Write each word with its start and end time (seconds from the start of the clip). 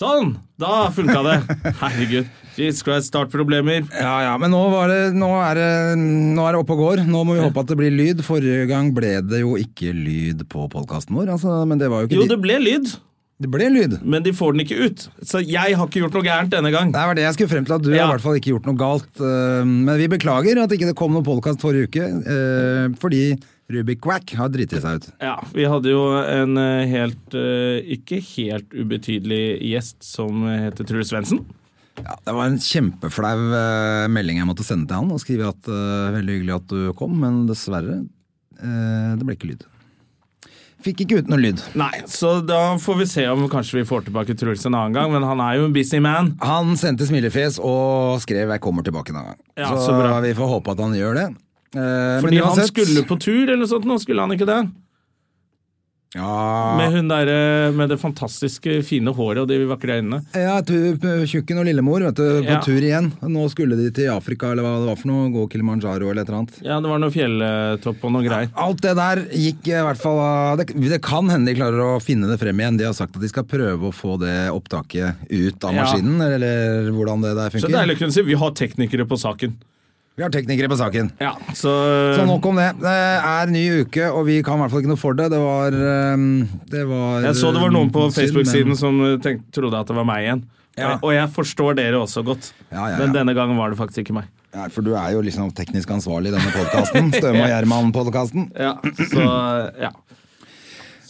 Sånn! 0.00 0.30
Da 0.60 0.86
funka 0.96 1.20
det. 1.26 1.34
Herregud. 1.80 2.28
Jesus 2.56 2.80
Christ, 2.84 3.10
startproblemer. 3.10 3.84
Ja, 3.92 4.14
ja, 4.24 4.32
men 4.40 4.50
nå, 4.52 4.60
var 4.72 4.88
det, 4.90 5.00
nå, 5.16 5.28
er 5.44 5.58
det, 5.60 5.68
nå 6.00 6.46
er 6.48 6.56
det 6.56 6.62
oppe 6.62 6.74
og 6.76 6.80
går. 6.86 7.02
Nå 7.08 7.20
må 7.28 7.36
vi 7.36 7.44
håpe 7.44 7.60
at 7.62 7.68
det 7.72 7.76
blir 7.78 7.92
lyd. 7.92 8.22
Forrige 8.24 8.64
gang 8.70 8.90
ble 8.96 9.18
det 9.28 9.42
jo 9.42 9.54
ikke 9.60 9.92
lyd 9.96 10.46
på 10.52 10.64
podkasten 10.72 11.16
vår. 11.20 11.34
Altså, 11.36 11.60
men 11.68 11.80
det 11.80 11.90
var 11.92 12.02
jo 12.04 12.10
ikke 12.10 12.18
Jo, 12.22 12.26
det 12.32 12.40
ble 12.42 12.56
lyd, 12.64 12.90
det 13.40 13.48
ble 13.52 13.68
lyd. 13.72 13.98
men 14.04 14.24
de 14.24 14.32
får 14.36 14.56
den 14.56 14.64
ikke 14.66 14.80
ut. 14.88 15.06
Så 15.24 15.40
jeg 15.44 15.76
har 15.76 15.86
ikke 15.88 16.02
gjort 16.02 16.16
noe 16.18 16.26
gærent 16.26 16.52
denne 16.56 16.72
gang. 16.74 16.92
Det 16.96 17.04
var 17.12 17.16
det 17.20 17.24
jeg 17.28 17.36
skulle 17.38 17.52
frem 17.54 17.68
til, 17.68 17.76
at 17.78 17.84
du 17.86 17.92
Ja. 17.94 18.02
har 18.06 18.10
i 18.10 18.16
hvert 18.16 18.24
fall 18.26 18.40
ikke 18.40 18.52
gjort 18.56 18.68
noe 18.72 18.80
galt. 18.80 19.08
eh, 19.20 19.64
Men 19.68 19.96
vi 20.00 20.08
beklager 20.16 20.60
at 20.64 20.72
ikke 20.76 20.90
det 20.90 20.96
kom 20.96 21.12
noen 21.16 21.24
podkast 21.28 21.60
forrige 21.64 21.88
uke, 21.92 22.04
eh, 22.24 22.88
fordi 23.00 23.22
Rubik 23.70 24.00
Quack 24.02 24.34
har 24.38 24.50
driti 24.50 24.80
seg 24.82 24.98
ut. 25.00 25.08
Ja, 25.22 25.36
Vi 25.54 25.66
hadde 25.70 25.92
jo 25.92 26.02
en 26.18 26.58
eh, 26.58 26.90
helt 26.90 27.36
eh, 27.38 27.78
ikke 27.96 28.18
helt 28.32 28.74
ubetydelig 28.74 29.42
gjest 29.70 30.02
som 30.06 30.44
heter 30.50 30.88
Truls 30.88 31.12
Svendsen. 31.12 31.44
Ja, 32.00 32.16
det 32.24 32.32
var 32.34 32.48
en 32.48 32.58
kjempeflau 32.62 33.34
eh, 33.54 34.06
melding 34.12 34.40
jeg 34.40 34.48
måtte 34.48 34.66
sende 34.66 34.88
til 34.90 35.02
han 35.02 35.12
og 35.14 35.20
skrive 35.22 35.50
at 35.52 35.68
eh, 35.70 36.14
veldig 36.16 36.38
hyggelig 36.38 36.56
at 36.56 36.70
du 36.72 36.80
kom, 36.98 37.18
men 37.22 37.44
dessverre, 37.50 38.02
det 38.60 39.24
ble 39.24 39.32
ikke 39.38 39.54
lyd. 39.54 39.62
Fikk 40.80 41.02
ikke 41.04 41.18
ut 41.20 41.28
noe 41.28 41.40
lyd. 41.40 41.60
Nei, 41.76 41.92
så 42.08 42.38
da 42.44 42.76
får 42.80 42.98
vi 43.02 43.06
se 43.08 43.24
om 43.28 43.44
kanskje 43.52 43.80
vi 43.80 43.86
får 43.88 44.06
tilbake 44.06 44.36
Truls 44.40 44.64
en 44.64 44.76
annen 44.78 44.96
gang, 44.96 45.12
men 45.12 45.24
han 45.28 45.40
er 45.44 45.58
jo 45.58 45.66
en 45.68 45.74
busy 45.76 46.00
man. 46.00 46.32
Han 46.44 46.72
sendte 46.80 47.08
smilefjes 47.08 47.58
og 47.60 48.20
skrev 48.24 48.48
'jeg 48.48 48.60
kommer 48.64 48.82
tilbake 48.82 49.12
en 49.12 49.20
annen 49.20 49.36
gang'. 49.36 49.44
Ja, 49.60 49.68
så 49.68 49.86
så 49.86 49.92
bra. 49.98 50.20
vi 50.20 50.32
får 50.32 50.48
håpe 50.48 50.72
at 50.72 50.80
han 50.80 50.96
gjør 50.96 51.14
det. 51.20 51.28
Eh, 51.74 52.20
Fordi 52.22 52.40
men 52.40 52.46
han 52.48 52.66
skulle 52.66 53.04
på 53.06 53.18
tur 53.22 53.44
eller 53.46 53.60
noe 53.62 53.70
sånt, 53.70 53.84
nå 53.86 53.98
skulle 54.02 54.20
han 54.24 54.32
ikke 54.34 54.46
det? 54.48 54.60
ja, 56.12 56.74
Med 56.76 56.90
hun 56.90 57.06
der, 57.06 57.28
med 57.70 57.92
det 57.92 57.98
fantastiske 58.02 58.80
fine 58.82 59.12
håret 59.14 59.44
og 59.44 59.46
de 59.46 59.60
vakre 59.70 60.00
øynene. 60.00 60.18
Ja, 60.34 60.56
Tjukken 60.66 61.60
og 61.62 61.68
Lillemor 61.68 62.02
vet 62.02 62.16
du, 62.18 62.24
på 62.42 62.48
Ja. 62.50 62.58
tur 62.66 62.80
igjen. 62.82 63.12
Nå 63.22 63.44
skulle 63.52 63.76
de 63.78 63.92
til 63.94 64.08
Afrika 64.10 64.50
eller 64.50 64.64
hva 64.66 64.72
det 64.80 64.88
var 64.88 64.96
for 64.98 65.06
noe. 65.12 65.28
Gå 65.30 65.44
Kilimanjaro 65.52 66.10
eller 66.10 66.22
et 66.22 66.28
eller 66.28 66.38
annet. 66.40 66.58
Ja, 66.66 66.80
det 66.82 66.90
var 66.90 66.98
noe 66.98 67.14
fjelltopp 67.14 68.02
og 68.02 68.12
noe 68.16 68.26
greier. 68.26 68.50
Alt 68.58 68.80
det 68.82 68.96
der 68.98 69.22
gikk 69.30 69.68
i 69.70 69.78
hvert 69.86 70.02
fall 70.02 70.56
det, 70.58 70.66
det 70.74 71.00
kan 71.06 71.30
hende 71.30 71.46
de 71.46 71.54
klarer 71.60 71.78
å 71.78 72.02
finne 72.02 72.26
det 72.26 72.40
frem 72.42 72.58
igjen. 72.58 72.76
De 72.82 72.84
har 72.90 72.92
sagt 72.98 73.14
at 73.14 73.22
de 73.22 73.28
skal 73.30 73.44
prøve 73.46 73.78
å 73.78 73.94
få 73.94 74.18
det 74.18 74.50
opptaket 74.50 75.14
ut 75.30 75.62
av 75.64 75.74
Ja. 75.78 75.84
maskinen, 75.84 76.18
eller 76.20 76.90
hvordan 76.90 77.22
det 77.22 77.36
der 77.38 77.50
Så 77.54 77.60
funker. 77.62 77.78
deilig 77.86 77.94
å 77.94 77.98
kunne 78.02 78.12
si 78.18 78.22
vi 78.22 78.34
har 78.34 78.50
teknikere 78.50 79.06
på 79.06 79.14
saken. 79.16 79.54
Vi 80.20 80.24
har 80.26 80.32
teknikere 80.34 80.68
på 80.68 80.76
saken. 80.76 81.06
Ja, 81.16 81.30
så, 81.56 81.70
Så 82.12 82.26
nok 82.28 82.44
om 82.50 82.58
det. 82.60 82.66
Det 82.82 82.90
er 82.92 83.48
ny 83.48 83.62
uke, 83.86 84.04
og 84.12 84.26
vi 84.26 84.34
kan 84.44 84.58
i 84.58 84.60
hvert 84.60 84.72
fall 84.74 84.82
ikke 84.82 84.90
noe 84.92 85.00
for 85.00 85.16
det. 85.16 85.30
Det 85.32 85.38
var, 85.40 85.72
ehm, 85.72 86.26
det 86.68 86.82
var 86.90 87.22
Jeg 87.24 87.38
så 87.40 87.52
det 87.56 87.62
var 87.62 87.72
noen 87.72 87.88
på 87.94 88.02
Facebook-siden 88.12 88.74
men- 88.74 88.76
som 88.76 88.98
tenkte, 89.24 89.48
trodde 89.56 89.80
at 89.80 89.88
det 89.88 89.96
var 89.96 90.04
meg 90.04 90.26
igjen. 90.26 90.42
Ja. 90.76 90.98
Og 91.00 91.14
jeg 91.16 91.32
forstår 91.32 91.74
dere 91.80 91.96
også 92.02 92.20
godt, 92.24 92.52
Ja, 92.70 92.90
ja, 92.92 92.98
men 93.00 93.14
denne 93.16 93.32
gangen 93.34 93.56
var 93.56 93.72
det 93.72 93.78
faktisk 93.80 94.04
ikke 94.04 94.18
meg. 94.20 94.28
Ja, 94.52 94.68
for 94.68 94.82
du 94.84 94.92
er 94.92 95.08
jo 95.16 95.22
liksom 95.24 95.48
teknisk 95.56 95.88
ansvarlig 95.88 96.34
i 96.34 96.36
denne 96.36 96.52
podkasten. 96.52 97.08
Støme 97.16 97.40
og 97.40 97.48
Gjerman-podkasten. 97.54 98.50
Ja, 98.60 98.74
så 99.08 99.24
ja. 99.80 99.90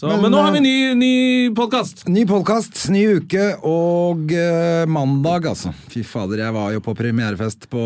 Så, 0.01 0.09
men, 0.09 0.23
Men, 0.23 0.31
nå 0.33 0.39
har 0.41 0.55
vi 0.55 0.59
eh, 0.59 0.63
ny, 0.63 0.95
ny 0.97 1.51
podkast. 1.53 2.07
Ny 2.09 2.23
podkast, 2.25 2.87
ny 2.89 3.03
uke 3.21 3.51
og 3.69 4.31
uh, 4.33 4.87
mandag, 4.89 5.51
altså. 5.51 5.75
Fy 5.93 6.01
fader, 6.09 6.41
jeg 6.41 6.55
var 6.57 6.71
jo 6.73 6.81
på 6.87 6.95
premierefest 6.97 7.67
på 7.69 7.83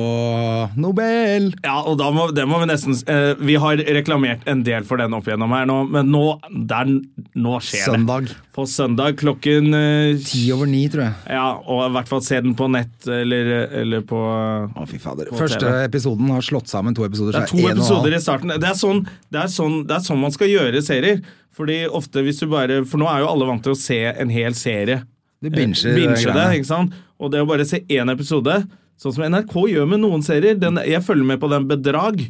Nobel. 0.78 1.48
Ja, 1.64 1.80
og 1.82 1.98
da 1.98 2.12
må, 2.14 2.28
det 2.30 2.46
må 2.46 2.60
vi 2.62 2.70
nesten 2.70 2.94
uh, 3.10 3.34
Vi 3.42 3.58
har 3.58 3.82
reklamert 3.98 4.46
en 4.46 4.62
del 4.62 4.86
for 4.86 5.02
den 5.02 5.18
opp 5.18 5.26
igjennom 5.26 5.56
her 5.58 5.66
nå, 5.66 5.80
men 5.90 6.14
nå, 6.14 6.22
der, 6.70 6.94
nå 7.34 7.58
skjer 7.58 7.96
Søndag. 7.96 8.30
det. 8.30 8.40
På 8.54 8.62
søndag 8.70 9.16
klokken 9.18 9.74
Ti 10.22 10.46
over 10.54 10.70
ni, 10.70 10.84
tror 10.86 11.08
jeg. 11.08 11.14
Ja, 11.34 11.48
og 11.66 11.88
i 11.88 11.92
hvert 11.96 12.14
fall 12.14 12.22
se 12.22 12.38
den 12.44 12.54
på 12.54 12.70
nett 12.70 13.08
eller, 13.10 13.54
eller 13.82 14.06
på 14.06 14.20
Å, 14.22 14.86
fy 14.86 15.02
fader. 15.02 15.34
Første 15.34 15.64
TV. 15.66 15.80
episoden 15.88 16.30
har 16.30 16.46
slått 16.46 16.70
sammen 16.70 16.94
to 16.94 17.02
episoder. 17.08 17.40
Det 17.40 17.48
er 17.48 17.56
to 17.56 17.72
episoder 17.74 18.14
i 18.14 18.22
starten. 18.22 18.54
Det 18.54 18.70
er, 18.70 18.78
sånn, 18.78 19.02
det, 19.34 19.48
er 19.48 19.50
sånn, 19.50 19.80
det 19.90 19.98
er 19.98 20.12
sånn 20.12 20.22
man 20.22 20.38
skal 20.38 20.54
gjøre 20.54 20.86
serier. 20.86 21.24
Fordi 21.54 21.84
ofte 21.86 22.22
hvis 22.26 22.40
du 22.42 22.48
bare 22.50 22.80
For 22.88 22.98
nå 22.98 23.06
er 23.10 23.20
jo 23.22 23.28
alle 23.30 23.46
vant 23.46 23.62
til 23.62 23.74
å 23.76 23.78
se 23.78 24.00
en 24.10 24.32
hel 24.34 24.56
serie. 24.58 25.02
Du 25.44 25.50
binger 25.50 25.76
Eh, 25.90 25.94
binger 25.98 26.32
det, 26.34 26.46
ikke 26.60 26.70
sant? 26.70 26.94
Og 27.20 27.30
det 27.30 27.42
å 27.44 27.46
bare 27.46 27.66
se 27.68 27.80
én 27.88 28.10
episode, 28.10 28.56
sånn 29.00 29.14
som 29.14 29.24
NRK 29.30 29.54
gjør 29.74 29.88
med 29.88 30.00
noen 30.02 30.22
serier 30.24 30.58
den, 30.58 30.76
Jeg 30.82 31.02
følger 31.04 31.24
med 31.24 31.40
på 31.40 31.50
den 31.52 31.68
Bedrag. 31.68 32.24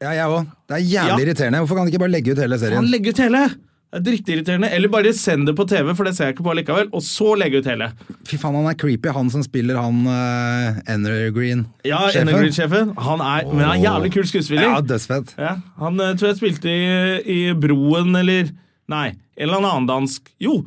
Ja, 0.00 0.12
jeg 0.16 0.28
òg. 0.32 0.46
Det 0.68 0.76
er 0.78 0.84
jævlig 0.86 1.18
Ja. 1.18 1.24
irriterende. 1.26 1.58
Hvorfor 1.60 1.76
kan 1.76 1.86
de 1.86 1.92
ikke 1.92 2.00
bare 2.06 2.14
legge 2.14 2.32
ut 2.32 2.38
hele 2.38 2.58
serien? 2.58 2.88
legger 2.90 3.10
ut 3.10 3.18
hele! 3.18 3.42
Det 3.90 3.98
er 3.98 4.04
drittirriterende. 4.06 4.68
Eller 4.70 4.88
bare 4.88 5.12
send 5.12 5.46
det 5.48 5.56
på 5.58 5.66
TV, 5.66 5.92
for 5.98 6.04
det 6.04 6.14
ser 6.14 6.28
jeg 6.30 6.36
ikke 6.36 6.44
på 6.46 6.54
likevel. 6.54 6.88
Og 6.94 7.02
så 7.02 7.34
legge 7.36 7.58
ut 7.58 7.66
hele. 7.66 7.88
Fy 8.24 8.36
faen, 8.38 8.54
han 8.54 8.68
er 8.70 8.74
creepy, 8.78 9.10
han 9.12 9.28
som 9.34 9.42
spiller 9.42 9.74
han 9.82 10.06
uh, 10.06 10.78
Evergreen. 10.86 11.66
Ja, 11.84 12.04
Sjefen. 12.08 12.28
Energy-sjefen. 12.30 12.94
Han 12.96 13.20
er, 13.20 13.48
men 13.50 13.64
han 13.66 13.76
er 13.80 13.82
jævlig 13.82 14.12
kul 14.14 14.28
skuespiller. 14.30 14.62
Ja, 14.62 14.80
dødsfett. 14.80 15.34
Ja, 15.36 15.56
han 15.82 15.98
eh, 16.00 16.14
tror 16.14 16.30
jeg 16.30 16.38
spilte 16.38 16.70
i, 16.70 17.50
i 17.50 17.52
Broen, 17.58 18.14
eller 18.14 18.52
Nei, 18.90 19.08
en 19.38 19.46
eller 19.48 19.60
annen 19.62 19.88
dansk 19.88 20.30
Jo! 20.42 20.60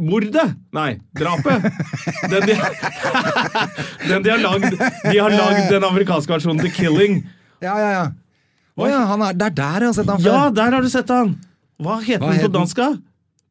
Mordet! 0.00 0.54
Nei, 0.72 0.94
drapet. 1.12 1.66
Den 2.32 2.46
de, 2.48 2.54
den 4.08 4.24
de 4.24 4.30
har 4.32 4.40
lagd 4.40 4.78
De 4.80 5.18
har 5.18 5.34
lagd 5.34 5.68
den 5.74 5.84
amerikanske 5.84 6.32
versjonen 6.32 6.62
The 6.64 6.70
Killing. 6.72 7.18
Ja, 7.60 7.74
ja, 7.76 7.90
ja. 7.98 8.06
Å 8.80 8.88
ja, 8.88 9.02
han 9.10 9.26
er, 9.26 9.36
det 9.36 9.50
er 9.50 9.56
der 9.58 9.84
jeg 9.84 9.90
har 9.90 9.98
sett 9.98 10.08
han 10.08 10.22
før. 10.22 10.30
Ja, 10.30 10.40
der 10.56 10.78
har 10.78 10.86
du 10.86 10.88
sett 10.92 11.12
han! 11.12 11.34
Hva 11.80 11.98
heter 12.00 12.24
Hva 12.24 12.32
den 12.32 12.46
på 12.46 12.52
dansk? 12.54 12.80
da? 12.80 12.88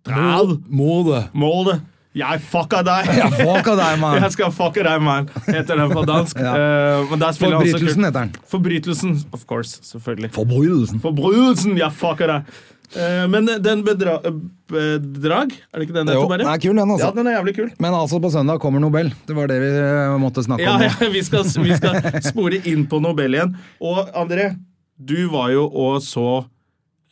Drav. 0.09 0.55
Måle. 0.73 1.77
Jeg 2.17 2.41
fucka 2.49 2.81
deg! 2.81 3.11
Jeg 3.19 3.35
fucka 3.37 3.75
deg, 3.77 3.99
mann. 4.01 4.17
Jeg 4.23 4.33
skal 4.33 4.49
fucke 4.55 4.81
deg, 4.85 5.03
mann! 5.05 5.29
Heter 5.45 5.77
den 5.83 5.93
på 5.93 6.01
dansk. 6.09 6.39
Ja. 6.47 6.55
Eh, 6.57 7.11
han 7.11 7.21
også 7.29 7.45
Forbrytelsen 7.45 8.07
heter 8.07 8.19
den. 8.23 8.33
Forbrytelsen, 8.49 9.13
of 9.37 9.45
course. 9.49 9.77
Selvfølgelig. 9.85 10.31
Forbrytelsen. 10.33 11.03
Forbrytelsen! 11.05 11.77
Jeg 11.77 11.93
fucker 11.99 12.33
deg! 12.33 12.57
Eh, 12.97 13.25
men 13.29 13.45
den 13.61 13.83
bedra 13.85 14.17
bedrag, 14.69 15.51
er 15.73 15.81
det 15.81 15.85
ikke 15.87 15.95
den 15.97 16.09
det 16.09 16.15
heter 16.17 16.41
den 16.41 16.47
er 16.49 16.61
kul, 16.61 16.75
den, 16.77 16.91
altså. 16.93 17.09
Ja, 17.09 17.15
den 17.17 17.27
er 17.29 17.35
jævlig 17.37 17.55
kul. 17.57 17.67
Men 17.81 17.93
altså, 17.97 18.19
på 18.21 18.31
søndag 18.33 18.61
kommer 18.63 18.81
Nobel. 18.81 19.11
Det 19.27 19.35
var 19.37 19.49
det 19.51 19.59
vi 19.61 19.69
eh, 19.77 20.15
måtte 20.21 20.43
snakke 20.45 20.65
Ja, 20.65 20.75
om. 20.77 20.85
ja 20.87 21.09
vi, 21.13 21.23
skal, 21.25 21.45
vi 21.65 21.75
skal 21.77 21.99
spore 22.31 22.61
inn 22.69 22.87
på 22.89 23.01
Nobel 23.03 23.37
igjen. 23.37 23.53
Og 23.81 24.09
André, 24.17 24.51
du 24.97 25.27
var 25.33 25.51
jo 25.53 25.67
og 25.69 25.99
så 26.05 26.25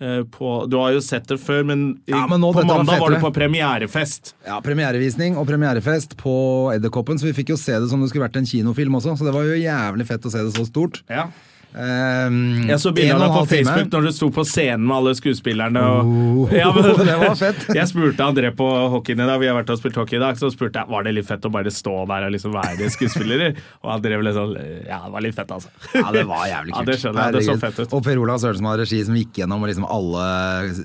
eh, 0.02 0.24
på 0.34 0.54
Du 0.70 0.78
har 0.82 0.96
jo 0.98 1.02
sett 1.06 1.28
det 1.30 1.38
før, 1.42 1.62
men, 1.70 1.84
Ja, 2.10 2.24
men 2.30 2.42
nå, 2.44 2.50
på 2.58 2.66
mandag 2.66 2.90
var 2.98 3.04
var 3.06 3.16
du 3.18 3.22
på 3.28 3.34
premierefest. 3.38 4.34
Ja, 4.48 4.58
Premierevisning 4.66 5.38
og 5.38 5.46
premierefest 5.50 6.18
på 6.20 6.34
Edderkoppen, 6.76 7.22
så 7.22 7.30
vi 7.30 7.36
fikk 7.38 7.54
jo 7.54 7.60
se 7.62 7.78
det 7.78 7.90
som 7.94 8.02
det 8.02 8.10
skulle 8.12 8.26
vært 8.28 8.42
en 8.42 8.50
kinofilm 8.50 8.98
også. 8.98 9.14
Så 9.18 9.30
det 9.30 9.36
var 9.38 9.46
jo 9.50 9.62
jævlig 9.62 10.10
fett 10.10 10.26
å 10.26 10.34
se 10.34 10.42
det 10.46 10.56
så 10.58 10.66
stort. 10.68 11.04
Ja. 11.10 11.30
Um, 11.78 12.66
Jeg 12.66 12.80
så 12.82 12.90
bilder 12.96 13.20
av 13.20 13.22
deg 13.22 13.34
på 13.36 13.42
Facebook 13.52 13.92
når 13.94 14.06
du 14.08 14.12
sto 14.16 14.30
på 14.34 14.44
scenen 14.50 14.86
med 14.88 14.96
alle 14.98 15.12
skuespillerne. 15.18 15.84
Og, 15.86 16.14
Oh, 16.18 16.54
ja, 16.54 16.72
men, 16.74 16.88
det 17.08 17.18
var 17.22 17.36
fett. 17.38 17.66
Jeg 17.78 17.90
spurte 17.92 18.26
André 18.26 18.50
på 18.56 18.66
hockeyen 18.94 19.22
i 19.22 19.28
dag, 19.30 19.38
vi 19.42 19.50
har 19.50 19.58
vært 19.58 19.70
og 19.74 19.80
spilt 19.82 19.98
hockey 20.00 20.18
i 20.18 20.22
dag, 20.24 20.38
så 20.40 20.50
spurte 20.54 20.82
jeg 20.82 20.90
var 20.90 21.06
det 21.06 21.14
litt 21.18 21.28
fett 21.28 21.46
å 21.46 21.52
bare 21.54 21.72
stå 21.74 21.94
der 22.10 22.26
og 22.28 22.34
liksom 22.34 22.56
være 22.56 22.90
skuespillere. 22.94 23.52
Og 23.84 23.92
André 23.94 24.18
ble 24.20 24.32
sånn 24.34 24.56
Ja, 24.88 25.00
det 25.06 25.12
var 25.14 25.24
litt 25.26 25.36
fett, 25.38 25.52
altså. 25.54 25.70
Ja, 25.94 26.08
det 26.16 26.24
var 26.30 26.46
jævlig 26.50 26.74
kult. 26.74 26.82
Ja, 26.82 26.88
det 26.92 26.98
skjønner 27.02 27.28
jeg. 27.28 27.36
Det 27.38 27.44
så 27.48 27.56
fett 27.62 27.80
ut. 27.84 27.94
Og 27.98 28.04
Per 28.08 28.22
Olav 28.24 28.40
Sørensen 28.42 28.68
har 28.70 28.80
regi 28.82 29.02
som 29.06 29.18
gikk 29.20 29.38
gjennom 29.42 29.66
liksom 29.70 29.86
alle 29.92 30.26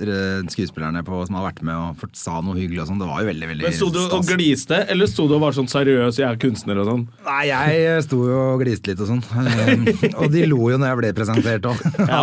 eh, 0.03 0.43
skuespillerne 0.53 1.03
på, 1.07 1.23
som 1.29 1.39
har 1.39 1.47
vært 1.49 1.63
med 1.67 1.79
og 2.03 2.17
sa 2.19 2.41
noe 2.45 2.59
hyggelig 2.59 2.85
og 2.85 2.91
sånn. 2.93 3.01
Det 3.03 3.09
var 3.09 3.23
jo 3.25 3.31
veldig, 3.31 3.49
veldig 3.53 3.67
Men 3.69 3.77
Sto 3.79 3.89
du 3.95 4.01
og 4.03 4.27
gliste, 4.29 4.83
eller 4.93 5.11
sto 5.11 5.27
du 5.31 5.37
og 5.39 5.45
var 5.47 5.57
sånn 5.57 5.71
seriøs, 5.73 6.21
jeg 6.21 6.29
er 6.29 6.41
kunstner 6.43 6.83
og 6.83 6.89
sånn? 6.91 7.07
Nei, 7.29 7.43
jeg 7.51 8.05
sto 8.09 8.21
jo 8.29 8.41
og 8.53 8.63
gliste 8.65 8.93
litt 8.93 9.03
og 9.05 9.11
sånn. 9.15 9.23
Um, 9.33 9.87
og 10.19 10.27
de 10.35 10.45
lo 10.51 10.61
jo 10.73 10.82
når 10.83 10.91
jeg 10.91 11.01
ble 11.01 11.15
presentert 11.17 11.71
òg. 11.71 11.81
Ja. 12.13 12.21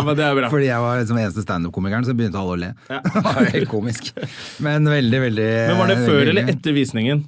Fordi 0.52 0.68
jeg 0.68 0.84
var 0.84 1.00
liksom 1.00 1.18
eneste 1.18 1.42
standup-komikeren, 1.44 2.06
så 2.06 2.14
begynte 2.16 2.40
alle 2.40 2.54
å 2.54 2.60
le. 2.60 2.70
Ja. 2.90 3.00
det 3.14 3.24
var 3.26 3.52
helt 3.56 3.70
komisk. 3.72 4.12
Men 4.62 4.88
veldig, 4.88 5.20
veldig 5.26 5.50
Men 5.72 5.78
Var 5.80 5.92
det 5.92 6.00
veldig 6.00 6.10
før 6.14 6.32
eller 6.34 6.50
etter 6.54 6.76
visningen? 6.76 7.22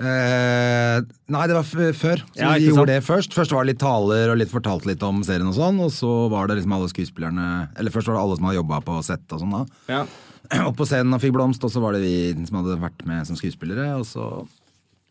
Eh, 0.00 0.98
nei, 1.28 1.42
det 1.50 1.56
var 1.58 1.66
før. 1.66 2.22
Så 2.32 2.40
Ja, 2.40 2.54
vi 2.56 2.70
gjorde 2.70 2.88
det 2.94 3.02
først. 3.04 3.34
Først 3.36 3.52
var 3.52 3.64
det 3.66 3.74
litt 3.74 3.82
taler 3.82 4.32
og 4.32 4.38
litt 4.40 4.52
fortalt 4.52 4.86
litt 4.88 5.02
om 5.04 5.20
serien 5.26 5.50
og 5.50 5.56
sånn, 5.58 5.80
og 5.84 5.92
så 5.92 6.12
var 6.32 6.48
det 6.48 6.56
liksom 6.56 6.72
alle 6.76 6.88
skuespillerne 6.88 7.48
Eller 7.76 7.92
først 7.92 8.08
var 8.08 8.16
det 8.16 8.22
alle 8.24 8.38
som 8.38 8.48
hadde 8.48 8.60
jobba 8.62 8.80
på 8.86 8.96
sett 9.04 9.36
og 9.36 9.42
sånn 9.44 9.58
da. 9.58 9.62
Ja. 9.92 10.02
opp 10.68 10.78
på 10.80 10.88
scenen 10.88 11.14
og 11.14 11.20
fikk 11.22 11.36
blomst, 11.36 11.64
og 11.66 11.72
så 11.72 11.82
var 11.84 11.94
det 11.94 12.02
vi 12.04 12.32
som 12.48 12.62
hadde 12.62 12.80
vært 12.80 13.04
med 13.08 13.28
som 13.28 13.38
skuespillere, 13.38 13.92
og 13.98 14.08
så, 14.08 14.30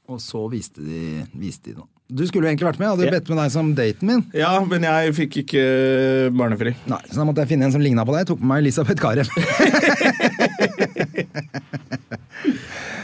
og 0.09 0.19
så 0.23 0.43
viste 0.51 0.83
de, 0.83 1.23
viste 1.37 1.71
de 1.71 1.79
noe. 1.79 1.89
Du 2.09 2.23
skulle 2.25 2.47
jo 2.47 2.49
egentlig 2.49 2.65
vært 2.65 2.79
med, 2.79 2.87
jeg 2.87 2.95
hadde 2.95 3.05
yeah. 3.05 3.13
bedt 3.19 3.27
med 3.29 3.37
deg 3.37 3.51
som 3.53 3.67
daten 3.77 4.09
min. 4.09 4.21
Ja, 4.33 4.55
men 4.65 4.81
jeg 4.87 5.13
fikk 5.13 5.35
ikke 5.43 5.61
barnefri. 6.33 6.73
Nei, 6.89 7.01
Så 7.05 7.19
da 7.19 7.25
måtte 7.29 7.45
jeg 7.45 7.51
finne 7.51 7.69
en 7.69 7.75
som 7.75 7.83
ligna 7.85 8.01
på 8.01 8.15
deg. 8.15 8.23
Jeg 8.23 8.31
tok 8.31 8.41
med 8.41 8.49
meg 8.49 8.63
Elisabeth 8.63 8.97
Carew. 8.97 9.29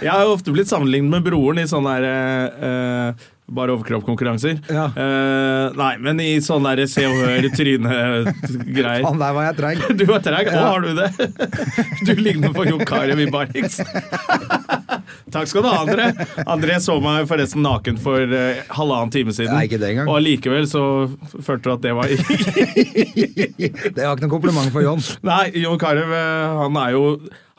Jeg 0.01 0.11
har 0.11 0.25
jo 0.25 0.35
ofte 0.35 0.53
blitt 0.55 0.71
sammenlignet 0.71 1.11
med 1.11 1.25
broren 1.25 1.61
i 1.61 1.69
sånne 1.69 1.95
der, 2.01 2.05
uh, 2.59 3.31
bare 3.45 3.75
overkroppskonkurranser. 3.75 4.57
Ja. 4.73 4.87
Uh, 4.95 5.75
nei, 5.77 5.91
men 6.01 6.19
i 6.23 6.31
sånne 6.41 6.73
der 6.75 6.89
Se 6.89 7.05
og 7.05 7.19
Hør 7.21 7.45
tryne-greier. 7.53 9.05
Faen, 9.05 9.21
der 9.21 9.35
var 9.37 9.49
jeg 9.49 9.57
treig. 9.59 9.83
Du 9.99 10.05
var 10.09 10.23
treig. 10.25 10.49
Å, 10.49 10.63
har 10.65 10.85
du 10.85 10.91
det? 10.97 11.09
Du 12.07 12.13
ligner 12.17 12.55
på 12.55 12.65
Jon 12.67 12.81
Carew 12.87 13.21
i 13.21 13.29
Barings. 13.31 13.79
Takk 15.35 15.49
skal 15.49 15.65
du 15.65 15.69
ha, 15.69 15.77
André. 15.83 16.09
André 16.47 16.79
så 16.81 16.97
meg 17.03 17.25
forresten 17.29 17.63
naken 17.65 17.97
for 18.01 18.23
uh, 18.33 18.61
halvannen 18.77 19.13
time 19.13 19.33
siden. 19.35 19.53
Nei, 19.53 19.65
ikke 19.69 19.81
det 19.81 19.93
engang. 19.93 20.09
Og 20.09 20.19
allikevel 20.21 20.67
så 20.69 20.83
følte 21.35 21.69
du 21.69 21.73
at 21.75 21.85
det 21.85 21.95
var 21.97 22.09
Det 22.09 23.99
var 23.99 24.15
ikke 24.15 24.25
noe 24.25 24.31
kompliment 24.31 24.73
for 24.73 24.85
Jon. 24.85 25.03
Nei, 25.27 25.49
Jon 25.61 25.81
Carew, 25.81 26.13
eh, 26.15 26.61
han 26.61 26.79
er 26.81 26.95
jo 26.95 27.03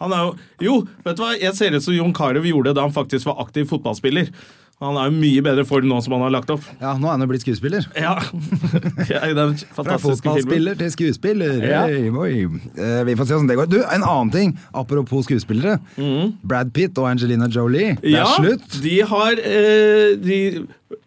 han 0.00 0.12
er 0.12 0.22
jo, 0.26 0.36
jo, 0.60 0.76
vet 1.06 1.16
du 1.16 1.22
hva? 1.24 1.32
Jeg 1.40 1.56
ser 1.56 1.74
ut 1.76 1.84
som 1.84 1.94
Jon 1.96 2.14
Carew 2.16 2.44
gjorde 2.44 2.74
da 2.76 2.84
han 2.84 2.92
faktisk 2.94 3.28
var 3.30 3.40
aktiv 3.46 3.68
fotballspiller. 3.70 4.28
Han 4.84 4.92
er 5.00 5.06
jo 5.08 5.14
mye 5.16 5.40
bedre 5.40 5.62
form 5.64 5.86
nå 5.88 6.02
som 6.04 6.12
han 6.12 6.26
har 6.26 6.32
lagt 6.34 6.50
opp. 6.52 6.64
Ja, 6.82 6.90
nå 7.00 7.08
er 7.08 7.14
han 7.14 7.22
jo 7.24 7.28
blitt 7.30 7.46
skuespiller. 7.46 7.86
Ja, 7.96 8.18
ja 9.08 9.46
Fra 9.72 9.96
fotballspiller 10.02 10.76
til 10.76 10.90
skuespiller. 10.92 11.62
Ja. 11.64 11.86
Hey. 11.88 12.10
Eh, 12.44 12.98
vi 13.08 13.14
får 13.16 13.24
se 13.30 13.38
hvordan 13.38 13.48
det 13.48 13.56
går. 13.56 13.70
Du, 13.72 13.78
En 13.80 14.04
annen 14.04 14.32
ting, 14.34 14.52
apropos 14.76 15.24
skuespillere. 15.24 15.78
Brad 16.44 16.74
Pitt 16.76 17.00
og 17.00 17.08
Angelina 17.08 17.48
Jolie. 17.48 17.96
Det 18.02 18.12
er 18.12 18.26
Mhm. 18.26 18.34
Slutt. 18.36 18.82
de 18.82 18.98
har 19.00 19.32
uh, 19.32 20.10
De 20.20 20.38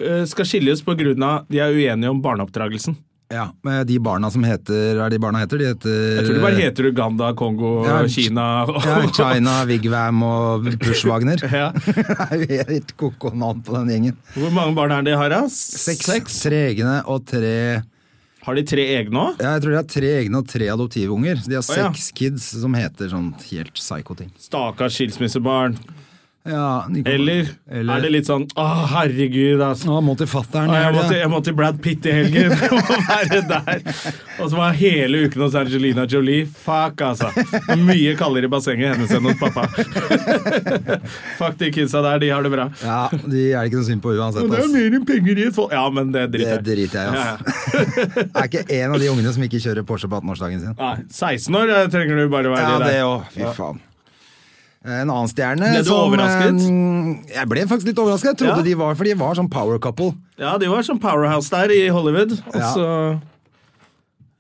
uh, 0.02 0.26
skal 0.26 0.46
skilles 0.50 0.82
på 0.82 0.96
grunn 0.98 1.22
av 1.24 1.46
De 1.52 1.60
er 1.62 1.70
uenige 1.70 2.10
om 2.10 2.22
barneoppdragelsen. 2.26 2.98
Ja, 3.30 3.44
med 3.62 3.86
De 3.88 4.00
barna 4.02 4.32
som 4.34 4.42
heter 4.44 4.98
er 5.04 5.12
de 5.14 5.20
barna 5.22 5.44
heter? 5.44 5.60
De 5.62 5.68
heter 5.70 5.98
Jeg 6.18 6.24
tror 6.26 6.34
de 6.40 6.42
bare 6.42 6.58
heter 6.58 6.88
Uganda, 6.90 7.28
Kongo, 7.38 7.74
Ja, 7.86 8.00
Kina 8.10 8.46
og 8.66 8.80
ja, 8.82 8.96
China, 9.14 9.54
Wigwam 9.70 10.24
og 10.26 10.66
Pushwagner. 10.82 11.38
Ja. 11.60 11.68
Det 12.42 12.58
er 12.64 12.72
helt 12.74 12.96
koko 12.98 13.30
navn 13.38 13.62
på 13.66 13.76
den 13.78 13.92
gjengen. 13.94 14.18
Hvor 14.34 14.50
mange 14.56 14.74
barn 14.78 14.96
er 14.98 15.06
det 15.06 15.14
de 15.14 15.20
har? 15.22 15.30
da? 15.30 15.44
Seks. 15.54 16.40
Tre 16.42 16.64
egne 16.72 16.98
og 17.06 17.22
tre 17.30 17.54
Har 18.48 18.58
de 18.58 18.64
tre 18.66 18.88
egne 18.98 19.22
òg? 19.28 19.38
ja, 19.46 19.54
Jeg 19.60 19.62
tror 19.68 19.76
de 19.76 19.80
har 19.84 19.88
tre 19.94 20.12
egne 20.24 20.42
og 20.42 20.50
tre 20.50 20.72
adoptivunger. 20.74 21.38
Så 21.44 21.54
de 21.54 21.60
har 21.60 21.70
Å, 21.70 21.78
ja. 21.78 21.88
seks 21.94 22.10
kids 22.18 22.50
som 22.66 22.74
heter 22.74 23.14
sånn 23.14 23.30
helt 23.52 23.74
psycho-ting. 23.78 24.34
Stakkars 24.42 24.98
skilsmissebarn. 24.98 25.78
Ja, 26.50 26.84
Eller, 27.06 27.50
Eller- 27.70 27.96
er 27.98 28.02
det 28.02 28.10
litt 28.16 28.26
sånn 28.30 28.48
Å, 28.58 28.66
herregud, 28.94 29.62
altså. 29.62 29.92
Å, 29.94 30.00
må 30.04 30.16
til 30.18 30.28
fatter'n. 30.32 30.72
Jeg, 30.74 30.94
måtte, 30.96 31.06
helga. 31.14 31.20
jeg 31.22 31.30
må 31.34 31.42
til 31.46 31.56
Brad 31.60 31.78
Pitt 31.84 32.08
i 32.10 32.14
helgen 32.16 32.52
og 32.76 32.90
være 33.10 33.42
der. 33.50 33.84
Og 34.40 34.50
så 34.50 34.58
var 34.58 34.74
hele 34.80 35.24
uken 35.28 35.44
hos 35.46 35.58
Angelina 35.60 36.06
Jolie. 36.10 36.48
Fuck, 36.50 37.04
altså. 37.06 37.30
Mye 37.78 38.16
kaldere 38.20 38.50
i 38.50 38.52
bassenget 38.52 38.96
hennes 38.96 39.14
enn 39.14 39.30
hos 39.30 39.38
pappa. 39.42 39.68
Fuck 41.40 41.58
de 41.62 41.70
kidsa 41.76 42.02
der, 42.06 42.20
de 42.24 42.30
har 42.34 42.44
det 42.46 42.52
bra. 42.54 42.68
Ja, 42.84 43.00
de 43.14 43.44
er 43.54 43.62
det 43.64 43.72
ikke 43.72 43.82
noe 43.82 43.88
synd 43.90 44.04
på 44.04 44.14
uansett. 44.16 44.44
Men 44.48 44.56
det 44.56 44.64
er 44.64 44.74
mer 44.74 44.98
enn 45.00 45.06
penger 45.10 45.42
i 45.44 45.48
et 45.50 45.56
folk 45.58 45.74
Ja, 45.76 45.86
men 45.94 46.12
det 46.16 46.26
Det 46.34 46.40
driter 46.40 46.56
jeg 46.56 46.60
i. 46.60 46.68
driter 46.72 46.98
jeg 47.00 47.10
i. 47.10 47.16
Ja, 47.16 47.36
ass. 47.36 47.42
Er 48.40 48.48
ikke 48.50 48.64
en 48.80 48.96
av 48.96 49.00
de 49.04 49.12
ungene 49.12 49.34
som 49.36 49.44
ikke 49.46 49.62
kjører 49.64 49.86
Porsche 49.88 50.10
på 50.12 50.20
18-årsdagen 50.22 50.64
sin. 50.64 50.74
Nei, 50.80 50.96
16 51.12 51.60
år 51.60 51.76
eh, 51.76 51.86
trenger 51.94 52.20
du 52.24 52.26
bare 52.32 52.52
være 52.54 52.66
Ja, 52.66 52.80
det 52.84 52.98
òg. 53.06 53.30
Fy 53.36 53.54
faen. 53.58 53.80
En 54.86 55.10
annen 55.12 55.28
stjerne 55.28 55.68
Ble 55.74 55.82
du 55.84 55.90
som, 55.90 56.06
overrasket? 56.08 56.62
eh, 56.64 57.34
Jeg 57.36 57.50
ble 57.52 57.66
faktisk 57.68 57.88
litt 57.90 57.98
overrasket. 58.00 58.30
Jeg 58.32 58.38
trodde 58.40 58.62
Ja. 58.62 58.68
de 58.70 58.74
var, 58.80 58.96
for 58.96 59.04
de 59.04 59.14
var 59.20 59.36
sånn 59.36 59.50
power 59.52 59.78
couple. 59.80 60.14
Ja, 60.40 60.58
de 60.58 60.70
var 60.72 60.82
sånn 60.88 61.02
powerhouse 61.04 61.50
der 61.52 61.70
i 61.76 61.88
Hollywood. 61.90 62.32
Og 62.48 62.56
Ja. 62.56 63.20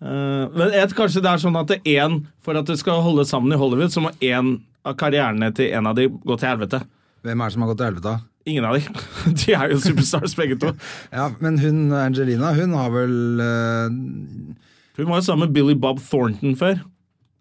eh, 0.01 0.47
Men 0.55 0.71
jeg, 0.71 0.89
kanskje 0.95 1.21
det 1.21 1.25
er 1.33 1.37
sånn 1.43 1.59
at 1.59 1.67
det 1.67 1.81
en, 1.97 2.27
For 2.41 2.55
at 2.55 2.65
det 2.65 2.77
skal 2.79 3.01
holde 3.01 3.25
sammen 3.27 3.51
i 3.51 3.57
Hollywood, 3.59 3.91
så 3.91 4.01
må 4.01 4.11
én 4.21 4.61
av 4.85 4.95
karrierene 4.95 5.53
til 5.53 5.73
en 5.73 5.87
av 5.87 5.95
de 5.95 6.07
gå 6.07 6.39
til 6.39 6.47
helvete. 6.49 6.81
Hvem 7.23 7.41
er 7.41 7.45
det 7.49 7.53
som 7.53 7.61
har 7.61 7.73
gått 7.73 7.77
til 7.77 7.89
helvete? 7.91 8.21
Ingen 8.47 8.65
av 8.65 8.75
de. 8.75 8.87
De 9.45 9.53
er 9.53 9.69
jo 9.73 9.77
superstars, 9.83 10.35
begge 10.39 10.57
to. 10.57 10.71
Ja, 11.11 11.29
men 11.41 11.57
hun 11.59 11.91
Angelina, 11.91 12.53
hun 12.55 12.71
har 12.73 12.89
vel 12.89 13.41
uh... 13.43 13.89
Hun 14.99 15.05
var 15.07 15.19
jo 15.19 15.21
sammen 15.27 15.47
med 15.47 15.53
Billy 15.53 15.73
Bob 15.75 15.99
Thornton 15.99 16.55
før. 16.55 16.79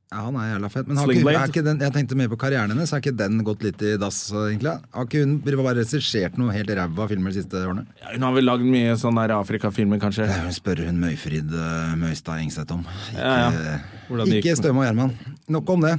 Ja, 0.09 0.23
han 0.25 0.37
er 0.41 0.47
jævla 0.55 0.69
fett. 0.73 0.87
Men 0.89 0.97
har 0.97 1.11
ikke, 1.13 1.33
er 1.37 1.51
ikke 1.53 1.63
den, 1.67 1.81
jeg 1.85 1.93
tenkte 1.93 2.17
mer 2.17 2.31
på 2.33 2.39
karrieren 2.41 2.71
hennes. 2.73 2.89
Har 2.95 3.03
ikke 3.03 3.13
den 3.19 3.43
gått 3.45 3.61
litt 3.67 3.83
i 3.85 3.91
dass, 4.01 4.23
egentlig? 4.33 4.73
Har 4.97 5.05
ikke 5.05 5.21
hun 5.21 5.35
bare 5.45 5.75
regissert 5.83 6.39
noe 6.41 6.55
helt 6.55 6.71
ræva 6.79 7.09
filmer 7.11 7.35
de 7.35 7.43
siste 7.43 7.61
årene? 7.61 7.85
Ja, 8.01 8.15
hun 8.15 8.25
har 8.25 8.33
vel 8.39 8.49
lagd 8.49 8.65
mye 8.65 8.95
sånne 8.97 9.27
der 9.29 9.37
Afrika-filmer, 9.37 10.01
kanskje. 10.01 10.25
Det 10.31 10.39
hun 10.47 10.55
spør 10.57 10.81
hun 10.87 11.03
Møyfrid 11.03 11.53
uh, 11.53 11.93
Møystad 12.01 12.41
Engseth 12.41 12.73
om. 12.73 12.87
Ikke, 13.11 13.21
Ja, 13.21 13.51
ja. 13.53 14.31
Ikke. 14.39 14.57
Støme 14.57 14.81
og 14.81 14.89
Gjerman. 14.89 15.13
Nok 15.53 15.75
om 15.77 15.85
det. 15.85 15.99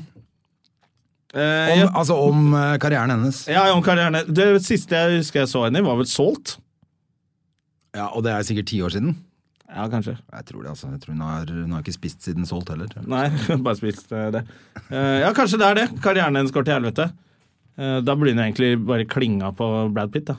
Eh, 1.38 1.72
Om. 1.76 1.92
Altså 1.94 2.16
om 2.18 2.54
eh, 2.58 2.78
karrieren 2.82 3.12
hennes. 3.14 3.44
ja, 3.46 3.68
om 3.76 3.84
karrieren. 3.86 4.18
Det 4.34 4.48
siste 4.66 4.98
jeg 4.98 5.20
husker 5.20 5.44
jeg 5.44 5.52
så 5.52 5.68
henne 5.68 5.84
i, 5.84 5.86
var 5.86 6.00
vel 6.02 6.10
Salt. 6.10 6.56
Ja, 7.94 8.08
Og 8.18 8.24
det 8.26 8.34
er 8.34 8.42
sikkert 8.48 8.72
ti 8.74 8.82
år 8.82 8.90
siden. 8.98 9.14
Ja, 9.70 9.86
kanskje. 9.90 10.18
Jeg 10.18 10.46
tror 10.50 10.64
det, 10.64 10.70
altså. 10.74 10.88
Jeg 10.90 11.00
tror 11.04 11.14
hun 11.14 11.22
har, 11.22 11.46
hun 11.54 11.72
har 11.76 11.82
ikke 11.84 11.94
spist 11.94 12.24
siden 12.26 12.46
solgt 12.50 12.70
heller. 12.74 12.90
Nei, 13.06 13.28
hun 13.48 13.60
Nei, 13.60 13.64
bare 13.68 13.80
spist 13.80 14.12
eh, 14.12 14.32
det. 14.34 14.42
Eh, 14.90 15.18
ja, 15.24 15.30
kanskje 15.38 15.60
det 15.62 15.68
er 15.70 15.76
det. 15.84 15.88
Karrieren 16.04 16.36
hennes 16.40 16.54
går 16.56 16.64
til 16.66 16.76
helvete. 16.80 17.06
Eh, 17.80 17.98
da 18.06 18.12
blir 18.18 18.34
hun 18.34 18.44
egentlig 18.48 18.72
bare 18.82 19.06
klinga 19.10 19.48
på 19.56 19.66
Brad 19.94 20.10
Pitt, 20.16 20.28
da. 20.32 20.36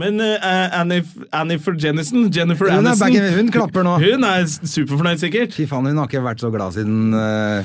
Men 0.00 0.16
Annie, 0.16 1.04
Annie 1.36 1.60
for 1.60 1.76
Jennison, 1.76 2.30
Jennifer 2.32 2.64
Hun, 2.70 2.72
er 2.72 2.78
Aniston 2.88 3.12
back, 3.12 3.34
hun 3.36 3.50
klapper 3.52 3.84
nå. 3.84 3.98
Hun 4.06 4.24
er 4.24 4.46
superfornøyd, 4.48 5.20
sikkert. 5.20 5.52
Fy 5.52 5.66
faen, 5.68 5.84
hun 5.90 6.00
har 6.00 6.08
ikke 6.08 6.22
vært 6.24 6.40
så 6.40 6.48
glad 6.54 6.72
siden 6.72 7.12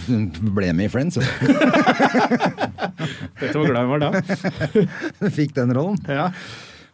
hun 0.09 0.25
ble 0.57 0.73
med 0.75 0.89
i 0.89 0.91
Friends. 0.91 1.15
Vet 3.39 3.53
du 3.53 3.57
hvor 3.61 3.71
glad 3.71 3.87
hun 3.87 3.93
var 3.93 3.99
da? 4.03 4.09
fikk 5.31 5.55
den 5.55 5.71
rollen. 5.77 5.95
Ja. 6.11 6.27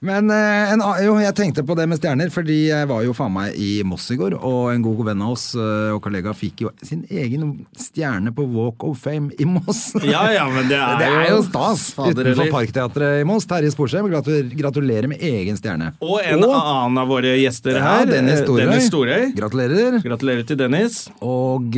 Men 0.01 0.31
eh, 0.33 0.71
en, 0.74 0.81
jo, 1.06 1.13
jeg 1.21 1.33
tenkte 1.38 1.62
på 1.62 1.75
det 1.77 1.86
med 1.86 2.00
stjerner, 2.00 2.31
fordi 2.33 2.56
jeg 2.71 2.88
var 2.89 3.03
jo 3.06 3.13
faen 3.13 3.36
meg 3.36 3.57
i 3.62 3.83
Moss 3.86 4.07
i 4.09 4.15
går, 4.18 4.33
og 4.33 4.71
en 4.71 4.81
god 4.81 5.03
venn 5.12 5.21
av 5.21 5.36
oss 5.36 5.51
eh, 5.53 5.92
og 5.94 6.00
kollega 6.01 6.33
fikk 6.33 6.63
jo 6.65 6.71
sin 6.81 7.03
egen 7.06 7.51
stjerne 7.77 8.33
på 8.33 8.48
Walk 8.50 8.81
of 8.88 8.98
Fame 9.03 9.30
i 9.38 9.45
Moss. 9.45 9.92
ja, 10.01 10.24
ja, 10.33 10.48
men 10.50 10.71
det 10.71 10.80
er, 10.80 10.98
Det 11.03 11.09
er 11.19 11.30
jo 11.36 11.44
stas! 11.45 11.83
Fader, 11.94 12.15
Utenfor 12.15 12.48
eller? 12.48 12.56
Parkteatret 12.56 13.21
i 13.21 13.27
Moss. 13.30 13.45
Terje 13.51 13.69
Sporsheim, 13.75 14.09
gratulerer, 14.09 15.09
med 15.11 15.21
egen 15.21 15.61
stjerne. 15.61 15.92
Og 16.02 16.18
en 16.23 16.47
annen 16.47 16.97
av 17.04 17.14
våre 17.14 17.35
gjester 17.37 17.78
ja, 17.78 17.85
her, 17.85 18.09
Dennis 18.09 18.40
eh, 18.40 18.44
Storøy. 18.47 18.64
Dennis 18.64 18.90
Storøy. 18.90 19.30
Gratulerer. 19.37 20.02
Gratulerer 20.07 20.49
til 20.49 20.61
Dennis. 20.64 21.04
Og 21.21 21.78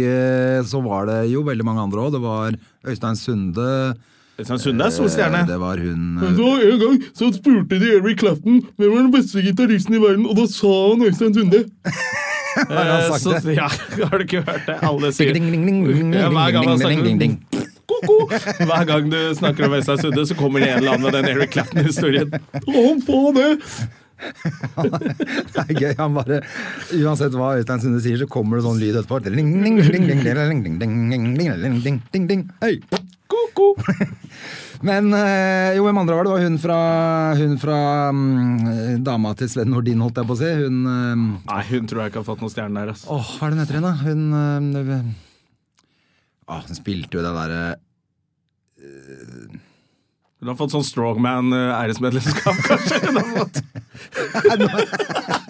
så 0.72 0.84
var 0.88 1.12
det 1.12 1.20
jo 1.34 1.44
veldig 1.44 1.68
mange 1.68 1.84
andre 1.90 2.08
òg. 2.08 2.16
Det 2.16 2.24
var 2.24 2.56
Øystein 2.88 3.20
Sunde. 3.20 3.70
Sunde 4.42 4.86
er 4.88 4.90
stor 4.90 5.10
stjerne. 5.14 5.44
eh, 5.44 5.48
Det 5.48 5.60
var 5.62 5.78
hun 5.78 6.18
eh, 6.18 6.32
Så 6.38 6.48
En 6.72 6.80
gang 6.82 6.96
så 7.14 7.28
spurte 7.36 7.78
de 7.80 7.92
Eric 8.00 8.20
Clapton 8.24 8.62
hvem 8.80 8.90
var 8.96 9.04
den 9.04 9.12
beste 9.14 9.44
gitaristen 9.46 9.94
i 9.94 10.02
verden, 10.02 10.26
og 10.26 10.36
da 10.40 10.48
sa 10.50 10.72
han 10.90 11.06
Øystein 11.06 11.34
Sunde. 11.38 11.64
Har 12.56 12.86
han 12.90 13.06
sagt 13.12 13.22
så, 13.24 13.38
det? 13.46 13.56
Ja, 13.58 13.68
Har 14.10 14.18
du 14.18 14.24
ikke 14.26 14.42
hørt 14.46 14.66
det? 14.68 14.78
Alle 14.86 15.12
sier 15.14 15.34
Ding, 15.38 15.48
ding, 15.54 15.66
ding, 15.66 15.80
ding, 15.88 16.14
Ja, 16.18 16.30
hver 16.34 16.52
gang 16.54 16.68
han 16.70 16.82
ding, 16.82 17.04
ding, 17.06 17.20
ding, 17.22 17.36
snakker. 17.52 17.70
Ko-ko. 17.94 18.18
Hver 18.66 18.86
gang 18.90 19.10
du 19.12 19.18
snakker 19.38 19.66
om 19.70 19.74
Øystein 19.78 20.02
Sunde, 20.02 20.26
så 20.30 20.36
kommer 20.40 20.60
det 20.66 20.70
en 20.72 20.78
eller 20.82 20.96
annen 20.98 21.06
med 21.12 21.18
den 21.20 21.30
Eric 21.34 21.54
Clapton-historien. 21.54 22.34
Han 22.74 23.02
sa 23.06 23.22
det! 23.38 23.50
Det 25.54 25.64
er 25.68 25.74
gøy. 25.82 25.94
Han 26.00 26.14
bare, 26.16 26.38
uansett 26.96 27.34
hva 27.38 27.50
Øystein 27.60 27.82
Sunde 27.84 28.00
sier, 28.06 28.18
så 28.22 28.28
kommer 28.32 28.58
det 28.62 28.66
sånn 28.68 28.80
lyd 28.82 28.96
etterpå. 29.02 29.20
Ding, 29.26 29.36
ding, 29.36 29.82
ding, 29.82 29.82
ding, 29.82 30.08
ding, 30.08 30.24
ding, 30.24 30.64
ding, 30.64 30.80
ding, 30.80 31.10
ding, 31.12 31.26
ding, 31.38 31.58
ding, 31.60 31.82
ding, 31.84 32.00
ding, 32.14 32.28
ding. 32.30 32.46
Hei! 32.64 32.78
Ko-ko. 33.34 33.74
Men 34.88 35.14
eh, 35.16 35.78
jo, 35.78 35.86
hvem 35.88 36.00
andre 36.02 36.16
var 36.18 36.28
det? 36.28 36.30
Det 36.30 36.36
var 36.36 36.44
hun 36.44 36.58
fra, 36.60 36.78
hun 37.40 37.54
fra 37.62 37.78
um, 38.12 38.24
dama 39.06 39.32
til 39.40 39.48
Sven 39.52 39.72
Nordin, 39.72 40.02
holdt 40.04 40.20
jeg 40.20 40.28
på 40.28 40.36
å 40.36 40.40
si. 40.42 40.50
Hun 40.60 40.82
eh, 40.92 41.24
Nei, 41.48 41.62
hun 41.72 41.88
tror 41.90 42.04
jeg 42.04 42.12
ikke 42.12 42.20
har 42.20 42.28
fått 42.28 42.44
noen 42.44 42.54
stjerne 42.54 42.82
der. 42.82 42.92
Altså. 42.92 43.08
Åh, 43.16 43.30
hva 43.38 43.48
er 43.48 43.54
det 43.54 43.56
hun 43.56 43.64
heter 43.64 43.78
igjen, 43.80 43.88
da? 43.88 43.94
Hun 44.04 44.22
øh, 44.82 45.12
Åh, 46.44 46.66
Hun 46.68 46.76
spilte 46.76 47.16
jo 47.16 47.24
det 47.24 47.32
derre 47.38 47.62
Hun 50.44 50.52
har 50.52 50.60
fått 50.60 50.76
sånn 50.76 50.84
strongman-æresmedlemskap, 50.90 52.58
kanskje. 52.68 53.00
Hun 53.08 53.16
har 53.22 53.28
fått. 53.40 53.56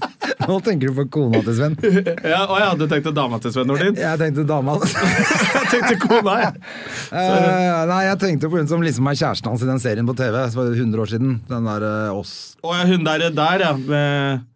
Nå 0.50 0.60
tenker 0.66 0.92
du 0.92 0.98
på 0.98 1.06
kona 1.18 1.42
til 1.46 1.58
Sven. 1.58 1.78
Ja, 2.34 2.44
å 2.48 2.60
ja, 2.60 2.70
du 2.78 2.86
tenkte 2.90 3.14
dama 3.16 3.40
til 3.44 3.54
Sven 3.56 3.70
Nordin. 3.70 3.98
Jeg 4.00 4.20
tenkte 4.22 4.46
dama 4.48 4.78
Jeg 4.84 5.68
tenkte 5.72 5.98
kona, 6.02 6.38
jeg. 6.44 6.64
Uh, 7.12 7.84
Nei, 7.90 8.02
jeg 8.10 8.22
tenkte 8.24 8.52
på 8.52 8.62
hun 8.62 8.70
som 8.70 8.84
liksom 8.86 9.10
er 9.10 9.20
kjæresten 9.20 9.52
hans 9.52 9.66
i 9.66 9.70
den 9.70 9.84
serien 9.84 10.08
på 10.08 10.16
TV. 10.18 10.38
Det 10.38 10.60
var 10.60 10.74
100 10.74 11.04
år 11.06 11.14
siden. 11.14 11.36
Den 11.50 11.70
der 11.70 11.86
uh, 11.88 12.18
oss 12.20 12.34
Og 12.64 12.76
hun 12.90 13.06
der, 13.08 13.30
der 13.34 13.68
ja. 13.68 13.76
Med 13.78 14.50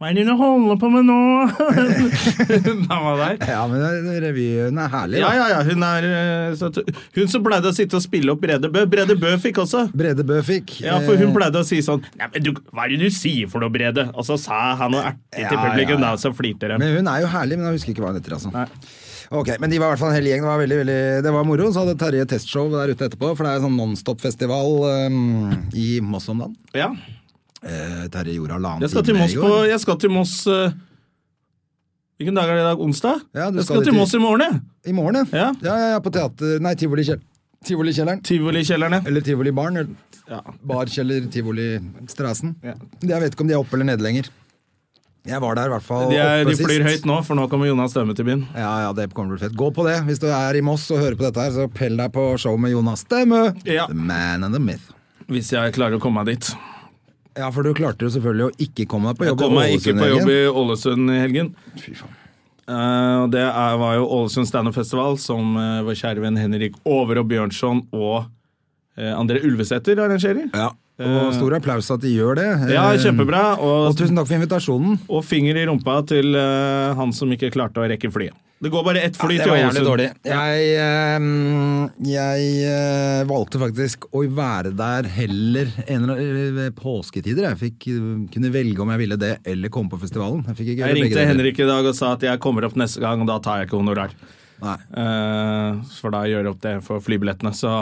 Hva 0.00 0.08
er 0.08 0.16
det 0.16 0.22
du 0.24 0.32
holder 0.32 0.78
på 0.80 0.88
med 0.88 1.04
nå? 1.04 1.16
Var 2.88 3.18
der. 3.20 3.34
Ja, 3.50 3.66
men 3.68 4.06
revyen 4.24 4.78
er 4.80 4.88
herlig. 4.94 5.18
Ja, 5.20 5.28
da. 5.28 5.34
ja, 5.36 5.48
ja. 5.52 5.58
Hun 5.68 5.84
er 5.84 6.06
eh, 6.08 6.54
så 6.56 6.70
Hun 7.18 7.28
som 7.28 7.44
pleide 7.44 7.68
å 7.68 7.76
sitte 7.76 7.98
og 7.98 8.04
spille 8.06 8.32
opp 8.32 8.40
Brede 8.40 8.70
Bø. 8.72 8.86
Brede 8.88 9.18
Bø 9.20 9.34
fikk 9.42 9.60
også. 9.60 9.82
Brede 9.92 10.24
Bø 10.24 10.38
fikk. 10.46 10.78
Ja, 10.86 10.96
for 11.04 11.20
hun 11.20 11.28
eh, 11.28 11.34
pleide 11.36 11.60
å 11.60 11.68
si 11.68 11.82
sånn 11.84 12.00
Nei, 12.16 12.30
men 12.32 12.46
du, 12.46 12.54
Hva 12.72 12.86
er 12.86 12.94
det 12.94 13.10
du 13.10 13.12
sier 13.12 13.52
for 13.52 13.60
noe, 13.60 13.68
Brede? 13.76 14.06
Og 14.14 14.24
så 14.24 14.40
sa 14.40 14.70
han 14.80 14.96
noe 14.96 15.04
ertig 15.12 15.44
til 15.44 15.60
Ja, 15.60 15.66
publikum, 15.68 15.98
ja, 15.98 16.00
ja. 16.00 16.16
da, 16.16 16.24
så 16.24 16.32
flirte 16.32 16.72
de. 16.72 16.80
Men 16.80 16.96
hun 16.96 17.12
er 17.12 17.20
jo 17.26 17.30
herlig, 17.36 17.60
men 17.60 17.68
jeg 17.68 17.82
husker 17.82 17.92
ikke 17.92 18.06
hva 18.06 18.14
hun 18.14 18.20
heter. 18.22 18.38
altså. 18.40 18.56
Nei. 18.56 18.66
Ok, 19.36 19.52
Men 19.60 19.70
de 19.70 19.78
var 19.78 19.92
i 19.92 19.92
hvert 19.92 20.00
fall 20.00 20.10
en 20.10 20.16
hel 20.16 20.26
gjeng. 20.32 20.42
Det 20.42 20.48
var 20.48 20.64
veldig, 20.64 20.76
veldig, 20.80 20.98
det 21.28 21.36
var 21.36 21.44
moro. 21.46 21.68
Så 21.70 21.84
hadde 21.84 22.00
Terje 22.00 22.24
testshow 22.32 22.72
der 22.72 22.96
ute 22.96 23.06
etterpå, 23.06 23.36
for 23.36 23.44
det 23.44 23.52
er 23.52 23.60
en 23.60 23.68
sånn 23.68 23.76
nonstop-festival 23.78 24.72
um, 25.06 25.52
i 25.76 25.90
Moss 26.02 26.26
om 26.32 26.40
dagen. 26.42 26.56
Ja. 26.74 26.88
Eh, 27.60 28.06
Terje 28.12 28.34
gjorde 28.38 28.56
halvannen 28.56 29.04
time 29.04 29.18
Moss 29.20 29.34
i 29.34 29.36
på 29.36 29.48
går. 29.48 29.66
Jeg 29.68 29.80
skal 29.82 29.98
til 30.00 30.10
Moss 30.14 30.34
eh, 30.48 30.72
Hvilken 32.20 32.36
dag 32.36 32.48
er 32.52 32.56
det 32.56 32.62
i 32.62 32.68
dag? 32.70 32.80
Onsdag? 32.84 33.20
Ja, 33.36 33.46
jeg 33.50 33.64
skal 33.64 33.66
skal 33.80 33.84
til 33.88 33.96
Moss 33.96 34.14
i 34.16 34.20
morgen, 34.20 34.44
jeg. 34.44 34.60
I 34.92 34.94
morgen, 34.96 35.16
ja. 35.20 35.24
Ja. 35.32 35.48
Ja, 35.64 35.74
ja, 35.80 35.90
ja, 35.94 36.00
på 36.04 36.12
teater... 36.12 36.58
Nei, 36.60 36.74
Tivolikjell- 36.80 37.20
Tivolikjelleren. 37.64 38.20
Tivolikjellerne. 38.24 39.02
Eller 39.08 39.20
Tivolibaren. 39.24 39.76
eller 39.76 40.28
Ja. 40.30 40.40
Barkjeller 40.64 41.26
Tivolistrasen. 41.32 42.54
Ja. 42.64 42.74
Jeg 43.04 43.20
vet 43.24 43.34
ikke 43.34 43.44
om 43.44 43.48
de 43.50 43.56
er 43.56 43.60
oppe 43.64 43.76
eller 43.76 43.88
nede 43.88 44.04
lenger. 44.04 44.28
Jeg 45.28 45.40
var 45.44 45.56
der 45.58 45.68
i 45.68 45.72
hvert 45.74 45.84
fall 45.84 46.06
De, 46.08 46.16
er, 46.16 46.44
de 46.48 46.54
flyr 46.56 46.80
høyt 46.86 47.04
nå, 47.04 47.18
for 47.26 47.36
nå 47.36 47.44
kommer 47.52 47.68
Jonas 47.68 47.92
Støme 47.92 48.14
til 48.16 48.24
byen. 48.24 48.46
Ja, 48.56 48.70
ja, 48.86 48.92
det 48.96 49.10
kommer 49.12 49.36
til 49.36 49.42
å 49.42 49.48
fett. 49.48 49.56
Gå 49.60 49.68
på 49.76 49.84
det. 49.84 49.98
Hvis 50.08 50.20
du 50.22 50.28
er 50.32 50.56
i 50.56 50.62
Moss 50.64 50.86
og 50.94 51.02
hører 51.02 51.18
på 51.20 51.26
dette 51.26 51.44
her, 51.44 51.52
så 51.56 51.66
pell 51.68 51.96
deg 52.00 52.12
på 52.16 52.24
show 52.40 52.56
med 52.60 52.72
Jonas 52.72 53.04
Stemme. 53.04 53.42
Ja. 53.68 53.84
The 53.90 53.96
man 53.96 54.44
and 54.48 54.56
the 54.56 54.60
myth. 54.62 54.88
Hvis 55.28 55.52
jeg 55.52 55.76
klarer 55.76 56.00
å 56.00 56.02
komme 56.02 56.24
meg 56.24 56.32
dit. 56.32 56.48
Ja, 57.40 57.50
for 57.54 57.64
du 57.64 57.72
klarte 57.76 58.06
jo 58.06 58.12
selvfølgelig 58.12 58.48
å 58.48 58.54
ikke 58.66 58.86
komme 58.90 59.10
deg 59.12 59.20
på 59.20 59.30
jobb. 59.30 59.40
i 59.40 59.44
kom 59.44 59.54
meg 59.56 59.76
ikke 59.78 59.96
på 59.96 60.08
jobb 60.12 60.32
i 60.32 60.40
Ålesund 60.62 61.12
i 61.12 61.20
helgen. 61.22 61.54
Fy 61.80 61.94
faen. 61.98 62.16
Uh, 62.70 63.26
det 63.32 63.40
er, 63.42 63.78
var 63.80 63.96
jo 63.96 64.04
Ålesund 64.14 64.46
Standup 64.46 64.76
Festival, 64.76 65.16
som 65.18 65.56
uh, 65.58 65.80
vår 65.86 65.96
kjære 65.98 66.22
venn 66.22 66.38
Henrik 66.38 66.76
Overå 66.86 67.24
Bjørnson 67.26 67.80
og 67.96 68.28
uh, 68.28 69.12
André 69.16 69.40
Ulvesæter 69.46 69.98
arrangerer. 69.98 70.52
Ja, 70.54 70.68
og 71.00 71.32
stor 71.34 71.56
applaus 71.56 71.90
at 71.90 72.00
de 72.04 72.12
gjør 72.16 72.36
det. 72.36 72.48
Eh. 72.68 72.74
Ja, 72.76 72.90
Eh, 72.92 72.98
kjempebra. 73.00 73.58
Og 73.58 73.88
Og, 73.90 73.96
tusen 73.96 74.16
takk 74.16 74.26
for 74.28 74.36
invitasjonen. 74.36 74.98
og 75.08 75.24
finger 75.24 75.56
i 75.56 75.66
rumpa 75.66 76.00
til 76.06 76.34
uh, 76.36 76.94
han 76.94 77.12
som 77.12 77.30
ikke 77.32 77.50
klarte 77.54 77.80
å 77.80 77.88
rekke 77.88 78.10
flyet. 78.12 78.34
Det 78.60 78.68
går 78.68 78.82
bare 78.84 79.00
ett 79.00 79.16
fly 79.16 79.38
ja, 79.38 79.44
til 79.46 79.52
Ålesund. 79.54 79.86
dårlig. 79.88 80.08
Jeg, 80.22 80.64
uh, 80.76 81.88
jeg 82.04 82.50
uh, 82.68 83.22
valgte 83.30 83.56
faktisk 83.62 84.04
å 84.12 84.20
være 84.36 84.74
der 84.76 85.08
heller 85.08 85.70
en 85.86 86.02
eller 86.04 86.20
annen- 86.20 86.54
ved 86.58 86.76
påsketider. 86.76 87.46
Jeg 87.48 87.56
fikk 87.62 87.86
eh, 87.88 88.10
kunne 88.34 88.50
velge 88.52 88.82
om 88.84 88.90
jeg 88.92 88.98
ville 89.00 89.16
det 89.16 89.38
eller 89.48 89.72
komme 89.72 89.88
på 89.88 90.00
festivalen. 90.02 90.44
Jeg, 90.50 90.56
fikk 90.60 90.68
ikke 90.74 90.90
Jeg 90.90 90.98
ringte. 90.98 91.24
Henrik 91.30 91.58
i 91.64 91.70
dag 91.70 91.88
og 91.88 91.94
sa 91.96 92.12
at 92.18 92.20
jeg 92.28 92.38
kommer 92.44 92.68
opp 92.68 92.76
neste 92.76 93.00
gang, 93.00 93.22
og 93.24 93.26
da 93.32 93.38
tar 93.40 93.62
jeg 93.62 93.70
ikke 93.70 93.80
honorar. 93.80 94.12
Nei. 94.60 94.76
Eh, 94.92 95.80
for 96.02 96.12
da 96.12 96.26
gjør 96.28 96.44
jeg 96.44 96.52
opp 96.52 96.60
det 96.60 96.74
for 96.84 97.00
flybillettene. 97.00 97.54
Så, 97.56 97.72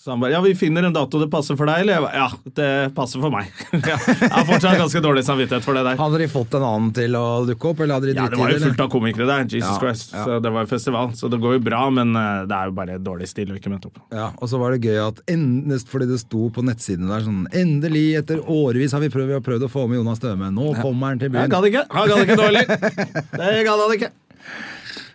så 0.00 0.14
han 0.14 0.20
bare 0.22 0.32
Ja, 0.32 0.38
vi 0.40 0.54
finner 0.56 0.86
en 0.88 0.94
dato 0.96 1.18
det 1.20 1.26
passer 1.28 1.58
for 1.60 1.68
deg, 1.68 1.82
eller? 1.82 2.06
Ja, 2.16 2.30
det 2.56 2.68
passer 2.96 3.20
for 3.20 3.28
meg. 3.34 3.50
Jeg 3.74 4.30
har 4.32 4.46
fortsatt 4.48 4.78
ganske 4.80 5.02
dårlig 5.04 5.24
samvittighet 5.26 5.66
for 5.66 5.76
det 5.76 5.82
der. 5.84 5.98
Hadde 6.00 6.20
de 6.22 6.28
fått 6.32 6.54
en 6.56 6.64
annen 6.64 6.86
til 6.96 7.18
å 7.18 7.24
dukke 7.44 7.68
opp, 7.74 7.82
eller 7.84 7.98
hadde 7.98 8.08
de 8.08 8.14
Ja, 8.16 8.24
dritt 8.24 8.32
det 8.32 8.40
var 8.40 8.54
jo 8.54 8.62
fullt 8.64 8.80
av 8.86 8.88
komikere 8.94 9.26
der. 9.28 9.44
Jesus 9.44 9.68
Ja, 9.68 9.74
Christ. 9.82 10.14
ja. 10.16 10.22
Så 10.24 10.38
det 10.40 10.52
var 10.54 10.64
jo 10.64 10.70
festival. 10.70 11.12
Så 11.20 11.28
det 11.34 11.40
går 11.42 11.58
jo 11.58 11.62
bra, 11.68 11.82
men 11.92 12.16
eh, 12.16 12.46
det 12.48 12.56
er 12.56 12.70
jo 12.72 12.76
bare 12.80 12.96
dårlig 13.10 13.28
stil 13.28 13.52
å 13.52 13.58
ikke 13.60 13.74
møte 13.74 13.90
opp. 13.92 14.00
Ja, 14.16 14.30
og 14.40 14.48
så 14.48 14.62
var 14.62 14.72
det 14.72 14.88
gøy 14.88 15.02
at 15.04 15.20
endest 15.36 15.92
fordi 15.92 16.08
det 16.14 16.22
sto 16.24 16.46
på 16.56 16.64
nettsidene 16.64 17.12
der 17.12 17.26
sånn 17.28 17.44
Endelig, 17.60 18.06
etter 18.22 18.40
årevis 18.40 18.96
har 18.96 19.04
vi 19.04 19.12
prøvd, 19.12 19.28
vi 19.34 19.36
har 19.36 19.44
prøvd 19.44 19.68
å 19.68 19.70
få 19.76 19.84
med 19.90 20.00
Jonas 20.00 20.22
Støme. 20.22 20.48
Nå 20.56 20.72
kommer 20.80 21.12
han 21.12 21.20
til 21.20 21.28
byen. 21.36 21.52
gadd 21.52 21.68
ikke. 21.68 21.84
Han 21.92 22.08
gadd 22.14 22.24
ikke 22.24 22.40
dårlig! 22.40 22.64
Det 23.40 23.52
gadd 23.68 23.84
han 23.84 23.94
ikke. 24.00 24.10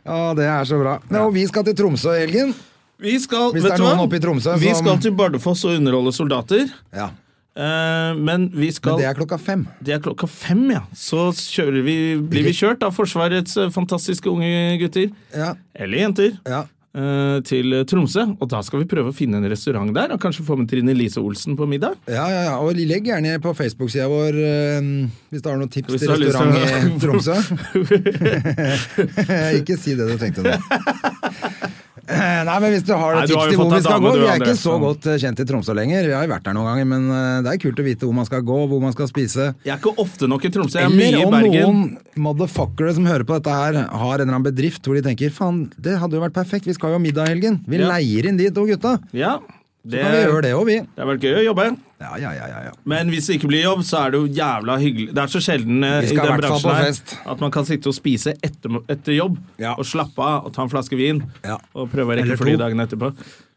Ja, 0.05 0.21
det 0.37 0.45
er 0.45 0.69
så 0.69 0.77
bra. 0.77 0.99
Ja, 1.09 1.25
og 1.25 1.33
vi 1.33 1.47
skal 1.49 1.65
til 1.65 1.73
Tromsø 1.81 2.13
i 2.13 2.21
helgen. 2.27 2.53
Vi 3.01 3.17
skal, 3.19 3.49
Hvis 3.51 3.65
det 3.65 3.73
er 3.75 3.83
noen 3.83 4.05
oppe 4.05 4.17
i 4.17 4.21
Tromsø 4.23 4.55
Vi 4.61 4.71
skal 4.77 5.01
til 5.03 5.11
Bardufoss 5.17 5.65
og 5.67 5.75
underholde 5.75 6.13
soldater. 6.15 6.69
Ja, 6.95 7.09
Eh, 7.55 8.11
men 8.19 8.49
vi 8.51 8.67
skal 8.75 8.97
Men 8.97 8.99
det 8.99 9.05
er 9.07 9.15
klokka 9.15 9.37
fem. 9.39 9.61
Det 9.79 9.93
er 9.95 10.01
klokka 10.03 10.27
fem, 10.27 10.65
ja. 10.73 10.81
Så 10.91 11.29
vi, 11.85 12.17
blir 12.19 12.43
vi 12.49 12.55
kjørt 12.55 12.83
av 12.83 12.91
Forsvarets 12.97 13.55
eh, 13.55 13.69
fantastiske 13.71 14.27
unge 14.27 14.75
gutter. 14.81 15.07
Ja, 15.31 15.53
Eller 15.73 15.97
jenter. 16.03 16.35
ja. 16.43 16.65
eh, 16.91 17.39
Til 17.47 17.71
Tromsø. 17.87 18.35
Og 18.43 18.51
da 18.51 18.59
skal 18.59 18.83
vi 18.83 18.89
prøve 18.91 19.07
å 19.13 19.15
finne 19.15 19.39
en 19.39 19.47
restaurant 19.47 19.87
der, 19.95 20.11
og 20.11 20.19
kanskje 20.19 20.43
få 20.43 20.59
med 20.59 20.67
Trine 20.67 20.91
Lise 20.99 21.23
Olsen 21.23 21.55
på 21.55 21.63
middag. 21.63 21.95
Ja, 22.11 22.27
ja, 22.27 22.43
ja. 22.49 22.59
Og 22.59 22.75
legg 22.75 23.07
gjerne 23.07 23.39
på 23.39 23.55
Facebook-sida 23.55 24.11
vår 24.11 24.35
eh, 24.35 25.07
hvis 25.31 25.47
du 25.47 25.51
har 25.53 25.57
noen 25.61 25.71
tips 25.71 25.95
til 25.95 26.11
restaurant 26.11 26.59
i 26.59 26.99
Tromsø. 26.99 27.39
ikke 29.61 29.79
si 29.79 29.95
det 29.95 30.11
du 30.11 30.19
tenkte 30.19 30.43
nå. 30.43 30.59
Eh, 32.07 32.41
Nei, 32.45 32.55
men 32.61 32.71
Hvis 32.75 32.83
du 32.85 32.93
har 32.93 33.15
Nei, 33.17 33.23
du 33.25 33.31
tips 33.33 33.39
har 33.41 33.49
til 33.49 33.57
hvor 33.57 33.71
vi 33.73 33.79
skal 33.81 33.95
dame, 33.97 34.09
gå 34.13 34.19
Vi 34.21 34.27
er 34.29 34.41
ikke 34.43 34.57
så 34.61 34.75
godt 34.81 35.07
eh, 35.09 35.17
kjent 35.23 35.39
i 35.41 35.45
Tromsø 35.49 35.73
lenger. 35.73 36.05
Vi 36.05 36.13
har 36.13 36.27
jo 36.27 36.31
vært 36.35 36.45
der 36.45 36.53
noen 36.57 36.67
ganger, 36.69 36.85
men 36.91 37.07
eh, 37.09 37.41
det 37.45 37.53
er 37.55 37.61
kult 37.63 37.81
å 37.81 37.85
vite 37.87 38.05
hvor 38.05 38.13
man 38.19 38.27
skal 38.29 38.43
gå, 38.45 38.57
hvor 38.69 38.83
man 38.83 38.93
skal 38.93 39.09
spise. 39.09 39.47
Jeg 39.65 39.73
er 39.73 39.79
ikke 39.81 39.95
ofte 40.05 40.29
nok 40.29 40.45
i 40.45 40.51
Tromsø. 40.53 40.77
Jeg 40.83 40.91
er 40.91 40.93
mye 40.93 41.09
i 41.23 41.25
Bergen. 41.25 41.49
Eller 41.49 41.65
om 41.71 41.81
noen 41.81 42.23
motherfuckere 42.27 42.93
som 42.95 43.09
hører 43.09 43.25
på 43.27 43.39
dette 43.39 43.57
her, 43.57 43.79
har 43.89 44.13
en 44.13 44.21
eller 44.21 44.35
annen 44.37 44.45
bedrift 44.51 44.85
hvor 44.85 44.95
de 44.99 45.01
tenker 45.07 45.33
faen, 45.33 45.65
det 45.81 45.97
hadde 46.01 46.19
jo 46.19 46.21
vært 46.23 46.37
perfekt, 46.37 46.69
vi 46.69 46.75
skal 46.77 46.93
jo 46.93 46.99
ha 46.99 47.03
middag 47.03 47.25
i 47.29 47.33
helgen. 47.33 47.59
Vi 47.67 47.81
Ja. 47.81 47.89
leier 47.89 48.29
inn 48.29 48.37
de 48.37 48.51
to 48.53 48.65
gutta. 48.69 48.99
Ja, 49.11 49.39
Så 49.85 49.99
kan 50.01 50.11
vi 50.15 50.21
gjøre 50.25 50.41
det 50.41 50.51
òg, 50.57 50.63
vi. 50.65 50.75
det 50.81 50.97
har 51.03 51.09
vært 51.11 51.25
gøy 51.27 51.35
å 51.37 51.43
jobbe. 51.45 51.65
Ja, 52.01 52.11
ja, 52.17 52.31
ja, 52.33 52.45
ja. 52.65 52.71
Men 52.89 53.09
hvis 53.13 53.27
det 53.29 53.35
ikke 53.37 53.49
blir 53.51 53.61
jobb, 53.67 53.83
så 53.85 53.99
er 54.05 54.11
det 54.15 54.19
jo 54.23 54.27
jævla 54.33 54.77
hyggelig. 54.81 55.11
Det 55.13 55.21
er 55.21 55.27
så 55.35 55.41
sjelden 55.45 55.83
eh, 55.85 55.99
i 56.09 56.15
den 56.17 56.39
bransjen 56.41 56.73
her 56.73 57.29
at 57.35 57.43
man 57.45 57.51
kan 57.53 57.67
sitte 57.69 57.91
og 57.91 57.95
spise 57.95 58.33
etter, 58.43 58.79
etter 58.89 59.13
jobb 59.13 59.37
Ja. 59.61 59.75
og 59.77 59.85
slappe 59.85 60.17
av 60.25 60.47
og 60.49 60.53
ta 60.57 60.63
en 60.65 60.71
flaske 60.73 60.97
vin 60.97 61.21
Ja. 61.45 61.59
og 61.77 61.91
prøve 61.93 62.15
å 62.15 62.17
rekke 62.17 62.37
fly 62.41 62.55
dagen 62.57 62.81
etterpå. 62.81 63.11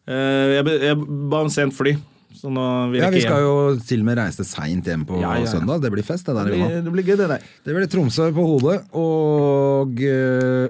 Eh, 0.08 0.58
jeg, 0.58 0.76
jeg 0.84 0.96
ba 1.32 1.40
om 1.46 1.48
sent 1.52 1.72
fly, 1.76 1.94
så 2.38 2.52
nå 2.52 2.66
vil 2.92 3.00
Ja, 3.02 3.08
Vi 3.10 3.20
skal 3.24 3.40
hjem. 3.40 3.48
jo 3.48 3.78
til 3.88 4.00
og 4.04 4.10
med 4.10 4.20
reise 4.20 4.44
seint 4.44 4.84
hjem 4.92 5.06
på 5.08 5.20
Ja, 5.20 5.32
ja, 5.40 5.46
søndag. 5.48 5.80
Det 5.82 5.90
blir 5.96 6.04
fest, 6.04 6.26
det 6.28 6.36
der. 6.36 6.44
Det 6.44 6.60
blir, 6.60 6.82
det 6.84 6.92
blir 6.92 7.08
gøy, 7.08 7.16
det 7.24 7.28
der. 7.32 7.48
Det 7.64 7.74
blir 7.74 7.88
Tromsø 7.88 8.28
på 8.36 8.44
hodet, 8.52 8.82
og 8.92 9.96
eh, 10.04 10.68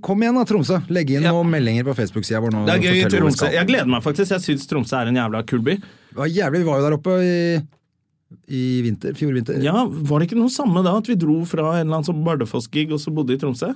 Kom 0.00 0.22
igjen 0.24 0.34
da, 0.38 0.44
Tromsø. 0.48 0.78
Legg 0.88 1.10
inn 1.12 1.22
Ja. 1.26 1.32
noen 1.32 1.50
meldinger 1.52 1.84
på 1.84 1.94
Facebook-sida 1.98 2.40
vår 2.40 2.50
nå. 2.54 2.64
Det 2.66 2.74
er 2.74 2.84
gøy 2.86 3.00
i 3.02 3.08
Tromsø. 3.12 3.50
Jeg 3.52 3.66
gleder 3.68 3.86
meg 3.92 4.02
faktisk. 4.02 4.30
Jeg 4.32 4.40
syns 4.40 4.66
Tromsø 4.70 4.96
er 5.02 5.08
en 5.12 5.16
jævla 5.20 5.42
kul 5.46 5.60
by. 5.60 5.74
Ja, 6.16 6.24
jævlig, 6.24 6.62
Vi 6.64 6.64
var 6.64 6.78
jo 6.80 6.84
der 6.88 6.96
oppe 6.96 7.16
i, 7.20 7.62
i 8.48 8.62
vinter. 8.82 9.12
Fjor 9.14 9.34
vinter. 9.36 9.60
Ja, 9.62 9.84
Var 9.84 10.18
det 10.20 10.28
ikke 10.30 10.38
noe 10.40 10.48
samme 10.52 10.82
da, 10.82 10.96
at 10.96 11.06
vi 11.06 11.14
dro 11.20 11.44
fra 11.44 11.74
en 11.80 11.86
eller 11.88 12.00
annen 12.00 12.08
sånn 12.08 12.24
Bardufoss-gig 12.24 12.90
og 12.92 12.98
så 13.02 13.12
bodde 13.14 13.34
i 13.36 13.40
Tromsø? 13.42 13.74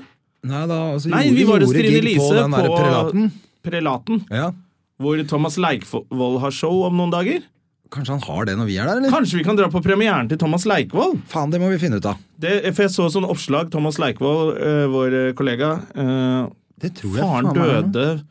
Nei, 0.49 0.67
da, 0.71 0.79
altså, 0.95 1.11
Nei, 1.13 1.29
vi 1.35 1.45
var 1.45 1.61
hos 1.61 1.73
Trine 1.75 2.01
Lise 2.05 2.23
på 2.23 2.35
den 2.39 2.51
der 2.57 2.69
på 2.71 2.79
prelaten. 2.79 3.31
Prelaten, 3.69 4.25
Ja. 4.31 4.53
hvor 5.01 5.21
Thomas 5.29 5.57
Leikvoll 5.59 6.39
har 6.41 6.51
show 6.51 6.85
om 6.87 6.97
noen 6.97 7.11
dager. 7.13 7.43
Kanskje 7.91 8.13
han 8.19 8.25
har 8.27 8.45
det 8.45 8.55
når 8.59 8.67
vi 8.69 8.77
er 8.77 8.85
der, 8.91 8.99
eller? 9.01 9.11
Kanskje 9.15 9.39
vi 9.41 9.45
kan 9.47 9.57
dra 9.57 9.69
på 9.73 9.81
premieren 9.85 10.29
til 10.29 10.37
Thomas 10.41 10.67
Leikvoll? 10.69 11.15
Faen, 11.31 11.51
det 11.55 11.61
må 11.63 11.71
vi 11.73 11.79
finne 11.81 11.97
ut 12.01 12.09
av. 12.11 12.19
Det, 12.39 12.51
for 12.77 12.85
jeg 12.85 12.93
så 12.93 13.07
sånn 13.15 13.25
oppslag. 13.29 13.71
Thomas 13.73 13.97
Leikvoll, 14.03 14.51
eh, 14.61 14.85
vår 14.93 15.17
kollega. 15.39 15.71
eh, 15.97 16.49
Det 16.85 16.93
tror 17.01 17.17
jeg 17.17 17.25
faren 17.25 17.49
faen 17.49 17.57
meg 17.59 17.71
er 17.79 17.83
døde 17.89 18.25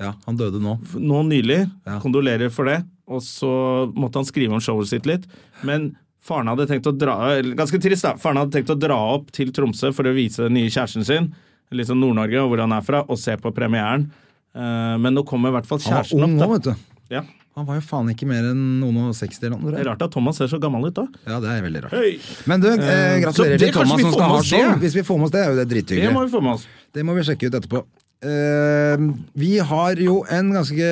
Ja, 0.00 0.12
han 0.26 0.36
døde 0.38 0.60
nå. 0.62 0.76
nå 0.98 1.22
nylig. 1.28 1.58
Ja. 1.86 1.98
Kondolerer 2.00 2.50
for 2.50 2.64
det. 2.70 2.78
Og 3.08 3.20
så 3.26 3.50
måtte 3.94 4.14
han 4.22 4.24
skrive 4.24 4.54
om 4.54 4.60
showet 4.62 4.88
sitt 4.88 5.04
litt. 5.06 5.26
Men 5.62 5.96
faren 6.22 6.46
hadde 6.48 6.68
tenkt 6.70 6.86
å 6.86 6.94
dra 6.96 7.16
eller, 7.36 7.54
Ganske 7.58 7.80
trist, 7.82 8.02
da. 8.06 8.14
Faren 8.14 8.38
hadde 8.38 8.52
tenkt 8.54 8.70
å 8.70 8.78
dra 8.78 8.96
opp 9.16 9.30
til 9.34 9.50
Tromsø 9.52 9.92
for 9.92 10.04
å 10.04 10.14
vise 10.14 10.46
den 10.46 10.54
nye 10.54 10.70
kjæresten 10.70 11.04
sin, 11.04 11.34
litt 11.72 11.88
sånn 11.90 12.00
Nord-Norge 12.00 12.38
og 12.42 12.50
hvor 12.54 12.60
han 12.60 12.72
er 12.72 12.80
fra, 12.86 13.02
og 13.08 13.18
se 13.18 13.34
på 13.36 13.50
premieren. 13.52 14.10
Eh, 14.54 14.96
men 15.02 15.14
nå 15.14 15.24
kommer 15.26 15.48
i 15.50 15.58
hvert 15.58 15.66
fall 15.66 15.80
Han 15.82 15.92
var 15.92 16.02
kjæresten 16.04 16.22
ung 16.24 16.36
nå, 16.38 16.44
opp. 16.46 16.62
da. 16.62 16.70
vet 16.70 16.78
du. 16.78 17.14
Ja. 17.16 17.22
Han 17.52 17.66
var 17.68 17.76
jo 17.76 17.82
faen 17.84 18.08
ikke 18.08 18.26
mer 18.28 18.46
enn 18.48 18.60
noen 18.80 19.10
og 19.10 19.16
60 19.16 19.42
eller 19.42 19.58
noe. 19.58 19.72
Det 19.74 19.82
er 19.82 19.88
rart 19.90 20.04
at 20.06 20.12
Thomas 20.14 20.38
ser 20.40 20.48
så 20.48 20.60
gammel 20.60 20.86
ut 20.88 20.96
da. 20.96 21.04
Ja, 21.28 21.40
det 21.42 21.50
er 21.52 21.64
veldig 21.66 21.82
rart. 21.84 21.96
Hey. 21.98 22.14
Men 22.48 22.62
du, 22.62 22.68
eh, 22.72 22.92
Eh, 22.92 23.16
gratulerer 23.26 23.60
til 23.60 23.74
Thomas 23.76 24.00
som 24.00 24.14
skal 24.14 24.30
ha 24.32 24.38
show. 24.42 24.78
Hvis 24.80 24.96
vi 24.96 25.04
får 25.04 25.18
med 25.20 25.28
oss 25.28 25.34
det, 25.34 25.42
er 25.42 25.50
jo 25.50 25.64
det 25.64 25.84
Det 25.90 26.12
må 26.14 26.24
vi 26.24 26.32
få 26.32 26.40
med 26.40 26.54
oss. 26.54 26.66
Det 26.94 27.04
må 27.04 27.16
vi 27.18 27.26
sjekke 27.28 27.50
ut 27.50 27.58
etterpå. 27.60 27.84
Eh, 28.22 28.96
vi 29.34 29.58
har 29.58 30.00
jo 30.00 30.22
en 30.30 30.52
ganske 30.54 30.88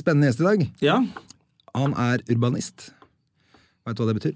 spennende 0.00 0.30
gjest 0.32 0.40
i 0.40 0.48
dag. 0.48 0.66
Ja. 0.82 0.98
Han 1.76 1.94
er 1.94 2.18
urbanist. 2.28 2.90
Veit 3.86 3.96
du 3.96 4.02
hva 4.02 4.10
det 4.10 4.18
betyr? 4.18 4.34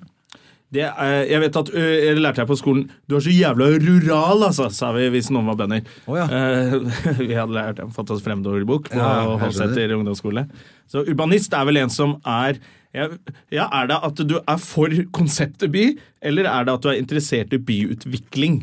Det 0.75 0.83
er, 0.85 1.23
jeg 1.25 1.41
vet 1.41 1.57
at 1.57 1.71
jeg 1.73 2.17
lærte 2.21 2.43
jeg 2.43 2.49
på 2.51 2.57
skolen 2.61 2.83
Du 3.09 3.15
er 3.17 3.23
så 3.25 3.33
jævla 3.33 3.71
rural, 3.81 4.43
altså, 4.51 4.67
sa 4.75 4.91
vi 4.93 5.07
hvis 5.15 5.31
noen 5.33 5.47
var 5.49 5.57
bønder. 5.63 5.87
Oh, 6.05 6.19
ja. 6.19 6.27
Eh, 6.29 6.75
vi 7.23 7.33
hadde 7.33 7.55
lært, 7.57 7.81
en 7.81 7.95
fantastisk 7.95 8.27
fremmedordbok 8.29 8.91
på 8.93 8.99
Ja, 9.01 9.39
Halseter 9.41 9.95
ungdomsskole. 9.97 10.45
Så 10.89 11.07
urbanist 11.09 11.57
er 11.57 11.65
vel 11.71 11.81
en 11.81 11.93
som 11.95 12.19
er 12.25 12.61
ja, 12.97 13.07
ja, 13.53 13.67
Er 13.81 13.89
det 13.91 13.99
at 14.11 14.21
du 14.29 14.37
er 14.41 14.61
for 14.61 14.93
konseptet 15.13 15.73
by, 15.73 15.87
eller 16.25 16.49
er 16.49 16.65
det 16.69 16.77
at 16.79 16.85
du 16.85 16.89
er 16.93 17.01
interessert 17.01 17.53
i 17.53 17.61
byutvikling 17.61 18.63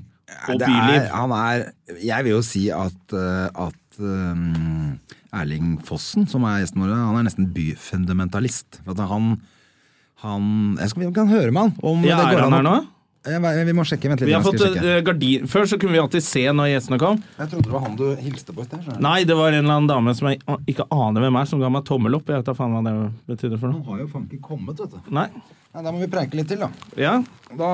og 0.50 0.60
Det 0.60 0.66
byliv? 0.68 1.02
er, 1.02 1.10
han 1.14 1.34
er 1.38 1.66
Jeg 2.04 2.26
vil 2.26 2.34
jo 2.38 2.42
si 2.46 2.68
at, 2.74 3.14
eh, 3.14 3.50
at 3.66 4.00
um, 4.02 5.00
Erling 5.36 5.76
Fossen, 5.86 6.26
som 6.30 6.46
er 6.48 6.62
gjesten 6.64 6.82
vår, 6.82 6.94
han 6.96 7.20
er 7.20 7.28
nesten 7.28 7.50
byfundamentalist. 7.54 8.82
For 8.86 8.94
at 8.96 9.10
han, 9.10 9.36
Han 10.26 10.76
Jeg 10.80 10.92
skal, 10.92 11.06
vi 11.06 11.14
kan 11.16 11.32
høre 11.32 11.54
med 11.54 11.68
han. 11.68 11.74
Om 11.86 12.06
Ja, 12.08 12.20
det 12.24 12.38
er 12.40 12.46
han 12.48 12.58
her 12.58 12.66
nå? 12.66 12.76
Vi 13.26 13.74
må 13.74 13.84
sjekke. 13.88 14.10
Vent 14.12 14.22
litt. 14.22 14.30
Vi 14.30 14.36
har 14.36 14.44
fått 14.46 14.62
eh, 14.62 15.00
gardin... 15.06 15.48
Før 15.50 15.66
så 15.66 15.80
kunne 15.82 15.96
vi 15.96 16.02
alltid 16.02 16.24
se 16.24 16.44
når 16.54 16.70
gjestene 16.76 17.00
kom. 17.02 17.18
Jeg 17.40 17.50
trodde 17.52 17.66
det 17.66 17.74
var 17.74 17.86
han 17.88 17.96
du 17.98 18.06
hilste 18.22 18.54
på 18.54 18.66
etter. 18.66 18.84
Nei, 19.02 19.24
det 19.26 19.38
var 19.38 19.50
en 19.50 19.64
eller 19.64 19.80
annen 19.80 19.90
dame 19.90 20.14
som 20.18 20.30
jeg 20.30 20.44
ikke 20.70 20.86
aner 20.94 21.26
hvem 21.26 21.40
er, 21.42 21.50
som 21.50 21.62
ga 21.64 21.72
meg 21.74 21.88
tommel 21.90 22.20
opp. 22.20 22.30
Jeg 22.30 22.44
vet 22.44 22.52
da 22.52 22.58
faen 22.58 22.76
hva 22.78 22.84
det 22.86 22.96
betydde 23.32 23.62
for 23.62 23.74
Han 23.74 23.82
har 23.90 24.04
jo 24.04 24.10
faen 24.14 24.28
ikke 24.30 24.44
kommet, 24.52 24.78
vet 24.78 24.94
du. 24.94 25.14
Nei. 25.18 25.26
Nei, 25.74 25.82
da 25.82 25.90
må 25.90 26.04
vi 26.04 26.12
preike 26.12 26.38
litt 26.38 26.52
til, 26.54 26.62
da. 26.62 26.70
Ja, 27.02 27.18
da 27.58 27.72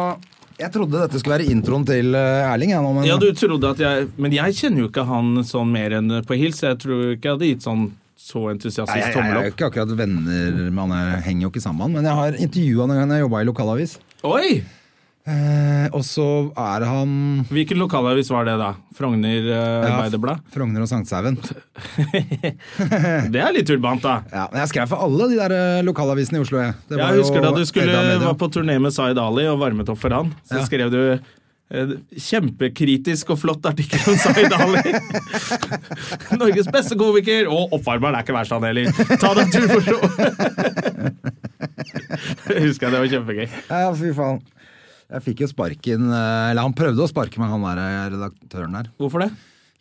jeg 0.61 0.69
trodde 0.75 0.99
dette 0.99 1.19
skulle 1.19 1.39
være 1.39 1.49
introen 1.51 1.83
til 1.87 2.15
eh, 2.15 2.45
Erling. 2.45 2.71
Jeg, 2.75 2.83
nå, 2.85 2.91
men 2.95 3.07
ja, 3.07 3.17
du 3.19 3.31
trodde 3.35 3.71
at 3.71 3.79
jeg 3.81 4.11
Men 4.21 4.35
jeg 4.35 4.57
kjenner 4.59 4.83
jo 4.83 4.89
ikke 4.91 5.07
han 5.09 5.41
sånn 5.47 5.71
mer 5.73 5.97
enn 5.97 6.19
på 6.27 6.37
hils. 6.37 6.61
Jeg 6.63 6.79
tror 6.81 7.15
ikke 7.15 7.27
jeg 7.27 7.37
hadde 7.37 7.49
gitt 7.49 7.65
sånn 7.65 7.87
så 8.21 8.43
entusiastisk 8.51 9.15
tommel 9.15 9.15
opp. 9.15 9.17
jeg, 9.17 9.23
jeg, 9.23 9.31
jeg 9.31 9.41
er 9.41 9.49
jo 9.49 9.55
ikke 9.55 9.69
akkurat 9.71 9.95
venner 9.97 10.69
han, 10.81 10.93
jeg 10.97 11.23
henger 11.29 11.47
jo 11.47 11.53
ikke 11.53 11.63
sammen. 11.63 11.95
Men 11.97 12.05
jeg 12.07 12.19
har 12.19 12.37
intervjua 12.45 12.85
han 12.85 12.93
en 12.93 13.01
gang 13.01 13.17
jeg 13.17 13.25
jobba 13.25 13.41
i 13.41 13.49
lokalavis. 13.49 13.97
Oi! 14.27 14.61
Eh, 15.21 15.85
og 15.93 16.01
så 16.01 16.23
er 16.57 16.81
han 16.89 17.11
Hvilken 17.45 17.77
lokalavis 17.77 18.31
var 18.33 18.47
det, 18.47 18.55
da? 18.57 18.71
Frogner 18.97 19.45
uh, 19.53 19.83
Ja, 19.85 20.37
Frogner 20.49 20.81
og 20.81 20.89
Sankthanshaugen. 20.89 21.37
Det 23.33 23.43
er 23.43 23.53
litt 23.53 23.69
urbant, 23.69 24.01
da. 24.01 24.15
Ja, 24.33 24.47
men 24.49 24.63
jeg 24.63 24.71
skrev 24.73 24.89
for 24.89 25.05
alle 25.05 25.27
de 25.29 25.37
der 25.37 25.53
eh, 25.53 25.83
lokalavisene 25.85 26.41
i 26.41 26.45
Oslo. 26.45 26.63
Jeg, 26.63 26.73
Det 26.89 26.97
var 26.97 27.13
Jeg 27.13 27.21
husker 27.21 27.45
da 27.45 27.53
du 27.53 27.61
skulle, 27.69 28.01
var 28.25 28.39
på 28.41 28.49
turné 28.49 28.79
med 28.81 28.95
Zaid 28.97 29.21
Ali 29.21 29.45
og 29.51 29.61
varmet 29.61 29.93
opp 29.93 30.01
for 30.01 30.17
han. 30.17 30.33
Så 30.49 30.57
Ja. 30.57 30.65
skrev 30.65 30.89
du 30.93 30.99
eh, 31.11 31.21
Kjempekritisk 31.71 33.29
og 33.31 33.37
flott 33.39 33.63
artikkel 33.69 34.01
om 34.11 34.17
Zaid 34.19 34.51
Ali. 34.55 34.91
Norges 36.41 36.67
beste 36.73 36.95
komiker! 36.99 37.47
Og 37.51 37.71
oppvarmeren 37.77 38.15
er 38.19 38.23
ikke 38.25 38.35
verst, 38.35 38.51
han 38.51 38.65
heller. 38.67 38.85
Ta 39.21 39.29
deg 39.37 39.43
en 39.45 39.53
tur 39.55 39.67
for 39.71 39.81
show! 39.85 39.99
Husker 42.65 42.83
jeg, 42.87 42.91
det 42.91 42.99
var 42.99 43.07
kjempegøy. 43.13 43.47
Ja, 43.69 43.93
fy 43.95 44.09
faen. 44.17 44.39
Jeg 45.11 45.19
fikk 45.25 45.41
jo 45.43 45.47
sparken 45.51 46.05
eh, 46.07 46.49
Eller 46.51 46.63
han 46.63 46.73
prøvde 46.75 47.03
å 47.03 47.07
sparke 47.09 47.39
meg, 47.41 47.49
han 47.51 47.65
der 47.65 47.79
eh, 47.83 48.09
redaktøren 48.13 48.77
der. 48.77 48.85
Hvorfor 49.01 49.19
det? 49.25 49.31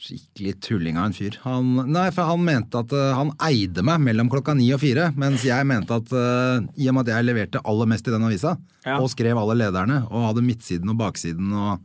Skikkelig 0.00 0.54
tulling 0.64 0.96
av 0.96 1.10
en 1.10 1.12
fyr. 1.16 1.34
Han, 1.44 1.74
nei, 1.92 2.06
for 2.16 2.24
han 2.30 2.40
mente 2.46 2.80
at 2.80 2.92
uh, 2.96 3.10
han 3.18 3.34
eide 3.44 3.82
meg 3.84 4.00
mellom 4.00 4.30
klokka 4.32 4.54
ni 4.56 4.70
og 4.72 4.80
fire, 4.80 5.10
mens 5.20 5.44
jeg 5.44 5.66
mente 5.68 5.92
at 6.00 6.08
uh, 6.16 6.62
i 6.80 6.88
og 6.88 6.96
med 6.96 7.04
at 7.04 7.18
jeg 7.18 7.26
leverte 7.28 7.60
aller 7.68 7.90
mest 7.92 8.08
i 8.08 8.14
den 8.14 8.24
avisa, 8.24 8.56
Ja. 8.86 8.96
og 8.96 9.10
skrev 9.12 9.36
alle 9.36 9.58
lederne, 9.60 9.98
og 10.08 10.24
hadde 10.30 10.40
midtsiden 10.46 10.88
og 10.88 10.96
baksiden 11.02 11.52
og 11.52 11.82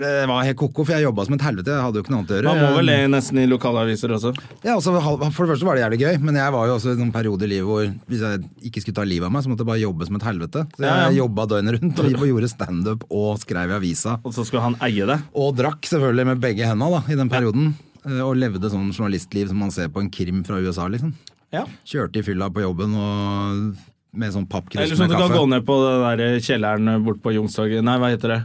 Det 0.00 0.26
var 0.26 0.42
helt 0.44 0.58
koko, 0.58 0.84
for 0.84 0.94
jeg 0.96 1.04
jobba 1.06 1.24
som 1.26 1.34
et 1.36 1.44
helvete. 1.46 1.70
Jeg 1.74 1.84
hadde 1.84 2.00
jo 2.00 2.02
ikke 2.04 2.12
noe 2.12 2.20
annet 2.22 2.32
å 2.32 2.36
gjøre. 2.38 2.52
Man 2.54 2.62
må 2.64 2.70
vel 2.80 2.88
le 2.90 2.96
nesten 3.12 3.38
i 3.42 3.44
lokalaviser 3.50 4.14
også. 4.16 4.32
Ja, 4.64 4.74
altså, 4.74 4.94
For 4.98 5.46
det 5.46 5.52
første 5.52 5.68
var 5.68 5.78
det 5.78 5.84
jævlig 5.84 6.00
gøy, 6.02 6.18
men 6.26 6.38
jeg 6.40 6.54
var 6.56 6.66
jo 6.70 6.74
også 6.78 6.94
i 6.96 7.02
en 7.04 7.12
periode 7.14 7.46
i 7.46 7.50
livet 7.52 7.68
hvor 7.70 7.84
hvis 8.10 8.24
jeg 8.26 8.42
ikke 8.70 8.82
skulle 8.84 8.98
ta 8.98 9.04
livet 9.06 9.28
av 9.28 9.34
meg, 9.36 9.44
så 9.44 9.52
måtte 9.52 9.62
jeg 9.64 9.70
bare 9.70 9.82
jobbe 9.84 10.08
som 10.08 10.18
et 10.18 10.26
helvete. 10.30 10.64
Så 10.74 10.82
jeg 10.84 10.90
Ja, 10.90 11.04
ja. 11.06 11.12
jobba 11.20 11.46
døgnet 11.52 11.78
rundt 11.78 12.02
og 12.02 12.26
gjorde 12.32 12.50
standup 12.50 13.04
og 13.10 13.38
skrev 13.44 13.70
i 13.70 13.78
avisa. 13.78 14.16
Og 14.24 14.34
så 14.34 14.46
skulle 14.48 14.64
han 14.66 14.78
eie 14.88 15.06
det. 15.06 15.20
Og 15.38 15.54
drakk 15.60 15.86
selvfølgelig 15.86 16.26
med 16.32 16.42
begge 16.42 16.66
henda 16.66 16.90
da, 16.96 17.02
i 17.06 17.18
den 17.20 17.30
perioden. 17.30 17.74
Ja. 18.04 18.24
Og 18.26 18.34
levde 18.40 18.70
sånn 18.72 18.90
journalistliv 18.96 19.48
som 19.52 19.60
man 19.60 19.70
ser 19.74 19.88
på 19.92 20.00
en 20.02 20.10
krim 20.10 20.42
fra 20.46 20.58
USA, 20.58 20.88
liksom. 20.88 21.14
Ja. 21.52 21.64
Kjørte 21.86 22.20
i 22.22 22.26
fylla 22.26 22.46
på 22.54 22.62
jobben 22.62 22.94
og 22.94 23.76
med 24.12 24.32
sånn 24.34 24.46
pappkrus 24.50 24.80
Eller 24.82 24.96
sånn 24.98 25.06
at 25.06 25.14
du 25.14 25.20
kan 25.20 25.30
gå 25.34 25.42
ned 25.50 25.62
på 25.66 25.74
den 25.84 26.02
der 26.18 26.40
kjelleren 26.42 27.04
bort 27.06 27.20
på 27.22 27.30
Youngstorget. 27.36 27.84
Nei, 27.86 27.98
hva 28.02 28.10
heter 28.10 28.34
det? 28.34 28.40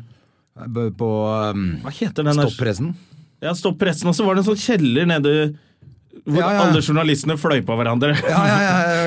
På 0.55 1.09
um, 1.51 1.67
Hva 1.83 1.91
heter 1.91 2.23
den 2.23 2.37
stoppressen. 2.37 2.93
Ja, 3.43 3.51
Stopp 3.55 3.77
pressen, 3.79 4.07
og 4.07 4.15
så 4.15 4.23
var 4.25 4.37
det 4.37 4.45
en 4.45 4.47
sånn 4.53 4.61
kjeller 4.61 5.07
nede 5.09 5.31
hvor 6.25 6.39
Ja, 6.39 6.47
ja. 6.55 6.61
alle 6.63 6.79
journalistene 6.81 7.35
fløy 7.37 7.59
på 7.67 7.75
hverandre. 7.77 8.13
Ja, 8.31 8.39
ja, 8.47 8.61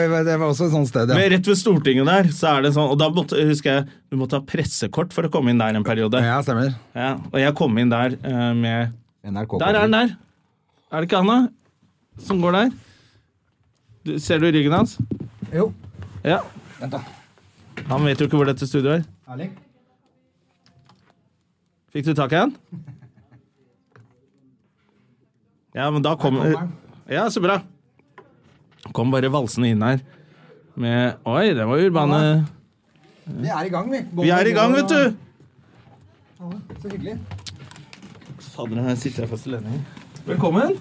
ja, 0.05 0.21
det 0.27 0.35
var 0.39 0.53
også 0.53 0.69
et 0.69 0.75
sånt 0.75 0.91
sted, 0.91 1.09
ja. 1.09 1.17
Men 1.17 1.33
rett 1.33 1.49
ved 1.49 1.59
Stortinget 1.59 2.07
der, 2.07 2.29
så 2.37 2.53
er 2.53 2.67
det 2.67 2.75
sånn 2.77 2.93
Og 2.93 2.99
da 3.01 3.09
måtte, 3.11 3.41
husker 3.49 3.79
jeg 3.79 3.87
du 4.13 4.19
måtte 4.21 4.39
ha 4.39 4.45
pressekort 4.47 5.17
for 5.17 5.27
å 5.27 5.31
komme 5.33 5.51
inn 5.53 5.59
der 5.61 5.77
en 5.77 5.87
periode. 5.87 6.21
Ja, 6.25 6.37
stemmer. 6.45 6.71
Ja, 6.97 7.15
og 7.33 7.39
jeg 7.41 7.55
kom 7.59 7.81
inn 7.81 7.91
der 7.93 8.15
uh, 8.23 8.53
med 8.57 8.93
NRK. 9.27 9.57
Der 9.65 9.73
er 9.73 9.89
den 9.89 9.97
der! 9.97 10.13
Er 10.93 11.01
det 11.03 11.09
ikke 11.09 11.21
han, 11.25 11.33
da? 11.33 12.23
Som 12.29 12.41
går 12.45 12.57
der? 12.57 12.71
Du, 14.07 14.15
ser 14.23 14.41
du 14.41 14.49
ryggen 14.53 14.77
hans? 14.77 14.95
Jo. 15.53 15.71
Ja. 16.25 16.43
Vent, 16.79 16.95
da. 16.95 17.03
Han 17.91 18.07
vet 18.09 18.21
jo 18.21 18.29
ikke 18.29 18.41
hvor 18.41 18.49
dette 18.49 18.69
studioet 18.69 19.01
er. 19.01 19.09
Erling? 19.33 19.53
Fikk 21.93 22.05
du 22.05 22.15
tak 22.17 22.33
i 22.33 22.41
den? 22.43 22.55
Ja, 25.77 25.91
men 25.91 26.03
da 26.05 26.17
kom 26.21 26.37
kommer. 26.37 26.69
Ja, 27.09 27.31
så 27.31 27.41
bra. 27.41 27.61
Kom 28.93 29.13
bare 29.13 29.31
valsende 29.33 29.71
inn 29.73 29.83
her 29.85 30.01
med 30.79 31.25
Oi, 31.27 31.51
det 31.57 31.65
var 31.67 31.81
urbane 31.83 32.21
Vi 33.27 33.49
er 33.51 33.67
i 33.67 33.73
gang, 33.73 33.89
vi. 33.93 34.03
Vi 34.23 34.31
er 34.33 34.47
i 34.49 34.55
gang, 34.57 34.73
vet 34.77 34.93
du! 34.93 35.17
Så 36.39 36.93
hyggelig. 36.93 37.17
Fader, 38.55 38.81
her 38.87 38.97
sitter 38.97 39.25
jeg 39.25 39.31
fast 39.33 39.49
i 39.49 39.53
ledningen. 39.53 39.83
Velkommen. 40.29 40.79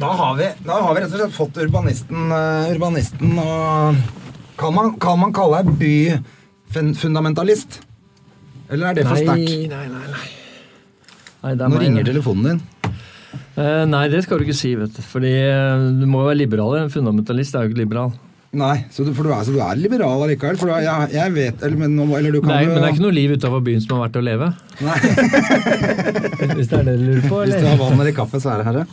Da 0.00 0.08
har 0.16 0.34
vi, 0.38 0.48
da 0.64 0.78
har 0.80 0.94
vi 0.94 1.02
rett 1.02 1.12
og 1.12 1.18
slett 1.20 1.36
fått 1.36 1.60
urbanisten, 1.62 2.32
eh, 2.32 2.72
urbanisten 2.72 3.38
og 3.42 4.00
kan 4.58 4.74
man, 4.74 4.94
kan 5.02 5.20
man 5.20 5.34
kalle 5.36 5.60
deg 5.62 5.74
byfundamentalist? 6.72 7.82
Eller 8.72 8.90
er 8.90 8.98
det 8.98 9.06
for 9.06 9.20
sterkt? 9.20 9.52
nei, 9.70 9.86
nei, 9.92 10.08
nei. 10.16 10.26
nei 11.44 11.54
det 11.54 11.66
er 11.66 11.68
Nå 11.68 11.76
meg, 11.76 11.86
ringer 11.86 12.08
telefonen 12.08 12.50
din. 12.50 12.60
Uh, 13.52 13.84
nei, 13.88 14.06
det 14.12 14.24
skal 14.24 14.40
du 14.40 14.46
ikke 14.46 14.56
si, 14.56 14.74
vet 14.80 14.92
du. 14.96 15.02
Fordi 15.04 15.32
uh, 15.52 15.88
du 16.00 16.06
må 16.08 16.24
jo 16.24 16.30
være 16.30 16.40
liberal. 16.40 16.78
En 16.80 16.92
fundamentalist 16.92 17.56
er 17.58 17.66
jo 17.66 17.72
ikke 17.72 17.82
liberal. 17.84 18.14
Nei, 18.52 18.82
så 18.92 19.04
du, 19.04 19.14
for 19.16 19.24
du 19.24 19.32
er, 19.32 19.44
så 19.46 19.52
du 19.54 19.60
er 19.64 19.78
liberal 19.80 20.20
allikevel? 20.26 20.58
For 20.60 20.68
du 20.68 20.74
er, 20.74 20.82
jeg, 20.84 21.12
jeg 21.14 21.32
vet 21.32 21.62
Eller, 21.64 21.78
men, 21.80 21.94
eller 22.04 22.34
du 22.34 22.42
kan 22.42 22.50
Nei, 22.52 22.58
jo 22.66 22.74
men 22.74 22.82
det 22.82 22.90
er 22.90 22.96
ikke 22.98 23.04
noe 23.06 23.16
liv 23.16 23.32
utafor 23.32 23.62
byen 23.64 23.80
som 23.80 23.94
er 23.96 24.02
verdt 24.02 24.18
å 24.20 24.24
leve. 24.26 24.48
Nei, 24.84 24.96
Hvis 26.58 26.68
det 26.68 26.82
er 26.82 26.84
det 26.90 26.96
du 26.98 27.06
lurer 27.06 27.24
på, 27.30 27.38
eller? 27.38 27.54
Hvis 27.54 27.64
du 27.64 27.70
har 27.70 27.80
vann 27.80 27.96
eller 27.96 28.16
kaffe, 28.18 28.42
så 28.44 28.52
er 28.52 28.60
det 28.60 28.66
herre. 28.68 28.84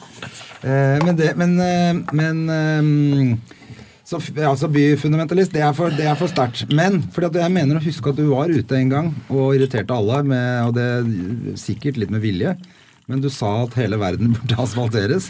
Eh, 0.64 0.96
men 1.04 1.20
det 1.20 1.34
Men, 1.40 1.58
eh, 1.66 2.00
men 2.16 2.40
eh, 2.56 3.59
så, 4.10 4.18
altså 4.42 4.68
Byfundamentalist, 4.74 5.54
det 5.54 5.62
er 5.62 5.74
for, 5.78 5.94
det 5.94 6.08
er 6.10 6.18
for 6.18 6.32
sterkt. 6.32 6.64
Men 6.74 7.00
fordi 7.14 7.28
at 7.30 7.38
jeg 7.44 7.54
mener 7.54 7.78
å 7.78 7.84
huske 7.84 8.10
at 8.10 8.18
du 8.18 8.26
var 8.32 8.50
ute 8.50 8.78
en 8.80 8.90
gang 8.90 9.12
og 9.30 9.54
irriterte 9.58 9.94
alle, 9.94 10.24
med, 10.26 10.66
og 10.66 10.74
det 10.80 11.58
sikkert 11.62 12.00
litt 12.02 12.10
med 12.14 12.24
vilje. 12.26 12.56
Men 13.10 13.22
du 13.24 13.30
sa 13.34 13.52
at 13.68 13.78
hele 13.78 13.98
verden 14.02 14.34
burde 14.36 14.58
asfalteres. 14.66 15.30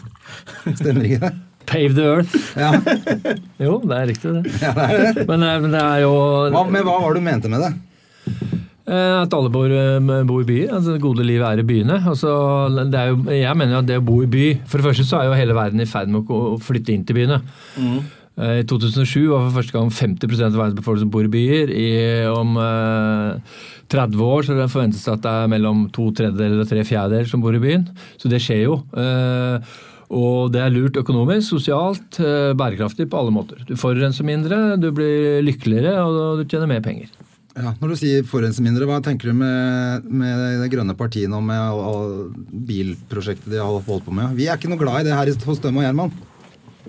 Stemmer 0.79 1.05
ikke 1.09 1.21
det? 1.27 1.33
Pave 1.69 1.93
the 1.93 2.05
earth. 2.07 2.33
Ja, 2.57 2.71
Jo, 3.65 3.75
det 3.85 3.97
er 3.99 4.07
riktig, 4.09 4.31
det. 4.39 4.55
ja 4.63 4.71
det 4.73 4.85
er 4.87 5.03
det. 5.19 5.25
Men, 5.29 5.43
eh, 5.45 5.59
men 5.63 5.75
det 5.75 5.83
er 5.83 6.01
jo 6.05 6.13
Hva, 6.55 6.63
men 6.71 6.87
hva 6.87 6.95
var 7.03 7.13
det 7.13 7.21
du 7.21 7.27
mente 7.27 7.51
med 7.51 7.61
det? 7.67 7.69
eh, 8.89 9.17
at 9.21 9.35
alle 9.37 9.51
bor, 9.53 9.69
eh, 9.69 9.99
bor 10.25 10.41
i 10.41 10.47
byer. 10.49 10.71
Altså, 10.79 10.95
det 10.95 11.03
gode 11.03 11.27
livet 11.27 11.45
er 11.45 11.61
i 11.61 11.67
byene. 11.69 11.99
Altså, 12.09 12.31
det 12.89 12.97
er 13.03 13.11
jo, 13.11 13.19
jeg 13.37 13.59
mener 13.59 13.75
jo 13.77 13.81
at 13.83 13.89
det 13.91 13.99
å 14.01 14.05
bo 14.07 14.17
i 14.25 14.31
by 14.31 14.45
For 14.65 14.79
det 14.81 14.87
første 14.89 15.05
så 15.11 15.19
er 15.19 15.29
jo 15.29 15.37
hele 15.37 15.57
verden 15.59 15.83
i 15.83 15.89
ferd 15.89 16.09
med 16.15 16.31
å 16.33 16.55
flytte 16.63 16.95
inn 16.95 17.05
til 17.05 17.19
byene. 17.19 17.41
Eh, 17.77 17.99
I 18.39 18.63
2007 18.63 19.25
var 19.27 19.41
for 19.49 19.57
første 19.57 19.75
gang 19.75 19.89
50% 19.91 20.45
av 20.53 20.61
verdens 20.61 20.77
befolkning 20.77 21.03
som 21.03 21.11
bor 21.11 21.25
i 21.27 21.31
byer. 21.33 21.73
I, 21.75 21.89
om 22.31 22.55
eh, 22.61 23.59
30 23.91 24.23
år 24.23 24.47
så 24.47 24.57
forventes 24.71 25.03
det 25.03 25.15
at 25.17 25.25
det 25.25 25.33
er 25.33 25.51
mellom 25.51 25.87
to 25.95 26.07
tredjedeler 26.15 26.63
og 26.63 26.69
tre 26.69 26.85
fjerdedeler 26.87 27.27
som 27.27 27.43
bor 27.43 27.57
i 27.57 27.61
byen. 27.63 27.87
Så 28.21 28.31
det 28.31 28.39
skjer 28.45 28.63
jo. 28.63 28.79
Eh, 28.95 29.73
og 30.09 30.53
det 30.53 30.61
er 30.63 30.73
lurt 30.73 30.97
økonomisk, 30.97 31.51
sosialt, 31.51 32.21
eh, 32.23 32.55
bærekraftig 32.57 33.09
på 33.09 33.19
alle 33.19 33.33
måter. 33.35 33.59
Du 33.67 33.75
forurenser 33.77 34.25
mindre, 34.25 34.77
du 34.81 34.89
blir 34.95 35.43
lykkeligere 35.45 35.99
og 36.01 36.39
du 36.39 36.47
tjener 36.47 36.71
mer 36.71 36.85
penger. 36.85 37.11
Ja, 37.59 37.73
når 37.81 37.91
du 37.91 37.99
sier 37.99 38.25
forurense 38.29 38.63
mindre, 38.63 38.87
hva 38.87 39.01
tenker 39.03 39.33
du 39.33 39.35
med, 39.35 40.05
med 40.07 40.61
det 40.61 40.69
grønne 40.71 40.95
partiene 40.95 41.35
og 41.35 41.43
med 41.43 41.59
all, 41.59 41.81
all 41.83 42.11
bilprosjektet 42.69 43.51
de 43.51 43.59
har 43.59 43.67
holdt 43.67 44.05
på 44.05 44.15
med? 44.15 44.31
Vi 44.37 44.47
er 44.47 44.55
ikke 44.55 44.71
noe 44.71 44.79
glad 44.79 45.03
i 45.03 45.09
det 45.09 45.17
her 45.17 45.33
hos 45.49 45.59
Dømme 45.59 45.83
og 45.83 45.87
Gjerman. 45.89 46.13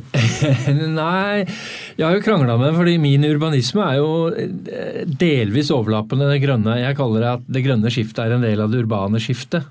Nei, 1.01 1.45
jeg 1.97 2.05
har 2.05 2.17
jo 2.17 2.25
krangla 2.25 2.57
med 2.59 2.71
det, 2.71 2.77
fordi 2.79 2.97
min 3.03 3.27
urbanisme 3.29 3.85
er 3.85 4.01
jo 4.01 4.11
eh, 4.33 5.03
delvis 5.21 5.73
overlappende 5.75 6.31
det 6.33 6.41
grønne. 6.45 6.79
Jeg 6.81 6.99
kaller 6.99 7.25
det 7.25 7.31
at 7.35 7.47
det 7.57 7.65
grønne 7.67 7.93
skiftet 7.93 8.25
er 8.25 8.37
en 8.37 8.47
del 8.47 8.65
av 8.65 8.73
det 8.73 8.83
urbane 8.85 9.23
skiftet. 9.23 9.69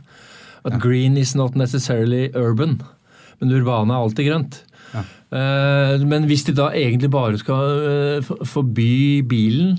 At 0.68 0.80
green 0.84 1.16
is 1.18 1.36
not 1.40 1.56
necessarily 1.56 2.28
urban. 2.36 2.82
Men 3.40 3.52
det 3.52 3.62
urbane 3.62 3.96
er 3.96 4.06
alltid 4.06 4.28
grønt. 4.28 4.58
Ja. 4.92 5.06
Men 6.04 6.26
hvis 6.28 6.44
de 6.48 6.56
da 6.58 6.72
egentlig 6.76 7.12
bare 7.14 7.40
skal 7.40 7.86
eh, 7.86 8.34
forby 8.50 9.22
bilen 9.30 9.78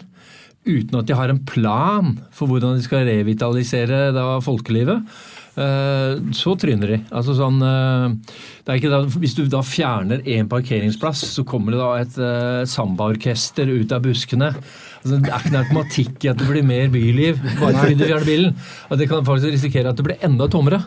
uten 0.68 0.98
at 0.98 1.08
de 1.08 1.16
har 1.16 1.32
en 1.32 1.42
plan 1.48 2.16
for 2.36 2.50
hvordan 2.50 2.76
de 2.76 2.84
skal 2.84 3.06
revitalisere 3.08 4.10
da 4.16 4.24
folkelivet, 4.44 5.00
eh, 5.00 5.38
så 6.36 6.54
tryner 6.60 6.94
de. 6.94 6.98
Altså 7.14 7.34
sånn, 7.38 7.58
eh, 7.64 8.36
det 8.64 8.72
er 8.72 8.78
ikke 8.80 8.92
da, 8.92 9.00
hvis 9.22 9.34
du 9.38 9.42
da 9.50 9.62
fjerner 9.66 10.22
én 10.28 10.48
parkeringsplass, 10.50 11.24
så 11.34 11.44
kommer 11.48 11.74
det 11.74 11.80
da 11.80 11.90
et 12.00 12.20
uh, 12.20 12.68
sambaorkester 12.68 13.70
ut 13.70 13.92
av 13.96 14.04
buskene. 14.06 14.52
Altså, 15.00 15.16
det 15.16 15.30
er 15.30 15.42
ikke 15.42 15.54
noe 15.54 15.64
automatikk 15.64 16.24
i 16.24 16.32
at 16.32 16.40
det 16.40 16.48
blir 16.48 16.66
mer 16.66 16.90
byliv 16.92 17.40
bare 17.60 17.76
fordi 17.78 17.98
du 17.98 18.06
fjerner 18.06 18.28
bilen. 18.28 18.56
Og 18.90 19.00
det 19.00 19.08
kan 19.10 19.26
faktisk 19.26 19.54
risikere 19.54 19.92
at 19.92 20.00
det 20.00 20.06
blir 20.06 20.26
enda 20.26 20.48
tommere. 20.52 20.82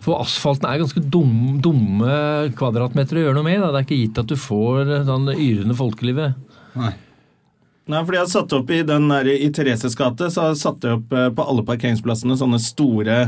For 0.00 0.16
asfalten 0.22 0.64
er 0.68 0.80
ganske 0.80 1.02
dumme, 1.12 1.58
dumme 1.60 2.14
kvadratmeter 2.56 3.20
å 3.20 3.24
gjøre 3.26 3.36
noe 3.36 3.46
med. 3.46 3.60
Da. 3.60 3.68
Det 3.74 3.82
er 3.82 3.86
ikke 3.88 4.00
gitt 4.00 4.20
at 4.22 4.30
du 4.32 4.36
får 4.40 4.80
eh, 4.86 5.04
sånn 5.08 5.28
yrende 5.34 5.76
folkelivet. 5.76 6.38
Nei. 6.80 6.94
Nei, 7.90 8.00
fordi 8.06 8.16
jeg 8.16 8.24
har 8.24 8.32
satt 8.32 8.54
opp 8.54 8.70
i 8.72 8.80
den 8.86 9.08
der, 9.10 9.28
i 9.28 9.50
Thereses 9.52 9.96
gate, 9.98 10.30
så 10.30 10.44
har 10.44 10.52
jeg 10.52 10.62
satt 10.62 10.86
opp 10.88 11.12
eh, 11.12 11.28
på 11.34 11.46
alle 11.52 11.64
parkeringsplassene 11.68 12.38
sånne 12.38 12.60
store 12.62 13.18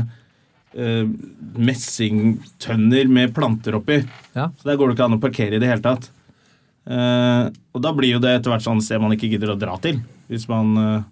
eh, 0.75 1.05
messingtønner 1.57 3.07
med 3.11 3.33
planter 3.35 3.77
oppi. 3.79 4.01
Ja. 4.35 4.49
Så 4.57 4.69
der 4.69 4.77
går 4.79 4.91
det 4.91 4.97
ikke 4.97 5.07
an 5.09 5.17
å 5.17 5.23
parkere 5.23 5.57
i 5.57 5.63
det 5.63 5.69
hele 5.71 5.85
tatt. 5.85 6.09
Uh, 6.83 7.47
og 7.71 7.79
da 7.79 7.93
blir 7.95 8.17
jo 8.17 8.19
det 8.19 8.33
etter 8.41 8.51
hvert 8.51 8.65
sånn 8.65 8.81
sted 8.83 8.99
man 8.99 9.13
ikke 9.15 9.29
gidder 9.31 9.53
å 9.53 9.59
dra 9.59 9.77
til. 9.79 10.01
Hvis 10.27 10.49
man 10.51 10.73
uh, 10.75 11.03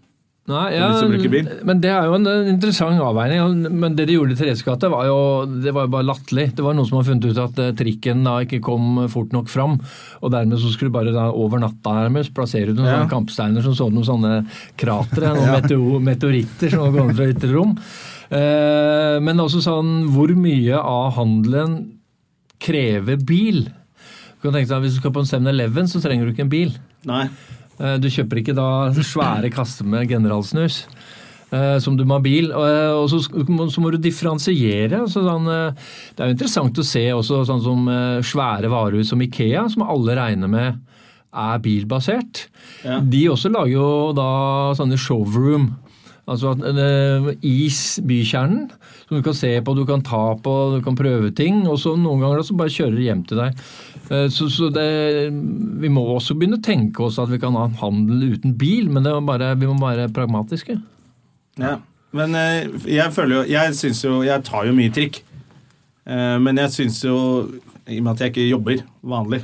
Nei, 0.50 0.74
ja, 0.74 0.88
bil. 1.32 1.46
Men 1.64 1.80
det 1.84 1.92
er 1.94 2.08
jo 2.10 2.16
en 2.18 2.26
en 2.28 2.48
interessant 2.50 3.00
avveining. 3.00 3.70
Men 3.78 3.94
det 3.96 4.08
de 4.10 4.16
gjorde 4.18 4.34
i 4.34 4.40
Thereses 4.40 4.66
gate, 4.66 4.90
var 4.90 5.06
jo 5.08 5.18
det 5.64 5.72
var 5.72 5.86
jo 5.86 5.92
bare 5.94 6.08
latterlig. 6.10 6.48
Det 6.58 6.66
var 6.66 6.76
noen 6.76 6.90
som 6.90 6.98
har 6.98 7.06
funnet 7.08 7.30
ut 7.30 7.40
at 7.40 7.62
trikken 7.80 8.26
da 8.26 8.40
ikke 8.44 8.60
kom 8.66 9.04
fort 9.14 9.32
nok 9.32 9.48
fram. 9.54 9.78
Og 10.20 10.34
dermed 10.34 10.60
så 10.60 10.74
skulle 10.74 10.90
du 10.92 10.98
bare 10.98 11.14
da 11.16 11.30
over 11.30 11.62
natta 11.62 11.94
nærmest 12.02 12.34
plassere 12.36 12.74
ut 12.74 12.76
noen 12.76 12.90
Ja. 12.90 12.98
sånne 12.98 13.14
kampsteiner 13.14 13.64
som 13.64 13.78
så 13.78 13.88
noen 13.94 14.10
sånne 14.10 14.34
kratre, 14.82 15.30
noen 15.38 15.62
Ja. 15.72 16.00
meteoritter 16.10 16.74
som 16.74 16.98
kom 16.98 17.14
fra 17.16 17.30
ytre 17.32 17.54
rom. 17.54 17.78
Eh, 18.32 19.18
men 19.20 19.42
også 19.44 19.60
sånn 19.66 19.90
hvor 20.14 20.32
mye 20.40 20.78
av 20.80 21.14
handelen 21.18 21.74
krever 22.64 23.18
bil. 23.28 23.66
Du 24.42 24.48
kan 24.48 24.54
tenke 24.56 24.70
deg, 24.72 24.82
Hvis 24.86 24.96
du 24.96 25.02
skal 25.02 25.12
på 25.16 25.22
en 25.24 25.30
7-Eleven, 25.30 25.90
så 25.92 26.00
trenger 26.02 26.26
du 26.26 26.32
ikke 26.34 26.46
en 26.48 26.54
bil. 26.54 26.72
Nei. 27.06 27.26
Eh, 27.80 27.98
Du 27.98 28.08
kjøper 28.08 28.40
ikke 28.42 28.56
da 28.56 28.90
svære 28.94 29.52
kasser 29.54 29.84
med 29.86 30.08
generalsnus. 30.10 30.86
eh, 31.52 31.78
Som 31.80 31.98
du 31.98 32.06
må 32.06 32.14
ha 32.16 32.20
bil. 32.24 32.52
og, 32.54 33.10
så, 33.10 33.20
må- 33.50 33.70
så 33.70 33.82
må 33.82 33.92
du 33.92 33.98
differensiere. 33.98 35.04
Sånn, 35.10 35.46
det 36.16 36.20
er 36.24 36.28
jo 36.32 36.36
interessant 36.38 36.74
å 36.80 36.84
se 36.86 37.10
også 37.12 37.44
sånn 37.46 37.62
som 37.62 37.86
svære 38.24 38.70
varehus 38.72 39.10
som 39.10 39.20
Ikea, 39.22 39.68
som 39.70 39.84
alle 39.84 40.16
regner 40.16 40.48
med 40.48 40.80
er 41.34 41.60
bilbasert. 41.60 42.48
Ja. 42.84 43.00
De 43.00 43.26
også 43.28 43.52
lager 43.52 43.72
jo 43.72 44.14
da 44.14 44.74
sånne 44.76 44.98
showroom. 44.98 45.76
Altså 46.32 46.54
at, 46.56 46.64
uh, 46.64 47.30
i 47.46 47.68
bykjernen, 48.08 48.70
som 49.06 49.18
du 49.18 49.24
kan 49.26 49.38
se 49.38 49.52
på, 49.62 49.76
du 49.78 49.84
kan 49.90 50.04
ta 50.08 50.24
på, 50.40 50.56
du 50.78 50.80
kan 50.86 50.98
prøve 50.98 51.34
ting. 51.38 51.66
Og 51.68 51.80
så 51.84 51.94
noen 52.00 52.24
ganger 52.24 52.42
da, 52.42 52.48
så 52.48 52.58
bare 52.58 52.74
kjører 52.74 52.98
de 52.98 53.08
hjem 53.10 53.24
til 53.30 53.44
deg. 53.44 53.64
Uh, 54.08 54.28
Så, 54.32 54.50
så 54.52 54.72
det, 54.74 54.88
vi 55.84 55.92
må 55.92 56.06
også 56.16 56.36
begynne 56.40 56.60
å 56.62 56.66
tenke 56.66 57.06
oss 57.06 57.20
at 57.22 57.32
vi 57.32 57.40
kan 57.42 57.56
ha 57.60 57.68
handel 57.84 58.32
uten 58.38 58.56
bil, 58.60 58.90
men 58.92 59.06
det 59.06 59.14
bare, 59.28 59.54
vi 59.60 59.70
må 59.70 59.78
være 59.82 60.10
pragmatiske. 60.16 60.80
Ja. 61.62 61.78
Men 62.16 62.36
uh, 62.36 62.88
jeg 62.88 63.12
føler 63.16 63.38
jo 63.38 63.42
Jeg 63.48 63.76
syns 63.78 64.02
jo 64.04 64.18
Jeg 64.26 64.44
tar 64.44 64.66
jo 64.68 64.74
mye 64.76 64.92
trikk. 64.92 65.22
Eh, 66.06 66.38
men 66.42 66.60
jeg 66.64 66.74
syns 66.74 67.02
jo 67.06 67.18
I 67.86 68.00
og 68.00 68.06
med 68.06 68.14
at 68.14 68.24
jeg 68.24 68.34
ikke 68.34 68.48
jobber 68.48 68.82
vanlig, 69.06 69.42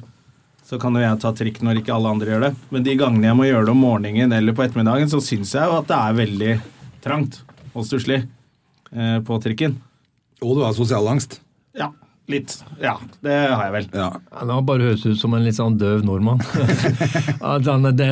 så 0.68 0.80
kan 0.82 0.96
jo 0.98 1.04
jeg 1.04 1.20
ta 1.22 1.32
trikk 1.36 1.62
når 1.64 1.82
ikke 1.82 1.94
alle 1.96 2.14
andre 2.16 2.32
gjør 2.34 2.46
det. 2.48 2.54
Men 2.74 2.86
de 2.86 2.96
gangene 3.00 3.30
jeg 3.30 3.38
må 3.40 3.48
gjøre 3.48 3.68
det 3.68 3.74
om 3.74 3.84
morgenen 3.84 4.36
eller 4.36 4.56
på 4.58 4.66
ettermiddagen, 4.66 5.12
så 5.12 5.22
syns 5.24 5.54
jeg 5.56 5.70
jo 5.70 5.78
at 5.78 5.90
det 5.90 6.00
er 6.00 6.18
veldig 6.22 6.56
trangt 7.04 7.42
og 7.74 7.86
stusslig 7.88 8.24
eh, 8.92 9.20
på 9.26 9.40
trikken. 9.44 9.78
Og 10.42 10.58
du 10.58 10.66
har 10.66 10.76
sosial 10.78 11.08
angst. 11.10 11.40
Ja. 11.78 11.92
Litt. 12.28 12.58
Ja, 12.84 12.98
det 13.24 13.32
har 13.56 13.62
jeg 13.70 13.72
vel. 13.72 13.86
Ja. 13.96 14.08
Nå 14.44 14.58
bare 14.68 14.84
høres 14.90 15.06
ut 15.08 15.16
som 15.16 15.32
en 15.38 15.46
litt 15.46 15.56
sånn 15.56 15.78
døv 15.80 16.02
nordmann. 16.04 16.42
Det, 17.98 18.08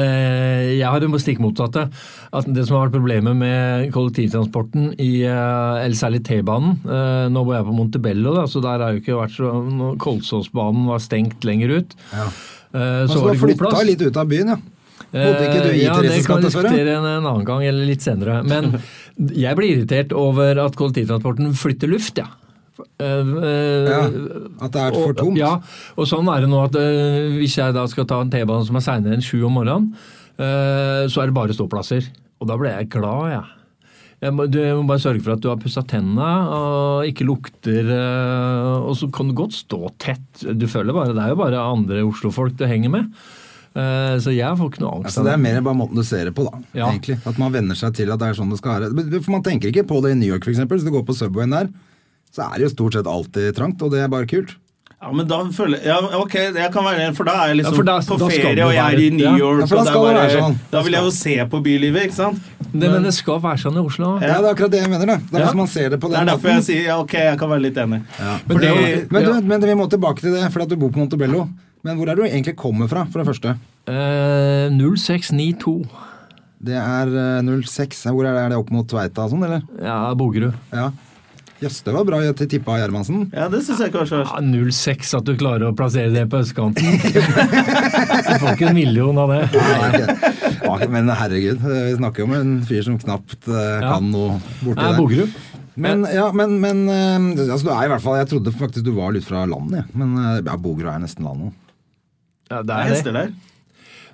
jeg 0.80 0.88
har 0.88 1.04
det 1.04 1.19
stikk 1.19 1.41
motsatte. 1.43 1.84
At 2.32 2.48
det 2.48 2.63
som 2.63 2.78
har 2.78 2.86
vært 2.86 2.95
problemet 2.95 3.36
med 3.36 3.89
kollektivtransporten, 3.91 4.93
i, 4.95 5.26
eh, 5.28 5.82
eller 5.84 5.98
særlig 6.00 6.21
T-banen 6.28 6.78
eh, 6.88 7.26
Nå 7.34 7.43
bor 7.43 7.58
jeg 7.58 7.67
på 7.67 7.76
Montebello, 7.76 8.34
da, 8.38 8.45
så 8.48 8.63
der 8.63 8.86
har 8.86 8.95
jo 8.95 9.02
ikke 9.04 9.19
vært 9.19 9.36
så 9.36 9.52
Kolsåsbanen 10.06 10.88
var 10.93 11.04
stengt 11.04 11.43
lenger 11.48 11.76
ut. 11.82 11.98
Ja. 12.13 12.30
eh, 12.71 13.04
Så 13.10 13.17
så 13.17 13.26
var 13.26 13.34
det 13.34 13.39
god 13.41 13.50
flytta 13.50 13.63
plass. 13.67 13.86
litt 13.91 14.06
ut 14.08 14.21
av 14.24 14.32
byen, 14.32 14.54
ja. 14.56 14.60
Bodde 15.12 15.44
ikke 15.46 15.62
du 15.63 15.70
i 15.70 15.76
Eh, 15.76 15.84
ja, 15.86 15.94
det 16.02 16.10
Thereses 16.10 16.26
kan 16.28 16.41
vi 16.41 16.48
gate 16.48 16.54
før? 16.56 16.63
ja? 16.65 16.72
diskutere 16.72 16.96
en, 16.98 17.06
en 17.12 17.28
annen 17.30 17.46
gang, 17.48 17.63
eller 17.63 17.86
litt 17.88 18.02
senere. 18.04 18.39
Men 18.48 18.72
jeg 19.46 19.56
blir 19.60 19.76
irritert 19.78 20.12
over 20.18 20.60
at 20.65 20.76
kollektivtransporten 20.76 21.54
flytter 21.56 21.91
luft, 21.91 22.18
ja. 22.20 22.28
Eh, 23.00 23.06
eh, 23.06 23.88
Ja, 23.88 24.02
At 24.65 24.72
det 24.76 24.82
er 24.82 24.91
for 24.98 25.13
og- 25.13 25.18
tomt? 25.22 25.38
Ja, 25.39 25.54
og 25.96 26.08
sånn 26.10 26.28
er 26.34 26.41
det 26.44 26.50
nå 26.52 26.63
at 26.65 26.76
hvis 27.39 27.56
jeg 27.62 27.74
da 27.78 27.86
skal 27.88 28.06
ta 28.10 28.20
en 28.22 28.30
T-bane 28.34 28.65
som 28.68 28.76
er 28.76 28.84
seinere 28.84 29.15
enn 29.15 29.24
sju 29.24 29.46
om 29.48 29.56
morgenen, 29.60 29.94
så 30.36 31.22
er 31.24 31.30
det 31.30 31.36
bare 31.38 31.54
ståplasser. 31.56 32.10
Og 32.44 32.50
da 32.50 32.58
ble 32.60 32.68
jeg 32.74 32.89
glad, 32.91 33.30
jeg. 33.32 33.46
Jeg 34.26 34.34
må, 34.36 34.46
du 34.52 34.58
må 34.82 34.84
bare 34.89 35.00
sørge 35.04 35.22
for 35.24 35.36
at 35.36 35.41
du 35.44 35.48
har 35.52 35.58
pussa 35.62 35.82
tenna 35.88 36.28
og 36.56 37.06
ikke 37.08 37.26
lukter 37.28 37.88
Og 38.88 38.96
så 38.98 39.10
kan 39.13 39.28
du 39.30 39.36
godt 39.38 39.54
stå 39.56 39.80
tett. 40.02 40.44
Du 40.60 40.65
føler 40.72 40.96
bare, 40.96 41.13
Det 41.13 41.22
er 41.24 41.30
jo 41.34 41.39
bare 41.39 41.60
andre 41.62 42.04
Oslo-folk 42.08 42.56
du 42.58 42.65
henger 42.68 42.89
med. 42.91 43.10
Eh, 43.76 44.18
Så 44.24 44.32
jeg 44.34 44.58
får 44.58 44.70
ikke 44.72 44.80
noe 44.86 44.94
angst. 44.98 45.06
Altså, 45.12 45.24
det 45.28 45.34
er 45.34 45.38
mer 45.44 45.62
bare 45.62 45.76
måten 45.76 45.96
du 46.00 46.04
ser 46.04 46.26
det 46.30 46.34
på, 46.36 46.46
da. 46.50 46.58
Ja. 46.74 46.90
egentlig. 46.92 47.18
At 47.28 47.38
man 47.38 47.52
venner 47.52 47.76
seg 47.76 47.94
til 47.94 48.10
at 48.12 48.20
det 48.20 48.30
er 48.30 48.34
sånn 48.40 48.50
det 48.50 48.58
skal 48.62 48.80
være. 48.80 49.22
For 49.22 49.32
Man 49.32 49.44
tenker 49.44 49.68
ikke 49.74 49.84
på 49.88 50.02
det 50.02 50.12
i 50.16 50.20
New 50.20 50.32
York, 50.32 50.44
f.eks. 50.48 50.60
Hvis 50.60 50.86
du 50.86 50.92
går 50.92 51.04
på 51.06 51.14
Subwayen 51.18 51.52
der, 51.52 51.68
så 52.32 52.48
er 52.52 52.58
det 52.60 52.70
jo 52.70 52.76
stort 52.76 52.94
sett 52.94 53.06
alltid 53.08 53.54
trangt, 53.56 53.82
og 53.82 53.92
det 53.92 54.00
er 54.04 54.08
bare 54.08 54.26
kult. 54.26 54.56
Ja, 55.02 55.12
men 55.12 55.28
da 55.28 55.44
føler 55.54 55.76
jeg 55.84 55.86
Ja, 55.92 55.98
ok, 56.18 56.34
jeg 56.56 56.72
kan 56.72 56.84
være 56.86 57.10
For 57.14 57.26
da 57.28 57.34
er 57.44 57.48
jeg 57.52 57.58
liksom 57.60 57.74
Ja, 57.74 57.78
for 57.78 57.84
da- 57.84 58.00
på 58.00 58.18
da 58.18 58.28
ferie, 58.32 58.64
og 58.66 58.72
jeg 58.74 58.94
er 58.96 58.98
i 58.98 59.10
New. 59.12 59.36
York. 59.38 59.60
Ja, 59.60 59.66
for 59.68 59.76
da 59.76 59.82
og 59.82 59.86
det 59.86 59.92
er 59.92 60.00
bare- 60.00 60.16
være 60.16 60.42
sånn. 60.42 60.56
Da 60.72 60.82
vil 60.82 60.92
jeg 60.94 61.04
jo 61.04 61.12
se 61.12 61.36
på 61.52 61.60
bylivet, 61.64 62.02
ikke 62.08 62.14
sant? 62.16 62.40
Det, 62.72 62.90
men 62.92 63.04
det 63.04 63.14
skal 63.14 63.40
være 63.42 63.60
sånn 63.60 63.76
i 63.76 63.84
Oslo. 63.86 64.14
Ja, 64.22 64.40
Det 64.42 64.46
er 64.48 64.54
akkurat 64.56 64.72
det 64.72 64.80
jeg 64.82 64.90
mener. 64.90 65.06
da. 65.06 65.18
Det 65.18 65.36
er 65.36 65.46
Ja. 65.46 65.54
Man 65.54 65.68
ser 65.68 65.90
det 65.90 66.00
på 66.00 66.08
Det 66.10 66.16
den 66.18 66.30
er 66.30 66.32
derfor 66.38 66.48
jeg 66.50 66.64
sier 66.64 66.84
ja, 66.86 66.98
ok, 67.00 67.12
jeg 67.14 67.38
kan 67.38 67.50
være 67.50 67.62
litt 67.62 67.76
enig. 67.76 68.02
Ja. 68.20 68.40
Men 68.48 68.58
det 68.58 68.70
Fordi, 68.70 69.12
Men, 69.12 69.24
du, 69.26 69.42
men 69.48 69.62
vi 69.62 69.74
må 69.76 69.90
tilbake 69.90 70.20
til 70.22 70.32
det, 70.32 70.52
for 70.52 70.62
at 70.62 70.70
du 70.70 70.76
bor 70.78 70.90
på 70.90 70.98
Montebello. 70.98 71.50
Men 71.86 72.00
hvor 72.00 72.10
er 72.10 72.17
du 72.17 72.26
egentlig 72.26 72.56
kommer 72.58 72.89
fra, 72.89 73.06
for 73.13 73.21
det 73.21 73.30
første? 73.30 73.56
Eh, 73.86 74.74
0692. 74.74 75.76
Det 76.65 76.78
er 76.82 77.12
eh, 77.13 77.52
06. 77.62 78.08
Hvor 78.10 78.26
er 78.26 78.34
det? 78.34 78.45
Er 78.45 78.54
det 78.56 78.62
opp 78.62 78.71
mot 78.74 78.88
Tveita 78.89 79.28
og 79.28 79.36
sånn, 79.36 79.45
eller? 79.45 79.62
Ja, 79.78 80.00
Bogerud. 80.17 80.56
Ja. 80.74 80.89
Jøss, 81.63 81.78
det 81.86 81.93
var 81.95 82.04
bra 82.04 82.17
tippa 82.36 82.76
Gjermansen. 82.82 83.30
ja, 83.32 83.45
det 83.48 83.62
syns 83.63 83.80
jeg 83.86 83.93
kanskje. 83.93 84.26
Ja, 84.28 84.41
06, 84.76 85.13
at 85.15 85.28
du 85.30 85.38
klarer 85.39 85.69
å 85.69 85.76
plassere 85.78 86.12
det 86.12 86.26
på 86.30 86.41
østkanten. 86.41 86.98
du 87.06 88.34
får 88.41 88.50
ikke 88.58 88.71
en 88.74 88.76
million 88.76 89.21
av 89.21 89.32
det. 89.32 89.43
Ja, 90.65 90.76
men 90.91 91.13
herregud, 91.15 91.62
vi 91.63 91.95
snakker 91.95 92.26
jo 92.26 92.28
om 92.28 92.36
en 92.36 92.56
fyr 92.67 92.84
som 92.89 92.98
knapt 93.00 93.48
eh, 93.48 93.62
Ja. 93.86 93.93
kan 93.93 94.10
noe 94.12 94.39
borti 94.65 94.82
Nei, 94.82 94.89
der. 94.89 94.98
Bogerud. 95.00 95.38
Men, 95.76 96.06
ja, 96.12 96.28
men, 96.36 96.58
men 96.63 96.86
uh, 96.88 97.43
altså, 97.45 97.65
du 97.67 97.71
er 97.74 97.84
i 97.84 97.89
hvert 97.91 98.00
fall 98.00 98.15
Jeg 98.21 98.30
trodde 98.32 98.54
faktisk 98.56 98.86
du 98.88 98.93
var 98.95 99.12
litt 99.12 99.26
fra 99.28 99.41
landet, 99.43 99.82
ja. 99.82 99.86
Men 100.00 100.13
eh, 100.21 100.38
ja, 100.39 100.56
Bogerud 100.60 100.91
er 100.91 101.04
nesten 101.04 101.28
landet. 101.28 101.56
Ja, 102.51 102.62
det 102.62 102.69
er 102.71 102.79
er 102.79 102.89
det. 102.89 102.95
hester 102.95 103.13
der. 103.15 103.34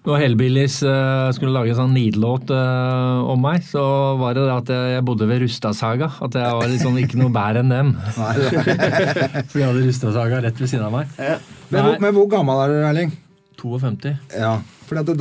Når 0.01 0.17
Hellbillies 0.17 0.79
uh, 0.81 1.29
skulle 1.35 1.53
lage 1.53 1.69
en 1.75 1.77
sånn 1.77 1.91
nidlåt 1.93 2.49
uh, 2.49 3.21
om 3.29 3.37
meg, 3.43 3.61
så 3.67 3.83
var 4.17 4.33
det 4.33 4.47
det 4.47 4.53
at 4.55 4.71
jeg, 4.73 4.93
jeg 4.95 5.03
bodde 5.05 5.27
ved 5.29 5.43
Rustadsaga. 5.43 6.07
At 6.25 6.33
jeg 6.39 6.55
var 6.57 6.73
sånn 6.81 6.97
ikke 7.03 7.19
noe 7.21 7.29
bedre 7.35 7.61
enn 7.61 7.69
dem. 7.69 7.91
Så 8.15 9.59
jeg 9.61 9.67
hadde 9.67 9.83
Rustadsaga 9.85 10.39
rett 10.47 10.57
ved 10.63 10.71
siden 10.71 10.87
av 10.87 10.95
meg. 10.95 11.11
Men, 11.19 11.83
hvor- 11.85 11.99
men 12.01 12.15
hvor 12.17 12.25
gammel 12.33 12.63
er 12.63 12.73
du, 12.73 12.79
Erling? 12.89 13.13
52. 13.61 14.15
Ja, 14.41 14.55
for 14.89 14.97
da, 15.05 15.13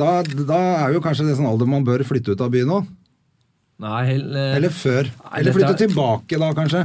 da 0.49 0.57
er 0.87 0.95
jo 0.95 1.03
kanskje 1.05 1.27
det 1.29 1.37
sånn 1.37 1.45
alder 1.51 1.69
man 1.69 1.85
bør 1.85 2.01
flytte 2.09 2.33
ut 2.33 2.41
av 2.41 2.49
byen 2.55 2.71
nå? 2.73 2.79
Nei, 3.85 3.99
hel, 4.09 4.23
uh, 4.33 4.55
Eller 4.57 4.73
før? 4.73 5.11
Nei, 5.13 5.35
Eller 5.43 5.53
flytte 5.59 5.75
er- 5.75 5.81
tilbake 5.83 6.41
da, 6.41 6.49
kanskje? 6.57 6.81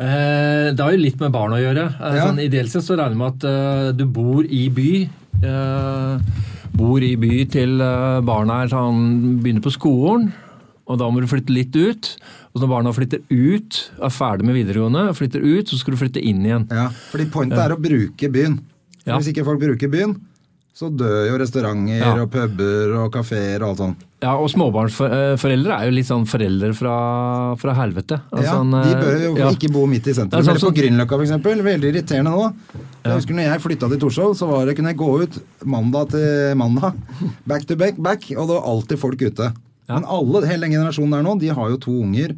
Eh, 0.00 0.70
det 0.72 0.80
har 0.80 0.94
jo 0.94 1.00
litt 1.02 1.18
med 1.20 1.32
barn 1.34 1.52
å 1.52 1.58
gjøre. 1.60 1.88
Eh, 1.98 2.14
Ja. 2.16 2.28
Sånn, 2.30 2.38
ideelt 2.40 2.70
sett 2.72 2.86
så 2.86 2.94
regner 2.96 3.12
jeg 3.12 3.20
med 3.20 3.34
at 3.34 3.44
eh, 3.50 3.90
du 3.98 4.04
bor 4.06 4.46
i 4.46 4.68
by. 4.72 4.92
Eh, 5.44 6.20
bor 6.76 7.02
i 7.04 7.14
by 7.20 7.44
til 7.52 7.80
eh, 7.84 8.20
barna 8.26 8.62
er 8.64 8.72
sånn, 8.72 9.38
begynner 9.42 9.64
på 9.64 9.72
skolen, 9.74 10.30
og 10.90 10.98
da 11.00 11.08
må 11.10 11.22
du 11.22 11.28
flytte 11.30 11.54
litt 11.54 11.76
ut. 11.76 12.14
Og 12.50 12.64
når 12.64 12.70
barna 12.72 12.92
flytter 12.94 13.20
ut, 13.30 13.76
er 14.02 14.10
ferdig 14.10 14.46
med 14.48 14.56
videregående, 14.58 15.04
flytter 15.14 15.44
ut, 15.44 15.68
så 15.70 15.78
skal 15.78 15.94
du 15.94 16.00
flytte 16.00 16.22
inn 16.26 16.42
igjen. 16.42 16.64
Ja, 16.74 16.88
fordi 17.12 17.28
pointet 17.30 17.60
er 17.62 17.76
å 17.76 17.78
bruke 17.78 18.30
byen. 18.34 18.56
Ja. 19.04 19.16
Hvis 19.20 19.30
ikke 19.30 19.44
folk 19.46 19.60
bruker 19.62 19.90
byen, 19.92 20.16
så 20.74 20.90
dør 20.90 21.28
jo 21.28 21.38
restauranter 21.38 22.00
Ja. 22.00 22.14
og 22.22 22.30
puber 22.32 22.96
og 23.04 23.12
kafeer 23.14 23.62
og 23.62 23.68
alt 23.70 23.78
sånt. 23.84 24.06
Ja, 24.20 24.34
og 24.36 24.50
småbarnsforeldre 24.52 25.76
er 25.78 25.88
jo 25.88 25.92
litt 25.96 26.08
sånn 26.10 26.26
foreldre 26.28 26.74
fra, 26.76 26.96
fra 27.60 27.74
helvete. 27.78 28.18
Altså, 28.28 28.58
ja, 28.58 28.82
de 28.84 28.90
eh, 28.92 28.98
bør 29.00 29.22
jo 29.24 29.30
ja. 29.38 29.48
ikke 29.56 29.70
bo 29.72 29.86
midt 29.88 30.10
i 30.12 30.14
sentrum. 30.16 30.44
sånn 30.44 30.60
på 30.60 30.72
Grünerløkka 30.76 31.20
eksempel. 31.24 31.62
Veldig 31.64 31.88
irriterende 31.88 32.34
nå. 32.34 32.50
Jeg 33.06 33.14
husker 33.16 33.38
når 33.38 33.48
jeg 33.48 33.62
flytta 33.64 33.88
til 33.94 34.02
Torshov, 34.02 34.34
så 34.36 34.50
var 34.50 34.68
det, 34.68 34.74
kunne 34.76 34.92
jeg 34.92 35.00
gå 35.00 35.08
ut 35.22 35.40
mandag 35.64 36.12
til 36.12 36.52
mandag. 36.60 37.00
Back 37.48 37.64
to 37.70 37.78
back, 37.80 37.96
back, 37.96 38.28
og 38.34 38.44
det 38.44 38.58
var 38.58 38.68
alltid 38.74 39.00
folk 39.00 39.24
ute. 39.24 39.48
Ja. 39.88 39.96
Men 39.96 40.04
alle, 40.04 40.44
hele 40.50 40.68
den 40.68 40.76
generasjonen 40.76 41.16
der 41.16 41.24
nå, 41.24 41.34
de 41.40 41.54
har 41.56 41.72
jo 41.72 41.80
to 41.80 41.96
unger 42.04 42.36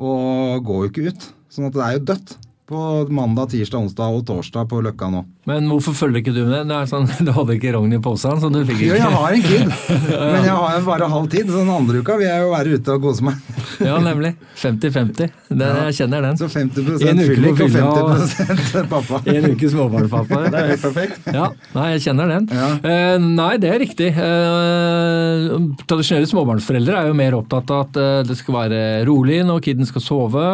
og 0.00 0.64
går 0.64 0.86
jo 0.86 0.90
ikke 0.94 1.12
ut. 1.12 1.28
Sånn 1.52 1.68
at 1.68 1.76
det 1.76 1.84
er 1.84 1.98
jo 1.98 2.04
dødt. 2.08 2.36
På 2.68 2.78
mandag, 3.10 3.48
tirsdag, 3.50 3.80
onsdag 3.82 4.14
og 4.14 4.20
torsdag 4.28 4.68
på 4.70 4.78
Løkka 4.86 5.08
nå. 5.10 5.24
Men 5.50 5.64
hvorfor 5.66 5.96
følger 5.98 6.20
ikke 6.20 6.32
du 6.36 6.44
med? 6.46 6.68
Det 6.70 6.76
er 6.76 6.86
sånn, 6.86 7.08
Du 7.26 7.32
hadde 7.34 7.56
ikke 7.56 7.72
rogn 7.74 7.90
i 7.96 7.98
posen, 8.00 8.38
så 8.38 8.50
du 8.54 8.60
fikk 8.68 8.84
Jo, 8.86 8.94
jeg 8.94 9.10
har 9.10 9.34
en 9.34 9.42
kid, 9.42 9.72
men 10.12 10.46
jeg 10.46 10.54
har 10.54 10.84
bare 10.86 11.08
halv 11.10 11.26
tid. 11.32 11.50
Så 11.50 11.58
den 11.64 11.72
andre 11.74 11.98
uka 12.04 12.14
vil 12.20 12.28
jeg 12.28 12.44
jo 12.44 12.52
være 12.54 12.76
ute 12.78 12.94
og 12.94 13.08
kose 13.08 13.26
meg. 13.26 13.42
Ja, 13.82 13.96
nemlig. 13.98 14.30
50-50. 14.60 15.32
Jeg 15.58 15.94
kjenner 15.98 16.22
den. 16.22 16.36
Så 16.38 16.46
50 16.52 17.02
En 17.10 17.18
uke 17.18 17.36
på 17.42 17.54
fyllik 17.58 17.82
og- 17.82 18.12
50 18.30 18.88
pappa. 18.92 19.18
En 19.32 19.46
uke 19.50 19.70
småbarnspappa. 19.72 20.42
Det 20.46 20.60
er 20.60 20.68
helt 20.70 20.84
perfekt. 20.86 21.30
Ja, 21.34 21.48
nei, 21.74 21.86
jeg 21.96 22.04
kjenner 22.06 22.30
den. 22.30 22.46
Ja. 22.52 22.68
Uh, 22.84 23.16
nei, 23.24 23.52
det 23.62 23.72
er 23.72 23.82
riktig. 23.82 24.12
Uh, 24.14 25.56
tradisjonelle 25.90 26.30
småbarnsforeldre 26.30 27.00
er 27.00 27.10
jo 27.10 27.18
mer 27.18 27.34
opptatt 27.40 27.74
av 27.74 27.88
at 27.88 27.98
uh, 27.98 28.20
det 28.28 28.38
skal 28.38 28.60
være 28.60 28.82
rolig 29.08 29.40
når 29.50 29.64
kiden 29.66 29.88
skal 29.88 30.04
sove. 30.06 30.46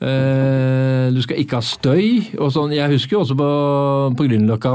Eh, 0.00 1.10
du 1.12 1.20
skal 1.22 1.40
ikke 1.42 1.58
ha 1.58 1.64
støy. 1.64 2.38
og 2.40 2.48
sånn. 2.54 2.72
Jeg 2.72 2.88
husker 2.94 3.16
jo 3.18 3.20
også 3.24 3.36
på, 3.36 3.48
på 4.16 4.26
Grünerløkka, 4.28 4.72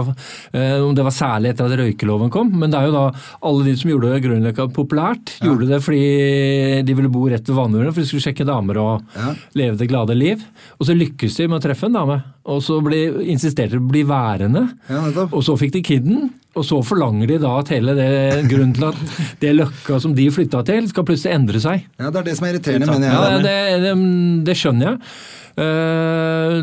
eh, 0.53 0.77
om 0.85 0.93
det 0.97 1.05
var 1.07 1.15
særlig 1.15 1.51
etter 1.53 1.65
at 1.65 1.79
røykeloven 1.81 2.29
kom, 2.33 2.51
men 2.53 2.69
det 2.73 2.79
er 2.79 2.89
jo 2.89 2.95
da 2.95 3.05
alle 3.41 3.65
de 3.65 3.75
som 3.79 3.89
gjorde 3.91 4.19
Grünerløkka 4.23 4.67
populært, 4.75 5.35
gjorde 5.41 5.69
det 5.71 5.81
fordi 5.85 6.83
de 6.85 6.97
ville 6.97 7.09
bo 7.11 7.25
rett 7.31 7.45
ved 7.49 7.57
vannmurene, 7.57 7.93
for 7.93 8.01
de 8.03 8.09
skulle 8.09 8.25
sjekke 8.27 8.45
damer 8.47 8.77
og 8.81 9.01
Ja. 9.15 9.33
leve 9.55 9.77
det 9.81 9.89
glade 9.89 10.15
liv. 10.17 10.43
Og 10.79 10.85
så 10.87 10.95
lykkes 10.97 11.37
de 11.37 11.47
med 11.47 11.59
å 11.61 11.65
treffe 11.67 11.85
en 11.89 11.93
dame, 11.97 12.21
og 12.45 12.61
så 12.61 12.77
ble, 12.83 13.01
insisterte 13.25 13.71
de 13.71 13.79
på 13.81 13.89
å 13.89 13.93
bli 13.95 14.03
værende. 14.03 14.67
Ja. 14.89 15.01
Og 15.31 15.41
så 15.43 15.57
fikk 15.57 15.71
de 15.73 15.81
kidden, 15.81 16.29
og 16.55 16.63
så 16.67 16.79
forlanger 16.87 17.27
de 17.33 17.37
da 17.43 17.53
at 17.59 17.71
hele 17.75 17.95
det 17.97 18.09
grunnen 18.51 18.73
til 18.77 18.87
at 18.89 18.99
det 19.41 19.53
løkka 19.57 19.99
som 20.03 20.13
de 20.17 20.27
flytta 20.31 20.63
til, 20.67 20.87
skal 20.91 21.05
plutselig 21.07 21.35
endre 21.35 21.61
seg. 21.63 21.83
Ja, 21.99 22.09
det 22.11 22.21
er 22.21 22.29
det 22.29 22.35
som 22.39 22.47
er 22.47 22.55
irriterende, 22.55 22.87
mener 22.95 23.11
Ja, 23.11 23.23
jeg. 23.35 23.43
det, 23.45 23.57
det, 23.85 23.95
det 24.49 24.57
skjønner 24.61 24.89
jeg. 24.93 25.01
Uh, 25.55 26.57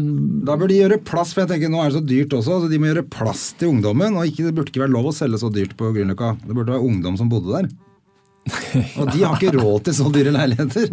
Da 0.45 0.57
bør 0.61 0.69
de 0.69 0.77
gjøre 0.83 0.99
plass, 1.07 1.31
for 1.33 1.45
jeg 1.45 1.53
tenker 1.55 1.71
nå 1.73 1.81
er 1.81 1.89
det 1.93 1.97
så 1.97 2.05
dyrt 2.05 2.35
også, 2.37 2.59
så 2.65 2.69
de 2.73 2.81
må 2.83 2.91
gjøre 2.91 3.07
plass 3.13 3.47
til 3.61 3.71
ungdommen. 3.73 4.19
Og 4.21 4.29
ikke, 4.29 4.45
det 4.49 4.55
burde 4.57 4.73
ikke 4.73 4.85
være 4.85 4.93
lov 4.97 5.09
å 5.13 5.15
selge 5.17 5.41
så 5.41 5.49
dyrt 5.55 5.73
på 5.79 5.93
Grünerløkka. 5.95 6.35
Det 6.45 6.57
burde 6.57 6.75
være 6.75 6.89
ungdom 6.91 7.17
som 7.21 7.31
bodde 7.33 7.55
der. 7.57 7.71
Og 8.99 9.07
de 9.13 9.21
har 9.23 9.37
ikke 9.39 9.53
råd 9.55 9.85
til 9.87 9.95
så 9.95 10.09
dyre 10.13 10.33
leiligheter. 10.35 10.89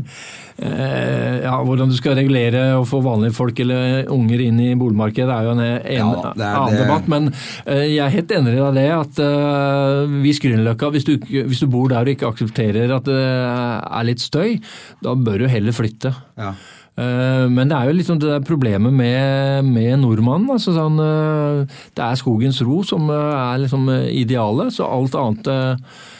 eh, 0.61 1.39
ja, 1.45 1.55
hvordan 1.65 1.89
du 1.89 1.95
skal 1.97 2.17
regulere 2.19 2.61
og 2.77 2.85
få 2.89 2.99
vanlige 3.05 3.33
folk 3.33 3.59
eller 3.63 4.09
unger 4.13 4.43
inn 4.45 4.59
i 4.61 4.75
boligmarkedet 4.77 5.33
er 5.33 5.47
jo 5.47 5.53
en, 5.55 5.61
en 5.65 5.95
Ja, 5.95 6.33
det 6.37 6.45
er 6.45 6.57
annen 6.59 6.75
det. 6.75 6.81
debatt. 6.83 7.07
Men 7.11 7.29
eh, 7.65 7.85
jeg 7.95 8.03
er 8.05 8.13
helt 8.19 8.33
enig 8.37 8.53
i 8.53 8.65
det 8.77 8.87
at 8.95 9.21
eh, 9.25 10.17
hvis 10.25 10.41
Grünerløkka, 10.43 10.91
hvis, 10.93 11.07
du 11.09 11.15
hvis 11.49 11.63
du 11.63 11.69
bor 11.73 11.89
der 11.89 12.05
og 12.05 12.13
ikke 12.13 12.29
aksepterer 12.29 12.93
at 12.99 13.09
det 13.09 13.23
er 13.23 14.05
litt 14.11 14.21
støy, 14.23 14.59
da 15.01 15.15
bør 15.17 15.41
du 15.45 15.49
heller 15.49 15.73
flytte. 15.75 16.13
Ja. 16.37 16.53
Eh, 16.99 17.47
Men 17.49 17.71
det 17.71 17.79
er 17.79 17.89
jo 17.89 17.97
liksom 17.97 18.21
det 18.21 18.29
der 18.29 18.45
problemet 18.45 18.93
med, 18.93 19.65
med 19.73 19.97
nordmannen. 20.05 20.53
Altså 20.53 20.77
sånn, 20.77 21.01
eh, 21.01 21.81
det 21.97 22.05
er 22.11 22.21
skogens 22.21 22.61
ro 22.67 22.83
som 22.85 23.09
eh, 23.09 23.35
er 23.41 23.65
liksom 23.65 23.89
eh, 23.95 24.05
idealet, 24.21 24.75
så 24.77 24.85
alt 24.85 25.17
annet 25.17 25.49
eh, 25.49 25.69
eh, 25.73 26.17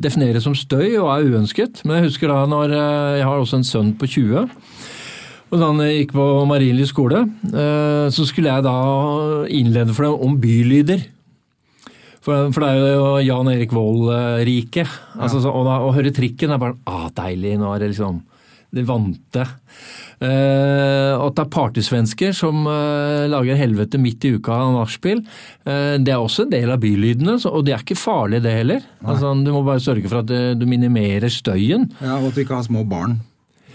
defineres 0.00 0.46
som 0.46 0.54
støy 0.56 0.96
og 0.96 1.10
er 1.12 1.26
uønsket. 1.28 1.82
Men 1.84 2.00
jeg 2.00 2.10
husker 2.10 2.32
da 2.32 2.44
når 2.48 2.72
eh, 2.72 3.18
jeg 3.20 3.26
har 3.28 3.40
også 3.40 3.60
en 3.60 3.68
sønn 3.68 3.90
på 3.98 4.08
20. 4.08 4.46
Og 5.46 5.60
da 5.60 5.68
han 5.70 5.82
gikk 5.84 6.14
på 6.16 6.24
Marienlyst 6.48 6.94
skole, 6.94 7.26
eh, 7.52 8.06
så 8.10 8.26
skulle 8.26 8.54
jeg 8.54 8.66
da 8.66 8.78
innlede 9.52 9.94
for 9.94 10.08
dem 10.08 10.24
om 10.26 10.40
bylyder. 10.42 11.04
For, 12.26 12.48
for 12.50 12.64
det 12.64 12.70
er 12.72 12.96
jo 12.96 13.10
Jan 13.22 13.52
Erik 13.52 13.74
Vold-riket. 13.76 14.90
Altså, 15.14 15.38
ja. 15.44 15.52
og 15.52 15.68
å 15.70 15.92
høre 15.94 16.10
trikken 16.14 16.50
er 16.50 16.62
bare 16.62 16.74
ah, 16.90 17.06
deilig. 17.14 17.54
Nå 17.60 17.70
er 17.70 17.84
det 17.84 17.92
liksom 17.92 18.18
det 18.74 18.84
vante. 18.88 19.44
Uh, 20.16 21.12
at 21.20 21.34
det 21.36 21.42
er 21.44 21.50
partysvensker 21.52 22.32
som 22.36 22.64
uh, 22.64 23.26
lager 23.28 23.58
helvete 23.60 24.00
midt 24.00 24.24
i 24.24 24.32
uka 24.38 24.54
av 24.64 24.72
nachspiel. 24.78 25.20
uh, 25.68 25.96
det 26.00 26.12
er 26.14 26.22
også 26.22 26.46
en 26.46 26.54
del 26.54 26.72
av 26.72 26.80
bylydene, 26.82 27.36
så, 27.42 27.52
og 27.52 27.66
det 27.66 27.74
er 27.76 27.84
ikke 27.84 27.98
farlig 28.00 28.40
det 28.44 28.54
heller. 28.56 28.86
Altså, 29.04 29.34
du 29.44 29.52
må 29.52 29.62
bare 29.66 29.82
sørge 29.84 30.08
for 30.08 30.22
at 30.24 30.32
eh, 30.32 30.54
du 30.58 30.64
minimerer 30.68 31.28
støyen. 31.32 31.86
ja, 32.00 32.16
Og 32.18 32.30
at 32.30 32.34
du 32.38 32.42
ikke 32.42 32.56
har 32.58 32.66
små 32.66 32.82
barn 32.88 33.18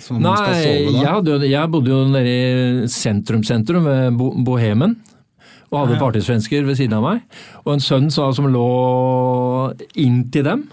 som 0.01 0.17
skal 0.17 0.25
Nei, 0.25 0.57
sove 0.57 0.65
jeg, 0.65 0.97
da. 0.97 1.11
hadde, 1.13 1.35
jo- 1.37 1.49
jeg 1.53 1.71
bodde 1.71 1.91
jo 1.93 2.01
nede 2.09 2.33
i 2.33 2.89
sentrum-sentrum 2.89 3.85
ved 3.85 4.17
Bo 4.17 4.31
Bohemen. 4.49 4.97
Og 5.71 5.85
hadde 5.85 6.01
partysvensker 6.01 6.65
ved 6.67 6.75
siden 6.75 6.97
av 6.97 7.05
meg. 7.05 7.21
Og 7.63 7.75
en 7.77 7.83
sønn 7.85 8.09
som 8.11 8.49
lå 8.51 8.65
inntil 9.95 10.43
dem. 10.43 10.65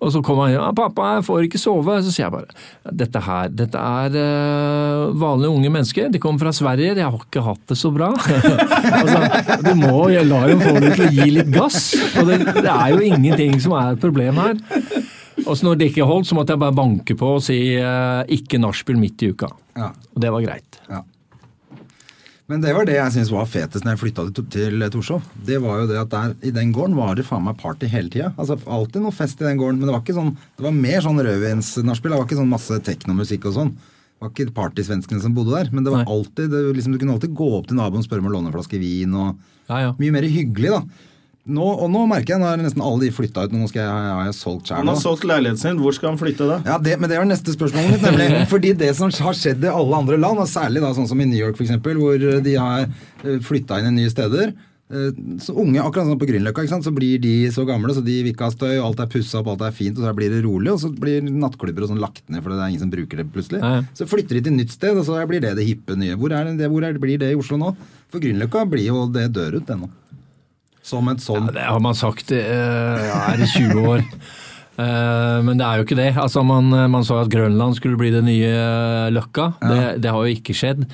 Og 0.00 0.12
så 0.14 0.22
kommer 0.24 0.48
han 0.48 0.54
ja, 0.54 0.70
'Pappa, 0.76 1.16
jeg 1.16 1.26
får 1.28 1.46
ikke 1.46 1.60
sove.' 1.60 1.98
Så 2.04 2.12
sier 2.14 2.26
jeg 2.26 2.34
bare 2.34 2.94
dette 3.00 3.20
her, 3.22 3.50
dette 3.52 3.78
er 3.78 4.16
uh, 4.16 5.12
vanlige 5.20 5.52
unge 5.52 5.70
mennesker. 5.70 6.08
De 6.12 6.20
kommer 6.22 6.46
fra 6.46 6.54
Sverige, 6.56 6.94
de 6.96 7.04
har 7.04 7.14
ikke 7.16 7.44
hatt 7.44 7.62
det 7.70 7.78
så 7.78 7.92
bra. 7.94 8.10
altså, 9.00 9.20
du 9.66 9.72
må 9.78 10.08
jeg 10.12 10.26
la 10.28 10.42
dem 10.50 10.64
få 10.64 10.74
det 10.80 10.94
til 10.96 11.06
å 11.06 11.12
gi 11.14 11.28
litt 11.36 11.52
gass. 11.54 11.92
Og 12.20 12.30
det, 12.30 12.40
det 12.60 12.72
er 12.72 12.94
jo 12.94 13.04
ingenting 13.12 13.60
som 13.62 13.76
er 13.78 13.94
et 13.94 14.02
problem 14.02 14.40
her. 14.42 14.58
Og 15.46 15.56
så 15.56 15.66
når 15.66 15.80
det 15.80 15.90
ikke 15.90 16.08
holdt, 16.08 16.28
så 16.28 16.36
måtte 16.36 16.54
jeg 16.54 16.62
bare 16.62 16.76
banke 16.76 17.16
på 17.18 17.36
og 17.38 17.44
si 17.44 17.60
uh, 17.78 18.26
'ikke 18.26 18.60
nachspiel 18.60 19.00
midt 19.00 19.24
i 19.24 19.32
uka'. 19.32 19.52
Ja. 19.78 19.92
Og 20.14 20.22
det 20.22 20.34
var 20.34 20.44
greit. 20.44 20.80
Ja. 20.90 21.04
Men 22.50 22.64
det 22.64 22.72
var 22.74 22.88
det 22.88 22.96
jeg 22.96 23.14
syntes 23.14 23.30
var 23.30 23.46
fetest 23.46 23.84
når 23.86 23.94
jeg 23.94 24.00
flytta 24.00 24.24
til, 24.50 24.82
Torshov. 24.90 25.26
Det 25.46 25.60
var 25.62 25.84
jo 25.84 25.86
det 25.92 26.00
at 26.00 26.10
der, 26.10 26.32
I 26.42 26.50
den 26.54 26.72
gården 26.74 26.96
var 26.98 27.14
det 27.14 27.22
faen 27.28 27.44
meg 27.46 27.60
party 27.60 27.86
hele 27.92 28.10
tida. 28.10 28.32
Altså, 28.34 28.56
alltid 28.66 29.04
noe 29.04 29.14
fest 29.14 29.38
i 29.38 29.46
den 29.46 29.60
gården. 29.60 29.78
Men 29.78 29.86
det 29.86 29.94
var 29.94 30.02
ikke 30.02 30.16
sånn, 30.16 30.32
det 30.58 30.66
var 30.66 30.74
mer 30.74 31.04
sånn 31.04 31.22
rødvinsnachspiel. 31.22 32.10
Det 32.10 32.18
var 32.18 32.26
ikke 32.26 32.40
sånn 32.40 32.50
masse 32.50 32.80
teknomusikk 32.88 33.46
og 33.52 33.54
sånn. 33.54 33.70
Det 33.76 34.24
var 34.26 34.32
ikke 34.34 34.56
partysvenskene 34.56 35.22
som 35.22 35.36
bodde 35.36 35.54
der. 35.54 35.70
Men 35.70 35.86
det 35.86 35.94
var 35.94 36.02
Nei. 36.02 36.10
alltid, 36.16 36.50
det, 36.50 36.64
liksom, 36.74 36.96
du 36.96 36.98
kunne 37.00 37.14
alltid 37.14 37.38
gå 37.38 37.52
opp 37.60 37.70
til 37.70 37.78
naboen 37.78 38.02
og 38.02 38.08
spørre 38.08 38.24
om 38.24 38.32
å 38.32 38.34
låne 38.34 38.50
en 38.50 38.56
flaske 38.58 38.82
vin. 38.82 39.14
og 39.14 39.70
Ja, 39.70 39.78
ja. 39.86 39.94
Mye 40.02 40.16
mer 40.18 40.26
hyggelig, 40.26 40.74
da. 40.74 40.82
Nå, 41.48 41.64
og 41.64 41.88
nå 41.88 42.02
merker 42.10 42.34
jeg, 42.34 42.40
nå 42.42 42.48
er 42.50 42.60
nesten 42.60 42.82
alle 42.84 43.06
de 43.06 43.10
flytta 43.16 43.46
ut. 43.48 43.54
Nå 43.56 43.68
skal 43.70 43.80
jeg, 43.80 43.90
har 44.12 44.26
jeg 44.28 44.36
solgt 44.36 44.68
sjæl. 44.68 44.82
Han 44.82 44.92
har 44.92 44.98
solgt 45.00 45.24
leiligheten 45.24 45.62
sin. 45.62 45.78
Hvor 45.80 45.94
skal 45.96 46.12
han 46.12 46.20
flytte 46.20 46.48
da? 46.50 46.58
Ja, 46.68 46.76
det, 46.82 46.98
men 47.00 47.08
det 47.10 47.16
var 47.16 47.28
neste 47.28 47.54
spørsmålet 47.56 47.94
mitt, 47.96 48.04
nemlig. 48.04 48.26
Fordi 48.52 48.74
det 48.82 48.90
som 48.98 49.12
har 49.24 49.38
skjedd 49.38 49.64
i 49.64 49.72
alle 49.72 50.02
andre 50.04 50.18
land, 50.20 50.42
og 50.42 50.50
særlig 50.50 50.84
da 50.84 50.92
sånn 50.96 51.08
som 51.08 51.22
i 51.22 51.28
New 51.30 51.40
York 51.40 51.56
f.eks., 51.56 51.78
hvor 51.80 52.26
de 52.44 52.56
har 52.60 52.90
flytta 53.46 53.80
inn 53.80 53.88
i 53.88 54.02
nye 54.02 54.12
steder 54.12 54.52
eh, 54.52 55.16
så 55.40 55.54
unge, 55.56 55.80
akkurat 55.80 56.10
sånn 56.10 56.20
på 56.20 56.28
Grünerløkka, 56.28 56.66
så 56.84 56.92
blir 56.94 57.22
de 57.24 57.34
så 57.54 57.64
gamle, 57.68 57.96
så 57.96 58.04
de 58.04 58.18
vil 58.20 58.34
ikke 58.34 58.50
ha 58.50 58.54
støy, 58.54 58.76
alt 58.82 59.00
er 59.00 59.08
pussa 59.12 59.40
opp, 59.40 59.48
alt 59.54 59.64
er 59.70 59.76
fint, 59.76 59.96
og 59.96 60.04
så 60.04 60.12
blir 60.16 60.32
det 60.34 60.42
rolig, 60.44 60.74
og 60.74 60.82
så 60.82 60.92
blir 60.92 61.24
nattklubber 61.24 61.86
og 61.86 61.94
sånn 61.94 62.02
lagt 62.04 62.26
ned, 62.28 62.44
for 62.44 62.52
det 62.52 62.60
er 62.60 62.74
ingen 62.74 62.84
som 62.84 62.92
bruker 62.92 63.22
det 63.22 63.30
plutselig. 63.32 63.62
Nei. 63.64 63.80
Så 63.96 64.08
flytter 64.10 64.38
de 64.38 64.44
til 64.50 64.58
nytt 64.60 64.76
sted, 64.76 64.98
og 64.98 65.08
så 65.08 65.18
blir 65.30 65.42
det 65.44 65.56
det 65.56 65.66
hippe 65.68 65.96
nye. 65.98 66.20
Hvor, 66.20 66.36
er 66.36 66.52
det, 66.52 66.68
hvor 66.68 66.84
er 66.84 66.94
det, 66.94 67.02
blir 67.02 67.20
det 67.22 67.32
i 67.32 67.40
Oslo 67.40 67.58
nå? 67.60 67.72
For 68.12 68.20
Grünerløkka 68.22 68.66
blir 68.68 68.90
jo 68.90 69.06
det 69.14 69.30
dør 69.36 69.60
ut, 69.60 69.66
det 69.68 69.80
nå. 69.80 69.90
Som 70.90 71.08
et 71.12 71.22
sånn 71.24 71.48
Ja, 71.48 71.56
det 71.56 71.66
har 71.70 71.82
man 71.84 71.96
sagt 71.98 72.32
eh, 72.34 73.08
ja, 73.08 73.18
er 73.32 73.42
i 73.46 73.50
20 73.56 73.90
år. 73.94 74.06
Eh, 74.80 75.38
men 75.44 75.58
det 75.60 75.64
er 75.66 75.76
jo 75.76 75.84
ikke 75.84 75.96
det. 75.98 76.06
Altså, 76.16 76.40
man, 76.46 76.70
man 76.88 77.02
sa 77.04 77.18
at 77.20 77.28
Grønland 77.28 77.74
skulle 77.76 77.98
bli 78.00 78.08
det 78.14 78.22
nye 78.24 78.48
eh, 78.48 79.10
Løkka. 79.12 79.50
Det, 79.60 79.80
det 80.00 80.12
har 80.14 80.24
jo 80.24 80.32
ikke 80.38 80.54
skjedd. 80.56 80.86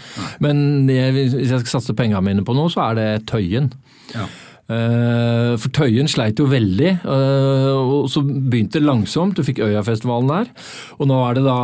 Men 0.42 0.88
jeg, 0.90 1.12
hvis 1.14 1.36
jeg 1.36 1.60
skal 1.60 1.76
satse 1.76 1.94
pengene 1.94 2.24
mine 2.26 2.42
på 2.42 2.56
noe, 2.56 2.72
så 2.72 2.82
er 2.88 2.98
det 2.98 3.06
Tøyen. 3.30 3.68
ja. 4.16 4.26
Eh, 4.66 5.52
For 5.62 5.70
Tøyen 5.70 6.08
sleit 6.10 6.40
jo 6.42 6.48
veldig, 6.50 6.92
eh, 7.06 7.68
og 7.76 8.08
så 8.10 8.24
begynte 8.26 8.80
det 8.80 8.88
langsomt. 8.88 9.38
Du 9.38 9.46
fikk 9.46 9.62
Øyafestivalen 9.62 10.32
der. 10.32 10.50
Og 10.98 11.06
nå 11.06 11.20
er 11.28 11.38
det 11.38 11.44
da 11.46 11.58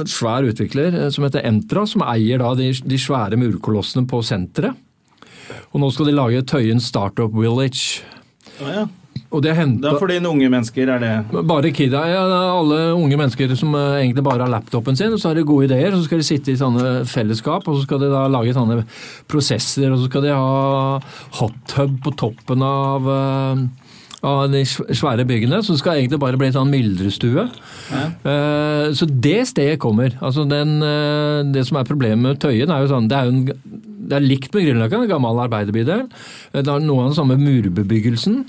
en 0.00 0.08
svær 0.08 0.46
utvikler 0.48 0.96
eh, 0.96 1.08
som 1.12 1.26
heter 1.26 1.44
Entra, 1.44 1.84
som 1.90 2.06
eier 2.08 2.40
da 2.40 2.54
de, 2.56 2.70
de 2.72 3.00
svære 3.00 3.36
murkolossene 3.40 4.08
på 4.08 4.22
senteret. 4.24 4.78
Og 5.72 5.80
nå 5.82 5.90
skal 5.94 6.10
de 6.10 6.16
lage 6.16 6.42
Tøyen 6.50 6.80
Startup 6.82 7.30
Village. 7.34 8.02
Ja, 8.60 8.72
ja. 8.80 8.86
Og 9.30 9.42
det 9.44 9.52
er 9.52 9.66
Det 9.66 9.86
er 9.86 9.98
fordi 9.98 10.16
en 10.18 10.26
unge 10.26 10.48
mennesker 10.50 10.88
er 10.90 10.98
det. 10.98 11.46
bare 11.46 11.70
kidda, 11.70 12.00
ja, 12.10 12.22
alle 12.58 12.94
unge 12.98 13.16
mennesker 13.16 13.54
som 13.54 13.74
eh, 13.74 14.00
egentlig 14.02 14.24
bare 14.26 14.42
har 14.42 14.50
laptopen 14.50 14.96
sin, 14.96 15.12
og 15.12 15.20
så 15.20 15.28
har 15.30 15.34
de 15.38 15.44
gode 15.46 15.68
ideer, 15.68 15.92
så 15.94 16.02
skal 16.04 16.18
de 16.18 16.26
sitte 16.26 16.50
i 16.50 16.58
sånne 16.58 17.04
fellesskap, 17.06 17.68
og 17.68 17.76
så 17.76 17.84
skal 17.84 18.00
de 18.02 18.10
da 18.10 18.24
lage 18.26 18.54
sånne 18.56 18.80
prosesser, 19.30 19.92
og 19.92 20.00
så 20.00 20.08
skal 20.10 20.26
de 20.26 20.34
ha 20.34 20.98
hot 21.38 21.54
tub 21.70 22.00
på 22.02 22.14
toppen 22.18 22.62
av, 22.66 23.06
eh, 23.06 23.62
av 24.22 24.50
de 24.52 24.64
svære 24.64 25.24
byggene, 25.24 25.62
så 25.64 25.72
det 25.72 25.80
skal 25.80 25.96
egentlig 26.00 26.20
bare 26.20 26.36
bli 26.36 26.46
en 26.50 26.52
sånn 26.58 26.70
myldrestue. 26.72 27.46
Eh, 27.90 28.92
Så 28.92 29.06
det 29.08 29.46
stedet 29.48 29.78
kommer. 29.80 30.10
Altså 30.20 30.44
den, 30.48 30.82
uh, 30.82 31.42
det 31.52 31.66
som 31.66 31.78
er 31.80 31.84
problemet 31.88 32.22
med 32.22 32.40
Tøyen, 32.40 32.70
er 32.70 32.82
jo 32.84 32.92
sånn, 32.92 33.08
det 33.08 33.16
er 33.16 33.24
jo 33.24 33.32
en 33.36 33.86
det 34.10 34.16
er 34.16 34.24
likt 34.26 34.52
med 34.52 34.64
Grünerløkka, 34.66 34.98
en 35.04 35.08
gammel 35.08 35.38
arbeiderbydel. 35.44 36.08
Det 36.52 36.66
er 36.66 36.80
noe 36.82 37.04
av 37.04 37.12
den 37.12 37.14
samme 37.14 37.36
murbebyggelsen. 37.38 38.40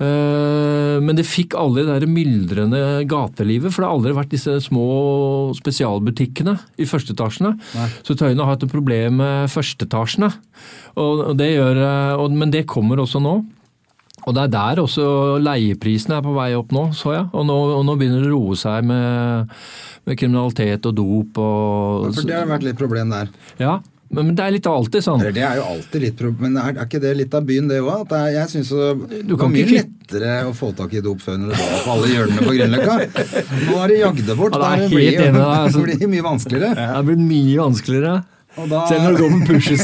Eh, 0.00 0.96
Men 1.00 1.16
det 1.16 1.26
fikk 1.28 1.54
aldri 1.54 1.84
det 1.86 2.00
der 2.00 2.10
myldrende 2.10 2.80
gatelivet, 3.08 3.70
for 3.72 3.82
det 3.82 3.88
har 3.88 3.96
aldri 3.96 4.14
vært 4.16 4.32
disse 4.34 4.56
små 4.64 5.54
spesialbutikkene 5.56 6.56
i 6.80 6.84
førsteetasjene. 6.88 7.54
Så 8.02 8.16
Tøyen 8.18 8.40
har 8.42 8.50
hatt 8.54 8.64
et 8.66 8.72
problem 8.72 9.20
med 9.20 9.48
førsteetasjene. 9.52 10.32
Og 10.96 11.28
og 11.30 11.36
det 11.38 11.52
gjør, 11.56 11.76
eh, 11.76 12.16
og- 12.18 12.32
Men 12.32 12.50
det 12.50 12.66
kommer 12.66 12.96
også 12.96 13.20
nå. 13.22 13.44
Og 14.26 14.36
det 14.36 14.46
er 14.46 14.52
der 14.52 14.82
også 14.82 15.04
leieprisene 15.42 16.18
er 16.18 16.26
på 16.26 16.34
vei 16.36 16.50
opp 16.58 16.74
nå, 16.76 16.90
så 16.96 17.14
jeg. 17.16 17.28
Og 17.32 17.46
nå, 17.48 17.60
og 17.78 17.86
nå 17.88 17.96
begynner 18.00 18.24
det 18.24 18.32
å 18.32 18.36
roe 18.36 18.58
seg 18.58 18.84
med, 18.90 19.54
med 20.08 20.20
kriminalitet 20.20 20.90
og 20.90 20.98
dop 20.98 21.40
og 21.40 22.10
For 22.10 22.28
det 22.28 22.36
har 22.42 22.50
vært 22.50 22.68
litt 22.68 22.80
problem 22.80 23.14
der. 23.14 23.32
Ja. 23.60 23.78
Men, 24.10 24.32
det 24.34 24.42
er 24.42 24.54
litt 24.56 24.66
alltid 24.66 25.04
sånn. 25.06 25.20
Det 25.22 25.42
er 25.46 25.60
jo 25.60 25.66
alltid 25.70 26.02
litt 26.02 26.16
problem, 26.18 26.56
Men 26.56 26.56
er, 26.64 26.80
ikke 26.82 26.98
det 27.02 27.12
litt 27.14 27.34
av 27.36 27.44
byen, 27.46 27.68
det 27.70 27.78
òg? 27.78 28.10
Jeg 28.34 28.50
syns 28.50 28.72
det 28.74 29.20
Du 29.28 29.36
var 29.38 29.52
mye 29.52 29.68
lettere 29.70 30.32
å 30.48 30.54
få 30.56 30.72
tak 30.74 30.96
i 30.98 31.02
dop 31.04 31.22
før 31.22 31.38
når 31.38 31.52
det 31.52 31.60
var 31.60 31.84
på 31.84 31.94
alle 31.94 32.10
hjørnene 32.10 32.48
på 32.48 32.56
Grünerløkka. 32.56 32.96
Nå 33.68 33.78
er 33.84 33.92
det 33.92 34.00
jagd 34.00 34.32
bort. 34.34 34.58
Ja, 34.58 34.64
det 34.64 34.72
er 34.72 34.96
helt 34.96 35.22
enig 35.28 35.44
altså. 35.46 35.84
det 35.86 36.00
blir 36.00 36.10
mye 36.16 36.26
vanskeligere. 36.26 36.88
Det 36.90 37.04
blir 37.06 37.22
mye 37.22 37.62
vanskeligere. 37.62 38.16
Da- 38.56 38.86
Selv 38.90 39.04
når 39.06 39.14
du 39.16 39.20
går 39.22 39.30
på 39.30 39.46
Pusher 39.46 39.76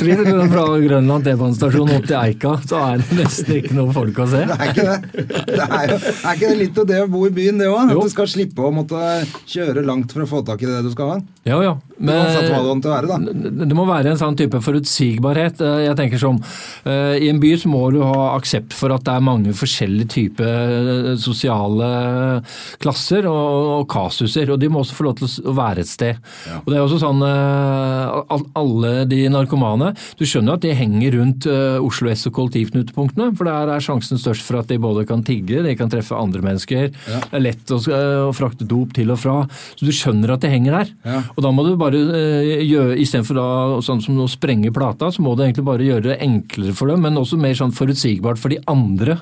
fra 0.50 0.64
Grønland 0.82 1.24
T-banestasjon 1.24 1.92
opp 1.96 2.06
til 2.10 2.16
Eika, 2.18 2.54
så 2.66 2.80
er 2.82 2.98
det 2.98 3.18
nesten 3.20 3.54
ikke 3.60 3.76
noe 3.78 3.92
folk 3.94 4.18
å 4.18 4.26
se. 4.28 4.42
Det 4.50 4.56
er 4.56 4.72
ikke 4.72 4.86
det. 4.90 5.26
det 5.46 5.66
er, 5.68 5.84
jo, 5.92 5.98
er 6.02 6.34
ikke 6.34 6.50
det 6.50 6.56
litt 6.58 6.80
av 6.82 6.88
det 6.90 6.98
å 7.04 7.06
bo 7.12 7.22
i 7.28 7.30
byen, 7.36 7.60
det 7.62 7.68
òg? 7.70 7.92
At 7.94 8.02
du 8.08 8.12
skal 8.12 8.26
slippe 8.32 8.66
å 8.66 8.72
måtte 8.74 8.98
kjøre 9.48 9.84
langt 9.86 10.12
for 10.12 10.26
å 10.26 10.28
få 10.28 10.42
tak 10.48 10.64
i 10.66 10.68
det 10.68 10.82
du 10.84 10.90
skal 10.92 11.12
ha? 11.14 11.18
Ja, 11.46 11.60
ja. 11.62 11.76
Men, 11.96 12.26
det 12.82 12.90
være, 12.90 13.20
det 13.70 13.76
må 13.78 13.86
være 13.88 14.10
en 14.12 14.18
sånn 14.20 14.34
type 14.36 14.58
forutsigbarhet. 14.60 15.62
Eh, 15.64 15.84
Jeg 15.86 15.96
tenker 15.96 16.20
som, 16.20 16.36
eh, 16.84 17.14
I 17.22 17.30
en 17.30 17.38
by 17.40 17.54
så 17.56 17.70
må 17.72 17.84
du 17.94 18.02
ha 18.04 18.34
aksept 18.34 18.74
for 18.76 18.92
at 18.92 19.06
det 19.06 19.14
er 19.14 19.24
mange 19.24 19.54
forskjellige 19.56 20.10
typer 20.12 20.50
eh, 20.50 21.14
sosiale 21.22 22.42
klasser 22.82 23.30
og, 23.30 23.70
og 23.78 23.86
kasuser, 23.94 24.50
og 24.52 24.60
de 24.60 24.68
må 24.68 24.82
også 24.82 24.98
få 24.98 25.06
lov 25.08 25.16
til 25.22 25.30
å 25.48 25.54
være 25.56 25.86
et 25.86 25.88
sted. 25.94 26.20
Og 26.66 26.68
det 26.68 26.76
er 26.76 26.84
også 26.84 27.00
sånn 27.00 27.22
Alle 28.56 29.04
de 29.08 29.20
narkomane 29.32 29.92
Du 30.18 30.24
skjønner 30.26 30.54
jo 30.54 30.58
at 30.58 30.64
de 30.64 30.74
henger 30.76 31.16
rundt 31.18 31.48
eh, 31.50 31.78
Oslo 31.82 32.10
S 32.12 32.26
og 32.30 32.36
kollektivknutepunktene, 32.38 33.30
for 33.36 33.48
der 33.48 33.72
er 33.74 33.84
sjansen 33.84 34.20
størst 34.20 34.44
for 34.46 34.60
at 34.60 34.70
de 34.70 34.78
både 34.82 35.06
kan 35.08 35.24
tigge, 35.26 35.62
de 35.64 35.74
kan 35.78 35.90
treffe 35.92 36.16
andre 36.16 36.42
mennesker. 36.44 36.90
Det 36.92 37.36
er 37.36 37.44
lett 37.44 37.72
å, 37.72 37.80
å 38.28 38.32
frakte 38.36 38.66
dop 38.68 38.94
til 38.96 39.12
og 39.14 39.20
fra. 39.22 39.36
Så 39.76 39.88
du 39.88 39.92
skjønner 39.94 40.34
at 40.34 40.44
de 40.44 40.52
henger 40.52 40.78
der. 40.80 40.92
Ja. 41.06 41.22
Og 41.34 41.44
da 41.44 41.52
må 41.54 41.66
du 41.66 41.74
bare 41.80 42.00
eh, 42.18 42.64
gjøre, 42.66 42.96
istedenfor 43.02 43.38
da 43.38 43.48
sånn 43.84 44.02
som 44.04 44.18
å 44.22 44.30
sprenge 44.30 44.72
plata, 44.74 45.10
så 45.12 45.24
må 45.24 45.36
du 45.36 45.44
egentlig 45.44 45.66
bare 45.68 45.86
gjøre 45.86 46.10
det 46.10 46.20
enklere 46.24 46.76
for 46.76 46.92
dem, 46.92 47.04
men 47.06 47.20
også 47.20 47.38
mer 47.40 47.56
sånn 47.58 47.74
forutsigbart 47.76 48.40
for 48.40 48.54
de 48.54 48.62
andre 48.70 49.20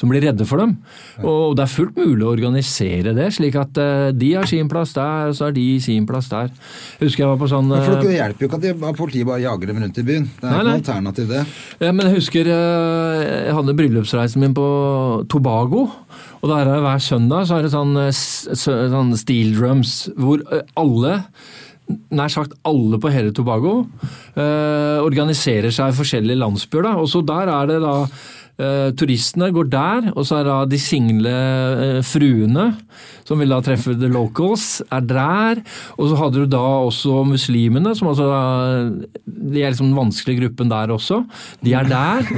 som 0.00 0.10
blir 0.10 0.24
redde 0.24 0.46
for 0.48 0.62
dem. 0.62 0.76
Og 1.22 1.54
det 1.58 1.64
er 1.66 1.72
fullt 1.72 1.98
mulig 1.98 2.26
å 2.26 2.32
organisere 2.32 3.14
det, 3.16 3.30
slik 3.36 3.58
at 3.60 3.80
eh, 3.80 4.10
de 4.16 4.32
har 4.34 4.48
sin 4.50 4.70
plass 4.70 4.94
der, 4.96 5.30
og 5.30 5.38
så 5.38 5.48
har 5.48 5.56
de 5.56 5.66
sin 5.84 6.06
plass 6.08 6.30
der. 6.32 6.52
Jeg 6.98 7.08
husker 7.08 7.24
jeg 7.24 7.32
var 7.32 7.40
på 7.40 7.50
sånn 7.50 7.70
Men 7.70 7.84
for 7.84 7.98
eh, 7.98 8.06
Det 8.08 8.16
hjelper 8.18 8.46
jo 8.46 8.50
ikke 8.50 8.60
at 8.60 8.66
de, 8.66 8.74
at 8.90 9.00
politiet 9.00 9.28
bare 9.28 9.44
jager 9.44 9.72
dem 9.72 9.82
rundt 9.84 10.00
i 10.00 10.06
byen. 10.06 10.30
Det 10.40 10.48
er 10.48 10.52
Nei, 10.52 10.60
ikke 10.60 10.68
noe 10.68 10.78
alternativ, 10.80 11.32
det. 11.32 11.44
Ja, 11.80 11.90
men 11.92 12.08
jeg 12.08 12.20
husker 12.20 12.54
eh, 12.54 13.24
jeg 13.48 13.58
hadde 13.58 13.76
bryllupsreisen 13.80 14.44
min 14.44 14.56
på 14.56 14.68
Tobago. 15.32 15.88
Og 16.44 16.50
der 16.50 16.66
er 16.66 16.74
det 16.74 16.84
hver 16.84 17.00
søndag 17.00 17.46
så 17.48 17.58
er 17.58 17.66
det 17.66 17.72
sånn, 17.72 17.94
eh, 18.02 18.56
sånn 18.60 19.14
steel 19.16 19.54
drums 19.56 20.04
hvor 20.20 20.44
eh, 20.52 20.66
alle 20.80 21.22
Nær 21.84 22.30
sagt 22.32 22.54
alle 22.64 22.96
på 22.96 23.10
hele 23.12 23.28
Tobago 23.36 23.74
eh, 24.40 25.00
organiserer 25.04 25.68
seg 25.68 25.90
i 25.92 25.96
forskjellige 25.98 26.40
landsbyer. 26.40 26.86
Da. 26.86 26.92
Og 26.96 27.10
så 27.12 27.20
der 27.20 27.50
er 27.52 27.68
det 27.68 27.76
da 27.82 27.92
eh, 28.58 28.90
Turistene 28.98 29.50
går 29.54 29.70
der, 29.72 30.10
og 30.14 30.26
så 30.26 30.40
er 30.40 30.48
da 30.48 30.58
de 30.68 30.80
single 30.80 31.34
eh, 31.34 32.00
fruene 32.06 32.72
som 33.24 33.40
vil 33.40 33.52
da 33.52 33.60
treffe 33.64 33.94
the 33.98 34.08
locals, 34.12 34.82
er 34.92 35.04
der. 35.08 35.60
Og 35.96 36.10
så 36.10 36.18
hadde 36.20 36.44
du 36.44 36.50
da 36.52 36.62
også 36.84 37.22
muslimene, 37.28 37.94
som 37.96 38.10
altså 38.12 38.28
De 39.24 39.62
er 39.62 39.72
liksom 39.72 39.90
den 39.90 39.98
vanskelige 39.98 40.42
gruppen 40.42 40.72
der 40.72 40.92
også. 40.92 41.22
De 41.64 41.74
er 41.76 41.88
der. 41.88 42.24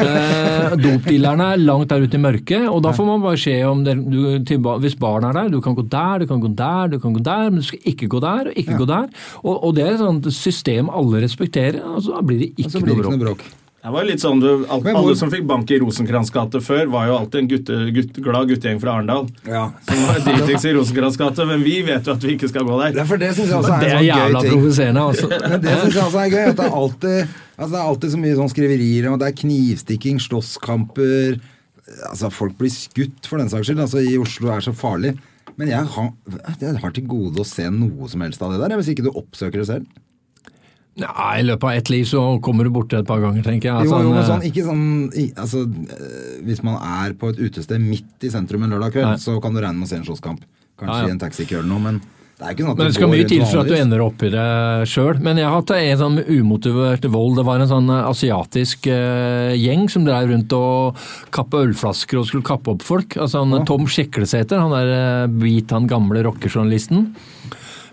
Eh, 0.00 0.74
Dopdealerne 0.80 1.50
er 1.52 1.60
langt 1.60 1.90
der 1.90 2.04
ute 2.04 2.16
i 2.16 2.20
mørket, 2.20 2.64
og 2.70 2.80
da 2.84 2.92
får 2.94 3.06
man 3.06 3.22
bare 3.22 3.38
se 3.40 3.54
om 3.66 3.82
det, 3.84 3.94
du, 4.10 4.20
til, 4.46 4.60
Hvis 4.82 4.96
barn 4.98 5.26
er 5.28 5.36
der, 5.36 5.50
du 5.52 5.60
kan 5.60 5.74
gå 5.76 5.82
der, 5.82 6.22
du 6.22 6.26
kan 6.30 6.40
gå 6.40 6.48
der, 6.56 6.88
du 6.94 6.98
kan 7.02 7.12
gå 7.12 7.22
der, 7.24 7.50
men 7.50 7.60
du 7.60 7.66
skal 7.66 7.80
ikke 7.84 8.08
gå 8.08 8.20
der 8.22 8.50
og 8.50 8.56
ikke 8.56 8.78
gå 8.80 8.86
der. 8.88 9.08
Og, 9.42 9.64
og 9.64 9.74
det 9.76 9.84
er 9.84 9.94
et 9.94 10.02
sånt 10.02 10.30
system 10.34 10.90
alle 10.92 11.22
respekterer, 11.24 11.82
og 11.84 12.02
så 12.06 12.22
blir 12.24 12.46
det 12.46 12.52
ikke 12.56 12.84
noe 12.86 13.20
bråk. 13.24 13.44
Det 13.80 13.90
var 13.94 14.04
litt 14.04 14.20
sånn, 14.20 14.40
du, 14.42 14.48
alt, 14.68 14.82
hvor- 14.84 14.96
Alle 14.98 15.14
som 15.16 15.30
fikk 15.32 15.46
bank 15.48 15.70
i 15.72 15.78
Rosenkrantz 15.80 16.28
gate 16.34 16.60
før, 16.60 16.82
var 16.92 17.06
jo 17.08 17.14
alltid 17.16 17.38
en 17.40 17.46
gutte, 17.48 17.76
gutt, 17.96 18.18
glad 18.20 18.48
guttegjeng 18.50 18.80
fra 18.82 18.98
Arendal. 18.98 19.28
Ja. 19.48 19.62
Som 19.88 20.02
var 20.04 20.18
dritings 20.26 20.66
i 20.68 20.74
Rosenkrantz 20.76 21.16
gate, 21.16 21.46
men 21.48 21.62
vi 21.64 21.78
vet 21.86 22.04
jo 22.04 22.12
at 22.12 22.20
vi 22.26 22.34
ikke 22.36 22.50
skal 22.52 22.66
gå 22.68 22.76
der. 22.82 22.92
Det 22.92 23.00
er 23.00 23.08
for 23.08 23.16
det 23.22 23.30
syns 23.38 23.48
jeg 23.48 23.56
også 23.56 23.78
Det 23.80 23.88
er 23.88 23.94
er 23.94 23.96
en 23.96 24.04
sånn 24.04 24.10
jævla 24.10 24.42
gøy 24.44 24.50
provoserende, 24.52 25.06
altså. 25.08 25.30
Men 25.54 25.60
det 25.64 25.76
syns 25.80 25.94
jeg 25.96 26.04
også 26.04 26.20
er 26.26 26.34
gøy. 26.34 26.44
At 26.50 26.56
det 26.60 26.66
er 26.66 26.76
alltid, 26.82 27.32
altså 27.56 27.70
det 27.72 27.80
er 27.80 27.88
alltid 27.94 28.10
så 28.16 28.20
mye 28.26 28.36
sånn 28.42 28.52
skriverier 28.52 29.08
om 29.08 29.16
at 29.16 29.24
det 29.24 29.30
er 29.32 29.38
knivstikking, 29.40 30.20
slåsskamper 30.28 31.40
Altså 32.10 32.28
Folk 32.30 32.54
blir 32.60 32.70
skutt 32.70 33.26
for 33.26 33.40
den 33.40 33.48
saks 33.50 33.66
skyld. 33.66 33.80
Altså 33.82 33.98
I 34.04 34.12
Oslo 34.20 34.52
er 34.52 34.60
det 34.60 34.68
så 34.68 34.74
farlig. 34.76 35.16
Men 35.58 35.68
jeg 35.72 35.88
har, 35.96 36.12
jeg 36.60 36.76
har 36.84 36.92
til 36.94 37.08
gode 37.10 37.40
å 37.42 37.48
se 37.48 37.64
noe 37.74 38.06
som 38.12 38.20
helst 38.22 38.40
av 38.44 38.52
det 38.54 38.60
der, 38.62 38.76
hvis 38.78 38.92
ikke 38.92 39.08
du 39.08 39.10
oppsøker 39.10 39.58
det 39.64 39.66
selv. 39.66 39.88
Ja, 41.00 41.32
I 41.38 41.44
løpet 41.46 41.64
av 41.64 41.80
ett 41.80 41.90
liv 41.92 42.04
så 42.08 42.22
kommer 42.44 42.66
du 42.68 42.72
borti 42.74 42.98
et 42.98 43.08
par 43.08 43.22
ganger, 43.22 43.42
tenker 43.46 43.70
jeg. 43.70 43.88
Jo, 43.88 43.96
Altså, 43.96 44.02
jo, 44.04 44.14
eh, 44.14 44.28
sånn, 44.28 44.46
ikke 44.50 44.64
sånn 44.66 44.86
altså, 45.40 45.64
eh, 45.96 46.38
Hvis 46.46 46.62
man 46.66 46.76
er 46.76 47.14
på 47.18 47.32
et 47.32 47.40
utested 47.40 47.80
midt 47.80 48.26
i 48.26 48.32
sentrum 48.32 48.64
en 48.64 48.76
lørdag 48.76 48.96
kveld, 48.96 49.12
Nei. 49.14 49.20
så 49.22 49.40
kan 49.42 49.54
du 49.56 49.60
regne 49.60 49.78
med 49.80 49.88
å 49.88 49.90
se 49.90 50.00
en 50.00 50.08
slåsskamp. 50.08 50.40
Kanskje 50.80 50.96
Ja, 51.00 51.06
ja. 51.06 51.12
en 51.14 51.22
taxikø 51.22 51.58
eller 51.60 51.68
noe, 51.68 51.80
men 51.80 52.00
det 52.40 52.46
er 52.48 52.54
ikke 52.54 52.64
sånn 52.64 52.72
at 52.72 52.78
Men 52.80 52.86
det 52.88 52.96
skal 52.96 53.10
mye 53.12 53.28
til 53.28 53.42
for 53.44 53.60
at 53.60 53.68
du 53.68 53.74
ender 53.76 54.00
opp 54.00 54.22
i 54.24 54.30
det 54.32 54.44
sjøl. 54.88 55.18
Men 55.20 55.36
jeg 55.36 55.44
har 55.44 55.58
hatt 55.58 55.72
en 55.76 55.98
sånn 56.00 56.22
umotivert 56.24 57.04
vold. 57.12 57.36
Det 57.36 57.44
var 57.44 57.60
en 57.60 57.68
sånn 57.68 57.90
eh, 57.92 58.06
asiatisk 58.08 58.88
uh, 58.88 59.52
gjeng 59.52 59.90
som 59.92 60.06
drev 60.06 60.30
rundt 60.32 60.54
og 60.56 61.02
kappe 61.36 61.60
ølflasker 61.66 62.16
og 62.16 62.24
skulle 62.30 62.48
kappe 62.48 62.72
opp 62.72 62.86
folk. 62.86 63.18
Altså 63.20 63.44
han, 63.44 63.66
Tom 63.68 63.84
Sjeklesæter, 63.84 64.56
han 64.56 64.72
der 64.72 65.26
uh, 65.28 65.34
bit 65.42 65.68
han 65.76 65.90
gamle 65.90 66.24
rockejournalisten. 66.24 67.10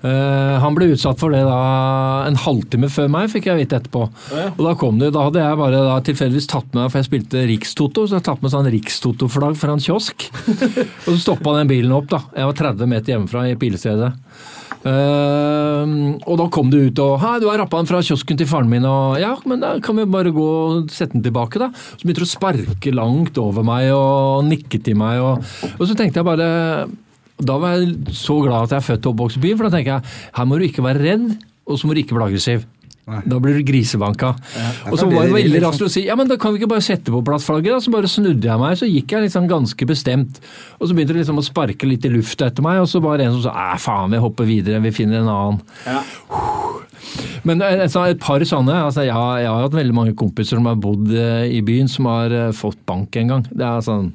Eh, 0.06 0.56
han 0.62 0.76
ble 0.78 0.92
utsatt 0.94 1.18
for 1.22 1.34
det 1.34 1.42
da 1.48 1.58
en 2.28 2.38
halvtime 2.44 2.90
før 2.94 3.10
meg, 3.14 3.32
fikk 3.34 3.50
jeg 3.50 3.62
vite 3.62 3.80
etterpå. 3.80 4.04
Og 4.54 4.62
Da 4.68 4.76
kom 4.78 5.00
det, 5.02 5.14
da 5.16 5.26
hadde 5.28 5.42
jeg 5.42 5.62
bare 5.62 5.86
da 5.88 5.98
tilfeldigvis 6.06 6.52
tatt 6.52 6.70
med 6.78 6.92
for 6.92 7.02
jeg 7.02 7.10
spilte 7.10 7.48
Rikstoto, 7.50 8.06
så 8.06 8.20
jeg 8.20 8.28
tatt 8.28 8.44
med 8.44 8.54
sånn 8.54 8.70
Rikstoto-flagg 8.74 9.58
fra 9.58 9.78
en 9.78 9.84
kiosk. 9.84 10.30
og 11.08 11.10
så 11.10 11.18
stoppa 11.22 11.58
den 11.58 11.72
bilen 11.72 11.96
opp, 11.96 12.12
da. 12.14 12.22
Jeg 12.36 12.52
var 12.52 12.62
30 12.62 12.94
meter 12.94 13.16
hjemmefra 13.16 13.48
i 13.50 13.58
pilestedet. 13.60 14.14
Uh, 14.88 16.14
og 16.30 16.36
da 16.40 16.46
kom 16.54 16.70
det 16.72 16.80
ut 16.86 17.00
og 17.02 17.16
Hei, 17.20 17.40
du 17.42 17.48
har 17.50 17.58
rappa 17.60 17.80
den 17.82 17.90
fra 17.90 18.00
kiosken 18.06 18.38
til 18.40 18.48
faren 18.48 18.70
min, 18.72 18.86
og 18.88 19.18
ja, 19.20 19.34
men 19.50 19.60
da 19.64 19.74
kan 19.84 19.98
vi 19.98 20.06
bare 20.08 20.32
gå 20.32 20.46
og 20.46 20.94
sette 20.94 21.18
den 21.18 21.26
tilbake, 21.26 21.60
da. 21.60 21.72
Så 21.74 22.06
begynte 22.06 22.24
de 22.24 22.28
å 22.28 22.30
sparke 22.30 22.94
langt 22.96 23.42
over 23.42 23.66
meg 23.68 23.90
og 23.96 24.46
nikke 24.48 24.80
til 24.86 25.00
meg, 25.00 25.20
og, 25.24 25.44
og 25.74 25.84
så 25.84 25.98
tenkte 25.98 26.22
jeg 26.22 26.30
bare 26.30 26.48
da 27.38 27.60
var 27.62 27.78
jeg 27.78 28.16
så 28.18 28.40
glad 28.42 28.68
at 28.68 28.78
jeg 28.78 28.82
er 28.82 28.88
født 28.88 29.06
og 29.06 29.14
oppvokst 29.14 29.38
i 29.38 29.44
byen, 29.44 29.60
for 29.60 29.68
da 29.68 29.78
tenker 29.78 29.98
jeg 29.98 30.18
her 30.40 30.50
må 30.50 30.58
du 30.58 30.66
ikke 30.68 30.86
være 30.86 31.04
redd, 31.04 31.30
og 31.68 31.78
så 31.78 31.88
må 31.88 31.94
du 31.94 32.02
ikke 32.02 32.18
bli 32.18 32.28
aggressiv. 32.32 32.66
Da 33.08 33.38
blir 33.40 33.56
du 33.56 33.64
grisebanka. 33.64 34.34
og 34.92 34.98
så 35.00 35.06
var 35.08 35.30
det 35.30 35.32
veldig 35.32 35.54
liksom. 35.54 35.64
raskt 35.64 35.84
å 35.86 35.92
si 35.92 36.02
ja, 36.10 36.16
men 36.20 36.28
da 36.28 36.36
kan 36.40 36.52
vi 36.52 36.60
ikke 36.60 36.74
bare 36.74 36.84
sette 36.84 37.14
på 37.14 37.22
plass 37.24 37.46
flagget. 37.48 37.78
da, 37.78 37.80
Så 37.80 37.94
bare 37.94 38.10
snudde 38.12 38.50
jeg 38.50 38.60
meg, 38.60 38.76
så 38.76 38.90
gikk 38.90 39.16
jeg 39.16 39.24
liksom 39.24 39.48
ganske 39.48 39.88
bestemt. 39.88 40.42
Og 40.76 40.90
så 40.90 40.98
begynte 40.98 41.16
det 41.16 41.22
liksom 41.22 41.40
å 41.40 41.46
sparke 41.46 41.88
litt 41.88 42.04
i 42.04 42.12
lufta 42.12 42.50
etter 42.52 42.66
meg, 42.66 42.82
og 42.84 42.90
så 42.92 43.00
var 43.04 43.18
det 43.18 43.30
en 43.30 43.38
som 43.38 43.46
sa 43.48 43.56
æ, 43.56 43.80
faen, 43.80 44.12
vi 44.12 44.20
hopper 44.20 44.50
videre, 44.50 44.84
vi 44.84 44.92
finner 44.92 45.22
en 45.22 45.32
annen. 45.32 45.64
Ja. 45.88 46.04
Men 47.48 47.64
altså, 47.64 48.04
et 48.12 48.20
par 48.20 48.44
sånne 48.44 48.76
altså, 48.76 49.06
jeg, 49.08 49.16
har, 49.16 49.40
jeg 49.40 49.54
har 49.54 49.64
hatt 49.64 49.78
veldig 49.78 49.96
mange 49.96 50.16
kompiser 50.18 50.60
som 50.60 50.68
har 50.68 50.76
bodd 50.76 51.08
eh, 51.16 51.48
i 51.56 51.64
byen, 51.64 51.88
som 51.88 52.10
har 52.12 52.34
eh, 52.36 52.52
fått 52.56 52.82
bank 52.90 53.16
en 53.22 53.32
gang. 53.32 53.48
Det 53.54 53.64
er 53.64 53.86
sånn 53.88 54.12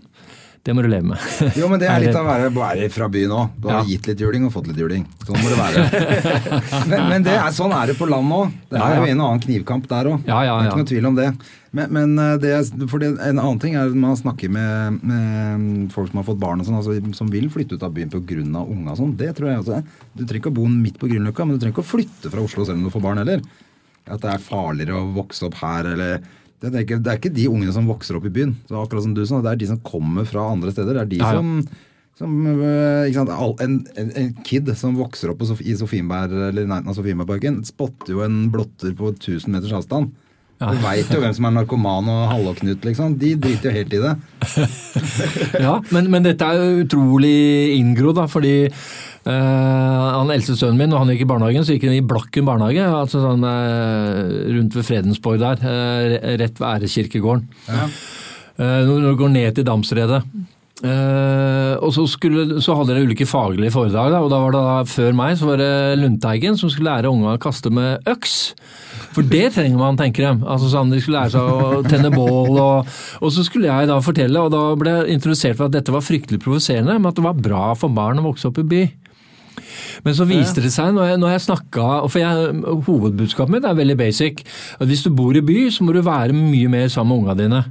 Det 0.62 0.70
må 0.78 0.82
du 0.84 0.86
leve 0.92 1.02
med. 1.10 1.18
Jo, 1.58 1.66
men 1.66 1.80
det 1.82 1.88
er 1.90 2.04
litt 2.04 2.14
av 2.14 2.22
å 2.22 2.28
være, 2.30 2.50
være 2.54 2.86
fra 2.94 3.08
byen 3.10 3.32
òg. 3.34 3.54
Du 3.58 3.64
har 3.66 3.80
Ja. 3.80 3.86
gitt 3.88 4.06
litt 4.06 4.20
juling 4.22 4.44
og 4.46 4.52
fått 4.54 4.68
litt 4.70 4.76
juling. 4.78 5.02
Sånn 5.26 5.40
må 5.42 5.48
det 5.50 5.56
være. 5.58 6.28
men 6.92 7.08
men 7.10 7.24
det 7.26 7.32
er, 7.34 7.48
sånn 7.56 7.74
er 7.74 7.90
det 7.90 7.96
på 7.98 8.06
land 8.06 8.30
òg. 8.36 8.52
Det 8.70 8.78
Ja, 8.78 8.86
er 8.92 9.00
jo 9.02 9.08
en 9.10 9.20
og 9.24 9.26
annen 9.32 9.42
knivkamp 9.42 9.88
der 9.90 10.10
òg. 10.12 10.22
Ja, 10.28 10.38
ja, 10.46 10.54
ja. 10.62 10.68
Ikke 10.70 10.78
noe 10.84 10.90
tvil 10.92 11.08
om 11.10 11.18
det. 11.18 11.26
Men, 11.74 11.88
men 11.96 12.14
eh, 12.20 12.36
det, 12.38 12.52
er- 12.60 12.86
det, 13.02 13.10
en 13.26 13.40
annen 13.42 13.58
ting 13.58 13.74
er 13.74 13.88
at 13.90 13.96
man 13.96 14.14
snakker 14.20 14.52
med, 14.54 15.00
med 15.02 15.90
folk 15.94 16.12
som 16.12 16.20
har 16.20 16.28
fått 16.30 16.38
barn 16.42 16.62
og 16.62 16.68
sånn, 16.68 16.78
altså, 16.78 16.94
som 17.16 17.30
vil 17.32 17.48
flytte 17.50 17.74
ut 17.74 17.82
av 17.88 17.94
byen 17.96 18.12
pga. 18.12 18.38
unga 18.62 18.92
og 18.94 19.00
sånn. 19.00 19.16
Det 19.18 19.32
tror 19.38 19.50
jeg 19.50 19.64
også 19.64 19.78
er. 19.80 19.86
Du 20.14 20.22
trenger 20.22 20.44
ikke 20.44 20.52
å 20.54 20.58
bo 20.60 20.68
midt 20.70 21.00
på 21.02 21.10
Grünerløkka, 21.10 21.42
men 21.48 21.56
du 21.58 21.64
trenger 21.64 21.74
ikke 21.80 21.86
å 21.88 21.90
flytte 21.90 22.30
fra 22.30 22.44
Oslo 22.44 22.68
selv 22.68 22.78
om 22.78 22.86
du 22.86 22.92
får 22.94 23.02
barn 23.08 23.18
heller. 23.24 23.42
At 24.06 24.22
det 24.22 24.30
er 24.36 24.46
farligere 24.46 24.98
å 25.00 25.10
vokse 25.14 25.46
opp 25.48 25.58
her 25.62 25.90
eller 25.96 26.22
det 26.70 26.76
er, 26.78 26.84
ikke, 26.86 27.00
det 27.02 27.10
er 27.10 27.18
ikke 27.18 27.34
de 27.34 27.48
ungene 27.50 27.72
som 27.74 27.88
vokser 27.90 28.14
opp 28.18 28.26
i 28.28 28.34
byen. 28.34 28.52
Så 28.68 28.78
akkurat 28.78 29.02
som 29.06 29.14
du 29.16 29.22
sa, 29.26 29.40
Det 29.42 29.50
er 29.52 29.60
de 29.62 29.70
som 29.72 29.80
kommer 29.82 30.24
fra 30.28 30.40
andre 30.52 30.70
steder. 30.74 30.92
Det 30.94 31.02
er 31.02 31.10
de 31.10 31.18
Ja, 31.18 31.32
ja. 31.32 31.38
som, 31.40 31.48
som 32.18 32.30
sant? 33.16 33.30
En, 33.64 33.72
en, 33.98 34.08
en 34.22 34.30
kid 34.46 34.70
som 34.78 34.98
vokser 35.00 35.32
opp 35.32 35.42
Sof 35.48 35.60
i 35.64 35.74
Sofienbergparken, 35.74 37.64
spotter 37.66 38.12
jo 38.14 38.20
en 38.22 38.50
blotter 38.54 38.92
på 38.94 39.06
1000 39.16 39.48
meters 39.56 39.74
avstand. 39.80 40.06
Du 40.62 40.78
veit 40.78 41.08
jo 41.10 41.18
hvem 41.18 41.32
som 41.34 41.46
er 41.48 41.54
narkoman 41.56 42.06
og 42.12 42.28
halvåknut, 42.30 42.84
liksom. 42.86 43.16
De 43.18 43.32
driter 43.40 43.70
jo 43.70 43.76
helt 43.80 43.94
i 43.96 44.02
det. 44.04 44.12
ja, 45.66 45.74
men, 45.90 46.10
men 46.12 46.22
dette 46.26 46.46
er 46.46 46.82
utrolig 46.84 47.34
inngrodd, 47.80 48.20
da, 48.20 48.26
fordi 48.30 48.54
eh, 48.68 48.72
han 49.30 50.32
eldste 50.34 50.56
sønnen 50.58 50.80
min, 50.80 50.94
og 50.94 51.04
han 51.04 51.12
gikk 51.12 51.26
i 51.26 51.28
barnehagen, 51.30 51.66
så 51.66 51.76
gikk 51.76 51.86
han 51.86 51.98
i 51.98 52.06
Blakken 52.06 52.46
barnehage, 52.48 52.86
altså 52.86 53.22
sånn 53.22 53.46
eh, 53.46 54.32
rundt 54.56 54.74
ved 54.78 54.88
Fredensborg 54.88 55.42
der, 55.42 55.62
eh, 55.62 56.32
rett 56.42 56.58
ved 56.58 56.68
Ærekirkegården. 56.72 57.46
Eh, 57.72 58.80
når 58.88 59.06
du 59.06 59.12
går 59.20 59.32
ned 59.36 59.54
til 59.56 59.68
Damsredet. 59.68 60.24
Uh, 60.82 61.78
og 61.78 61.92
så, 61.94 62.02
skulle, 62.10 62.56
så 62.58 62.74
hadde 62.74 62.90
dere 62.90 63.06
ulike 63.06 63.26
faglige 63.28 63.70
foredrag, 63.70 64.08
da, 64.10 64.18
og 64.24 64.32
da 64.32 64.40
var 64.42 64.54
det 64.54 64.62
da, 64.66 64.78
før 64.90 65.12
meg 65.14 65.36
så 65.38 65.46
var 65.46 65.60
det 65.60 65.74
Lundteigen 66.00 66.56
som 66.58 66.72
skulle 66.72 66.90
lære 66.90 67.12
unga 67.12 67.36
å 67.36 67.42
kaste 67.42 67.70
med 67.70 68.08
øks. 68.10 68.32
For 69.12 69.22
det 69.22 69.52
trenger 69.54 69.78
man, 69.78 69.98
tenker 70.00 70.24
de. 70.24 70.32
Altså 70.48 70.72
sånn, 70.72 70.90
De 70.90 70.98
skulle 70.98 71.20
lære 71.20 71.36
seg 71.36 71.44
å 71.52 71.82
tenne 71.86 72.10
bål, 72.10 72.58
og, 72.58 72.90
og 73.20 73.34
så 73.34 73.44
skulle 73.46 73.70
jeg 73.70 73.90
da 73.92 74.00
fortelle, 74.02 74.42
og 74.42 74.50
da 74.54 74.64
ble 74.80 74.96
jeg 74.96 75.18
introdusert 75.20 75.60
for 75.60 75.68
at 75.68 75.76
dette 75.76 75.94
var 75.94 76.02
fryktelig 76.02 76.42
provoserende, 76.42 76.98
men 76.98 77.12
at 77.12 77.20
det 77.20 77.28
var 77.28 77.38
bra 77.38 77.64
for 77.78 77.94
barn 77.94 78.18
å 78.18 78.26
vokse 78.26 78.50
opp 78.50 78.58
i 78.64 78.66
by. 78.74 78.82
Men 80.04 80.14
så 80.18 80.24
viste 80.28 80.62
det 80.64 80.72
seg, 80.74 80.92
når 80.96 81.10
jeg, 81.12 81.18
når 81.22 81.30
jeg 81.34 81.42
snakka 81.46 81.88
For 82.10 82.18
jeg, 82.18 82.62
hovedbudskapet 82.86 83.52
mitt 83.54 83.64
er 83.68 83.74
veldig 83.78 83.96
basic. 84.00 84.42
At 84.80 84.86
hvis 84.90 85.04
du 85.04 85.10
bor 85.14 85.36
i 85.36 85.40
by, 85.44 85.58
så 85.70 85.84
må 85.86 85.92
du 85.94 86.00
være 86.02 86.32
mye 86.36 86.68
mer 86.72 86.88
sammen 86.92 87.12
med 87.16 87.22
unga 87.24 87.34
dine. 87.42 87.62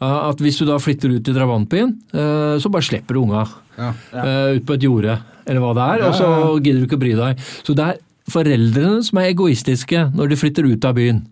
At 0.00 0.38
hvis 0.38 0.60
du 0.60 0.64
da 0.68 0.76
flytter 0.78 1.10
ut 1.16 1.24
til 1.26 1.34
drabantbyen, 1.34 1.96
eh, 2.14 2.58
så 2.62 2.70
bare 2.70 2.86
slipper 2.86 3.14
du 3.18 3.22
unga 3.24 3.46
Ja. 3.78 3.92
eh, 4.14 4.56
ut 4.58 4.64
på 4.66 4.74
et 4.74 4.82
jorde, 4.86 5.18
eller 5.46 5.60
hva 5.60 5.72
det 5.74 5.86
er, 6.02 6.06
og 6.08 6.14
så 6.14 6.28
gidder 6.62 6.80
du 6.80 6.86
ikke 6.86 6.98
å 6.98 7.02
bry 7.02 7.14
deg. 7.18 7.42
Så 7.66 7.74
det 7.74 7.84
er 7.84 7.98
foreldrene 8.30 9.02
som 9.02 9.18
er 9.18 9.32
egoistiske 9.32 10.12
når 10.14 10.28
de 10.28 10.36
flytter 10.36 10.66
ut 10.70 10.84
av 10.84 10.94
byen. 10.94 11.22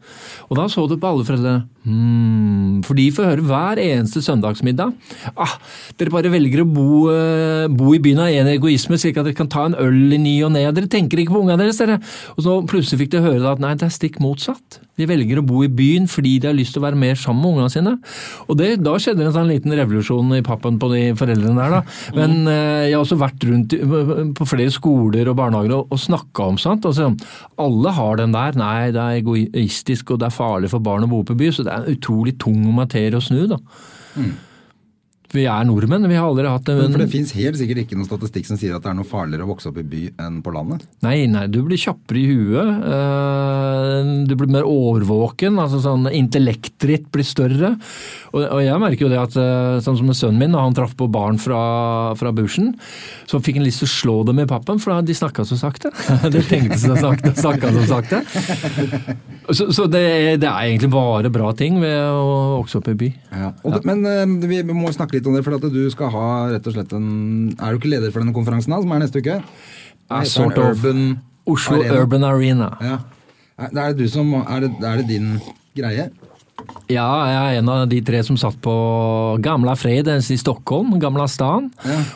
Og 0.51 0.57
da 0.57 0.66
så 0.72 0.89
du 0.89 0.97
på 0.97 1.07
alle 1.11 1.24
foreldre. 1.28 1.57
Hmm, 1.87 2.80
for 2.82 2.99
de 2.99 3.05
får 3.14 3.28
høre 3.28 3.45
hver 3.47 3.78
eneste 3.78 4.18
søndagsmiddag. 4.24 4.91
Ah, 5.39 5.53
dere 6.01 6.11
bare 6.11 6.32
velger 6.32 6.64
å 6.64 6.66
bo, 6.66 7.12
eh, 7.12 7.68
bo 7.70 7.93
i 7.95 8.01
byen 8.03 8.24
av 8.24 8.32
en 8.34 8.51
egoisme, 8.51 8.99
slik 8.99 9.20
at 9.20 9.28
dere 9.28 9.39
kan 9.39 9.47
ta 9.47 9.66
en 9.66 9.78
øl 9.78 10.12
i 10.12 10.18
ny 10.18 10.43
og 10.43 10.51
ne. 10.51 10.64
Dere 10.72 10.91
tenker 10.91 11.22
ikke 11.22 11.37
på 11.37 11.45
ungene 11.45 11.62
deres, 11.62 11.78
dere. 11.78 12.01
Og 12.34 12.43
så 12.43 12.59
plutselig 12.66 13.05
fikk 13.05 13.14
de 13.14 13.22
høre 13.22 13.53
at 13.53 13.62
nei, 13.62 13.74
det 13.78 13.87
er 13.87 13.95
stikk 13.95 14.18
motsatt. 14.18 14.80
De 14.97 15.07
velger 15.07 15.39
å 15.39 15.45
bo 15.47 15.62
i 15.62 15.68
byen 15.68 16.07
fordi 16.09 16.39
de 16.41 16.49
har 16.49 16.57
lyst 16.57 16.72
til 16.74 16.80
å 16.80 16.87
være 16.87 16.99
mer 16.99 17.18
sammen 17.20 17.43
med 17.45 17.53
ungene 17.53 17.72
sine. 17.72 17.93
Og 18.49 18.57
det, 18.59 18.70
da 18.82 18.97
skjedde 18.99 19.26
en 19.26 19.34
sånn 19.34 19.51
liten 19.51 19.74
revolusjon 19.76 20.32
i 20.39 20.43
pappen 20.47 20.80
på 20.80 20.89
de 20.91 21.03
foreldrene 21.18 21.55
der, 21.61 21.76
da. 21.76 21.82
Men 22.16 22.49
eh, 22.49 22.89
jeg 22.89 22.97
har 22.97 23.05
også 23.05 23.20
vært 23.20 23.47
rundt 23.47 23.76
på 24.39 24.49
flere 24.49 24.72
skoler 24.74 25.28
og 25.30 25.39
barnehager 25.39 25.76
og, 25.76 25.93
og 25.93 26.01
snakka 26.01 26.49
om 26.51 26.59
sånt. 26.61 26.89
Altså, 26.89 27.12
alle 27.61 27.95
har 27.99 28.22
den 28.22 28.34
der. 28.34 28.57
Nei, 28.59 28.91
det 28.97 29.03
er 29.05 29.20
egoistisk 29.20 30.14
og 30.14 30.22
det 30.22 30.30
er 30.30 30.39
farlig 30.39 30.72
for 30.72 30.82
barn 30.82 31.05
å 31.05 31.12
bo 31.12 31.22
på 31.28 31.37
by. 31.39 31.53
Så 31.53 31.66
det 31.66 31.76
er 31.77 31.91
utrolig 31.93 32.37
tung 32.43 32.61
materie 32.74 33.16
å 33.16 33.22
snu, 33.24 33.47
da. 33.51 33.61
Vi 35.37 35.45
er 35.51 35.66
nordmenn, 35.68 36.07
vi 36.09 36.16
har 36.18 36.26
aldri 36.30 36.49
hatt 36.49 36.64
det. 36.68 36.76
For 36.80 36.97
det 36.97 37.05
Men, 37.07 37.12
fins 37.12 37.32
helt 37.37 37.59
sikkert 37.61 37.82
ikke 37.84 37.99
noen 37.99 38.09
statistikk 38.09 38.49
som 38.49 38.57
sier 38.61 38.76
at 38.76 38.84
det 38.87 38.91
er 38.93 38.97
noe 38.99 39.09
farligere 39.09 39.45
å 39.45 39.51
vokse 39.53 39.68
opp 39.70 39.78
i 39.82 39.87
by 39.87 40.03
enn 40.26 40.41
på 40.45 40.55
landet. 40.55 40.87
nei, 41.05 41.26
nei, 41.30 41.47
du 41.53 41.61
blir 41.66 41.78
kjappere 41.80 42.20
i 42.22 42.26
huet. 42.30 42.87
eh, 42.91 44.24
Du 44.26 44.34
blir 44.39 44.51
mer 44.51 44.66
årvåken. 44.66 45.59
altså 45.61 45.80
sånn 45.84 46.09
Intellektet 46.12 46.87
ditt 46.89 47.07
blir 47.12 47.26
større. 47.26 47.74
Og, 48.37 48.61
jeg 48.62 48.80
merker 48.80 49.07
jo 49.07 49.11
det 49.12 49.20
at 49.20 49.37
eh, 49.41 49.78
sånn 49.84 49.97
som 49.99 50.07
med 50.09 50.16
sønnen 50.18 50.39
min, 50.41 50.53
da 50.57 50.64
han 50.64 50.74
traff 50.76 50.95
på 50.97 51.09
barn 51.11 51.39
fra, 51.41 52.14
fra 52.18 52.32
bushen, 52.37 52.74
så 53.26 53.41
fikk 53.43 53.57
han 53.61 53.66
lyst 53.66 53.82
til 53.82 53.89
å 53.89 53.95
slå 53.95 54.16
dem 54.28 54.41
i 54.43 54.47
pappen, 54.49 54.78
for 54.82 54.97
de 55.03 55.14
snakka 55.16 55.45
så 55.49 55.57
sakte. 55.61 55.93
De 56.32 56.43
tenkte 56.45 56.78
så 56.80 56.97
sakte, 56.99 57.32
snakka 57.37 57.70
så 57.74 57.84
sakte. 57.89 58.20
Så, 59.51 59.68
så 59.72 59.87
det, 59.91 60.03
det 60.43 60.49
er 60.49 60.66
egentlig 60.66 60.91
bare 60.93 61.30
bra 61.32 61.53
ting 61.57 61.78
ved 61.82 61.97
å 62.11 62.59
vokse 62.59 62.80
opp 62.80 62.89
i 62.91 62.97
by. 62.99 63.11
Og 63.66 63.76
ja. 63.76 63.80
men 63.87 64.03
eh, 64.11 64.24
vi 64.51 64.61
må 64.74 64.91
snakke 64.95 65.18
litt 65.18 65.26
om 65.29 65.37
det, 65.37 65.45
for 65.47 65.57
at 65.57 65.66
du 65.72 65.83
skal 65.93 66.12
ha 66.14 66.29
rett 66.55 66.66
og 66.66 66.77
slett 66.77 66.93
en 66.97 67.09
Er 67.57 67.72
du 67.72 67.81
ikke 67.81 67.93
leder 67.93 68.12
for 68.14 68.22
denne 68.22 68.37
konferansen 68.37 68.74
da, 68.74 68.81
som 68.83 68.95
er 68.95 69.03
neste 69.05 69.22
uke? 69.22 69.41
Ja, 69.41 70.20
Heter 70.20 70.31
sort 70.31 70.59
of. 70.62 70.77
Urban 70.77 71.18
Oslo 71.47 71.81
Arena? 71.81 72.01
Urban 72.01 72.24
Arena. 72.27 72.70
Ja. 72.83 72.99
Er 73.57 73.72
er 73.72 73.93
det, 73.93 74.05
du 74.05 74.09
som, 74.12 74.33
er 74.35 74.66
det, 74.66 74.72
er 74.85 74.97
det 75.01 75.09
din 75.09 75.37
greie? 75.77 76.11
Ja, 76.91 77.07
jeg 77.27 77.57
er 77.57 77.59
en 77.61 77.68
av 77.68 77.89
de 77.91 77.99
tre 78.05 78.20
som 78.24 78.37
satt 78.39 78.57
på 78.62 78.72
Gamla 79.43 79.74
Fredens 79.79 80.29
i 80.31 80.39
Stockholm, 80.41 80.95
Gamla 81.03 81.27
stan, 81.31 81.70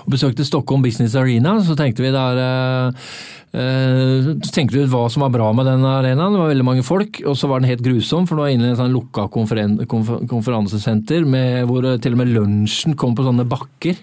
og 0.04 0.10
besøkte 0.14 0.46
Stockholm 0.46 0.82
Business 0.82 1.16
Arena. 1.18 1.58
Så 1.64 1.76
tenkte 1.78 2.04
vi 2.04 2.12
der 2.14 2.40
eh, 2.44 3.08
så 3.50 4.52
tenkte 4.54 4.76
vi 4.76 4.84
ut 4.84 4.92
hva 4.92 5.08
som 5.10 5.24
var 5.24 5.32
bra 5.34 5.48
med 5.56 5.66
den 5.66 5.82
arenaen. 5.82 6.36
Det 6.36 6.38
var 6.38 6.52
veldig 6.52 6.66
mange 6.68 6.84
folk, 6.86 7.18
og 7.26 7.34
så 7.38 7.48
var 7.50 7.58
den 7.58 7.70
helt 7.72 7.82
grusom, 7.82 8.28
for 8.28 8.38
det 8.38 8.44
var 8.44 8.52
inne 8.54 8.68
i 8.68 8.70
en 8.74 8.78
sånn 8.78 8.94
lukka 8.94 9.26
konferen 9.34 9.74
konfer 9.90 10.20
konferansesenter 10.30 11.26
med, 11.26 11.64
hvor 11.66 11.86
eh, 11.86 11.98
til 12.02 12.14
og 12.14 12.20
med 12.22 12.30
lunsjen 12.30 12.94
kom 12.98 13.16
på 13.18 13.26
sånne 13.26 13.46
bakker. 13.50 13.98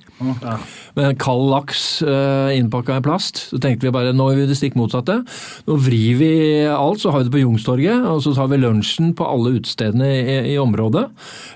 Med 0.98 1.04
en 1.06 1.18
kald 1.22 1.46
laks 1.52 1.82
uh, 2.02 2.50
innpakka 2.56 2.98
i 2.98 3.04
plast. 3.06 3.44
Så 3.52 3.60
tenkte 3.62 3.88
vi 3.88 3.94
bare 3.94 4.16
nå 4.16 4.30
gjør 4.32 4.42
vi 4.42 4.48
det 4.50 4.58
stikk 4.60 4.78
motsatte. 4.80 5.20
Nå 5.68 5.78
vrir 5.86 6.20
vi 6.20 6.32
alt, 6.74 7.02
så 7.04 7.14
har 7.14 7.22
vi 7.22 7.30
det 7.30 7.36
på 7.36 7.44
Jungstorget, 7.44 8.08
og 8.10 8.24
så 8.26 8.34
tar 8.36 8.50
vi 8.52 8.60
lunsjen 8.62 9.14
på 9.18 9.28
alle 9.28 9.58
utestedene 9.60 10.10
i, 10.18 10.38
i 10.54 10.58
området. 10.62 11.06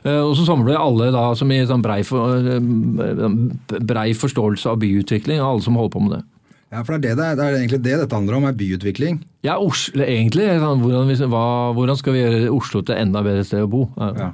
Eh, 0.05 0.21
og 0.21 0.35
så 0.39 0.47
samler 0.47 0.73
vi 0.73 0.79
alle 0.79 1.11
da 1.15 1.25
som 1.37 1.51
i 1.51 1.61
sånn 1.67 1.83
brei, 1.83 2.01
for, 2.07 2.37
eh, 2.39 3.81
brei 3.81 4.11
forståelse 4.17 4.71
av 4.71 4.79
byutvikling, 4.83 5.41
alle 5.41 5.65
som 5.65 5.79
holder 5.79 5.97
på 5.97 6.05
med 6.05 6.15
det. 6.19 6.23
Ja, 6.71 6.85
for 6.87 6.95
det 7.03 7.11
er, 7.11 7.17
det, 7.19 7.27
det 7.35 7.45
er, 7.45 7.55
egentlig 7.59 7.81
det 7.83 7.97
dette 7.99 8.15
handler 8.15 8.37
om, 8.37 8.45
er 8.47 8.55
byutvikling. 8.55 9.17
Ja, 9.43 9.57
Oslo, 9.59 10.05
egentlig. 10.07 10.47
sånn, 10.61 10.79
Hvordan, 10.85 11.11
hva, 11.33 11.45
hvordan 11.75 11.97
skal 11.99 12.15
vi 12.15 12.21
gjøre 12.23 12.51
Oslo 12.55 12.81
til 12.87 12.95
enda 12.95 13.23
bedre 13.25 13.43
sted 13.43 13.65
å 13.65 13.69
bo 13.71 13.89
Ja. 13.99 14.29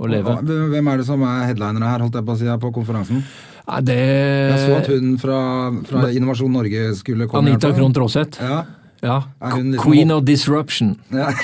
og 0.00 0.08
leve? 0.08 0.38
Hvem 0.72 0.88
er 0.88 1.02
det 1.02 1.06
som 1.06 1.20
er 1.28 1.44
headlinere 1.50 1.90
her, 1.90 2.00
holdt 2.06 2.16
jeg 2.16 2.24
på 2.24 2.32
å 2.32 2.40
si, 2.40 2.48
på 2.64 2.72
konferansen? 2.78 3.20
Nei, 3.68 3.80
det 3.86 3.98
Jeg 4.00 4.62
så 4.64 4.78
at 4.80 4.88
hun 4.90 5.18
fra, 5.22 5.40
fra 5.86 6.08
Innovasjon 6.10 6.50
Norge 6.56 6.94
skulle 6.98 7.28
komme. 7.30 7.52
Anita. 7.52 7.70
Krohn 7.76 7.92
Traaseth. 7.94 8.40
Ja. 8.42 8.62
Ja. 9.02 9.16
Litt 9.56 9.80
Queen 9.82 10.12
of 10.14 10.24
disruption. 10.24 10.96
Ja. 11.10 11.32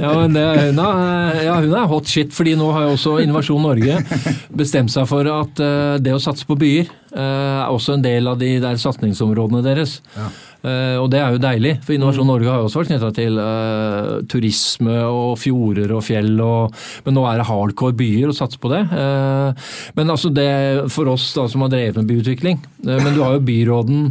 Ja, 0.00 0.14
men 0.16 0.32
det, 0.32 0.42
hun, 0.72 0.78
er, 0.80 1.40
ja, 1.44 1.54
hun 1.60 1.74
er 1.76 1.88
hot 1.90 2.08
shit, 2.08 2.30
fordi 2.32 2.54
nå 2.56 2.70
har 2.72 2.86
jo 2.86 2.94
også 2.94 3.18
Innovasjon 3.20 3.60
Norge 3.60 3.98
bestemt 4.56 4.92
seg 4.92 5.04
for 5.10 5.26
at 5.28 5.60
uh, 5.60 5.98
det 6.00 6.14
å 6.14 6.20
satse 6.22 6.46
på 6.48 6.56
byer 6.58 6.88
uh, 7.12 7.66
er 7.66 7.74
også 7.74 7.98
en 7.98 8.04
del 8.04 8.30
av 8.30 8.38
de 8.40 8.54
der 8.62 8.80
satsingsområdene 8.80 9.60
deres. 9.66 9.98
Eh, 10.60 10.96
og 11.00 11.06
det 11.08 11.20
er 11.22 11.32
jo 11.32 11.40
deilig, 11.40 11.70
for 11.86 11.96
Innovasjon 11.96 12.28
Norge 12.28 12.50
har 12.50 12.60
jo 12.60 12.68
også 12.68 12.82
vært 12.82 12.90
knytta 12.90 13.10
til 13.16 13.38
uh, 13.40 14.18
turisme 14.28 14.98
og 15.08 15.38
fjorder 15.40 15.94
og 15.96 16.04
fjell, 16.04 16.34
og, 16.44 16.76
men 17.06 17.16
nå 17.16 17.24
er 17.28 17.40
det 17.40 17.46
hardcore 17.48 17.96
byer 17.96 18.28
å 18.28 18.36
satse 18.36 18.60
på 18.60 18.72
det. 18.72 18.82
Uh, 18.92 19.72
men 19.96 20.12
altså 20.12 20.32
det 20.32 20.50
for 20.92 21.08
oss 21.12 21.30
da, 21.36 21.46
som 21.48 21.64
har 21.64 21.72
drevet 21.72 22.02
med 22.02 22.10
byutvikling, 22.12 22.60
men 22.84 23.12
du 23.16 23.22
har 23.24 23.38
jo 23.38 23.46
byråden 23.48 24.10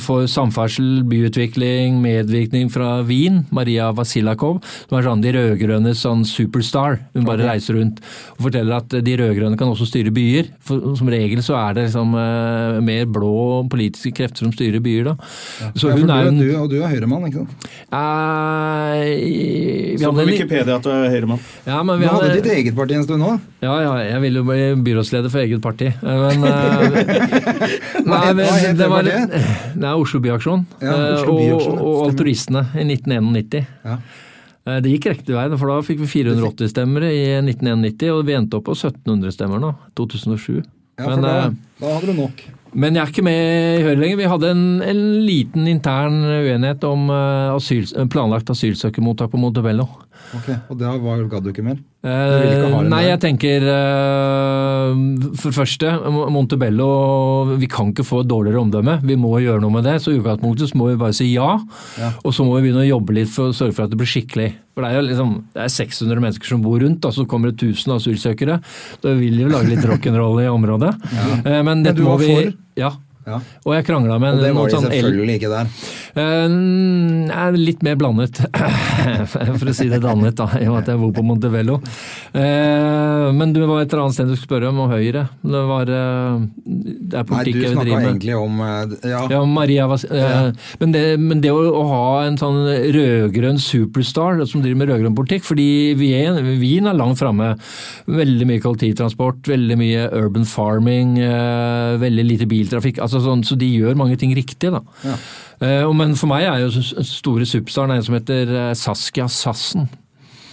for 0.00 0.24
samferdsel, 0.30 1.02
byutvikling, 1.10 1.98
medvirkning 2.00 2.70
fra 2.72 3.02
Wien, 3.04 3.42
Maria 3.52 3.90
Vasilakov, 3.92 4.62
som 4.88 4.96
er 4.98 5.04
sånn 5.04 5.20
de 5.24 5.32
rød-grønnes 5.36 6.00
sånn 6.00 6.22
superstar. 6.24 6.98
Hun 7.12 7.26
bare 7.28 7.44
reiser 7.50 7.76
rundt 7.76 8.00
og 8.38 8.46
forteller 8.46 8.78
at 8.80 8.96
de 9.04 9.16
rød-grønne 9.20 9.58
kan 9.60 9.68
også 9.68 9.84
styre 9.90 10.12
byer. 10.16 10.48
For, 10.64 10.94
som 10.96 11.10
regel 11.12 11.42
så 11.44 11.58
er 11.60 11.76
det 11.76 11.84
liksom 11.90 12.14
eh, 12.16 12.78
mer 12.86 13.04
blå 13.12 13.34
politiske 13.72 14.14
krefter 14.16 14.46
som 14.46 14.54
styrer 14.56 14.80
byer, 14.84 15.10
da. 15.12 15.14
Så 15.76 15.90
Ja, 15.90 15.94
for 15.94 15.98
hun 15.98 16.08
du, 16.08 16.14
er 16.16 16.30
en 16.30 16.40
du, 16.40 16.48
og 16.56 16.70
du 16.72 16.78
er 16.80 16.88
høyremann, 16.94 17.28
ikke 17.28 17.44
sant? 17.44 17.68
Eh, 17.92 19.04
vi 19.10 19.98
Så 20.00 20.12
på 20.14 20.24
Wikipedia 20.26 20.76
at 20.78 20.84
du 20.86 20.90
er 20.94 21.10
høyremann. 21.12 21.40
Ja, 21.66 21.82
men 21.82 21.98
Du 21.98 22.04
vi 22.06 22.08
hadde 22.10 22.30
hadde, 22.30 22.40
ditt 22.40 22.52
eget 22.56 22.76
parti 22.76 22.96
en 22.96 23.04
stund 23.04 23.20
nå. 23.22 23.34
ja, 23.60 23.74
ja, 23.84 23.92
jeg 24.14 24.20
ville 24.24 24.40
jo 24.40 24.48
bli 24.48 24.66
byrådsleder 24.88 25.30
for 25.32 25.44
eget 25.44 25.60
parti. 25.64 25.90
Eh, 25.92 26.26
Men, 26.30 26.44
eh, 26.44 27.70
nei, 28.10 28.32
men 28.34 28.76
det 28.78 28.88
var? 28.90 29.02
Det 29.04 29.18
er 29.80 29.94
Oslo 30.00 30.20
Byaksjon. 30.24 30.66
Ja, 30.82 30.92
eh, 30.94 31.14
Oslo 31.20 31.36
Byaksjon, 31.38 31.78
og, 31.78 31.86
og 31.94 32.02
Alturistene 32.10 32.64
i 32.74 32.84
1991. 32.86 33.64
Ja. 33.84 33.96
Eh, 34.66 34.80
Det 34.84 34.92
gikk 34.94 35.10
riktig 35.14 35.34
vei, 35.36 35.46
for 35.56 35.72
da 35.72 35.80
fikk 35.86 36.00
vi 36.04 36.10
480 36.20 36.70
stemmer 36.74 37.06
i 37.08 37.20
1991, 37.40 38.10
og 38.14 38.24
vi 38.28 38.36
endte 38.38 38.58
opp 38.60 38.68
på 38.70 38.76
1700 38.76 39.32
stemmer 39.36 39.62
nå, 39.62 39.74
2007. 39.98 40.60
Ja, 41.00 41.04
for 41.04 41.14
men, 41.16 41.22
da, 41.24 41.36
eh, 41.48 41.54
da 41.80 41.94
hadde 41.96 42.10
du 42.12 42.18
nok. 42.20 42.42
men 42.74 42.94
jeg 42.94 43.02
er 43.02 43.10
ikke 43.14 43.24
med 43.24 43.40
i 43.80 43.82
Høyre 43.86 44.00
lenger. 44.02 44.18
Vi 44.20 44.28
hadde 44.34 44.50
en, 44.52 44.64
en 44.84 45.00
liten 45.26 45.66
intern 45.70 46.20
uenighet 46.28 46.84
om 46.86 47.08
eh, 47.10 47.54
asyl, 47.56 47.86
planlagt 48.12 48.52
asylsøkermottak 48.52 49.32
på 49.32 49.40
Montebello. 49.40 49.88
Ok, 50.36 50.48
Og 50.70 50.76
da 50.78 50.92
ga 50.94 51.40
du 51.42 51.48
ikke 51.50 51.64
mer? 51.66 51.78
Eh, 52.00 52.54
ikke 52.54 52.82
nei, 52.88 53.00
jeg 53.10 53.20
tenker 53.20 53.64
eh, 53.68 55.00
For 55.36 55.50
det 55.50 55.56
første, 55.58 55.90
Montebello 56.32 56.86
Vi 57.60 57.68
kan 57.68 57.90
ikke 57.90 58.06
få 58.06 58.22
et 58.22 58.30
dårligere 58.30 58.62
omdømme. 58.62 58.94
Vi 59.04 59.18
må 59.20 59.34
gjøre 59.42 59.60
noe 59.60 59.74
med 59.74 59.84
det. 59.88 59.98
Så 60.00 60.14
i 60.14 60.20
utgangspunktet 60.20 60.72
må 60.78 60.88
vi 60.92 61.00
bare 61.02 61.16
si 61.16 61.28
ja. 61.34 61.58
Ja. 62.00 62.12
Og 62.24 62.32
så 62.36 62.46
må 62.46 62.56
vi 62.56 62.68
begynne 62.68 62.86
å 62.86 62.88
jobbe 62.88 63.18
litt 63.18 63.32
for 63.34 63.50
å 63.50 63.56
sørge 63.56 63.76
for 63.76 63.84
at 63.84 63.92
det 63.92 64.00
blir 64.00 64.08
skikkelig. 64.08 64.48
For 64.72 64.86
det 64.86 64.92
er 64.94 65.00
jo 65.00 65.04
liksom, 65.10 65.36
det 65.56 65.66
er 65.66 65.76
600 65.76 66.24
mennesker 66.24 66.54
som 66.54 66.64
bor 66.64 66.80
rundt, 66.80 67.04
og 67.04 67.12
så 67.16 67.26
kommer 67.28 67.50
det 67.50 67.58
1000 67.58 67.98
asylsøkere. 67.98 68.60
Da 69.02 69.14
vil 69.18 69.36
vi 69.36 69.44
jo 69.44 69.52
lage 69.52 69.74
litt 69.74 69.84
rock'n'roll 69.84 70.40
i 70.44 70.48
området. 70.48 70.94
Ja. 71.10 71.62
men 71.66 71.84
dette 71.84 71.98
du 72.00 72.06
må 72.06 72.14
var 72.14 72.22
vi 72.22 72.32
for? 72.32 72.52
Ja. 72.80 72.94
Ja. 73.26 73.40
Og 73.66 73.74
jeg 73.76 73.86
krangla 73.86 74.16
med 74.22 74.38
Og 74.38 74.44
det 74.44 74.52
var 74.56 74.70
de 74.70 74.76
sånn 74.76 74.86
selvfølgelig 74.88 75.38
ikke 75.40 75.52
der. 75.52 75.72
Uh, 76.16 77.50
litt 77.60 77.84
mer 77.86 77.98
blandet, 78.00 78.40
for 79.32 79.70
å 79.70 79.76
si 79.76 79.90
det 79.92 80.00
dannet, 80.02 80.38
da, 80.38 80.48
i 80.58 80.66
og 80.66 80.76
med 80.76 80.82
at 80.82 80.92
jeg 80.94 81.02
bor 81.02 81.12
på 81.18 81.26
Montevello. 81.26 81.80
Eh, 82.34 82.70
Eh, 82.70 83.32
men 83.36 83.52
det 83.54 83.66
var 83.66 83.82
et 83.82 83.92
eller 83.92 84.04
annet 84.04 84.16
sted 84.16 84.28
du 84.28 84.34
skulle 84.34 84.48
spørre 84.48 84.70
om, 84.70 84.80
og 84.84 84.92
Høyre. 84.94 85.24
Det 85.42 85.62
var 85.70 85.90
eh, 85.94 86.44
Det 86.64 87.18
er 87.18 87.24
Nei, 87.24 87.26
politikk 87.30 87.56
du 87.56 87.60
jeg 87.60 87.68
vil 87.68 87.74
snakka 87.74 87.86
drive 87.86 88.00
med. 88.00 88.08
egentlig 88.10 88.36
om 88.38 88.60
Ja. 89.10 89.22
Ja, 89.30 89.40
Maria 89.48 89.86
var, 89.90 90.04
eh, 90.10 90.50
men, 90.80 90.94
det, 90.94 91.04
men 91.20 91.42
det 91.44 91.52
å, 91.54 91.84
ha 91.90 92.04
en 92.26 92.38
sånn 92.40 92.60
rød-grønn 92.94 93.58
superstar 93.62 94.44
som 94.46 94.62
driver 94.62 94.82
med 94.82 94.92
rød-grønn 94.92 95.16
politikk, 95.18 95.46
fordi 95.48 95.68
Wien, 95.98 96.38
Wien 96.60 96.86
er 96.90 96.98
langt 96.98 97.20
framme. 97.20 97.52
Veldig 98.10 98.46
mye 98.48 98.62
kollektivtransport, 98.62 99.48
veldig 99.50 99.78
mye 99.80 100.06
urban 100.20 100.46
farming, 100.48 101.16
veldig 102.00 102.26
lite 102.26 102.46
biltrafikk. 102.50 103.00
Altså 103.02 103.09
sånn, 103.12 103.42
så 103.42 103.58
de 103.58 103.66
gjør 103.66 103.98
mange 103.98 104.16
ting 104.20 104.30
riktig, 104.36 104.70
da. 104.70 104.80
Ja. 105.02 105.18
og 105.88 105.94
men 105.98 106.14
for 106.16 106.30
meg 106.30 106.46
er 106.46 106.62
jo 106.62 106.70
store 107.04 107.48
superstaren 107.48 107.96
en 107.96 108.06
som 108.06 108.14
heter 108.16 108.54
eh, 108.54 108.74
Saskia 108.78 109.26
Sassen. 109.26 109.90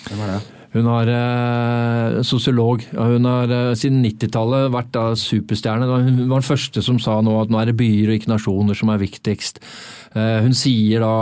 Hvem 0.07 0.23
er 0.25 0.37
det? 0.37 0.43
Hun 0.75 0.87
er 0.91 1.09
eh, 1.09 2.17
sosiolog. 2.27 2.83
Hun 2.91 3.27
har 3.27 3.51
eh, 3.53 3.73
siden 3.79 4.03
90-tallet 4.03 4.71
vært 4.73 4.91
da 4.95 5.05
superstjerne. 5.17 5.87
Hun 5.87 6.25
var 6.27 6.41
den 6.41 6.49
første 6.49 6.83
som 6.85 6.99
sa 7.01 7.17
nå 7.23 7.37
at 7.41 7.53
nå 7.53 7.61
er 7.61 7.71
det 7.71 7.77
byer 7.79 8.11
og 8.11 8.19
ikke 8.19 8.33
nasjoner 8.33 8.77
som 8.77 8.91
er 8.93 9.01
viktigst. 9.01 9.61
Eh, 10.17 10.39
hun 10.43 10.55
sier 10.57 11.03
da 11.03 11.13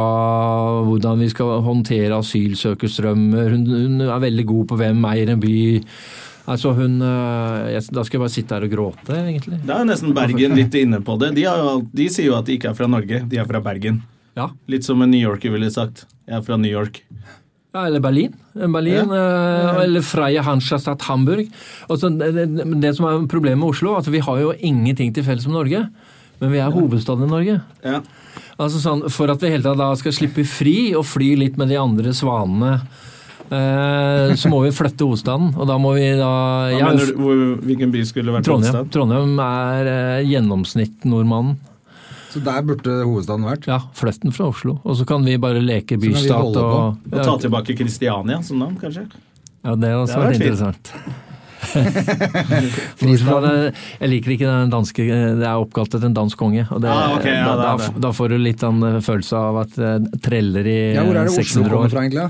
hvordan 0.88 1.22
vi 1.24 1.32
skal 1.32 1.64
håndtere 1.66 2.20
asylsøkerstrømmer. 2.20 3.56
Hun, 3.56 3.66
hun 3.70 4.06
er 4.08 4.24
veldig 4.26 4.48
god 4.50 4.70
på 4.72 4.80
hvem 4.82 5.10
eier 5.14 5.34
en 5.36 5.44
by. 5.44 5.58
Altså 6.46 6.74
hun, 6.78 7.00
eh, 7.02 7.80
Da 7.90 8.04
skal 8.06 8.20
jeg 8.20 8.24
bare 8.24 8.34
sitte 8.34 8.58
her 8.58 8.66
og 8.68 8.74
gråte, 8.74 9.16
egentlig. 9.18 9.62
Da 9.66 9.80
er 9.82 9.88
nesten 9.90 10.14
Bergen 10.14 10.58
litt 10.58 10.76
inne 10.78 11.02
på 11.02 11.18
det. 11.22 11.34
De, 11.38 11.48
har 11.50 11.82
de 11.82 12.10
sier 12.10 12.30
jo 12.30 12.36
at 12.38 12.46
de 12.46 12.60
ikke 12.60 12.70
er 12.70 12.78
fra 12.78 12.90
Norge, 12.92 13.24
de 13.30 13.42
er 13.42 13.48
fra 13.50 13.62
Bergen. 13.66 14.04
Ja. 14.36 14.52
Litt 14.70 14.86
som 14.86 15.02
en 15.02 15.12
New 15.12 15.22
Yorker 15.22 15.54
ville 15.54 15.72
sagt. 15.72 16.06
Jeg 16.28 16.38
er 16.38 16.46
fra 16.46 16.58
New 16.60 16.72
York. 16.72 17.02
Ja, 17.76 17.88
eller 17.88 18.00
Berlin. 18.00 18.36
Berlin 18.54 19.12
eh, 19.12 19.84
Eller 19.84 20.04
Freie 20.06 20.44
Hanschastadt 20.44 21.02
Hamburg. 21.10 21.50
Også, 21.92 22.12
det, 22.20 22.48
det, 22.82 22.94
som 22.96 23.08
er 23.10 23.26
problemet 23.32 23.60
med 23.60 23.74
Oslo, 23.74 23.98
at 24.00 24.08
vi 24.12 24.22
har 24.24 24.40
jo 24.40 24.54
ingenting 24.56 25.12
til 25.16 25.26
felles 25.28 25.48
med 25.50 25.58
Norge. 25.58 25.82
Men 26.40 26.54
vi 26.54 26.62
er 26.62 26.72
hovedstaden 26.72 27.28
i 27.28 27.32
Norge. 27.32 27.58
Ja. 27.84 28.00
Altså 28.56 28.80
sånn, 28.80 29.04
For 29.12 29.32
at 29.32 29.44
vi 29.44 29.52
hele 29.52 29.66
tatt 29.66 29.80
da 29.80 29.90
skal 30.00 30.16
slippe 30.16 30.46
fri 30.48 30.94
og 30.96 31.04
fly 31.08 31.34
litt 31.40 31.60
med 31.60 31.72
de 31.72 31.80
andre 31.80 32.16
svanene, 32.16 32.78
så 33.50 34.50
må 34.50 34.64
vi 34.64 34.72
flytte 34.74 35.06
hovedstaden. 35.06 35.52
Og 35.60 35.68
da 35.70 35.78
må 35.82 35.94
vi 35.98 36.08
da 36.18 36.32
ja, 36.72 36.80
er 36.80 36.90
mener 36.96 37.12
du, 37.12 37.20
hvor, 37.22 37.44
hvilken 37.68 37.92
by 37.94 38.02
skulle 38.08 38.34
vært 38.36 38.48
Trondheim. 38.48 38.74
hovedstad? 38.74 38.92
Trondheim 38.96 39.40
er 39.46 39.90
eh, 39.92 40.24
gjennomsnittnordmannen. 40.32 41.58
Så 42.34 42.42
der 42.44 42.66
burde 42.68 42.98
hovedstaden 43.08 43.46
vært? 43.48 43.68
Ja, 43.70 43.78
flytt 43.96 44.24
den 44.26 44.34
fra 44.36 44.50
Oslo. 44.52 44.80
Og 44.84 44.98
så 45.00 45.06
kan 45.08 45.24
vi 45.24 45.38
bare 45.40 45.62
leke 45.64 45.96
bystat 46.02 46.36
og, 46.36 46.58
og 46.58 47.14
Og 47.14 47.22
ta 47.22 47.38
tilbake 47.46 47.78
Kristiania 47.80 48.42
som 48.44 48.60
navn, 48.60 48.76
kanskje? 48.82 49.06
Ja, 49.66 49.76
det 49.80 49.94
også 49.96 50.20
vært 50.20 50.36
vært 50.36 50.42
interessant. 50.44 50.92
Jeg 53.06 54.10
liker 54.12 54.34
ikke 54.36 54.46
den 54.46 54.70
danske 54.70 55.06
Det 55.08 55.48
er 55.48 55.56
oppkalt 55.58 55.96
etter 55.98 56.10
en 56.12 56.18
dansk 56.18 56.38
konge. 56.38 56.66
Og 56.70 56.82
det, 56.84 56.92
Ah, 56.92 57.16
okay, 57.18 57.34
ja, 57.34 57.46
da, 57.48 57.56
det 57.56 57.66
da, 57.66 57.90
det. 57.96 58.02
da 58.06 58.12
får 58.14 58.30
du 58.30 58.38
litt 58.44 58.62
den 58.62 59.02
følelse 59.02 59.40
av 59.40 59.62
at 59.64 59.80
treller 60.26 60.70
i 60.70 60.78
Ja, 60.94 61.06
hvor 61.08 61.18
er 61.18 61.30
det 61.30 61.40
Oslo 61.46 61.64
kommer 61.66 61.90
fra, 61.94 62.04
egentlig? 62.06 62.28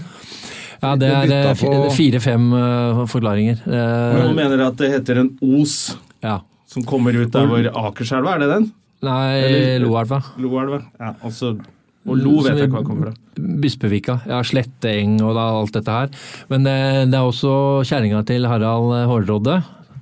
Ja, 0.86 0.96
det 1.02 1.12
Det 1.34 1.42
er 1.50 1.94
fire-fem 1.96 2.50
eh, 2.62 3.04
forklaringer. 3.12 3.62
Noen 3.68 4.36
mener 4.38 4.66
at 4.70 4.80
det 4.82 4.92
heter 4.94 5.24
en 5.26 5.32
os 5.60 5.78
ja. 6.24 6.40
som 6.70 6.86
kommer 6.88 7.16
ut 7.18 7.32
der 7.34 7.48
hvor 7.50 7.72
Akerselva, 7.90 8.36
er 8.36 8.46
det 8.46 8.52
den? 8.54 8.68
Nei, 9.06 9.78
Loelva. 9.84 10.22
Loelva? 10.42 10.80
Ja, 11.02 11.14
altså 11.26 11.58
og 12.06 12.20
Lo 12.22 12.36
vet 12.46 12.54
jeg 12.54 12.68
ikke 12.68 12.78
hva 12.78 12.86
kommer 12.86 13.10
fra. 13.10 13.46
Bispevika. 13.64 14.20
Ja, 14.30 14.44
Sletteeng 14.46 15.16
og 15.26 15.34
da, 15.38 15.46
alt 15.58 15.74
dette 15.74 15.94
her. 15.94 16.12
Men 16.52 16.68
det, 16.68 16.76
det 17.10 17.18
er 17.18 17.26
også 17.26 17.82
kjerringa 17.90 18.22
til 18.30 18.46
Harald 18.46 18.94
Hårråde, 19.10 19.56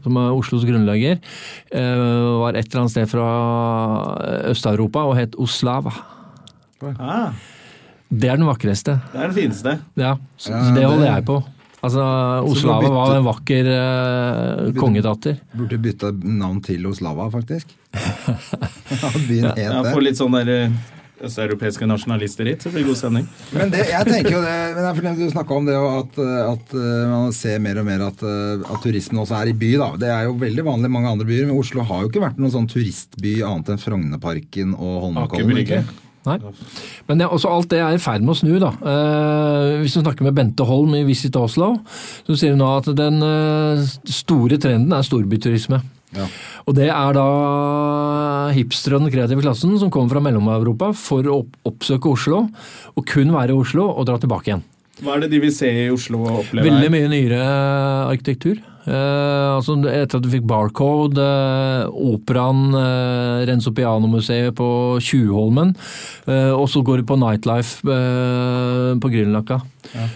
som 0.04 0.20
er 0.20 0.36
Oslos 0.36 0.66
grunnlegger. 0.68 1.22
eh, 1.72 2.04
Var 2.44 2.60
et 2.60 2.68
eller 2.68 2.82
annet 2.82 2.92
sted 2.92 3.08
fra 3.08 3.28
Øst-Europa 4.52 5.06
og 5.08 5.16
het 5.16 5.40
Oslava. 5.40 5.96
Ah, 7.00 7.32
Det 8.14 8.30
er 8.30 8.38
den 8.38 8.46
vakreste. 8.48 9.00
det 9.14 9.20
er 9.24 9.28
det 9.34 9.38
fineste. 9.38 9.76
Ja, 9.98 10.16
så 10.38 10.52
Ja, 10.54 10.62
så 10.70 10.76
det 10.76 10.86
holder 10.86 11.06
det- 11.08 11.16
jeg 11.16 11.26
på. 11.26 11.44
Altså, 11.84 12.00
Så 12.00 12.52
Oslava 12.52 12.80
bytte- 12.80 12.94
var 12.96 13.16
en 13.18 13.26
vakker 13.26 13.66
eh, 13.68 14.72
kongedatter. 14.80 15.38
Burde 15.54 15.78
bytte 15.84 16.12
navn 16.24 16.62
til 16.64 16.86
Oslava, 16.88 17.30
faktisk. 17.34 17.74
Ja, 17.94 19.10
Byen 19.28 19.46
het 19.50 19.58
Jeg 19.58 19.84
det. 19.84 19.92
får 19.94 20.02
litt 20.06 20.16
sånn 20.20 20.32
der 20.38 20.50
eh, 20.54 20.70
østeuropeiske 21.24 21.86
nasjonalister 21.88 22.46
hit, 22.50 22.62
så 22.64 22.70
det 22.72 22.78
blir 22.78 22.86
god 22.88 22.98
stemning. 23.00 23.28
Men 23.56 23.70
det, 23.74 23.84
jeg 23.90 24.06
tenker 24.08 24.32
jo 24.32 24.42
det, 24.44 24.56
men 24.76 24.84
jeg 24.84 24.90
er 24.92 24.98
fordi 25.00 25.14
du 25.28 25.32
snakka 25.34 25.56
om 25.58 25.66
det 25.70 25.76
at, 25.80 26.18
at 26.54 26.74
uh, 26.76 27.10
man 27.12 27.32
ser 27.36 27.60
mer 27.64 27.80
og 27.80 27.86
mer 27.88 28.02
at, 28.08 28.24
uh, 28.24 28.64
at 28.74 28.82
turismen 28.84 29.22
også 29.24 29.38
er 29.42 29.52
i 29.52 29.54
by. 29.56 29.72
da. 29.80 29.90
Det 30.04 30.10
er 30.12 30.24
jo 30.28 30.34
veldig 30.42 30.66
vanlig 30.68 30.86
i 30.92 30.96
mange 30.98 31.12
andre 31.14 31.26
byer, 31.30 31.48
men 31.48 31.60
Oslo 31.60 31.84
har 31.88 32.02
jo 32.04 32.10
ikke 32.12 32.24
vært 32.26 32.40
noen 32.44 32.52
sånn 32.52 32.68
turistby 32.72 33.38
annet 33.48 33.72
enn 33.76 33.80
Frognerparken 33.84 34.74
og 34.76 34.98
Holmenkollen. 35.08 35.88
Nei. 36.24 36.38
Men 37.10 37.20
det, 37.20 37.28
også 37.28 37.52
alt 37.52 37.72
det 37.74 37.82
er 37.84 37.98
i 37.98 38.02
ferd 38.02 38.24
med 38.24 38.36
å 38.36 38.38
snu. 38.40 38.54
da. 38.62 38.72
Eh, 38.80 39.82
hvis 39.82 39.98
du 39.98 40.02
snakker 40.04 40.28
med 40.28 40.38
Bente 40.38 40.68
Holm 40.68 40.96
i 40.96 41.04
Visit 41.08 41.36
Oslo, 41.40 41.74
så 42.24 42.38
sier 42.40 42.56
hun 42.56 42.64
nå 42.64 42.70
at 42.78 42.88
den 42.98 43.20
eh, 43.28 43.84
store 44.08 44.60
trenden 44.62 44.96
er 44.96 45.06
storbyturisme. 45.08 45.82
Ja. 46.14 46.28
Og 46.70 46.76
det 46.78 46.90
er 46.94 47.16
da 47.18 47.28
hipstere 48.54 49.00
og 49.00 49.06
den 49.06 49.14
kreative 49.14 49.44
klassen 49.44 49.74
som 49.82 49.92
kommer 49.94 50.14
fra 50.14 50.22
Mellom-Europa 50.24 50.92
for 50.98 51.28
å 51.28 51.40
oppsøke 51.68 52.12
Oslo, 52.14 52.46
og 52.94 53.08
kun 53.10 53.34
være 53.34 53.56
i 53.56 53.58
Oslo 53.58 53.90
og 53.90 54.08
dra 54.08 54.20
tilbake 54.22 54.52
igjen. 54.52 54.64
Hva 55.02 55.16
er 55.16 55.26
det 55.26 55.34
de 55.34 55.42
vil 55.42 55.54
se 55.54 55.68
i 55.68 55.90
Oslo 55.92 56.22
og 56.22 56.44
oppleve 56.44 56.70
Veldig 56.70 56.92
mye 56.94 57.10
nyere 57.12 57.42
arkitektur. 58.12 58.62
Eh, 58.84 59.50
altså 59.56 59.78
etter 59.88 60.20
at 60.20 60.26
du 60.26 60.30
fikk 60.32 60.48
Barcode, 60.48 61.24
eh, 61.24 61.86
Operaen, 62.12 62.74
eh, 62.76 63.46
Renzo 63.48 63.72
Piano-museet 63.72 64.56
på 64.58 65.00
Tjuvholmen, 65.00 65.76
eh, 66.28 66.52
og 66.52 66.68
så 66.68 66.84
går 66.84 67.02
du 67.02 67.04
på 67.08 67.20
Nightlife 67.20 67.80
på 67.84 69.12
Grünerløkka. 69.14 69.62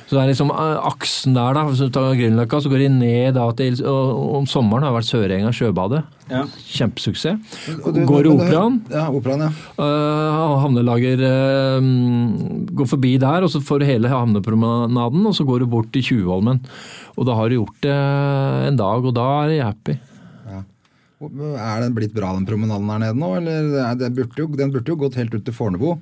Så 0.07 0.15
det 0.15 0.22
er 0.22 0.32
liksom 0.32 0.51
aksen 0.51 1.36
der, 1.36 1.53
da. 1.53 1.65
Hvis 1.68 1.80
du 1.80 1.89
tar 1.89 2.15
Grünerløkka, 2.15 2.61
så 2.61 2.72
går 2.72 2.84
de 2.84 2.89
ned 2.89 3.34
da 3.36 3.51
til 3.51 3.78
og, 3.86 4.38
Om 4.38 4.45
sommeren 4.45 4.84
har 4.84 4.91
det 4.91 4.99
vært 4.99 5.11
Sørenga 5.11 5.51
sjøbadet. 5.53 6.03
Ja. 6.28 6.43
Kjempesuksess. 6.67 7.57
Går 7.84 8.28
i 8.28 8.32
Operaen. 8.32 8.82
Ja, 8.91 9.05
Operaen, 9.15 9.45
ja. 9.47 9.51
Uh, 9.80 10.57
havnelager 10.63 11.23
uh, 11.23 11.88
Går 12.78 12.89
forbi 12.91 13.13
der, 13.21 13.45
og 13.47 13.53
så 13.53 13.61
får 13.63 13.82
du 13.82 13.88
hele 13.88 14.11
havnepromenaden, 14.11 15.23
og 15.30 15.36
så 15.38 15.47
går 15.47 15.63
du 15.63 15.69
bort 15.71 15.93
til 15.95 16.03
Tjuvholmen. 16.03 16.59
Og 17.15 17.30
da 17.30 17.38
har 17.38 17.49
du 17.49 17.59
gjort 17.61 17.80
det 17.86 17.95
en 18.67 18.80
dag, 18.80 19.07
og 19.07 19.15
da 19.15 19.28
er 19.45 19.55
jeg 19.55 19.67
happy. 19.69 19.97
Er 21.17 21.82
den 21.82 21.95
blitt 21.97 22.13
bra, 22.13 22.36
den 22.38 22.45
promenaden 22.45 22.91
her 22.93 23.01
nede 23.01 23.17
nå? 23.17 23.32
Eller 23.39 23.95
den, 23.97 24.13
burde 24.13 24.43
jo, 24.43 24.51
den 24.59 24.73
burde 24.75 24.93
jo 24.93 24.99
gått 25.01 25.17
helt 25.17 25.34
ut 25.34 25.47
til 25.47 25.55
Fornebu. 25.55 25.95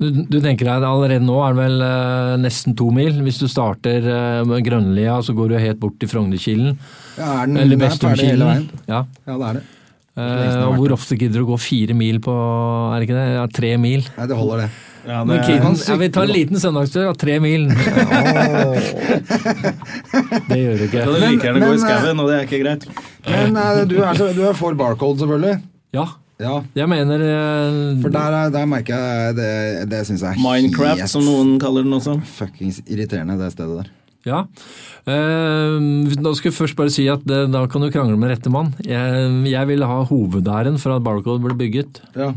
Du, 0.00 0.08
du 0.26 0.38
tenker 0.42 0.66
deg 0.66 0.84
allerede 0.86 1.22
nå 1.24 1.36
er 1.44 1.54
det 1.54 1.62
vel 1.62 1.82
eh, 1.86 2.32
nesten 2.42 2.74
to 2.78 2.88
mil. 2.94 3.20
Hvis 3.26 3.38
du 3.42 3.46
starter 3.50 4.06
eh, 4.08 4.40
med 4.48 4.64
Grønlia, 4.66 5.18
så 5.22 5.34
går 5.36 5.52
du 5.52 5.58
helt 5.60 5.80
bort 5.82 5.98
til 6.00 6.08
Frognerkilen. 6.10 6.78
Ja, 7.18 7.42
er 7.42 7.46
den, 7.50 7.58
Eller 7.60 7.76
er? 7.76 7.82
Bestumkilen. 7.84 8.70
Ja. 8.88 9.04
Ja, 9.26 9.36
det 9.36 9.46
er 9.50 9.60
det. 9.60 9.64
Eh, 10.12 10.56
og 10.66 10.74
hvor 10.76 10.92
ofte 10.98 11.16
gidder 11.16 11.40
du 11.40 11.46
å 11.46 11.52
gå 11.54 11.56
fire 11.56 11.94
mil 11.96 12.18
på 12.20 12.32
Er 12.92 13.00
det 13.00 13.06
ikke 13.06 13.16
det? 13.16 13.28
Ja, 13.32 13.44
tre 13.48 13.70
mil. 13.80 14.02
Nei, 14.18 14.26
det 14.28 14.36
holder, 14.36 14.66
det. 14.66 14.72
Ja, 15.02 15.24
Men 15.26 15.40
det 15.40 15.46
kiden, 15.48 15.74
jeg 15.82 15.98
vil 15.98 16.10
ta 16.14 16.22
en 16.22 16.30
liten 16.30 16.60
søndagstur, 16.62 17.08
av 17.10 17.16
tre 17.18 17.40
mil. 17.42 17.64
det 20.50 20.58
gjør 20.60 20.76
du 20.76 20.84
ikke. 20.86 21.00
kan 21.00 21.08
du 21.08 21.16
like 21.24 21.48
gjerne 21.48 21.64
gå 21.64 21.70
i 21.72 21.80
skauen, 21.82 22.20
og 22.22 22.28
det 22.28 22.36
er 22.36 22.44
ikke 22.46 22.60
greit. 22.62 22.82
Men 23.26 23.56
eh, 23.64 23.80
du, 23.88 23.96
er, 24.04 24.12
du 24.36 24.42
er 24.46 24.54
for 24.58 24.72
barcode, 24.78 25.18
selvfølgelig. 25.24 25.56
Ja, 25.96 26.06
Ja, 26.40 26.62
jeg 26.74 26.88
mener 26.88 27.20
eh, 27.22 28.00
for 28.02 28.08
der, 28.14 28.32
er- 28.38 28.50
der 28.54 28.64
merker 28.66 28.96
jeg 28.96 29.34
det, 29.36 29.88
det 29.90 30.00
syns 30.08 30.22
jeg 30.24 30.34
er 30.36 30.40
Minecraft, 30.42 30.98
helt 31.04 31.10
som 31.12 31.22
noen 31.26 31.58
kaller 31.62 31.84
den 31.84 31.92
også. 31.98 32.16
fuckings 32.24 32.80
irriterende, 32.86 33.36
det 33.38 33.52
stedet 33.52 33.82
der. 33.82 33.90
Ja. 34.24 34.40
Eh, 35.06 36.14
da 36.22 36.32
skal 36.38 36.50
jeg 36.50 36.56
først 36.56 36.76
bare 36.78 36.90
si 36.94 37.08
at 37.10 37.24
det, 37.26 37.44
da 37.52 37.64
kan 37.70 37.82
du 37.82 37.90
krangle 37.90 38.16
med 38.18 38.30
rette 38.30 38.50
mann. 38.54 38.72
Jeg, 38.86 39.30
jeg 39.50 39.68
ville 39.70 39.86
ha 39.86 40.00
hovedæren 40.08 40.78
for 40.82 40.96
at 40.96 41.02
Barcode 41.06 41.42
ble 41.42 41.56
bygget. 41.58 42.00
Ja. 42.16 42.32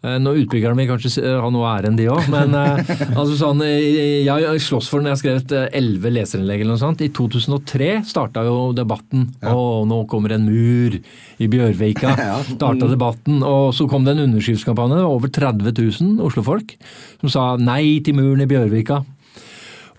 Eh, 0.00 0.16
Nå 0.22 0.32
Utbyggerne 0.40 0.78
vil 0.80 0.88
kanskje 0.88 1.10
har 1.20 1.42
ha 1.44 1.50
noe 1.52 1.68
ære 1.68 1.90
enn 1.90 1.98
de 1.98 2.06
òg, 2.08 2.28
men 2.32 2.54
eh, 2.56 2.92
altså 3.18 3.34
sånn, 3.36 3.60
eh, 3.66 4.24
jeg 4.24 4.62
slåss 4.64 4.88
for 4.88 5.00
den. 5.00 5.10
Jeg 5.10 5.16
har 5.16 5.20
skrevet 5.20 5.54
eh, 5.56 5.66
elleve 5.76 6.12
leserinnlegg 6.14 6.64
eller 6.64 6.74
noe 6.76 6.80
sånt. 6.80 7.04
I 7.04 7.10
2003 7.16 7.90
starta 8.08 8.44
jo 8.46 8.70
debatten. 8.76 9.28
Å, 9.44 9.84
nå 9.88 10.02
kommer 10.10 10.36
en 10.36 10.48
mur 10.48 10.96
i 10.96 11.50
Bjørvika. 11.50 12.16
Ja. 12.30 12.36
Starta 12.44 12.86
debatten. 12.86 13.40
Og 13.46 13.72
så 13.74 13.86
kom 13.90 14.04
det 14.04 14.12
en 14.12 14.26
underskriftskampanje. 14.26 14.98
Det 14.98 15.06
var 15.06 15.14
over 15.14 15.30
30 15.32 15.72
000 15.72 16.26
Oslofolk 16.26 16.74
som 17.22 17.32
sa 17.32 17.44
nei 17.58 17.98
til 18.04 18.16
muren 18.18 18.44
i 18.44 18.48
Bjørvika. 18.50 19.00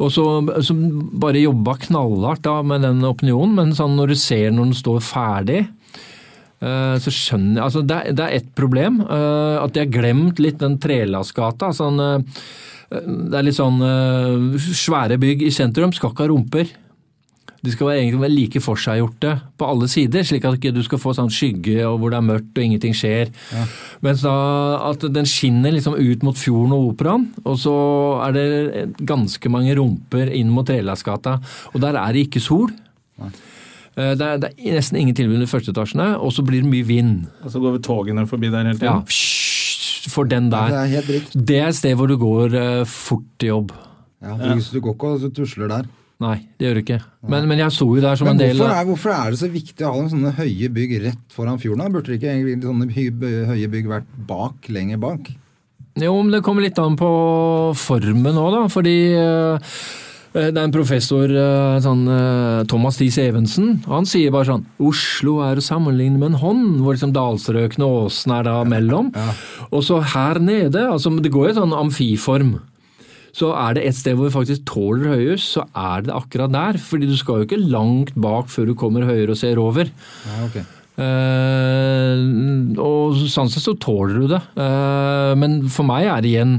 Og 0.02 0.10
så, 0.14 0.26
så 0.66 0.76
bare 1.22 1.44
jobba 1.44 1.76
knallhardt 1.84 2.46
da 2.46 2.60
med 2.66 2.86
den 2.86 3.04
opinionen, 3.06 3.54
men 3.58 3.76
sånn 3.78 3.98
når 3.98 4.14
du 4.14 4.18
ser 4.22 4.54
når 4.54 4.72
den 4.72 4.78
står 4.78 5.02
ferdig 5.06 5.60
eh, 5.62 5.81
så 7.02 7.10
skjønner 7.14 7.56
jeg 7.58 7.64
altså 7.66 7.82
det, 7.90 7.96
er, 7.98 8.14
det 8.18 8.26
er 8.28 8.36
ett 8.38 8.52
problem. 8.58 9.00
eh, 9.02 9.56
At 9.64 9.74
de 9.74 9.82
har 9.82 9.90
glemt 9.94 10.38
litt 10.44 10.60
den 10.62 10.78
Trelasgata. 10.84 11.72
Sånn, 11.74 11.98
eh, 12.00 12.44
det 12.92 13.40
er 13.40 13.48
litt 13.48 13.58
sånn 13.58 13.82
eh, 13.82 14.60
Svære 14.60 15.18
bygg 15.22 15.42
i 15.48 15.52
sentrum 15.56 15.94
skal 15.96 16.12
ikke 16.14 16.28
ha 16.28 16.32
rumper. 16.34 16.70
De 17.62 17.70
skal 17.70 17.92
være 17.92 18.00
egentlig 18.02 18.22
være 18.24 18.34
like 18.34 18.60
forseggjorte 18.66 19.32
på 19.62 19.68
alle 19.70 19.86
sider, 19.92 20.24
slik 20.26 20.46
at 20.50 20.64
du 20.74 20.80
skal 20.82 20.98
få 20.98 21.12
sånn 21.14 21.30
skygge 21.30 21.84
og 21.86 22.00
hvor 22.02 22.10
det 22.10 22.18
er 22.18 22.26
mørkt 22.26 22.58
og 22.58 22.64
ingenting 22.66 22.96
skjer. 22.98 23.30
Mens 24.02 24.24
da 24.26 24.34
at 24.88 25.06
den 25.14 25.30
skinner 25.30 25.70
liksom 25.76 25.94
ut 25.94 26.26
mot 26.26 26.40
fjorden 26.42 26.74
og 26.74 26.88
operaen, 26.96 27.28
og 27.46 27.60
så 27.62 27.76
er 28.26 28.34
det 28.34 28.88
ganske 29.06 29.52
mange 29.54 29.76
rumper 29.78 30.34
inn 30.34 30.50
mot 30.50 30.66
Trelasgata. 30.66 31.36
Og 31.76 31.84
der 31.86 32.02
er 32.02 32.18
det 32.18 32.26
ikke 32.32 32.42
sol. 32.42 32.74
Eh, 33.22 33.30
Det 33.96 34.24
er, 34.24 34.38
det 34.40 34.50
er 34.56 34.78
nesten 34.78 34.98
ingen 35.02 35.16
tilbud 35.18 35.36
under 35.36 35.50
førsteetasjene, 35.52 36.06
første 36.06 36.16
etasjene, 36.16 36.26
og 36.26 36.32
så 36.36 36.46
blir 36.48 36.64
det 36.64 36.72
mye 36.72 36.88
vind. 36.88 37.16
Og 37.44 37.52
så 37.52 37.60
går 37.60 37.74
vi 37.76 37.82
togene 37.86 38.28
forbi 38.30 38.52
der 38.54 38.70
hele 38.70 38.80
tiden? 38.80 39.02
Ja, 39.02 40.12
for 40.12 40.24
den 40.26 40.50
Det 40.50 40.58
der. 40.58 40.76
er 40.82 40.92
helt 40.96 41.08
dritt. 41.12 41.34
Det 41.48 41.58
er 41.60 41.68
et 41.68 41.76
sted 41.76 41.96
hvor 42.00 42.08
du 42.08 42.18
går 42.18 42.56
eh, 42.58 42.86
fort 42.86 43.26
til 43.38 43.52
jobb. 43.52 43.74
Ja, 44.22 44.38
du, 44.38 44.62
du 44.62 44.80
går 44.80 44.96
ikke 44.96 45.12
og 45.18 45.34
tusler 45.36 45.68
der. 45.72 45.90
Nei, 46.22 46.36
det 46.60 46.68
gjør 46.68 46.78
du 46.78 46.82
ikke. 46.84 47.00
Men, 47.34 47.48
men 47.50 47.62
jeg 47.64 47.74
sto 47.74 47.88
jo 47.96 48.02
der 48.04 48.20
som 48.20 48.28
Men 48.30 48.36
en 48.38 48.42
del 48.44 48.60
hvorfor 48.60 48.76
er, 48.78 48.86
hvorfor 48.86 49.14
er 49.16 49.32
det 49.34 49.40
så 49.42 49.50
viktig 49.50 49.86
å 49.88 49.94
ha 49.96 50.04
sånne 50.12 50.34
høye 50.38 50.70
bygg 50.70 50.92
rett 51.08 51.34
foran 51.34 51.58
fjorden? 51.62 51.82
da? 51.82 51.90
Burde 51.96 52.12
det 52.14 52.20
ikke 52.20 52.30
egentlig 52.36 52.60
sånne 52.62 53.50
høye 53.50 53.70
bygg 53.74 53.90
vært 53.90 54.12
bak, 54.30 54.70
lenger 54.70 55.02
bak? 55.02 55.32
Jo, 56.00 56.14
men 56.22 56.30
det 56.36 56.44
kommer 56.46 56.64
litt 56.64 56.78
an 56.80 56.94
på 57.00 57.10
formen 57.82 58.38
òg, 58.38 58.52
da. 58.54 58.62
Fordi 58.72 58.96
eh, 59.18 59.74
det 60.32 60.56
er 60.56 60.64
en 60.64 60.72
professor, 60.72 61.28
eh, 61.28 61.78
sånn, 61.84 62.06
eh, 62.08 62.64
Thomas 62.72 62.98
Thies 62.98 63.18
Evensen, 63.20 63.84
han 63.84 64.08
sier 64.08 64.32
bare 64.32 64.48
sånn 64.48 64.66
Oslo 64.80 65.42
er 65.44 65.60
å 65.60 65.66
sammenligne 65.66 66.18
med 66.18 66.32
en 66.32 66.40
hånd, 66.40 66.80
hvor 66.80 66.96
liksom 66.96 67.12
dalstrøkene 67.12 67.84
og 67.84 68.08
åsen 68.08 68.32
er 68.38 68.48
da 68.48 68.64
mellom. 68.64 69.12
Og 69.72 69.84
så 69.84 70.00
her 70.14 70.40
nede, 70.40 70.88
altså 70.88 71.12
det 71.22 71.34
går 71.34 71.52
i 71.52 71.58
sånn 71.60 71.76
amfiform. 71.76 72.60
Så 73.36 73.52
er 73.56 73.76
det 73.76 73.86
et 73.88 73.96
sted 73.96 74.16
hvor 74.16 74.28
vi 74.28 74.36
faktisk 74.36 74.66
tåler 74.68 75.16
høyhus, 75.16 75.56
så 75.56 75.64
er 75.76 76.04
det 76.04 76.16
akkurat 76.16 76.52
der. 76.52 76.80
Fordi 76.80 77.08
du 77.08 77.16
skal 77.20 77.42
jo 77.42 77.48
ikke 77.48 77.64
langt 77.64 78.12
bak 78.20 78.52
før 78.52 78.68
du 78.68 78.76
kommer 78.76 79.08
høyere 79.08 79.32
og 79.32 79.40
ser 79.40 79.60
over. 79.62 79.88
Ja, 80.28 80.40
okay. 80.48 80.64
Eh, 81.02 82.20
og 82.84 83.22
sånn 83.32 83.50
sett 83.50 83.64
så 83.64 83.76
tåler 83.80 84.20
du 84.20 84.28
det. 84.34 84.42
Eh, 84.60 85.34
men 85.40 85.62
for 85.72 85.88
meg 85.88 86.10
er 86.12 86.24
det 86.24 86.34
igjen 86.34 86.58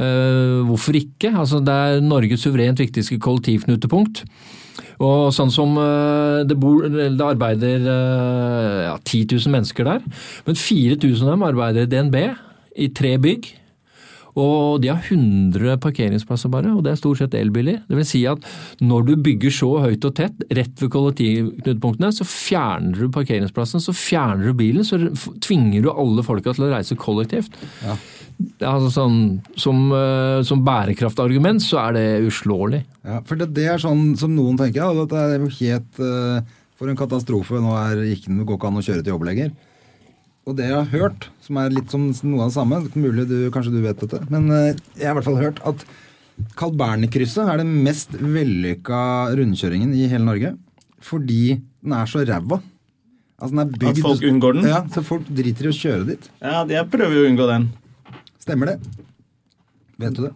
eh, 0.00 0.60
hvorfor 0.68 0.96
ikke? 0.98 1.30
Altså, 1.32 1.60
det 1.64 1.74
er 1.74 2.02
Norges 2.04 2.46
suverent 2.46 2.80
viktigste 2.80 3.20
kollektivknutepunkt. 3.22 4.24
Og 5.00 5.30
sånn 5.32 5.48
som 5.52 5.78
uh, 5.80 6.42
det, 6.44 6.58
bor, 6.60 6.84
det 6.84 7.24
arbeider 7.24 7.86
uh, 7.86 8.80
ja, 8.84 8.96
10 9.00 9.30
000 9.32 9.54
mennesker 9.54 9.86
der, 9.88 10.02
men 10.44 10.58
4000 10.60 11.24
av 11.24 11.32
dem 11.32 11.46
arbeider 11.46 11.86
i 11.86 11.88
DNB 11.88 12.18
i 12.84 12.90
tre 12.92 13.14
bygg. 13.22 13.48
Og 14.40 14.80
de 14.82 14.90
har 14.90 15.02
100 15.04 15.78
parkeringsplasser 15.82 16.52
bare, 16.52 16.72
og 16.72 16.84
det 16.86 16.94
er 16.94 17.00
stort 17.00 17.20
sett 17.20 17.36
elbiler. 17.36 17.82
Det 17.88 17.98
vil 17.98 18.08
si 18.08 18.22
at 18.28 18.44
når 18.82 19.08
du 19.10 19.12
bygger 19.28 19.54
så 19.54 19.70
høyt 19.84 20.06
og 20.08 20.14
tett 20.16 20.46
rett 20.56 20.80
ved 20.80 20.92
kollektivknutepunktene, 20.94 22.12
så 22.16 22.26
fjerner 22.28 22.96
du 22.96 23.12
parkeringsplassen, 23.14 23.82
så 23.84 23.94
fjerner 23.96 24.50
du 24.50 24.56
bilen, 24.56 24.86
så 24.86 24.98
tvinger 25.44 25.84
du 25.84 25.92
alle 25.92 26.24
folka 26.26 26.54
til 26.56 26.68
å 26.68 26.72
reise 26.72 26.98
kollektivt. 27.00 27.58
Ja. 27.84 27.98
Altså 28.64 28.88
sånn, 28.94 29.18
som, 29.60 29.82
eh, 29.92 30.40
som 30.48 30.62
bærekraftargument 30.64 31.60
så 31.60 31.82
er 31.82 31.98
det 31.98 32.06
uslåelig. 32.30 32.80
Ja, 33.04 33.20
for 33.28 33.36
det, 33.36 33.50
det 33.56 33.66
er 33.68 33.82
sånn 33.82 34.14
som 34.20 34.32
noen 34.32 34.56
tenker, 34.60 34.88
at 34.88 35.12
det 35.12 35.24
er 35.26 35.44
helt 35.58 36.00
eh, 36.00 36.54
for 36.80 36.88
en 36.88 36.96
katastrofe. 36.96 37.60
Nå 37.60 37.74
er, 37.76 38.00
ikke, 38.14 38.32
går 38.40 38.56
ikke 38.56 38.70
an 38.70 38.80
å 38.80 38.86
kjøre 38.86 39.04
til 39.04 39.12
jobb 39.12 39.28
lenger. 39.28 39.52
Og 40.48 40.56
det 40.56 40.66
jeg 40.70 40.76
har 40.76 40.88
hørt, 40.94 41.28
som 41.44 41.58
er 41.60 41.72
litt 41.74 41.92
som 41.92 42.08
noe 42.08 42.46
av 42.46 42.50
det 42.50 42.56
samme, 42.56 42.78
mulig 42.96 43.26
du, 43.28 43.36
kanskje 43.52 43.74
du 43.74 43.82
vet 43.84 44.00
dette, 44.00 44.22
men 44.32 44.48
eh, 44.54 44.78
jeg 44.96 45.10
har 45.10 45.14
i 45.14 45.18
hvert 45.18 45.28
fall 45.28 45.42
hørt 45.42 45.60
at 45.68 45.84
Kalbernekrysset 46.56 47.50
er 47.52 47.60
den 47.60 47.72
mest 47.84 48.14
vellykka 48.16 49.00
rundkjøringen 49.36 49.92
i 49.92 50.06
hele 50.08 50.24
Norge. 50.24 50.54
Fordi 51.04 51.58
den 51.60 51.94
er 51.96 52.08
så 52.08 52.22
ræva. 52.24 52.60
Altså, 53.40 53.52
den 53.52 53.62
er 53.62 53.70
bygd, 53.74 53.90
At 53.90 54.02
folk 54.04 54.24
unngår 54.30 54.56
den? 54.56 54.68
Ja, 54.68 54.80
så 54.92 55.04
folk 55.04 55.28
driter 55.28 55.68
i 55.68 55.72
å 55.72 55.76
kjøre 55.76 56.08
dit. 56.12 56.30
Ja, 56.40 56.62
jeg 56.68 56.88
prøver 56.92 57.16
jo 57.16 57.24
å 57.24 57.30
unngå 57.30 57.48
den. 57.50 57.68
Stemmer 58.40 58.72
det? 58.72 58.78
Vet 60.00 60.16
du 60.16 60.22
det? 60.26 60.32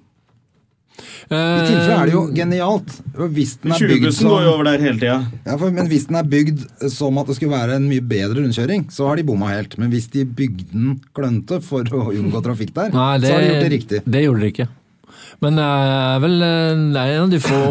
I 1.24 1.64
tilfelle 1.66 1.96
er 1.96 2.10
det 2.10 2.14
jo 2.14 2.22
genialt. 2.36 2.92
Hvis 3.34 3.56
den 3.62 3.74
er 3.74 3.80
bygd 3.82 4.04
20-bussen 4.04 4.30
går 4.30 4.44
jo 4.44 4.52
over 4.52 4.68
der 4.68 4.84
hele 4.84 5.00
tida. 5.00 5.16
Ja, 5.46 5.56
for, 5.58 5.74
men 5.74 5.88
hvis 5.90 6.06
den 6.10 6.20
er 6.20 6.28
bygd 6.36 6.62
som 6.92 7.18
at 7.22 7.30
det 7.30 7.38
skulle 7.38 7.54
være 7.54 7.80
en 7.80 7.88
mye 7.90 8.04
bedre 8.14 8.38
rundkjøring, 8.42 8.86
så 8.94 9.08
har 9.10 9.18
de 9.18 9.26
bomma 9.26 9.50
helt. 9.54 9.76
Men 9.80 9.90
hvis 9.94 10.06
de 10.14 10.26
bygde 10.28 10.68
den 10.70 10.98
klønete 11.16 11.60
for 11.64 11.88
å 11.90 12.08
unngå 12.14 12.42
trafikk 12.44 12.74
der, 12.76 12.94
Nei, 12.94 13.12
det, 13.22 13.30
så 13.30 13.36
har 13.36 13.44
de 13.44 13.52
gjort 13.52 13.66
det 13.66 13.74
riktig. 13.74 14.02
Det 14.06 14.24
gjorde 14.26 14.44
de 14.44 14.52
ikke. 14.54 14.68
Men 15.42 15.58
det 15.58 15.64
er 15.64 16.20
vel 16.22 16.36
eh, 16.46 16.82
det 16.94 17.00
er 17.00 17.14
en 17.14 17.24
av 17.24 17.32
de 17.32 17.40
få 17.42 17.62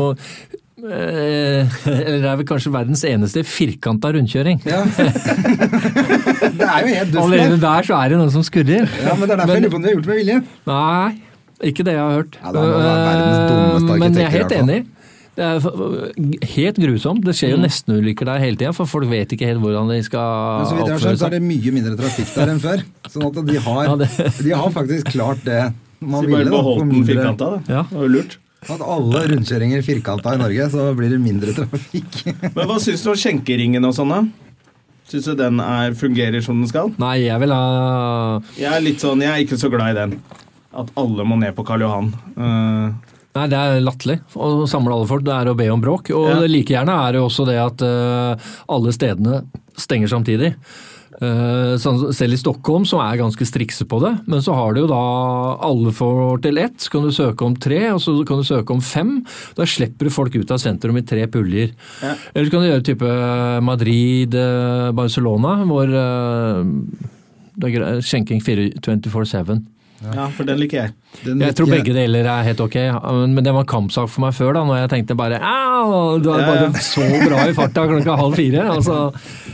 eh, 0.83 1.75
Eller 1.93 2.17
det 2.19 2.31
er 2.31 2.39
vel 2.41 2.47
kanskje 2.49 2.73
verdens 2.73 3.03
eneste 3.07 3.43
firkanta 3.47 4.11
rundkjøring. 4.15 4.63
Ja. 4.67 4.81
det 6.59 6.67
er 6.67 6.79
jo 6.81 6.95
helt 6.95 7.13
dust 7.13 7.21
Allerede 7.23 7.59
der. 7.61 7.87
så 7.87 7.99
er 7.99 8.13
det 8.13 8.19
noe 8.23 8.33
som 8.33 8.43
skurrer. 8.45 8.89
Ja, 9.03 9.15
men 9.15 9.29
det 9.29 9.37
er 9.37 9.43
derfor 9.43 9.55
jeg 9.55 9.67
lurer 9.67 9.75
på 9.75 9.79
om 9.79 9.85
de 9.85 9.91
har 9.91 9.95
gjort 9.97 10.09
det 10.09 10.13
med 10.13 10.21
vilje. 10.23 10.41
Nei, 10.69 11.11
ikke 11.61 11.83
det 11.85 11.93
jeg 11.93 12.01
har 12.01 12.15
hørt. 12.17 12.37
Ja, 12.41 12.51
det 12.51 12.61
er 12.63 12.73
verdens 12.73 13.51
dummeste 13.51 13.93
Eh, 13.93 13.99
Men 13.99 14.13
jeg 14.13 14.25
er 14.25 14.35
helt 14.39 14.51
enig. 14.57 14.79
Det 15.33 15.41
er 15.41 16.47
helt 16.53 16.77
grusomt. 16.77 17.23
Det 17.25 17.33
skjer 17.33 17.55
jo 17.55 17.57
nestenulykker 17.63 18.25
der 18.29 18.37
hele 18.43 18.55
tida, 18.59 18.71
for 18.77 18.85
folk 18.85 19.09
vet 19.09 19.31
ikke 19.33 19.47
helt 19.49 19.61
hvordan 19.63 19.89
de 19.89 19.97
skal 20.05 20.21
Men 20.59 20.65
seg. 20.65 20.69
så 20.69 20.75
vidt 20.77 20.85
jeg 20.85 20.93
har 20.93 20.97
oppføre 20.97 21.09
skjønt, 21.09 21.21
så 21.23 21.25
er 21.25 21.33
det 21.33 21.41
mye 21.41 21.71
mindre 21.73 21.95
trafikk 21.97 22.33
der 22.35 22.51
enn 22.53 22.61
før. 22.61 22.83
Sånn 23.09 23.25
at 23.31 23.45
de 23.47 23.57
har, 23.65 23.83
Ja, 23.85 23.95
de 24.43 24.51
har 24.53 24.69
faktisk 24.75 25.09
klart 25.13 25.41
det 25.43 25.73
man 26.03 26.21
Så 26.21 26.27
de 26.27 26.33
bare 26.35 26.43
da, 26.45 26.51
beholdt 26.51 26.79
den 26.83 26.89
mindre- 26.91 27.15
firkanta, 27.15 27.45
da. 27.49 27.73
Ja. 27.73 27.81
Det 27.89 27.97
var 27.97 28.03
jo 28.07 28.13
lurt. 28.13 28.37
At 28.69 28.79
alle 28.79 29.23
rundkjøringer 29.33 29.81
firkanta 29.83 30.33
i 30.35 30.37
Norge, 30.37 30.69
så 30.71 30.85
blir 30.95 31.09
det 31.09 31.19
mindre 31.19 31.51
trafikk. 31.57 32.21
Men 32.55 32.67
hva 32.69 32.77
syns 32.79 33.01
du 33.03 33.09
om 33.09 33.15
skjenkeringen 33.17 33.83
og 33.89 33.95
sånn, 33.97 34.09
da? 34.13 34.21
Syns 35.09 35.25
du 35.25 35.35
den 35.35 35.59
er, 35.59 35.91
fungerer 35.97 36.41
som 36.45 36.61
den 36.61 36.69
skal? 36.69 36.93
Nei, 37.01 37.25
jeg 37.25 37.39
vil 37.41 37.51
ha 37.51 38.39
Jeg 38.55 38.69
er 38.71 38.79
litt 38.85 39.01
sånn, 39.03 39.19
jeg 39.25 39.33
er 39.33 39.41
ikke 39.47 39.57
så 39.59 39.69
glad 39.73 39.91
i 39.91 39.99
den. 39.99 40.15
At 40.73 40.93
alle 40.97 41.25
må 41.27 41.37
ned 41.39 41.53
på 41.57 41.65
Karl 41.67 41.85
Johan. 41.85 42.13
Uh, 42.37 42.93
Nei, 43.33 43.47
det 43.49 43.57
er 43.57 43.81
latterlig 43.81 44.19
å 44.37 44.67
samle 44.69 44.93
alle 44.93 45.09
folk. 45.09 45.25
Det 45.25 45.33
er 45.33 45.49
å 45.49 45.57
be 45.57 45.69
om 45.73 45.81
bråk. 45.81 46.11
Og 46.13 46.29
Ja. 46.29 46.39
like 46.45 46.73
gjerne 46.73 46.93
er 47.07 47.13
det 47.13 47.21
også 47.21 47.45
det 47.49 47.57
at 47.61 47.81
uh, 47.81 48.35
alle 48.69 48.93
stedene 48.93 49.43
stenger 49.77 50.11
samtidig. 50.11 50.53
Eh, 51.23 51.73
sånn, 51.79 51.99
selv 52.15 52.35
i 52.35 52.39
Stockholm, 52.39 52.85
som 52.89 53.01
er 53.03 53.19
ganske 53.19 53.45
strikse 53.47 53.85
på 53.89 53.99
det, 54.03 54.11
men 54.29 54.41
så 54.43 54.55
har 54.57 54.73
du 54.73 54.81
jo 54.81 54.89
da 54.89 55.01
alle 55.63 55.93
får 55.95 56.41
til 56.43 56.59
ett, 56.63 56.79
så 56.81 56.95
kan 56.95 57.05
du 57.05 57.13
søke 57.15 57.45
om 57.45 57.55
tre, 57.55 57.79
og 57.93 58.01
så 58.03 58.15
kan 58.27 58.41
du 58.41 58.47
søke 58.47 58.73
om 58.73 58.81
fem. 58.83 59.13
Da 59.57 59.67
slipper 59.69 60.09
du 60.09 60.13
folk 60.13 60.35
ut 60.35 60.51
av 60.51 60.61
sentrum 60.61 60.97
i 60.99 61.05
tre 61.05 61.27
puljer. 61.31 61.73
Ja. 62.01 62.15
Eller 62.33 62.49
så 62.49 62.55
kan 62.55 62.65
du 62.65 62.69
gjøre 62.71 62.87
type 62.89 63.13
Madrid, 63.63 64.37
Barcelona, 64.97 65.55
hvor 65.69 65.93
uh, 65.93 66.63
det 67.61 67.75
er 67.77 68.01
skjenking 68.03 68.41
24-7. 68.43 69.61
Ja, 70.03 70.27
for 70.35 70.47
den 70.47 70.59
liker 70.59 70.79
jeg. 70.81 70.93
Den 71.23 71.41
Jeg 71.45 71.55
tror 71.55 71.69
begge 71.69 71.93
deler 71.95 72.27
er 72.27 72.47
helt 72.49 72.61
ok, 72.63 72.77
men 73.31 73.43
det 73.45 73.53
var 73.55 73.67
kampsak 73.69 74.09
for 74.11 74.25
meg 74.25 74.35
før, 74.35 74.53
da, 74.57 74.63
når 74.67 74.81
jeg 74.81 74.91
tenkte 74.97 75.17
bare 75.19 75.39
Au! 75.39 76.17
Du 76.19 76.29
er 76.33 76.43
bare 76.47 76.83
så 76.83 77.05
bra 77.23 77.45
i 77.47 77.55
farta 77.55 77.85
klokka 77.87 78.17
halv 78.19 78.35
fire. 78.39 78.65
Altså, 78.73 78.99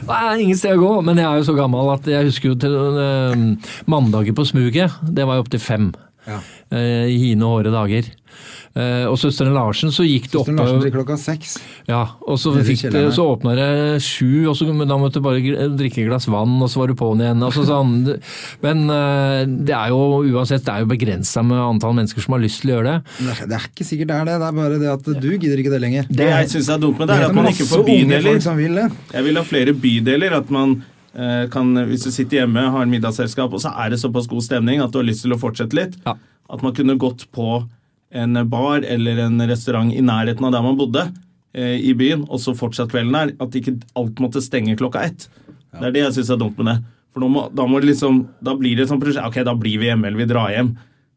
det 0.05 0.17
er 0.17 0.41
ingen 0.41 0.57
sted 0.57 0.77
å 0.77 0.81
gå. 0.81 0.91
Men 1.05 1.21
jeg 1.21 1.27
er 1.29 1.41
jo 1.41 1.47
så 1.51 1.57
gammel 1.57 1.93
at 1.93 2.07
jeg 2.09 2.29
husker 2.29 2.53
jo 2.53 2.59
til 2.59 2.75
øh, 2.75 3.73
mandager 3.89 4.37
på 4.37 4.47
smuget. 4.47 4.97
Det 5.05 5.27
var 5.27 5.39
jo 5.39 5.45
opptil 5.45 5.61
fem. 5.63 5.89
Ja. 6.29 6.39
eh, 6.71 7.09
I 7.09 7.17
hine 7.27 7.45
og 7.47 7.59
hårde 7.59 7.73
dager. 7.75 8.09
Eh, 8.77 9.05
og 9.09 9.15
søsteren 9.17 9.55
Larsen 9.55 9.89
så 9.89 10.03
gikk 10.05 10.27
det 10.29 10.37
opp 10.37 10.45
Søsteren 10.45 10.59
Larsen 10.61 10.83
til 10.83 10.91
klokka 10.93 11.15
seks. 11.17 11.55
ja, 11.89 12.03
og 12.21 12.37
så, 12.37 12.51
fikk 12.61 12.83
det, 12.93 13.01
så 13.15 13.25
åpna 13.31 13.55
det 13.57 13.69
sju, 14.05 14.45
og 14.51 14.53
så, 14.55 14.67
men 14.69 14.87
da 14.87 14.97
måtte 15.01 15.17
du 15.17 15.25
bare 15.25 15.41
drikke 15.73 16.03
et 16.03 16.09
glass 16.11 16.29
vann, 16.29 16.53
og 16.61 16.69
så 16.69 16.83
var 16.83 16.91
du 16.91 16.95
på'n 16.99 17.23
igjen. 17.25 17.41
Altså, 17.47 17.65
sånn. 17.65 17.95
Men 18.61 18.83
eh, 18.93 19.41
det 19.49 19.73
er 19.73 19.89
jo 19.95 20.21
uansett 20.29 20.67
det 20.67 20.75
er 20.75 20.85
jo 20.85 20.91
begrensa 20.91 21.43
med 21.43 21.57
antall 21.63 21.97
mennesker 21.97 22.23
som 22.23 22.37
har 22.37 22.43
lyst 22.45 22.61
til 22.61 22.75
å 22.75 22.77
gjøre 22.77 22.93
det. 22.93 23.17
Det 23.49 23.57
er, 23.57 23.67
ikke 23.71 23.89
sikkert 23.89 24.13
det 24.13 24.19
er 24.19 24.29
det, 24.29 24.37
det 24.43 24.51
er 24.51 24.59
bare 24.61 24.79
det 24.85 24.93
at 24.93 25.11
du 25.25 25.29
gidder 25.33 25.63
ikke 25.65 25.73
det 25.73 25.81
lenger. 25.87 26.13
Det 26.21 26.29
jeg 26.29 26.53
syns 26.53 26.69
er 26.69 26.85
dumt 26.85 27.01
med 27.01 27.09
det, 27.09 27.17
er 27.17 27.27
at 27.31 27.35
man 27.41 27.49
ikke 27.49 27.67
får 27.73 27.85
bydeler. 27.89 28.39
vil. 28.61 28.79
Jeg 29.17 29.27
vil 29.27 29.41
ha 29.41 29.45
flere 29.49 29.73
bydeler. 29.73 30.37
At 30.39 30.53
man 30.53 30.77
kan, 31.51 31.73
hvis 31.89 32.03
du 32.05 32.11
sitter 32.11 32.41
hjemme, 32.43 32.61
har 32.71 32.81
en 32.85 32.91
middagsselskap, 32.93 33.51
og 33.53 33.59
så 33.63 33.71
er 33.83 33.89
det 33.91 33.99
såpass 33.99 34.27
god 34.31 34.43
stemning 34.45 34.79
at 34.83 34.91
du 34.93 34.99
har 35.01 35.07
lyst 35.07 35.25
til 35.25 35.33
å 35.35 35.39
fortsette 35.41 35.75
litt, 35.75 35.97
Ja. 36.05 36.13
at 36.49 36.61
man 36.63 36.73
kunne 36.77 36.95
gått 36.97 37.25
på 37.35 37.67
en 38.11 38.33
bar 38.49 38.81
eller 38.87 39.19
en 39.25 39.39
restaurant 39.49 39.91
i 39.93 40.01
nærheten 40.01 40.45
av 40.47 40.51
der 40.55 40.61
man 40.65 40.77
bodde 40.79 41.03
eh, 41.53 41.77
i 41.81 41.93
byen, 41.93 42.23
og 42.29 42.39
så 42.39 42.55
fortsatt 42.57 42.89
kvelden 42.93 43.13
der. 43.13 43.33
At 43.43 43.51
ikke 43.57 43.75
alt 43.97 44.15
måtte 44.23 44.41
stenge 44.41 44.77
klokka 44.77 45.03
ett. 45.05 45.27
Det 45.73 45.83
er 45.89 45.91
det 45.91 46.01
jeg 46.07 46.13
syns 46.19 46.31
er 46.33 46.37
dumt 46.41 46.57
med 46.57 46.65
det. 46.71 46.77
For 47.13 47.25
må, 47.29 47.43
da, 47.53 47.65
må 47.69 47.79
det 47.81 47.89
liksom, 47.91 48.27
da 48.41 48.53
blir 48.57 48.75
det 48.77 48.83
et 48.85 48.89
sånt 48.91 49.01
prosjekt 49.03 49.25
Ok, 49.25 49.43
da 49.45 49.53
blir 49.57 49.79
vi 49.81 49.89
hjemme, 49.89 50.05
eller 50.07 50.17
vi 50.23 50.25
drar 50.29 50.49
hjem. 50.53 50.75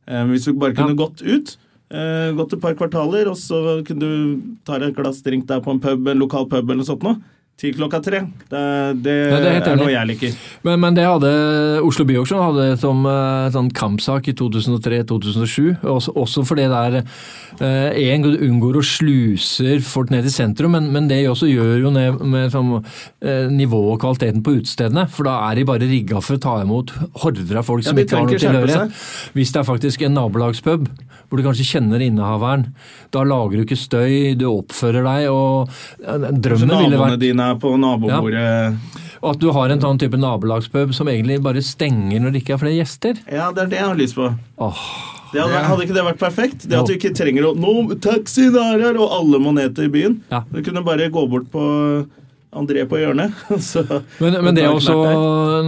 Eh, 0.08 0.24
hvis 0.32 0.44
du 0.48 0.52
bare 0.54 0.74
kunne 0.76 0.96
Ja. 0.96 1.00
gått 1.04 1.22
ut, 1.22 1.56
eh, 1.92 2.32
gått 2.36 2.52
et 2.54 2.60
par 2.60 2.74
kvartaler, 2.74 3.28
og 3.28 3.36
så 3.36 3.84
kunne 3.86 4.00
du 4.00 4.42
ta 4.64 4.78
deg 4.78 4.90
et 4.90 4.96
glass 4.96 5.22
drink 5.22 5.46
der 5.46 5.60
på 5.60 5.70
en 5.70 5.80
pub, 5.80 6.08
en 6.08 6.18
lokal 6.18 6.48
pub 6.48 6.64
eller 6.68 6.80
noe 6.82 6.88
sånt 6.88 7.02
noe. 7.02 7.16
Til 7.60 7.74
klokka 7.76 8.00
tre. 8.02 8.20
Det, 8.50 8.62
det, 9.04 9.12
Ja, 9.30 9.38
det 9.42 9.50
er 9.52 9.68
er 9.70 9.78
noe 9.78 9.92
jeg 9.92 10.08
liker. 10.08 10.38
Men, 10.66 10.80
men 10.82 10.96
det 10.96 11.04
hadde 11.06 11.30
Oslo 11.86 12.06
Byauksjon 12.08 12.42
hadde 12.42 12.66
som 12.80 13.04
eh, 13.06 13.50
sånn 13.54 13.70
kampsak 13.76 14.30
i 14.32 14.34
2003-2007. 14.38 15.84
Også, 15.86 16.14
også 16.18 16.44
fordi 16.48 16.66
der 16.72 17.02
én 17.62 18.24
unngår 18.26 18.80
å 18.80 18.82
sluser 18.86 19.82
folk 19.84 20.10
ned 20.10 20.26
til 20.26 20.34
sentrum, 20.34 20.74
men, 20.74 20.88
men 20.94 21.06
det 21.10 21.20
også 21.30 21.46
gjør 21.50 21.84
jo 21.84 21.94
ned 21.94 22.22
med 22.32 22.50
sånn, 22.54 22.74
eh, 23.22 23.46
nivået 23.52 23.94
og 23.94 24.02
kvaliteten 24.02 24.42
på 24.42 24.56
utestedene. 24.58 25.06
For 25.12 25.28
da 25.28 25.38
er 25.50 25.60
de 25.60 25.68
bare 25.68 25.86
rigga 25.90 26.22
for 26.24 26.38
å 26.38 26.42
ta 26.42 26.58
imot 26.64 26.94
horder 27.22 27.60
av 27.60 27.68
folk 27.68 27.84
Ja, 27.84 27.92
som 27.92 28.02
ikke 28.02 28.18
har 28.18 28.26
noe 28.26 28.42
tilhørighet. 28.42 29.02
Hvis 29.36 29.54
det 29.54 29.62
er 29.62 29.68
faktisk 29.68 30.06
en 30.08 30.16
nabolagspub 30.18 30.88
hvor 31.32 31.40
du 31.40 31.46
kanskje 31.46 31.64
kjenner 31.64 32.02
innehaveren, 32.04 32.66
da 33.14 33.22
lager 33.24 33.56
du 33.56 33.64
ikke 33.64 33.78
støy, 33.80 34.34
du 34.36 34.44
oppfører 34.50 35.06
deg, 35.06 35.30
og 35.32 35.72
drømmen 36.44 36.74
ville 36.84 37.00
vært 37.00 37.22
dine 37.22 37.46
er 37.54 37.56
på 37.62 37.72
nabobordet. 37.80 38.76
og 39.22 39.30
at 39.32 39.40
du 39.40 39.48
har 39.56 39.72
en 39.72 39.80
sånn 39.80 40.00
type 40.02 40.18
nabolagspub 40.20 40.92
som 40.92 41.08
egentlig 41.08 41.40
bare 41.42 41.62
stenger 41.64 42.20
når 42.20 42.34
det 42.36 42.42
ikke 42.44 42.56
er 42.58 42.62
flere 42.66 42.76
gjester. 42.82 43.24
Ja, 43.32 43.48
det 43.56 43.64
er 43.64 43.72
det 43.72 43.80
jeg 43.80 43.88
har 43.88 43.98
lyst 44.02 44.18
på. 44.18 44.28
Åh, 44.60 44.84
Det 45.32 45.40
hadde, 45.40 45.60
hadde 45.64 45.84
ikke 45.86 45.94
det 45.96 46.04
vært 46.10 46.20
perfekt? 46.20 46.66
Det 46.68 46.76
at 46.76 46.90
du 46.90 46.92
ikke 46.98 47.14
trenger 47.16 47.46
å 47.48 47.54
Nå, 47.56 47.94
taxien 48.04 48.52
er 48.60 48.82
her! 48.82 48.98
Og 49.00 49.14
alle 49.16 49.40
må 49.40 49.54
ned 49.56 49.72
til 49.78 49.88
byen. 49.94 50.18
Ja. 50.28 50.42
Du 50.52 50.60
kunne 50.66 50.84
bare 50.84 51.08
gå 51.08 51.22
bort 51.32 51.48
på 51.54 51.62
André 52.52 52.84
på 52.84 52.98
hjørnet. 53.00 53.32
Så, 53.70 53.80
Men, 54.20 54.36
men 54.44 54.56
det 54.56 54.66
er 54.66 54.74
også, 54.74 54.92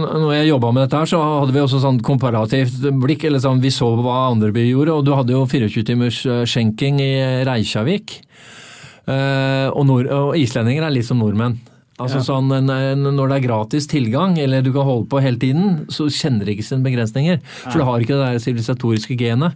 når 0.05 0.33
jeg 0.35 0.49
jobba 0.51 0.71
med 0.75 0.85
dette 0.85 0.99
her, 1.01 1.09
så 1.09 1.21
hadde 1.23 1.55
vi 1.55 1.63
også 1.63 1.81
sånn 1.81 1.97
komparativt 2.05 2.85
blikk. 3.01 3.25
eller 3.25 3.41
sånn, 3.41 3.61
Vi 3.63 3.73
så 3.73 3.89
hva 3.97 4.27
andre 4.29 4.51
byer 4.53 4.69
gjorde, 4.69 4.93
og 4.99 5.07
du 5.07 5.13
hadde 5.17 5.33
jo 5.33 5.45
24 5.49 5.85
timers 5.87 6.21
eh, 6.29 6.43
skjenking 6.45 7.01
i 7.01 7.13
Reykjavik. 7.47 8.19
Eh, 9.05 9.67
og, 9.71 9.81
nord, 9.89 10.09
og 10.13 10.37
islendinger 10.37 10.85
er 10.85 10.93
litt 10.93 11.09
som 11.09 11.21
nordmenn. 11.21 11.57
Altså 11.95 12.19
sånn, 12.25 12.49
en, 12.51 12.67
en, 12.69 13.05
Når 13.15 13.29
det 13.31 13.35
er 13.37 13.43
gratis 13.45 13.85
tilgang, 13.87 14.33
eller 14.41 14.63
du 14.65 14.71
kan 14.75 14.83
holde 14.83 15.07
på 15.07 15.21
hele 15.23 15.39
tiden, 15.39 15.85
så 15.87 16.09
kjenner 16.11 16.43
det 16.43 16.57
ikke 16.57 16.65
sine 16.67 16.83
begrensninger. 16.83 17.37
For 17.69 17.79
du 17.79 17.85
har 17.87 18.03
ikke 18.03 18.17
det 18.17 18.25
der 18.33 18.41
sivilisatoriske 18.43 19.15
genet. 19.19 19.55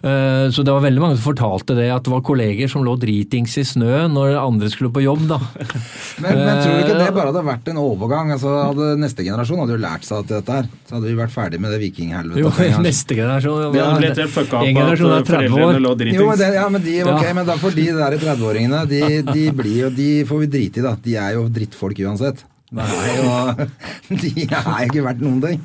Eh, 0.00 0.46
så 0.54 0.64
det 0.64 0.72
var 0.72 0.84
veldig 0.86 1.02
mange 1.02 1.18
som 1.18 1.26
fortalte 1.26 1.76
det, 1.76 1.90
at 1.92 2.06
det 2.06 2.12
var 2.14 2.22
kolleger 2.24 2.70
som 2.72 2.86
lå 2.86 2.94
dritings 3.00 3.58
i 3.60 3.66
snø 3.68 4.06
når 4.14 4.32
andre 4.40 4.70
skulle 4.72 4.94
på 4.96 5.04
jobb. 5.04 5.26
da. 5.28 5.40
Men, 6.24 6.38
men 6.38 6.60
tror 6.62 6.76
du 6.76 6.80
ikke 6.84 6.96
det 7.00 7.08
bare 7.16 7.30
hadde 7.32 7.40
vært 7.44 7.68
en 7.72 7.78
overgang? 7.80 8.30
Altså, 8.32 8.50
hadde 8.70 8.90
Neste 9.02 9.24
generasjon 9.26 9.58
hadde 9.64 9.74
jo 9.74 9.80
lært 9.82 10.04
seg 10.06 10.24
til 10.28 10.36
dette 10.38 10.56
her. 10.56 10.68
Så 10.86 10.94
hadde 10.96 11.08
vi 11.10 11.16
vært 11.18 11.32
ferdig 11.34 11.58
med 11.60 11.74
det 11.74 11.80
vikinghelvetet. 11.82 12.40
Jo, 12.44 12.80
neste 12.84 13.16
generasjon 13.18 13.74
Det 13.74 13.82
hadde 13.82 14.00
blitt 14.00 14.20
helt 14.22 14.34
fucka 14.34 14.60
opp 14.60 14.80
at 14.84 14.92
er 14.94 15.02
30 15.02 15.18
år. 15.18 15.50
foreldrene 15.50 15.82
lå 15.84 15.94
dritings. 16.00 16.20
Jo, 16.22 16.28
men, 16.30 16.40
det, 16.40 16.48
ja, 16.54 16.64
men, 16.70 16.84
de, 16.86 16.94
ok, 17.02 17.24
Ja. 17.26 17.34
men 17.40 17.48
da 17.50 17.56
for 17.60 17.76
de 17.76 17.86
der 17.98 18.16
30-åringene, 18.22 18.82
de, 18.94 19.02
de 19.28 19.44
blir 19.60 19.78
jo 19.82 19.90
De 19.98 20.08
får 20.28 20.44
vi 20.44 20.50
drite 20.54 20.80
i, 20.80 20.86
da. 20.86 20.94
De 21.04 21.16
er 21.26 21.34
jo 21.36 21.44
drittfolk 21.74 21.98
uansett. 22.06 22.44
Nei, 22.74 22.86
og 23.22 23.60
de 24.22 24.30
er 24.48 24.86
ikke 24.88 25.02
verdt 25.04 25.20
noen 25.22 25.36
ting. 25.44 25.60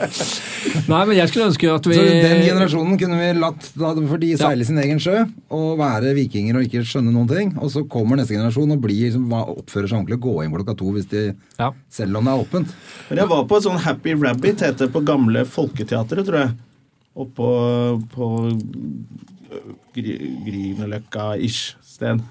Nei, 0.90 1.02
men 1.06 1.12
jeg 1.14 1.28
skulle 1.30 1.50
ønske 1.50 1.68
at 1.70 1.86
vi 1.86 1.94
Så 1.94 2.06
den 2.08 2.40
generasjonen 2.42 2.98
kunne 2.98 3.18
vi 3.20 3.28
latt 3.38 3.68
for 3.76 4.18
de 4.22 4.30
seile 4.40 4.66
sin 4.66 4.80
egen 4.82 4.98
sjø 5.02 5.20
og 5.54 5.76
være 5.78 6.14
vikinger 6.16 6.58
og 6.58 6.66
ikke 6.66 6.82
skjønne 6.88 7.12
noen 7.14 7.28
ting. 7.30 7.52
Og 7.60 7.70
så 7.70 7.84
kommer 7.92 8.18
neste 8.18 8.34
generasjon 8.34 8.74
og 8.74 8.82
blir, 8.82 9.04
liksom, 9.06 9.28
oppfører 9.30 9.92
seg 9.92 10.00
ordentlig 10.00 10.18
og 10.18 10.26
går 10.26 10.40
inn 10.46 10.56
klokka 10.56 10.76
to 10.80 10.96
hvis 10.96 11.10
de, 11.12 11.22
Ja. 11.60 11.70
selv 11.92 12.18
om 12.18 12.26
det 12.26 12.34
er 12.34 12.42
åpent. 12.48 12.74
Men 13.12 13.22
jeg 13.22 13.30
var 13.36 13.46
på 13.46 13.60
et 13.60 13.68
sånn 13.68 13.84
Happy 13.86 14.16
Rabbit, 14.18 14.66
heter 14.66 14.88
det 14.88 14.92
på 14.96 15.04
gamle 15.06 15.44
Folketeatret, 15.46 16.26
tror 16.26 16.40
jeg. 16.42 16.58
Oppå 17.20 17.46
på 18.16 18.32
øh, 18.50 19.72
Grünerløkka-ish 19.94 21.76
sted 21.84 22.24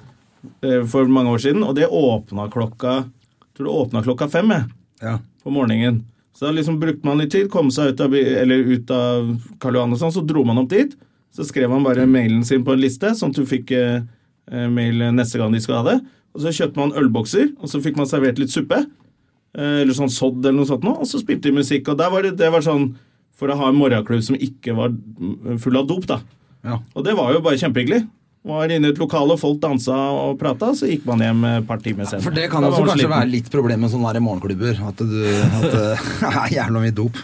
for 0.91 1.09
mange 1.11 1.33
år 1.33 1.41
siden. 1.43 1.63
Og 1.67 1.75
det 1.75 1.87
åpna 1.87 2.45
klokka 2.51 2.93
Jeg 3.03 3.55
tror 3.59 3.67
det 3.67 3.75
åpna 3.81 4.03
klokka 4.05 4.29
fem 4.31 4.49
jeg, 4.55 4.69
Ja. 5.03 5.17
på 5.43 5.51
morgenen. 5.51 6.03
Så 6.33 6.45
da 6.47 6.51
liksom 6.55 6.77
brukte 6.79 7.03
man 7.03 7.17
litt 7.19 7.31
tid, 7.33 7.49
kom 7.51 7.67
seg 7.69 7.91
ut 7.91 7.99
av, 7.99 8.13
eller 8.15 8.63
ut 8.71 8.91
av 8.95 9.33
Karl 9.59 9.75
Johan 9.75 9.91
og 9.91 9.99
sånn, 9.99 10.13
så 10.15 10.21
dro 10.25 10.45
man 10.47 10.61
opp 10.61 10.69
dit. 10.71 10.93
Så 11.35 11.43
skrev 11.43 11.69
man 11.69 11.83
bare 11.83 12.05
mailen 12.07 12.45
sin 12.47 12.63
på 12.63 12.71
en 12.71 12.79
liste, 12.79 13.11
sånn 13.11 13.33
at 13.33 13.41
du 13.41 13.45
fikk 13.49 13.73
eh, 13.75 14.05
eh, 14.49 14.69
mail 14.71 15.03
neste 15.11 15.37
gang 15.41 15.51
de 15.51 15.59
skulle 15.59 15.81
ha 15.81 15.89
det. 15.89 15.97
Og 16.33 16.45
så 16.45 16.53
kjøpte 16.55 16.79
man 16.79 16.95
ølbokser, 16.95 17.51
og 17.59 17.67
så 17.67 17.81
fikk 17.83 17.99
man 17.99 18.07
servert 18.07 18.39
litt 18.39 18.53
suppe. 18.53 18.79
Eh, 19.57 19.81
eller 19.81 19.97
sånn 19.97 20.11
sodd 20.13 20.39
eller 20.45 20.61
noe 20.61 20.69
sånt 20.69 20.87
noe, 20.87 21.01
og 21.03 21.09
så 21.09 21.19
spilte 21.19 21.49
de 21.49 21.57
musikk. 21.59 21.91
Og 21.91 21.99
der 21.99 22.09
var 22.13 22.23
det, 22.23 22.37
det 22.39 22.51
var 22.53 22.63
sånn 22.63 22.93
for 23.35 23.51
å 23.51 23.57
ha 23.59 23.69
en 23.71 23.79
morgenklubb 23.79 24.23
som 24.23 24.39
ikke 24.39 24.75
var 24.77 24.95
mm, 24.95 25.59
full 25.59 25.77
av 25.79 25.87
dop, 25.91 26.07
da. 26.07 26.21
Ja. 26.63 26.79
Og 26.95 27.03
det 27.03 27.15
var 27.19 27.33
jo 27.33 27.43
bare 27.43 27.59
kjempehyggelig. 27.59 28.05
Var 28.47 28.71
inne 28.71 28.87
i 28.87 28.91
et 28.93 28.99
lokale, 29.01 29.35
folk 29.37 29.57
dansa 29.59 29.91
og 30.15 30.37
prata, 30.39 30.69
så 30.71 30.87
gikk 30.87 31.03
man 31.09 31.19
hjem 31.19 31.41
et 31.49 31.65
par 31.67 31.81
timer 31.83 32.07
senere. 32.07 32.23
For 32.23 32.31
det 32.31 32.45
kan 32.53 32.63
også 32.63 32.85
kanskje 32.85 33.01
sliten. 33.01 33.11
være 33.11 33.27
litt 33.33 33.49
problem 33.51 33.81
med 33.83 33.91
sånne 33.91 34.21
morgenklubber. 34.23 34.79
At 34.87 35.01
du 35.03 35.17
at 35.27 35.65
det 35.73 35.89
er 36.29 36.53
jævla 36.55 36.83
mye 36.85 36.95
dop. 36.95 37.19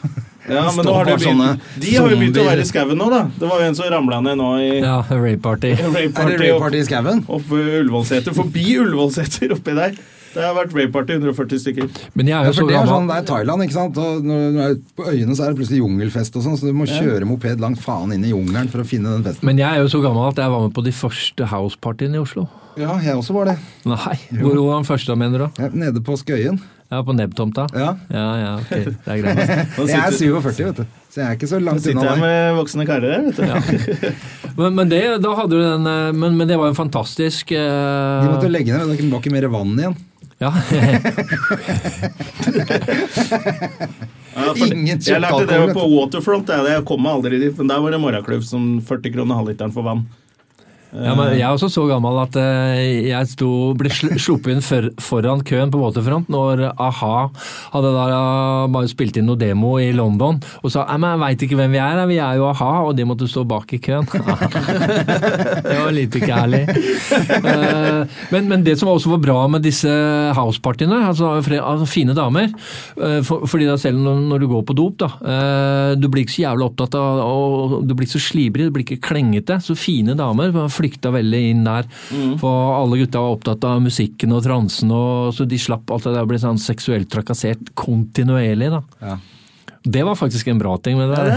Ja, 0.45 0.65
men 0.75 0.85
nå 0.85 0.91
har 0.93 1.07
du 1.07 1.13
begynt, 1.15 1.63
de 1.81 1.93
har 1.95 2.11
jo 2.11 2.17
begynt 2.19 2.35
å 2.37 2.43
være 2.45 2.61
i 2.61 2.67
skauen 2.69 2.99
nå, 2.99 3.07
da. 3.09 3.21
Det 3.39 3.47
var 3.49 3.63
jo 3.63 3.69
en 3.71 3.77
som 3.79 3.87
ramla 3.89 4.19
ned 4.27 4.37
nå 4.37 4.49
i 4.61 4.67
Ja, 4.83 4.99
rave 5.09 5.39
party. 5.41 5.71
rave 5.79 6.03
Er 6.03 6.11
det 6.11 6.11
party 6.19 6.35
rave 6.43 6.59
party 6.61 6.83
i 6.83 6.89
skauen? 6.91 7.23
opp 7.25 7.55
Ullevålseter. 7.55 8.35
Forbi 8.35 8.65
Ullevålseter 8.83 9.55
oppi 9.55 9.73
der. 9.79 9.95
Det 10.35 10.43
har 10.43 10.55
vært 10.57 10.73
rave 10.75 10.91
party 10.91 11.15
140 11.15 11.61
stykker. 11.63 11.87
Men 12.13 12.27
jeg 12.27 12.35
er 12.35 12.43
Ja, 12.43 12.51
jo 12.51 12.57
så 12.57 12.65
gammel. 12.65 12.73
det 12.73 12.81
er 12.81 12.91
sånn, 12.91 13.07
det 13.07 13.15
er 13.15 13.27
Thailand, 13.29 13.63
ikke 13.63 13.77
sant? 13.77 13.97
Og 14.03 14.27
når 14.27 14.43
du 14.51 14.59
er 14.65 14.75
på 14.97 15.07
øyene 15.07 15.35
så 15.37 15.45
er 15.45 15.53
det 15.53 15.59
plutselig 15.61 15.79
jungelfest 15.79 16.35
og 16.35 16.43
sånn, 16.43 16.59
så 16.59 16.67
du 16.67 16.75
må 16.75 16.89
kjøre 16.89 17.29
moped 17.29 17.63
langt 17.63 17.79
faen 17.79 18.11
inn 18.11 18.27
i 18.27 18.33
jungelen 18.33 18.67
for 18.69 18.83
å 18.83 18.87
finne 18.87 19.15
den 19.15 19.23
festen. 19.23 19.47
Men 19.47 19.57
jeg 19.63 19.71
er 19.71 19.85
jo 19.85 19.87
så 19.95 20.03
gammel 20.03 20.27
at 20.27 20.43
jeg 20.43 20.51
var 20.51 20.67
med 20.67 20.75
på 20.75 20.83
de 20.83 20.91
første 20.91 21.47
housepartyene 21.55 22.19
i 22.19 22.23
Oslo. 22.25 22.49
Ja, 22.75 22.97
jeg 22.99 23.15
også 23.15 23.31
var 23.31 23.53
det. 23.53 23.57
Nei, 23.87 24.15
hvor 24.41 24.57
var 24.59 24.81
den 24.81 24.87
første, 24.89 25.15
mener 25.15 25.45
du? 25.45 25.61
Ja, 25.63 25.69
nede 25.71 26.03
på 26.03 26.17
Skøyen. 26.19 26.59
Ja, 26.91 26.99
på 27.01 27.15
Nebbtomta? 27.17 27.65
Ja. 27.73 27.95
ja, 28.13 28.25
ja, 28.37 28.49
ok, 28.59 28.69
det 28.85 29.09
er 29.09 29.21
greit. 29.23 29.39
Jeg 29.89 29.97
er 29.97 30.13
47, 30.13 30.65
vet 30.67 30.81
du. 30.83 30.85
Så 31.09 31.21
jeg 31.21 31.29
er 31.31 31.37
ikke 31.39 31.47
så 31.49 31.57
langt 31.57 31.65
nå 31.65 31.71
langt 31.71 31.83
sitter 31.85 32.09
jeg 32.11 32.19
med 32.21 32.57
voksne 32.59 32.85
karer 32.85 33.13
her, 33.15 33.23
vet 33.25 33.37
du. 33.39 34.09
Men, 34.59 34.75
men, 34.75 34.91
det, 34.91 34.99
da 35.23 35.31
hadde 35.35 35.51
du 35.51 35.59
den, 35.59 35.87
eh, 35.89 36.11
men, 36.15 36.35
men 36.39 36.47
det 36.47 36.55
var 36.55 36.69
jo 36.69 36.71
en 36.71 36.77
fantastisk 36.77 37.49
uh... 37.51 38.21
De 38.23 38.29
måtte 38.29 38.47
legge 38.47 38.71
ned, 38.71 38.87
det 38.87 39.09
var 39.11 39.19
ikke 39.19 39.33
mer 39.33 39.47
vann 39.51 39.73
igjen. 39.81 39.95
Ja, 40.37 40.51
Ja, 44.35 44.51
Ingen 44.55 44.99
jeg 44.99 45.21
lærte 45.23 45.45
det 45.47 45.73
på 45.73 45.85
Waterfront. 45.87 46.49
Jeg, 46.51 46.67
jeg 46.73 46.83
kom 46.87 47.05
aldri 47.07 47.39
dit, 47.39 47.55
men 47.55 47.69
der 47.71 47.79
var 47.79 47.93
det 47.95 48.01
morgenklubb 48.03 48.43
som 48.43 48.65
40 48.83 49.13
kroner 49.15 49.39
halvliteren 49.39 49.71
for 49.71 49.87
vann. 49.87 50.01
Ja, 50.93 51.13
men 51.17 51.33
jeg 51.33 51.43
er 51.43 51.51
også 51.51 51.67
så 51.71 51.83
gammel 51.89 52.17
at 52.21 52.35
eh, 52.39 53.09
jeg 53.09 53.29
sto, 53.31 53.49
ble 53.77 53.89
sluppet 53.91 54.53
inn 54.53 54.63
for, 54.63 54.87
foran 55.01 55.41
køen 55.45 55.71
på 55.73 55.79
Waterfront 55.81 56.29
når 56.31 56.63
a-ha 56.71 57.15
hadde 57.73 57.91
da 57.95 58.05
eh, 58.15 58.67
bare 58.71 58.91
spilt 58.91 59.19
inn 59.19 59.27
noe 59.27 59.39
demo 59.39 59.75
i 59.81 59.89
London 59.95 60.39
og 60.61 60.71
sa 60.71 60.85
«Nei, 60.87 60.99
men 61.01 61.15
jeg 61.15 61.21
veit 61.23 61.45
ikke 61.47 61.59
hvem 61.59 61.75
vi 61.75 61.81
er, 61.83 62.01
vi 62.07 62.19
er 62.23 62.39
jo 62.39 62.47
a-ha, 62.51 62.71
og 62.87 62.93
de 62.95 63.07
måtte 63.07 63.27
stå 63.29 63.43
bak 63.49 63.73
i 63.75 63.81
køen. 63.83 64.07
det 65.67 65.77
var 65.81 65.91
litt 65.95 66.15
ikke 66.15 66.31
ærlig. 66.37 66.61
Eh, 66.69 68.01
men, 68.31 68.49
men 68.51 68.65
det 68.65 68.77
som 68.79 68.93
også 68.93 69.15
var 69.15 69.23
bra 69.25 69.37
med 69.51 69.65
disse 69.65 69.91
housepartyene, 70.37 71.01
altså, 71.09 71.35
altså 71.39 71.89
fine 71.89 72.15
damer 72.15 72.51
for, 73.25 73.45
fordi 73.49 73.67
da 73.67 73.75
selv 73.81 73.99
når, 74.05 74.39
du 74.41 74.47
går 74.51 74.63
på 74.67 74.75
dop, 74.77 74.97
da, 75.01 75.09
du 75.97 76.07
blir 76.11 76.25
ikke 76.25 76.35
så 76.37 76.45
jævlig 76.45 76.67
opptatt 76.69 76.97
av 76.99 77.21
og 77.25 77.75
Du 77.87 77.93
blir 77.95 78.07
ikke 78.07 78.17
så 78.17 78.23
slibrig, 78.23 78.67
du 78.67 78.73
blir 78.75 78.85
ikke 78.85 79.01
klengete. 79.09 79.57
Så 79.63 79.75
fine 79.79 80.15
damer 80.17 80.53
var 80.55 80.71
flykta 80.85 81.13
veldig 81.15 81.43
inn 81.51 81.63
der. 81.67 81.89
For 82.41 82.75
alle 82.79 83.01
gutta 83.03 83.23
var 83.23 83.37
opptatt 83.37 83.65
av 83.67 83.81
musikken 83.85 84.35
og 84.35 84.43
transen, 84.45 84.93
og, 84.93 85.33
så 85.35 85.47
de 85.49 85.59
slapp 85.61 85.91
alt 85.91 86.05
det 86.07 86.15
der 86.17 86.27
å 86.27 86.29
bli 86.29 86.41
sånn 86.41 86.61
seksuelt 86.61 87.09
trakassert 87.11 87.73
kontinuerlig. 87.77 88.71
da. 88.77 88.83
Ja. 89.01 89.17
Det 89.87 90.01
var 90.03 90.15
faktisk 90.17 90.47
en 90.47 90.57
bra 90.57 90.77
ting 90.77 90.97
med 90.97 91.09
det. 91.09 91.15
det 91.15 91.31
er. 91.31 91.35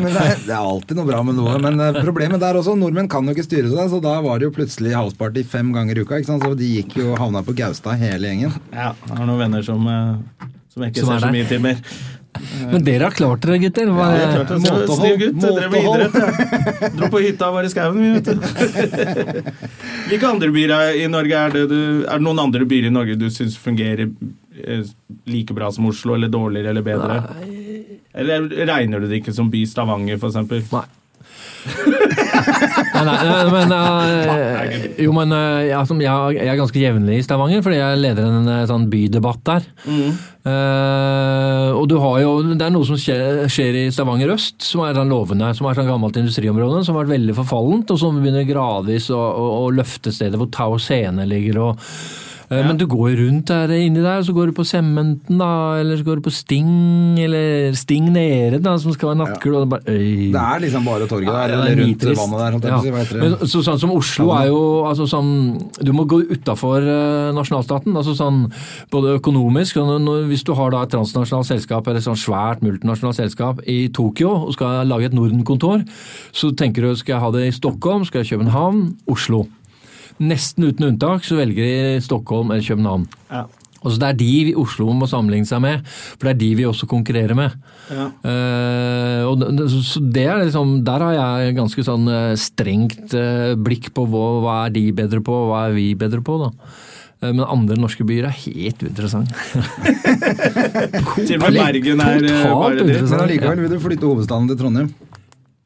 Men 0.00 0.14
det, 0.46 0.54
alltid 0.56 0.96
noe 0.96 1.04
bra 1.04 1.18
med 1.26 1.36
noe. 1.36 1.58
Men 1.60 1.82
eh, 1.84 1.98
problemet 2.00 2.40
der 2.40 2.56
også, 2.56 2.72
nordmenn 2.80 3.10
kan 3.12 3.28
jo 3.28 3.34
ikke 3.36 3.44
styre 3.44 3.68
seg, 3.68 3.90
så 3.92 4.00
da 4.00 4.14
var 4.24 4.40
det 4.40 4.48
jo 4.48 4.54
plutselig 4.56 4.94
houseparty 4.96 5.44
fem 5.44 5.68
ganger 5.76 6.00
i 6.00 6.06
uka. 6.06 6.16
ikke 6.16 6.30
sant? 6.30 6.46
Så 6.46 6.56
de 6.56 6.70
gikk 6.78 6.96
jo 7.02 7.10
og 7.12 7.20
havna 7.20 7.44
på 7.44 7.52
Gaustad 7.58 8.00
hele 8.00 8.32
gjengen. 8.32 8.56
Ja, 8.72 8.94
jeg 9.10 9.18
har 9.18 9.28
noen 9.28 9.42
venner 9.42 9.66
som, 9.68 9.84
eh, 9.84 10.48
som 10.72 10.86
jeg 10.86 10.94
ikke 10.94 11.04
Som 11.04 11.12
er 11.12 11.20
ser 11.20 11.28
så 11.28 11.34
mye 11.36 11.50
til 11.52 11.60
mer. 11.66 11.84
Men 12.72 12.84
dere 12.86 13.08
har 13.08 13.14
klart 13.16 13.42
dere, 13.44 13.58
gutter. 13.62 13.90
Hva, 13.94 14.06
Ja, 14.14 14.26
er 14.28 14.34
klart, 14.36 14.50
altså, 14.54 14.74
Måtehold, 14.74 15.00
Snill 15.00 15.18
gutt. 15.20 15.40
Drev 15.42 15.70
med 15.72 15.80
idrett. 15.88 16.14
jeg. 16.80 16.92
Dro 16.98 17.08
på 17.12 17.22
hytta 17.24 17.48
og 17.50 17.56
var 17.58 17.66
i 17.68 17.72
skauen, 17.72 17.98
vi, 18.00 18.12
vet 18.16 18.30
du. 18.30 18.34
Hvilke 20.10 20.30
andre 20.30 20.50
byer 20.54 20.74
er- 20.76 21.00
i 21.02 21.08
Norge 21.10 21.36
er 21.40 21.50
det 21.54 21.64
du 21.70 21.76
Er 22.06 22.18
det 22.18 22.24
noen 22.24 22.40
andre 22.42 22.64
byer 22.70 22.88
i 22.88 22.94
Norge 22.94 23.16
du 23.20 23.26
syns 23.34 23.56
fungerer 23.60 24.06
eh, 24.64 24.82
like 25.30 25.54
bra 25.56 25.70
som 25.74 25.86
Oslo, 25.90 26.14
eller 26.16 26.30
dårligere 26.32 26.70
eller 26.74 26.86
bedre? 26.86 27.20
Eller 28.14 28.48
regner 28.70 29.00
du 29.00 29.06
det 29.10 29.20
ikke 29.22 29.34
som 29.36 29.50
by 29.52 29.64
Stavanger, 29.70 30.18
eksempel? 30.30 30.64
Nei. 30.72 30.86
Nei, 33.00 33.04
nei, 33.04 33.44
men, 33.52 33.72
uh, 33.72 34.74
jo, 35.00 35.12
men 35.16 35.32
uh, 35.32 35.60
jeg, 35.64 36.00
jeg, 36.02 36.46
er 36.48 36.58
ganske 36.58 36.82
jevnlig 36.82 37.20
i 37.20 37.24
Stavanger, 37.24 37.62
fordi 37.64 37.78
jeg 37.78 38.00
leder 38.00 38.28
en 38.28 38.50
eh, 38.50 38.66
sånn 38.68 38.86
bydebatt 38.92 39.42
der. 39.48 39.66
Eh, 40.40 41.68
og 41.76 41.84
du 41.90 41.98
har 42.00 42.16
jo, 42.22 42.30
Det 42.48 42.64
er 42.64 42.72
noe 42.72 42.86
som 42.88 42.96
skjer, 43.00 43.42
skjer 43.52 43.76
i 43.82 43.84
Stavanger 43.92 44.32
øst, 44.32 44.60
som 44.64 44.84
er 44.84 44.96
sånn 44.96 45.12
lovende, 45.12 45.50
som 45.56 45.68
er 45.68 45.76
sånn 45.76 45.90
gammelt 45.90 46.16
industriområde, 46.20 46.82
som 46.86 46.96
har 46.96 47.04
vært 47.04 47.16
veldig 47.18 47.36
forfallent, 47.42 47.92
og 47.92 48.00
som 48.00 48.16
begynner 48.20 48.48
gradvis 48.48 49.10
å, 49.12 49.20
å, 49.20 49.46
å 49.66 49.70
løfte 49.74 50.12
stedet 50.14 50.40
hvor 50.40 50.50
Tau 50.54 50.80
Scene 50.80 51.28
ligger. 51.28 51.60
og 51.68 51.88
eh, 52.50 52.66
Men 52.66 52.76
du 52.76 52.86
går 52.90 53.14
rundt 53.20 53.46
der 53.46 53.68
inni 53.76 54.02
der, 54.02 54.22
så 54.26 54.32
går 54.34 54.50
du 54.50 54.52
på 54.56 54.64
Sementen, 54.66 55.38
da, 55.38 55.50
eller 55.80 55.96
så 56.00 56.04
går 56.04 56.16
du 56.20 56.24
på 56.26 56.32
Sting, 56.34 57.18
eller 57.22 57.72
Sting 57.78 58.10
nede, 58.12 58.58
da, 58.62 58.76
som 58.78 58.92
skal 58.92 59.12
være 59.12 59.20
nattklubb. 59.22 59.54
og 59.54 59.62
det 59.66 59.70
bare, 59.70 59.94
øy. 59.94 60.32
Det 60.32 60.42
er 60.42 60.60
liksom 60.66 60.84
bare 60.84 61.06
torget 61.06 61.26
der, 61.30 61.32
Ja, 61.32 61.44
er 61.46 61.52
eller 61.54 61.76
rundt 61.82 62.02
nitrist. 62.02 62.20
vannet 62.20 62.62
der. 62.62 62.78
si, 62.80 62.90
det? 63.14 63.20
Men, 63.22 63.36
så, 63.46 63.62
sånn 63.62 63.78
som 63.80 63.90
Oslo 63.94 64.30
er 64.34 64.46
jo 64.50 64.60
altså 64.88 65.06
sånn, 65.06 65.30
Du 65.82 65.92
må 65.92 66.04
gå 66.06 66.20
utafor 66.30 66.82
nasjonalstaten. 67.34 67.94
altså 67.96 68.14
sånn 68.18 68.52
Både 68.90 69.16
økonomisk 69.18 69.76
når, 69.76 70.26
Hvis 70.28 70.44
du 70.44 70.52
har 70.54 70.70
da 70.70 70.82
et 70.82 70.90
transnasjonalt 70.90 71.46
selskap 71.46 71.86
eller 71.86 72.00
sånn 72.00 72.18
svært 72.18 72.62
multinasjonalt 72.62 73.16
selskap 73.16 73.60
i 73.66 73.88
Tokyo 73.88 74.30
og 74.48 74.52
skal 74.54 74.86
lage 74.86 75.06
et 75.10 75.14
Norden-kontor, 75.14 75.84
så 76.32 76.50
tenker 76.56 76.82
du 76.82 76.94
skal 76.96 77.14
jeg 77.14 77.22
ha 77.22 77.30
det 77.30 77.46
i 77.48 77.54
Stockholm, 77.54 78.04
skal 78.04 78.22
jeg 78.22 78.32
i 78.32 78.36
København, 78.36 78.96
Oslo. 79.10 79.46
Nesten 80.20 80.66
uten 80.68 80.84
unntak 80.92 81.24
så 81.24 81.38
velger 81.40 81.64
de 81.64 82.00
Stockholm 82.04 82.50
eller 82.52 82.62
København. 82.66 83.06
Ja. 83.30 83.46
Og 83.80 83.92
så 83.94 83.98
Det 84.02 84.08
er 84.10 84.16
de 84.20 84.44
vi 84.44 84.52
Oslo 84.60 84.92
må 84.92 85.06
sammenligne 85.08 85.48
seg 85.48 85.62
med, 85.64 85.86
for 85.88 86.26
det 86.28 86.34
er 86.34 86.38
de 86.42 86.48
vi 86.58 86.66
også 86.68 86.84
konkurrerer 86.90 87.32
med. 87.38 87.54
Ja. 87.88 88.10
Uh, 88.20 89.22
og 89.30 89.40
det- 89.40 89.70
så- 89.72 90.02
det 90.12 90.26
er 90.28 90.44
liksom, 90.44 90.84
Der 90.84 90.98
har 91.00 91.12
jeg 91.40 91.56
ganske 91.56 91.80
sånn 91.82 92.04
eh, 92.08 92.34
strengt 92.36 93.14
eh, 93.14 93.54
blikk 93.56 93.88
på 93.94 94.04
hva, 94.06 94.26
hva 94.44 94.66
er 94.66 94.70
de 94.76 94.92
bedre 94.92 95.20
på, 95.24 95.32
og 95.32 95.48
hva 95.54 95.68
er 95.70 95.72
vi 95.72 95.94
bedre 95.94 96.20
på. 96.20 96.38
da. 96.44 96.50
Men 97.22 97.40
andre 97.44 97.76
norske 97.76 98.04
byer 98.04 98.24
er 98.28 98.36
helt 98.44 98.78
uinteressante. 98.82 99.32
Til 101.26 101.36
og 101.36 101.52
med 101.52 101.58
Bergen 101.60 102.00
er 102.00 102.20
Totalt 102.20 102.60
bare 102.60 102.76
dritt. 102.76 102.86
uinteressant. 102.86 103.10
Men 103.10 103.24
allikevel 103.26 103.60
vil 103.60 103.70
du 103.74 103.78
flytte 103.80 104.08
hovedstaden 104.08 104.48
til 104.48 104.56
Trondheim. 104.60 104.88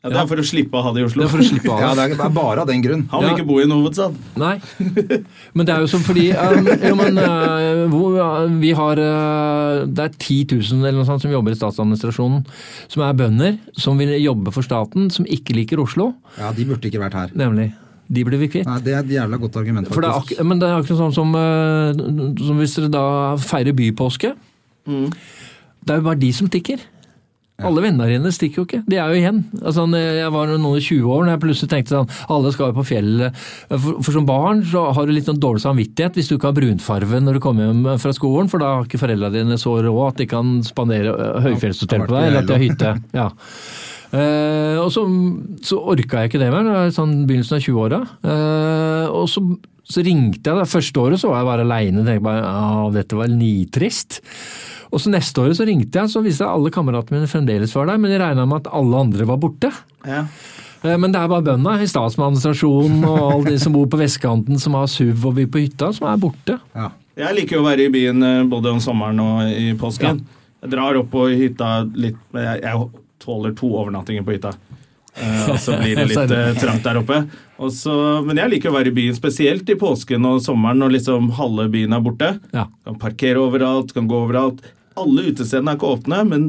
Ja, 0.05 0.11
det 0.12 0.18
er 0.20 0.26
for 0.28 0.36
å 0.36 0.44
slippe 0.44 0.76
å 0.76 0.82
ha 0.84 0.90
det 0.92 1.00
i 1.00 1.05
Oslo. 1.07 1.22
Det 1.22 1.26
er 1.26 1.32
for 1.32 1.40
å 1.40 1.46
slippe 1.48 1.70
av. 1.72 1.78
Ja, 1.80 1.90
det 1.96 2.02
er 2.05 2.09
det 2.18 2.24
er 2.26 2.32
bare 2.36 2.61
av 2.61 2.66
den 2.68 2.82
grunn. 2.84 3.07
Han 3.09 3.22
vil 3.22 3.30
Ja. 3.30 3.36
ikke 3.38 3.46
bo 3.48 3.55
i 3.59 3.62
en 3.64 3.70
hovedstad. 3.72 4.14
Nei, 4.36 4.61
men 5.57 5.64
det 5.64 5.72
er 5.74 5.80
jo 5.80 5.86
som 5.88 6.02
fordi 6.05 6.26
um, 6.36 6.66
jo, 6.68 6.94
men, 6.98 7.16
uh, 7.16 7.86
hvor, 7.88 8.18
uh, 8.20 8.48
Vi 8.61 8.72
har 8.76 9.00
uh, 9.00 9.86
Det 9.88 10.05
er 10.05 10.12
10 10.18 10.59
000 10.61 10.84
eller 10.84 10.98
noe 11.00 11.09
sånt 11.09 11.24
som 11.24 11.32
jobber 11.32 11.55
i 11.55 11.57
statsadministrasjonen, 11.57 12.44
som 12.92 13.02
er 13.07 13.16
bønder, 13.16 13.57
som 13.80 13.96
vil 13.96 14.12
jobbe 14.20 14.52
for 14.52 14.62
staten, 14.66 15.09
som 15.11 15.24
ikke 15.24 15.57
liker 15.57 15.80
Oslo. 15.80 16.12
Ja, 16.36 16.52
De 16.52 16.66
burde 16.68 16.84
ikke 16.92 17.00
vært 17.00 17.16
her. 17.16 17.32
Nemlig. 17.34 17.70
De 18.12 18.20
blir 18.28 18.36
vi 18.44 18.50
kvitt. 18.52 18.66
Nei, 18.68 18.78
Det 18.84 18.92
er 18.92 19.00
et 19.00 19.14
jævla 19.16 19.38
godt 19.40 19.57
argument, 19.57 19.88
For 19.88 20.05
det 20.05 20.11
er 20.11 20.20
faktisk. 20.20 20.44
men 20.44 20.59
det 20.61 20.68
er 20.68 20.82
akkurat 20.82 21.00
sånn 21.00 21.14
som, 21.16 21.32
uh, 21.32 22.36
som 22.44 22.61
hvis 22.61 22.76
dere 22.76 22.92
da 22.92 23.07
feirer 23.40 23.72
bypåske. 23.72 24.34
Det 24.84 25.92
er 25.92 25.96
jo 26.00 26.05
bare 26.05 26.20
de 26.20 26.30
som 26.32 26.48
Alle 27.62 27.84
vennene 27.84 28.09
dine 28.11 28.32
stikker 28.34 28.61
jo 28.61 28.64
ikke. 28.66 28.80
De 28.90 28.96
er 28.98 29.12
jo 29.12 29.20
igjen. 29.20 29.36
Altså, 29.61 29.84
jeg 29.94 30.30
var 30.34 30.48
noen 30.50 30.64
og 30.66 30.80
20 30.82 31.12
år 31.14 31.20
når 31.22 31.32
jeg 31.36 31.42
plutselig 31.44 31.70
tenkte 31.70 31.94
sånn 31.94 32.32
Alle 32.34 32.50
skal 32.50 32.72
jo 32.72 32.76
på 32.80 32.86
fjellet. 32.88 33.44
For, 33.70 34.00
for 34.00 34.16
som 34.16 34.26
barn 34.26 34.64
så 34.66 34.82
har 34.96 35.07
du 35.07 35.14
litt 35.14 35.28
sånn 35.28 35.38
dårlig 35.42 35.62
samvittighet 35.62 36.18
hvis 36.18 36.32
du 36.32 36.34
ikke 36.34 36.50
har 36.50 36.57
brunfarve 36.59 37.20
når 37.22 37.38
du 37.38 37.42
kommer 37.44 37.68
hjem 37.68 37.86
fra 38.02 38.14
skolen, 38.16 38.50
for 38.50 38.62
da 38.62 38.72
har 38.72 38.88
ikke 38.88 38.98
foreldrene 39.05 39.38
dine 39.38 39.59
så 39.61 39.76
råd 39.86 40.02
at 40.09 40.22
de 40.24 40.28
kan 40.34 40.57
spandere 40.66 41.14
øh, 41.14 41.38
høyfjellshotell 41.46 42.09
på 42.09 42.16
deg, 42.16 42.26
eller 42.26 42.42
at 42.42 42.50
de 42.50 42.57
har 42.57 42.64
hytte. 42.64 42.94
Ja. 43.14 43.28
Uh, 44.14 44.78
og 44.78 44.90
så, 44.94 45.02
så 45.66 45.78
orka 45.90 46.22
jeg 46.22 46.30
ikke 46.30 46.42
det 46.42 46.50
mer, 46.55 46.90
sånn 46.94 47.24
begynnelsen 47.26 47.59
av 47.59 47.64
20-åra. 47.64 48.02
Uh, 48.22 49.07
og 49.14 49.30
så, 49.30 49.42
så 49.85 50.01
ringte 50.05 50.49
jeg, 50.49 50.57
det 50.62 50.70
første 50.72 51.01
året 51.03 51.20
så 51.20 51.28
var 51.28 51.43
jeg 51.43 51.49
bare 51.51 51.64
aleine 51.66 52.05
tenkte 52.07 52.24
bare 52.24 52.43
ja, 52.43 52.91
dette 52.95 53.18
var 53.18 53.28
nitrist. 53.32 54.20
Og 54.95 55.03
så 55.03 55.11
neste 55.12 55.43
året 55.43 55.59
så 55.59 55.66
ringte 55.68 56.01
jeg, 56.01 56.12
så 56.12 56.22
viste 56.24 56.45
jeg 56.47 56.55
alle 56.57 56.72
kameratene 56.72 57.18
mine 57.20 57.28
fremdeles 57.30 57.74
var 57.76 57.91
der, 57.91 57.99
men 58.01 58.14
jeg 58.14 58.22
regna 58.22 58.47
med 58.49 58.62
at 58.62 58.70
alle 58.78 59.01
andre 59.05 59.26
var 59.28 59.41
borte. 59.43 59.70
Ja. 60.09 60.22
Eh, 60.85 60.97
Men 61.01 61.12
det 61.12 61.20
er 61.20 61.28
bare 61.32 61.45
bøndene 61.51 61.82
i 61.85 61.89
statsministrasjonen 61.91 63.05
og 63.09 63.20
alle 63.32 63.55
de 63.55 63.59
som 63.61 63.74
bor 63.76 63.89
på 63.93 64.01
vestkanten 64.01 64.61
som 64.62 64.76
har 64.78 64.87
SUV 64.89 65.26
og 65.30 65.37
vil 65.41 65.49
på 65.53 65.62
hytta, 65.66 65.91
som 65.97 66.09
er 66.11 66.20
borte. 66.22 66.59
Ja. 66.76 66.91
Jeg 67.14 67.37
liker 67.37 67.59
jo 67.61 67.62
å 67.62 67.68
være 67.68 67.85
i 67.87 67.93
byen 67.95 68.22
eh, 68.26 68.43
både 68.51 68.72
om 68.74 68.80
sommeren 68.82 69.20
og 69.22 69.45
i 69.53 69.72
påsken. 69.78 70.24
Jeg 70.64 70.72
drar 70.72 70.97
opp 70.99 71.11
på 71.12 71.26
hytta 71.30 71.82
litt 71.93 72.16
men 72.32 72.47
Jeg, 72.49 72.62
jeg 72.64 72.89
tåler 73.24 73.53
to 73.57 73.68
overnattinger 73.78 74.24
på 74.26 74.35
hytta. 74.35 74.55
Eh, 75.14 75.45
og 75.53 75.59
så 75.62 75.76
blir 75.78 76.01
det 76.01 76.09
litt 76.12 76.32
eh, 76.35 76.55
trangt 76.59 76.82
der 76.87 76.99
oppe. 77.03 77.20
Og 77.62 77.70
så, 77.70 77.94
men 78.26 78.38
jeg 78.40 78.50
liker 78.57 78.72
å 78.72 78.74
være 78.74 78.90
i 78.90 78.96
byen, 78.96 79.14
spesielt 79.14 79.68
i 79.70 79.76
påsken 79.78 80.24
og 80.26 80.40
sommeren 80.42 80.80
når 80.82 80.96
liksom 80.96 81.28
halve 81.38 81.68
byen 81.70 81.94
er 81.94 82.02
borte. 82.02 82.30
Ja. 82.55 82.66
Kan 82.86 82.98
parkere 83.02 83.42
overalt, 83.44 83.94
kan 83.94 84.09
gå 84.11 84.24
overalt. 84.26 84.64
Alle 84.98 85.28
utestedene 85.30 85.74
er 85.74 85.78
ikke 85.78 85.92
åpne, 85.94 86.22
men 86.30 86.48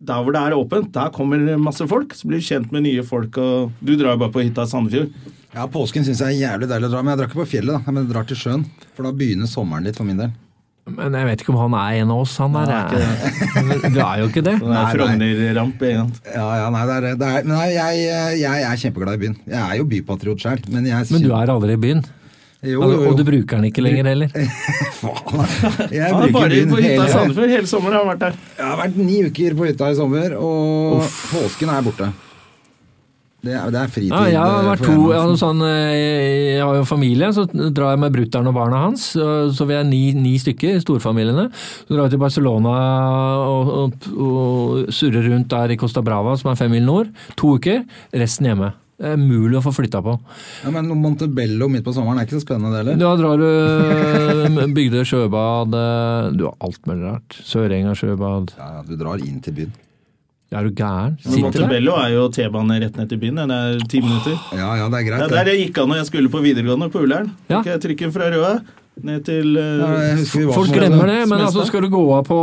der 0.00 0.22
hvor 0.24 0.32
det 0.32 0.40
er 0.40 0.56
åpent, 0.56 0.92
der 0.94 1.12
kommer 1.12 1.42
masse 1.60 1.84
folk. 1.88 2.14
Så 2.16 2.28
blir 2.28 2.40
du 2.40 2.46
kjent 2.46 2.72
med 2.72 2.86
nye 2.86 3.04
folk. 3.04 3.36
og 3.36 3.74
Du 3.84 3.92
drar 4.00 4.16
jo 4.16 4.22
bare 4.24 4.32
på 4.32 4.44
hytta 4.46 4.64
i 4.64 4.72
Sandefjord. 4.72 5.12
Ja, 5.52 5.66
Påsken 5.68 6.06
syns 6.06 6.22
jeg 6.22 6.38
er 6.38 6.44
jævlig 6.54 6.70
deilig 6.70 6.88
å 6.88 6.92
dra, 6.94 7.02
men 7.02 7.12
jeg 7.12 7.20
drar 7.20 7.28
ikke 7.28 7.42
på 7.42 7.50
fjellet. 7.56 7.74
da, 7.76 7.92
men 7.92 8.04
jeg 8.04 8.12
drar 8.14 8.28
til 8.30 8.38
sjøen. 8.40 8.64
For 8.96 9.04
da 9.04 9.12
begynner 9.12 9.50
sommeren 9.50 9.84
litt 9.88 9.98
for 10.00 10.08
min 10.08 10.22
del. 10.22 10.32
Men 10.96 11.16
jeg 11.18 11.28
vet 11.30 11.42
ikke 11.44 11.52
om 11.54 11.58
han 11.60 11.74
er 11.80 11.98
en 12.02 12.12
av 12.14 12.22
oss, 12.24 12.36
han 12.42 12.56
der. 12.56 12.94
Du 13.90 13.98
er 14.00 14.22
jo 14.22 14.28
ikke 14.30 14.44
det. 14.46 14.56
Nei, 14.60 14.70
nei. 14.74 14.84
Frogner-ramp. 14.94 15.82
ikke 15.82 15.98
sant? 15.98 16.22
Ja, 16.34 16.46
ja, 16.62 16.70
nei, 16.74 16.84
det 16.90 16.96
er, 16.96 17.08
det 17.20 17.28
er, 17.40 17.50
nei 17.50 17.66
jeg, 17.74 18.06
jeg 18.42 18.64
er 18.70 18.80
kjempeglad 18.84 19.18
i 19.18 19.22
byen. 19.24 19.36
Jeg 19.50 19.60
er 19.66 19.76
jo 19.80 19.90
bypatriot 19.90 20.46
sjøl, 20.46 20.64
men 20.70 20.88
Men 20.90 21.22
du 21.26 21.30
er 21.36 21.54
aldri 21.56 21.76
i 21.78 21.82
byen. 21.88 22.02
Jo, 22.60 22.82
jo, 22.84 22.88
jo. 22.92 23.04
Og 23.08 23.14
du 23.16 23.22
bruker 23.24 23.56
den 23.56 23.70
ikke 23.70 23.80
lenger 23.80 24.10
heller. 24.10 24.32
Faen, 25.00 25.46
jeg 25.88 26.12
Han 26.12 26.26
er 26.26 26.26
bruker 26.26 26.34
bare 26.34 26.50
byen 26.52 26.74
på 26.74 26.80
hytta 26.84 27.06
i 27.06 27.12
Sandefjord. 27.14 27.52
Hele 27.54 27.70
sommeren 27.70 27.96
har 27.96 28.02
han 28.04 28.10
vært 28.10 28.24
der. 28.26 28.34
Jeg 28.58 28.66
har 28.68 28.80
vært 28.82 28.98
ni 29.00 29.20
uker 29.30 29.56
på 29.56 29.68
hytta 29.70 29.88
i 29.88 29.96
sommer, 29.96 30.34
og 30.36 31.06
påsken 31.30 31.72
er 31.72 31.86
borte. 31.86 32.10
Det 33.40 33.54
er, 33.56 33.70
det 33.72 33.78
er 33.80 33.92
fritid. 33.92 34.12
Ja, 34.12 34.26
jeg 34.28 34.40
har 34.40 34.66
vært 34.66 34.82
to, 34.84 34.96
jeg 35.08 35.20
har, 35.20 35.30
sånn, 35.40 35.62
eh, 35.64 36.56
jeg 36.58 36.64
har 36.64 36.76
jo 36.76 36.84
familie, 36.88 37.30
så 37.32 37.46
drar 37.48 37.94
jeg 37.94 38.02
med 38.02 38.12
brutter'n 38.18 38.50
og 38.50 38.56
barna 38.58 38.82
hans. 38.84 39.06
Så 39.16 39.68
vi 39.68 39.78
er 39.78 39.86
ni, 39.88 40.02
ni 40.12 40.34
stykker, 40.42 40.76
storfamiliene. 40.84 41.46
Så 41.86 41.94
drar 41.96 42.10
vi 42.10 42.16
til 42.16 42.20
Barcelona 42.20 42.74
og, 43.46 43.72
og, 43.78 44.10
og 44.12 44.92
surrer 44.92 45.30
rundt 45.32 45.48
der 45.52 45.72
i 45.72 45.80
Costa 45.80 46.04
Brava, 46.04 46.36
som 46.40 46.52
er 46.52 46.60
fem 46.60 46.74
mil 46.76 46.84
nord. 46.84 47.10
To 47.40 47.56
uker, 47.56 47.82
resten 48.12 48.50
hjemme. 48.50 48.74
Det 49.00 49.14
er 49.14 49.20
mulig 49.20 49.56
å 49.56 49.62
få 49.64 49.72
flytta 49.72 50.02
på. 50.04 50.12
Ja, 50.60 50.70
men 50.74 50.90
Montebello 51.00 51.70
midt 51.72 51.86
på 51.86 51.94
sommeren 51.96 52.20
er 52.20 52.26
ikke 52.26 52.36
så 52.36 52.44
spennende, 52.44 52.74
det 52.74 52.82
heller. 52.82 52.98
Da 53.00 53.14
drar 53.16 53.40
du 53.40 53.46
bygde 54.50 54.66
Bygdøy 54.76 55.06
sjøbad, 55.08 55.76
eh, 55.80 56.26
du 56.36 56.44
har 56.50 56.58
alt 56.60 56.82
mulig 56.90 57.06
rart. 57.06 57.38
Sørenga 57.48 57.96
sjøbad. 57.96 58.52
Ja, 58.60 58.82
du 58.84 58.98
drar 59.00 59.24
inn 59.24 59.40
til 59.40 59.56
byen. 59.56 59.72
Er 60.50 60.66
du 60.66 60.70
gæren? 60.74 61.12
Sitter 61.22 61.36
der? 61.36 61.42
Montebello 61.44 61.92
er 62.02 62.08
jo 62.10 62.24
T-bane 62.34 62.80
rett 62.82 62.96
ned 62.98 63.08
til 63.12 63.18
byen. 63.22 63.36
Det 63.38 63.54
er 63.54 63.84
ti 63.92 64.00
minutter. 64.02 64.34
Ja, 64.58 64.72
ja, 64.80 64.88
det 64.90 64.98
er 64.98 65.04
Det 65.04 65.06
greit. 65.06 65.22
er 65.22 65.34
der 65.44 65.50
jeg 65.52 65.60
gikk 65.68 65.78
av 65.78 65.86
når 65.92 66.00
jeg 66.00 66.06
skulle 66.10 66.32
på 66.32 66.42
videregående 66.42 66.88
på 66.90 67.04
Ullern. 67.04 67.30
Ja. 67.48 67.60
Okay, 67.60 67.78
trikken 67.78 68.10
fra 68.12 68.26
Røa 68.34 68.56
ned 69.06 69.22
til 69.24 69.54
eh, 69.56 69.78
Ja, 69.78 69.86
var 70.50 70.52
Folk 70.58 70.74
glemmer 70.74 71.06
det, 71.08 71.20
men 71.30 71.40
altså 71.46 71.64
skal 71.68 71.86
du 71.86 71.88
gå 71.94 72.02
av 72.16 72.26
på 72.26 72.40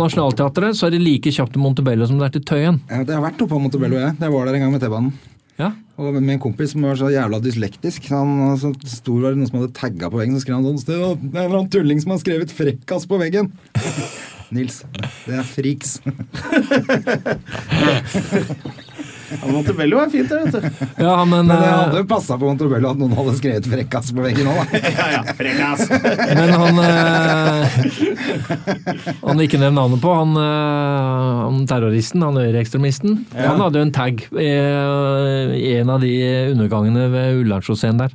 Nationaltheatret, 0.00 0.78
så 0.78 0.86
er 0.86 0.94
det 0.94 1.02
like 1.02 1.32
kjapt 1.34 1.52
til 1.56 1.60
Montebello 1.64 2.06
som 2.08 2.22
det 2.22 2.30
er 2.30 2.38
til 2.38 2.46
Tøyen. 2.48 2.78
Ja, 2.88 3.02
jeg 3.02 3.10
har 3.18 3.26
vært 3.26 3.42
oppe 3.42 3.56
på 3.56 3.60
Montebello, 3.66 3.98
jeg. 3.98 4.14
Jeg 4.22 4.32
var 4.32 4.46
der 4.48 4.54
en 4.60 4.64
gang 4.66 4.72
med 4.72 4.86
T-banen. 4.86 5.12
Ja. 5.58 5.72
Og 6.00 6.14
med 6.16 6.30
en 6.32 6.40
kompis 6.40 6.72
som 6.72 6.86
var 6.86 6.96
så 6.96 7.10
jævla 7.12 7.38
dyslektisk. 7.44 8.06
Han, 8.14 8.54
så 8.58 8.70
sto 8.88 9.18
det 9.20 9.34
noen 9.36 9.50
som 9.50 9.60
hadde 9.60 9.74
tagga 9.76 10.08
på 10.10 10.22
veggen, 10.22 10.38
så 10.38 10.46
skrev 10.46 10.56
han 10.60 10.70
sånn 10.70 10.80
sted, 10.80 11.02
«Å, 11.02 11.12
Det 11.20 11.34
er 11.36 11.42
en 11.44 11.50
eller 11.50 11.58
annen 11.60 11.74
tulling 11.74 12.00
som 12.02 12.14
har 12.14 12.22
skrevet 12.22 12.54
'frekkas' 12.54 13.06
på 13.10 13.18
veggen. 13.20 13.50
Nils, 14.52 14.82
det 15.26 15.38
er 15.40 15.46
friks. 15.48 15.94
ja, 19.32 19.48
Montebello 19.48 19.96
er 20.02 20.10
fint, 20.12 20.28
det, 20.28 20.38
vet 20.44 20.52
du. 20.52 20.60
Ja, 21.00 21.14
men, 21.24 21.46
Men 21.48 21.54
det 21.56 21.66
eh, 21.68 21.72
hadde 21.78 22.02
jo 22.02 22.06
passa 22.10 22.36
på 22.36 22.48
Montebello 22.50 22.90
at 22.92 23.00
noen 23.00 23.14
hadde 23.16 23.34
skrevet 23.38 23.68
'frekkas' 23.70 24.12
på 24.12 24.24
veggen 24.26 24.50
òg, 24.52 24.60
da. 24.60 24.82
Ja, 24.92 25.06
ja, 25.16 25.22
frekkas. 25.38 25.86
men 26.36 26.52
han 26.52 26.74
eh, 26.84 27.78
Han 29.22 29.42
ikke 29.46 29.60
nevne 29.62 29.78
navnet 29.80 30.02
på, 30.04 30.12
han, 30.20 30.36
eh, 30.36 31.40
han 31.46 31.64
terroristen, 31.70 32.26
han 32.26 32.40
høyreekstremisten. 32.42 33.18
Han 33.38 33.64
hadde 33.64 33.80
jo 33.80 33.88
en 33.88 33.96
tag 33.96 34.14
i, 34.36 34.52
i 35.62 35.74
en 35.80 35.90
av 35.96 36.04
de 36.04 36.12
undergangene 36.52 37.08
ved 37.14 37.42
Ullandssjåseen 37.42 38.04
der. 38.04 38.12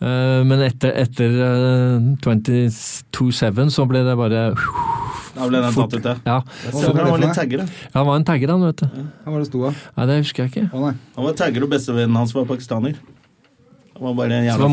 Eh, 0.00 0.40
Men 0.48 0.62
etter, 0.64 0.94
etter 0.96 1.34
eh, 1.44 1.98
22-7 2.24 3.68
så 3.74 3.84
ble 3.90 4.00
det 4.06 4.16
bare 4.16 4.46
Da 5.40 5.46
ble 5.48 5.62
den 5.64 5.76
tatt 5.76 5.94
ut, 5.96 6.08
ja. 6.10 6.16
Ja, 6.26 6.40
han 6.74 6.98
var 7.08 7.22
litt 7.22 7.38
tagger, 7.38 7.62
da. 7.62 7.86
han 7.94 8.08
var 8.10 8.18
en 8.20 8.26
tagger, 8.28 8.52
han, 8.52 8.66
vet 8.68 8.82
du. 8.82 9.06
Hva 9.24 9.32
var 9.32 9.40
det 9.40 9.48
sto 9.48 9.62
av? 9.70 9.86
Nei, 9.96 10.06
det 10.10 10.18
husker 10.20 10.44
jeg 10.44 10.52
ikke. 10.52 10.66
Å 10.76 10.82
nei. 10.84 10.92
Han 11.16 11.26
var 11.28 11.38
tagger, 11.40 11.64
og 11.64 11.72
bestevennen 11.72 12.20
hans 12.20 12.34
var 12.36 12.46
pakistaner. 12.50 13.00
Han 14.00 14.06
var 14.08 14.14
bare 14.16 14.36
en 14.40 14.46
jævla 14.46 14.68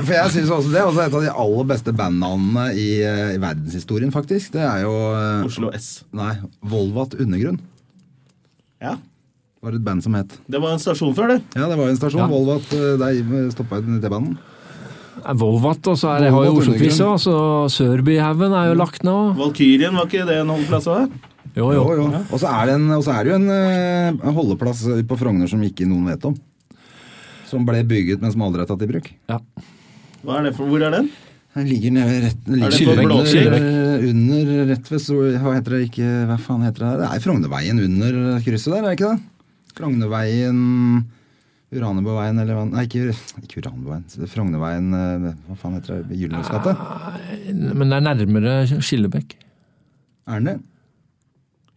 for 0.00 0.14
jeg 0.16 0.30
synes 0.32 0.50
også 0.56 0.70
Det 0.72 0.78
er 0.80 0.86
også 0.88 1.02
et 1.02 1.16
av 1.18 1.24
de 1.26 1.32
aller 1.44 1.66
beste 1.68 1.92
bandnavnene 1.92 2.62
i, 2.72 2.86
eh, 3.04 3.34
i 3.34 3.40
verdenshistorien, 3.40 4.12
faktisk. 4.14 4.54
Det 4.54 4.62
er 4.64 4.86
jo 4.86 4.94
eh, 5.12 5.44
Oslo 5.44 5.72
S. 5.76 5.90
Nei, 6.16 6.38
Volvat 6.64 7.16
Undergrunn. 7.20 7.60
Ja. 8.80 8.96
var 9.62 9.76
et 9.76 9.84
band 9.84 10.02
som 10.02 10.16
het. 10.16 10.32
Det 10.48 10.60
var 10.60 10.72
en 10.72 10.80
stasjon 10.80 11.12
før, 11.14 11.34
det. 11.34 11.42
Ja, 11.54 11.68
det 11.68 11.76
var 11.78 11.92
en 11.92 12.00
stasjon. 12.00 12.24
Ja. 12.24 12.30
Volvat 12.32 12.72
eh, 12.72 12.96
der 13.00 13.52
stoppa 13.52 13.82
T-banen. 13.84 14.38
Eh, 15.20 15.34
Volvat, 15.38 15.90
og 15.92 15.98
så 16.00 16.14
er 16.14 16.24
det, 16.24 16.30
har 16.34 16.46
jo 16.48 16.54
Oslo-quiz 16.60 17.00
òg, 17.04 17.18
så 17.20 17.34
Sørbyhaugen 17.72 18.54
er 18.56 18.70
jo 18.70 18.78
lagt 18.80 19.04
ned. 19.06 19.34
Valkyrien, 19.38 19.98
var 19.98 20.08
ikke 20.08 20.24
det 20.28 20.38
en 20.40 20.52
holdeplass 20.54 20.88
òg? 20.92 21.18
Jo, 21.52 21.66
Jo, 21.76 21.82
jo. 21.84 22.06
jo. 22.08 22.22
Og 22.32 22.40
så 22.40 22.48
er 22.48 22.70
det, 22.70 22.78
en, 22.80 22.86
og 22.96 23.02
så 23.04 23.12
er 23.18 23.26
det 23.26 23.34
jo 23.34 23.40
en, 23.42 23.50
eh, 23.52 24.08
en 24.14 24.38
holdeplass 24.38 24.86
på 25.08 25.18
Frogner 25.20 25.50
som 25.50 25.60
ikke 25.66 25.84
noen 25.88 26.08
vet 26.08 26.24
om. 26.30 26.38
Som 27.50 27.66
ble 27.68 27.82
bygget, 27.84 28.22
men 28.24 28.32
som 28.32 28.46
aldri 28.46 28.64
er 28.64 28.70
tatt 28.70 28.86
i 28.86 28.88
bruk. 28.88 29.10
Ja. 29.28 29.36
Hva 30.22 30.38
er 30.38 30.48
det 30.48 30.54
for, 30.56 30.70
hvor 30.70 30.80
er 30.86 30.94
den? 30.96 31.10
Den 31.52 31.66
ligger 31.68 31.92
nede 31.92 32.20
rett 32.24 32.46
Er 32.48 32.70
på 32.72 32.92
under, 32.96 34.04
under 34.08 34.52
rett 34.70 34.86
ved 34.88 35.02
så, 35.04 35.16
Hva 35.36 35.50
heter 35.58 35.74
det 35.76 35.80
ikke 35.90 36.06
Hva 36.30 36.38
faen 36.40 36.62
heter 36.64 36.86
det? 36.86 36.92
Det 37.02 37.08
er 37.12 37.24
Frognerveien 37.26 37.82
under 37.82 38.14
krysset 38.40 38.72
der, 38.72 38.78
er 38.78 38.86
det 38.86 38.94
ikke 38.96 39.10
det? 39.10 39.74
Frognerveien 39.76 40.62
Uranebøveien 41.72 42.42
eller 42.42 42.58
hva 42.58 42.64
Nei, 42.68 42.84
ikke, 42.88 43.14
ikke 43.42 43.62
Uranienborgveien. 43.62 44.28
Frognerveien 44.28 44.92
eh, 44.98 45.26
Hva 45.48 45.56
faen 45.60 45.78
heter 45.78 46.02
det? 46.04 46.18
Gyldenløs 46.20 46.52
gate? 46.52 46.76
Men 47.72 47.88
det 47.88 47.98
er 47.98 48.06
nærmere 48.10 48.54
Skillebekk. 48.84 49.36
Er 50.28 50.40
den 50.42 50.50
det? 50.52 50.58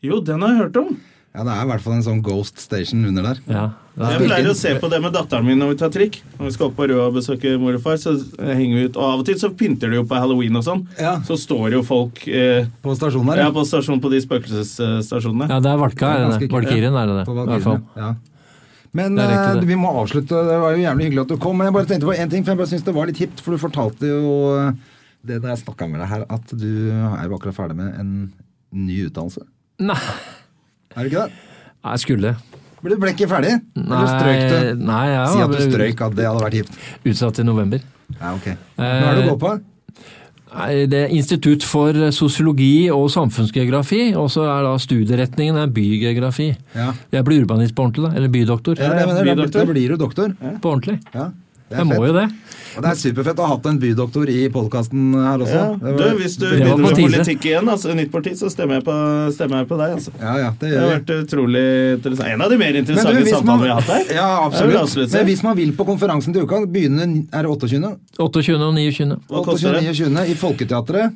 Jo, 0.05 0.19
den 0.21 0.43
har 0.43 0.51
jeg 0.53 0.63
hørt 0.65 0.81
om. 0.83 0.95
Ja, 1.35 1.43
det 1.43 1.51
er 1.51 1.65
i 1.65 1.67
hvert 1.67 1.83
fall 1.83 1.97
en 1.97 2.03
sånn 2.05 2.21
Ghost 2.23 2.61
Station 2.63 3.01
under 3.09 3.25
der. 3.25 3.39
Ja. 3.51 3.63
Jeg 3.95 4.27
pleier 4.27 4.47
å 4.51 4.53
se 4.55 4.71
på 4.79 4.87
det 4.91 5.01
med 5.03 5.11
datteren 5.15 5.43
min 5.47 5.59
når 5.59 5.73
vi 5.73 5.77
tar 5.81 5.89
trikk. 5.91 6.21
Når 6.37 6.47
vi 6.47 6.51
skal 6.55 6.69
opp 6.69 6.77
på 6.77 6.85
Røa 6.91 7.07
og 7.09 7.17
besøke 7.17 7.51
mor 7.59 7.75
og 7.75 7.83
far, 7.83 7.97
så 7.99 8.13
henger 8.39 8.75
vi 8.77 8.83
ut. 8.87 8.99
Og 8.99 9.03
av 9.07 9.23
og 9.23 9.25
til 9.27 9.39
så 9.41 9.49
pynter 9.55 9.91
de 9.91 9.99
jo 9.99 10.05
på 10.07 10.19
halloween 10.19 10.55
og 10.59 10.63
sånn. 10.67 10.85
Ja. 10.99 11.17
Så 11.27 11.35
står 11.41 11.75
jo 11.75 11.81
folk 11.87 12.21
eh, 12.27 12.69
På 12.83 12.95
stasjonen 12.95 13.33
her, 13.33 13.43
ja, 13.45 13.49
på 13.55 13.65
stasjon 13.67 13.99
på 14.03 14.11
de 14.13 14.21
spøkelsesstasjonene. 14.23 15.49
ja, 15.51 15.59
det 15.63 15.73
er 15.73 15.81
Valka? 15.83 16.13
Valkyrien 16.55 16.95
er 17.01 17.11
det 17.11 17.19
det. 17.21 17.27
På 17.27 17.35
I 17.35 17.41
hvert 17.41 17.67
fall. 17.67 17.83
Valkyrien, 17.83 17.91
ja. 17.99 18.34
Men 18.95 19.19
er 19.19 19.33
eh, 19.33 19.47
det. 19.59 19.67
vi 19.67 19.77
må 19.79 19.91
avslutte. 20.01 20.41
Det 20.47 20.57
var 20.61 20.75
jo 20.75 20.83
jævlig 20.85 21.09
hyggelig 21.09 21.23
at 21.25 21.33
du 21.33 21.37
kom. 21.41 21.57
Men 21.59 21.67
jeg 21.69 21.75
bare 21.75 21.89
tenkte 21.89 22.07
på 22.07 22.15
en 22.15 22.31
ting, 22.31 22.45
for 22.45 22.53
jeg 22.53 22.61
bare 22.61 22.71
synes 22.71 22.85
det 22.87 22.95
var 22.95 23.09
litt 23.11 23.19
hipt. 23.21 23.43
For 23.43 23.55
du 23.55 23.61
fortalte 23.61 24.11
jo 24.11 24.33
eh, 24.61 24.69
det 25.25 25.41
da 25.43 25.51
jeg 25.51 25.63
snakka 25.65 25.87
med 25.91 26.03
deg 26.03 26.11
her, 26.13 26.25
at 26.31 26.53
du 26.55 26.69
er 26.93 27.25
jo 27.27 27.35
akkurat 27.37 27.57
ferdig 27.57 27.77
med 27.79 27.99
en 27.99 28.11
ny 28.85 29.01
utdannelse. 29.09 29.43
Nei, 29.83 29.97
Er 30.95 31.03
du 31.03 31.09
ikke 31.11 31.25
det? 31.25 31.41
Nei, 31.83 31.95
jeg 31.97 32.03
skulle. 32.05 32.35
Men 32.79 32.93
du 32.93 32.99
ble 33.01 33.11
ikke 33.15 33.27
ferdig? 33.27 33.53
Nei, 33.75 33.85
Eller 33.97 34.11
strøyk 34.13 34.43
du? 34.51 34.83
Nei, 34.85 35.03
ja, 35.11 35.23
Si 35.33 35.41
at 35.43 35.51
du 35.51 35.61
strøyk, 35.65 36.03
at 36.05 36.15
det 36.15 36.27
hadde 36.29 36.43
vært 36.45 36.59
hipt. 36.61 36.77
utsatt 37.11 37.41
i 37.41 37.45
november. 37.47 37.81
Ja, 38.19 38.35
ok. 38.37 38.51
Hva 38.77 38.91
er 38.93 39.17
det 39.17 39.23
du 39.25 39.31
går 39.33 39.39
på? 39.41 39.53
Det 40.55 40.99
er 41.03 41.11
Institutt 41.11 41.65
for 41.67 41.97
sosiologi 42.15 42.87
og 42.93 43.09
samfunnsgeografi, 43.11 44.13
og 44.15 44.29
så 44.31 44.45
er 44.47 44.63
da 44.63 44.75
studieretningen 44.79 45.59
er 45.59 45.73
bygeografi. 45.75 46.51
Ja. 46.75 46.91
Jeg 47.11 47.27
blir 47.27 47.43
urbanist 47.43 47.75
på 47.75 47.83
ordentlig, 47.83 48.07
da. 48.07 48.19
Eller 48.19 48.31
bydoktor. 48.31 48.79
Ja, 48.79 48.93
det, 48.93 49.07
da, 49.09 49.25
bydoktor. 49.27 49.65
da 49.65 49.73
blir 49.73 49.91
du 49.91 49.99
doktor. 49.99 50.31
På 50.63 50.71
ordentlig. 50.71 51.01
Ja, 51.15 51.31
det 51.69 51.75
er 51.75 51.81
Jeg 51.81 51.87
må 51.89 51.95
fett. 51.97 52.07
jo 52.07 52.13
det. 52.13 52.25
Og 52.75 52.83
det 52.83 52.89
er 52.91 52.97
superfett 52.99 53.39
å 53.39 53.45
ha 53.47 53.53
hatt 53.55 53.67
en 53.69 53.77
bydoktor 53.79 54.29
i 54.29 54.49
podkasten 54.51 55.13
her 55.15 55.39
også. 55.45 55.61
Ja. 55.79 55.93
Du, 55.95 56.03
hvis 56.19 56.33
du 56.35 56.43
begynner 56.49 56.81
med 56.83 56.97
politikk 56.99 57.45
igjen, 57.47 57.69
altså 57.71 57.95
nytt 57.95 58.11
parti, 58.11 58.33
så 58.35 58.49
stemmer 58.51 58.81
jeg 58.81 58.83
på, 58.89 58.95
stemmer 59.31 59.61
jeg 59.63 59.69
på 59.69 59.77
deg. 59.79 59.93
altså. 59.95 60.11
ja, 60.19 60.33
ja, 60.43 60.49
det 60.59 60.71
Det 60.73 60.81
har 60.81 60.91
vært 60.91 61.13
utrolig 61.15 61.63
interessant. 61.95 62.27
En 62.33 62.43
av 62.43 62.51
de 62.51 62.57
mer 62.59 62.79
interessante 62.81 63.15
du, 63.23 63.29
samtalene 63.31 63.47
man, 63.47 63.63
vi 63.63 63.71
har 63.71 63.79
hatt 63.79 63.93
her. 63.95 64.15
ja, 64.19 64.29
absolutt. 64.45 65.13
Men 65.15 65.29
hvis 65.31 65.43
man 65.47 65.55
vil 65.57 65.71
på 65.79 65.87
konferansen 65.87 66.35
til 66.35 66.43
uka, 66.43 66.61
begynne, 66.67 67.07
er 67.31 67.47
det 67.47 67.53
28. 67.55 67.93
28. 68.19 68.59
og 68.59 68.75
29. 68.75 69.19
Hva 69.31 69.45
koster 69.47 69.79
det? 69.79 69.85
29. 69.95 70.25
i 70.27 70.35
Folketeatret. 70.43 71.15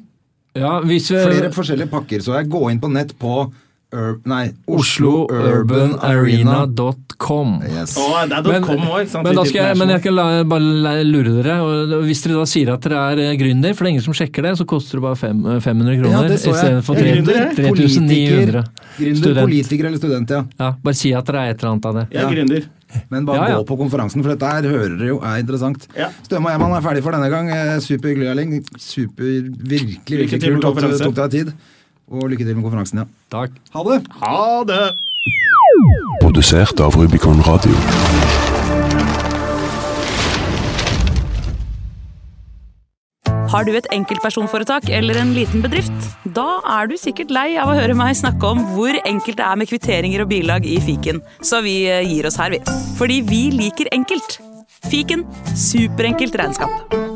Ja, 0.57 0.77
hvis 0.81 1.11
vi 1.11 1.19
Flere 1.27 1.51
forskjellige 1.53 1.91
pakker, 1.91 2.23
så 2.23 2.39
jeg 2.39 2.47
gå 2.49 2.63
inn 2.71 2.79
på 2.81 2.89
nett 2.89 3.11
på 3.19 3.49
Ur 3.89 4.19
nei, 4.29 4.51
OsloUrbanArena.com. 4.69 7.53
Yes. 7.65 7.97
Å, 7.97 8.21
det 8.29 8.37
er 8.37 8.61
.com 8.61 8.85
også, 8.85 9.25
men, 9.25 9.33
da 9.33 9.41
skal 9.49 9.57
jeg, 9.63 9.73
men 9.81 9.89
jeg 9.95 10.03
kan 10.03 10.13
la, 10.13 10.45
bare 10.45 11.01
lure 11.07 11.33
dere. 11.39 11.55
Og 11.65 12.05
hvis 12.05 12.21
dere 12.21 12.37
da 12.37 12.45
sier 12.51 12.69
at 12.75 12.85
dere 12.85 12.99
er 13.15 13.21
eh, 13.23 13.33
gründer, 13.39 13.73
for 13.73 13.81
det 13.81 13.89
er 13.89 13.93
ingen 13.95 14.05
som 14.05 14.13
sjekker 14.19 14.45
det, 14.45 14.51
så 14.61 14.65
koster 14.69 14.93
det 14.99 15.03
bare 15.07 15.17
fem, 15.17 15.39
eh, 15.41 15.57
500 15.65 15.97
kroner 16.03 16.29
ja, 16.29 16.37
istedenfor 16.37 16.93
Jeg 17.01 17.03
er 17.09 17.17
gründer, 17.17 17.33
jeg. 17.39 17.49
3900. 17.57 18.61
Gründer, 18.99 19.33
politiker 19.41 19.89
eller 19.89 19.97
student, 20.03 20.29
ja. 20.37 20.41
Ja, 20.61 20.69
bare 20.85 20.97
si 21.01 21.09
at 21.17 21.25
dere 21.31 21.41
er 21.41 21.49
et 21.55 21.59
eller 21.63 21.73
annet 21.73 21.85
av 21.89 21.93
det. 21.97 22.05
Jeg 22.13 22.21
er 22.27 22.33
gründer. 22.35 22.61
Men 23.09 23.25
bare 23.25 23.41
Ja, 23.41 23.49
ja. 23.55 23.57
gå 23.57 23.63
på 23.69 23.75
konferansen, 23.81 24.21
for 24.25 24.29
dette 24.33 24.45
her 24.53 24.63
hører 24.69 24.95
dere 25.01 25.09
jo 25.15 25.19
er 25.25 25.35
interessant. 25.41 25.81
Ja. 25.97 26.07
Støme 26.25 26.45
og 26.49 26.53
Eman 26.57 26.73
er 26.77 26.81
ferdig 26.85 27.01
for 27.05 27.11
denne 27.17 27.29
gang. 27.33 27.45
Eh, 27.53 27.75
Superhyggelig, 27.85 28.29
Erling. 28.35 28.49
Super, 28.77 29.25
virkelig, 29.73 30.17
virkelig 30.29 30.61
kult 30.61 30.65
at 30.77 30.93
du 30.93 30.97
tok 31.09 31.17
deg 31.23 31.29
tid. 31.39 31.49
Og 32.09 32.29
lykke 32.31 32.45
til 32.45 32.57
med 32.57 32.65
konferansen, 32.65 33.03
ja. 33.03 33.05
Takk. 33.29 33.53
Ha 33.75 33.85
det! 33.85 33.99
Ha 34.23 34.63
det! 34.65 34.85
Produsert 36.23 36.81
av 36.81 36.97
Rubicon 36.97 37.41
Radio. 37.45 37.75
Har 43.49 43.65
du 43.65 43.71
et 43.73 43.87
enkeltpersonforetak 43.93 44.89
eller 44.93 45.17
en 45.17 45.31
liten 45.33 45.63
bedrift? 45.65 46.09
Da 46.37 46.59
er 46.77 46.89
du 46.89 46.95
sikkert 47.01 47.33
lei 47.33 47.47
av 47.57 47.71
å 47.71 47.77
høre 47.77 47.97
meg 47.97 48.17
snakke 48.17 48.51
om 48.53 48.61
hvor 48.75 48.93
enkelt 49.01 49.39
det 49.41 49.47
er 49.47 49.57
med 49.57 49.71
kvitteringer 49.71 50.25
og 50.25 50.29
bilag 50.33 50.69
i 50.69 50.77
fiken, 50.85 51.23
så 51.41 51.63
vi 51.65 51.81
eh, 51.89 52.05
gir 52.05 52.29
oss 52.29 52.37
her, 52.41 52.53
vi. 52.53 52.61
Fordi 52.99 53.21
vi 53.25 53.43
liker 53.55 53.89
enkelt. 53.95 54.37
Fiken 54.89 55.25
superenkelt 55.57 56.37
regnskap. 56.39 57.08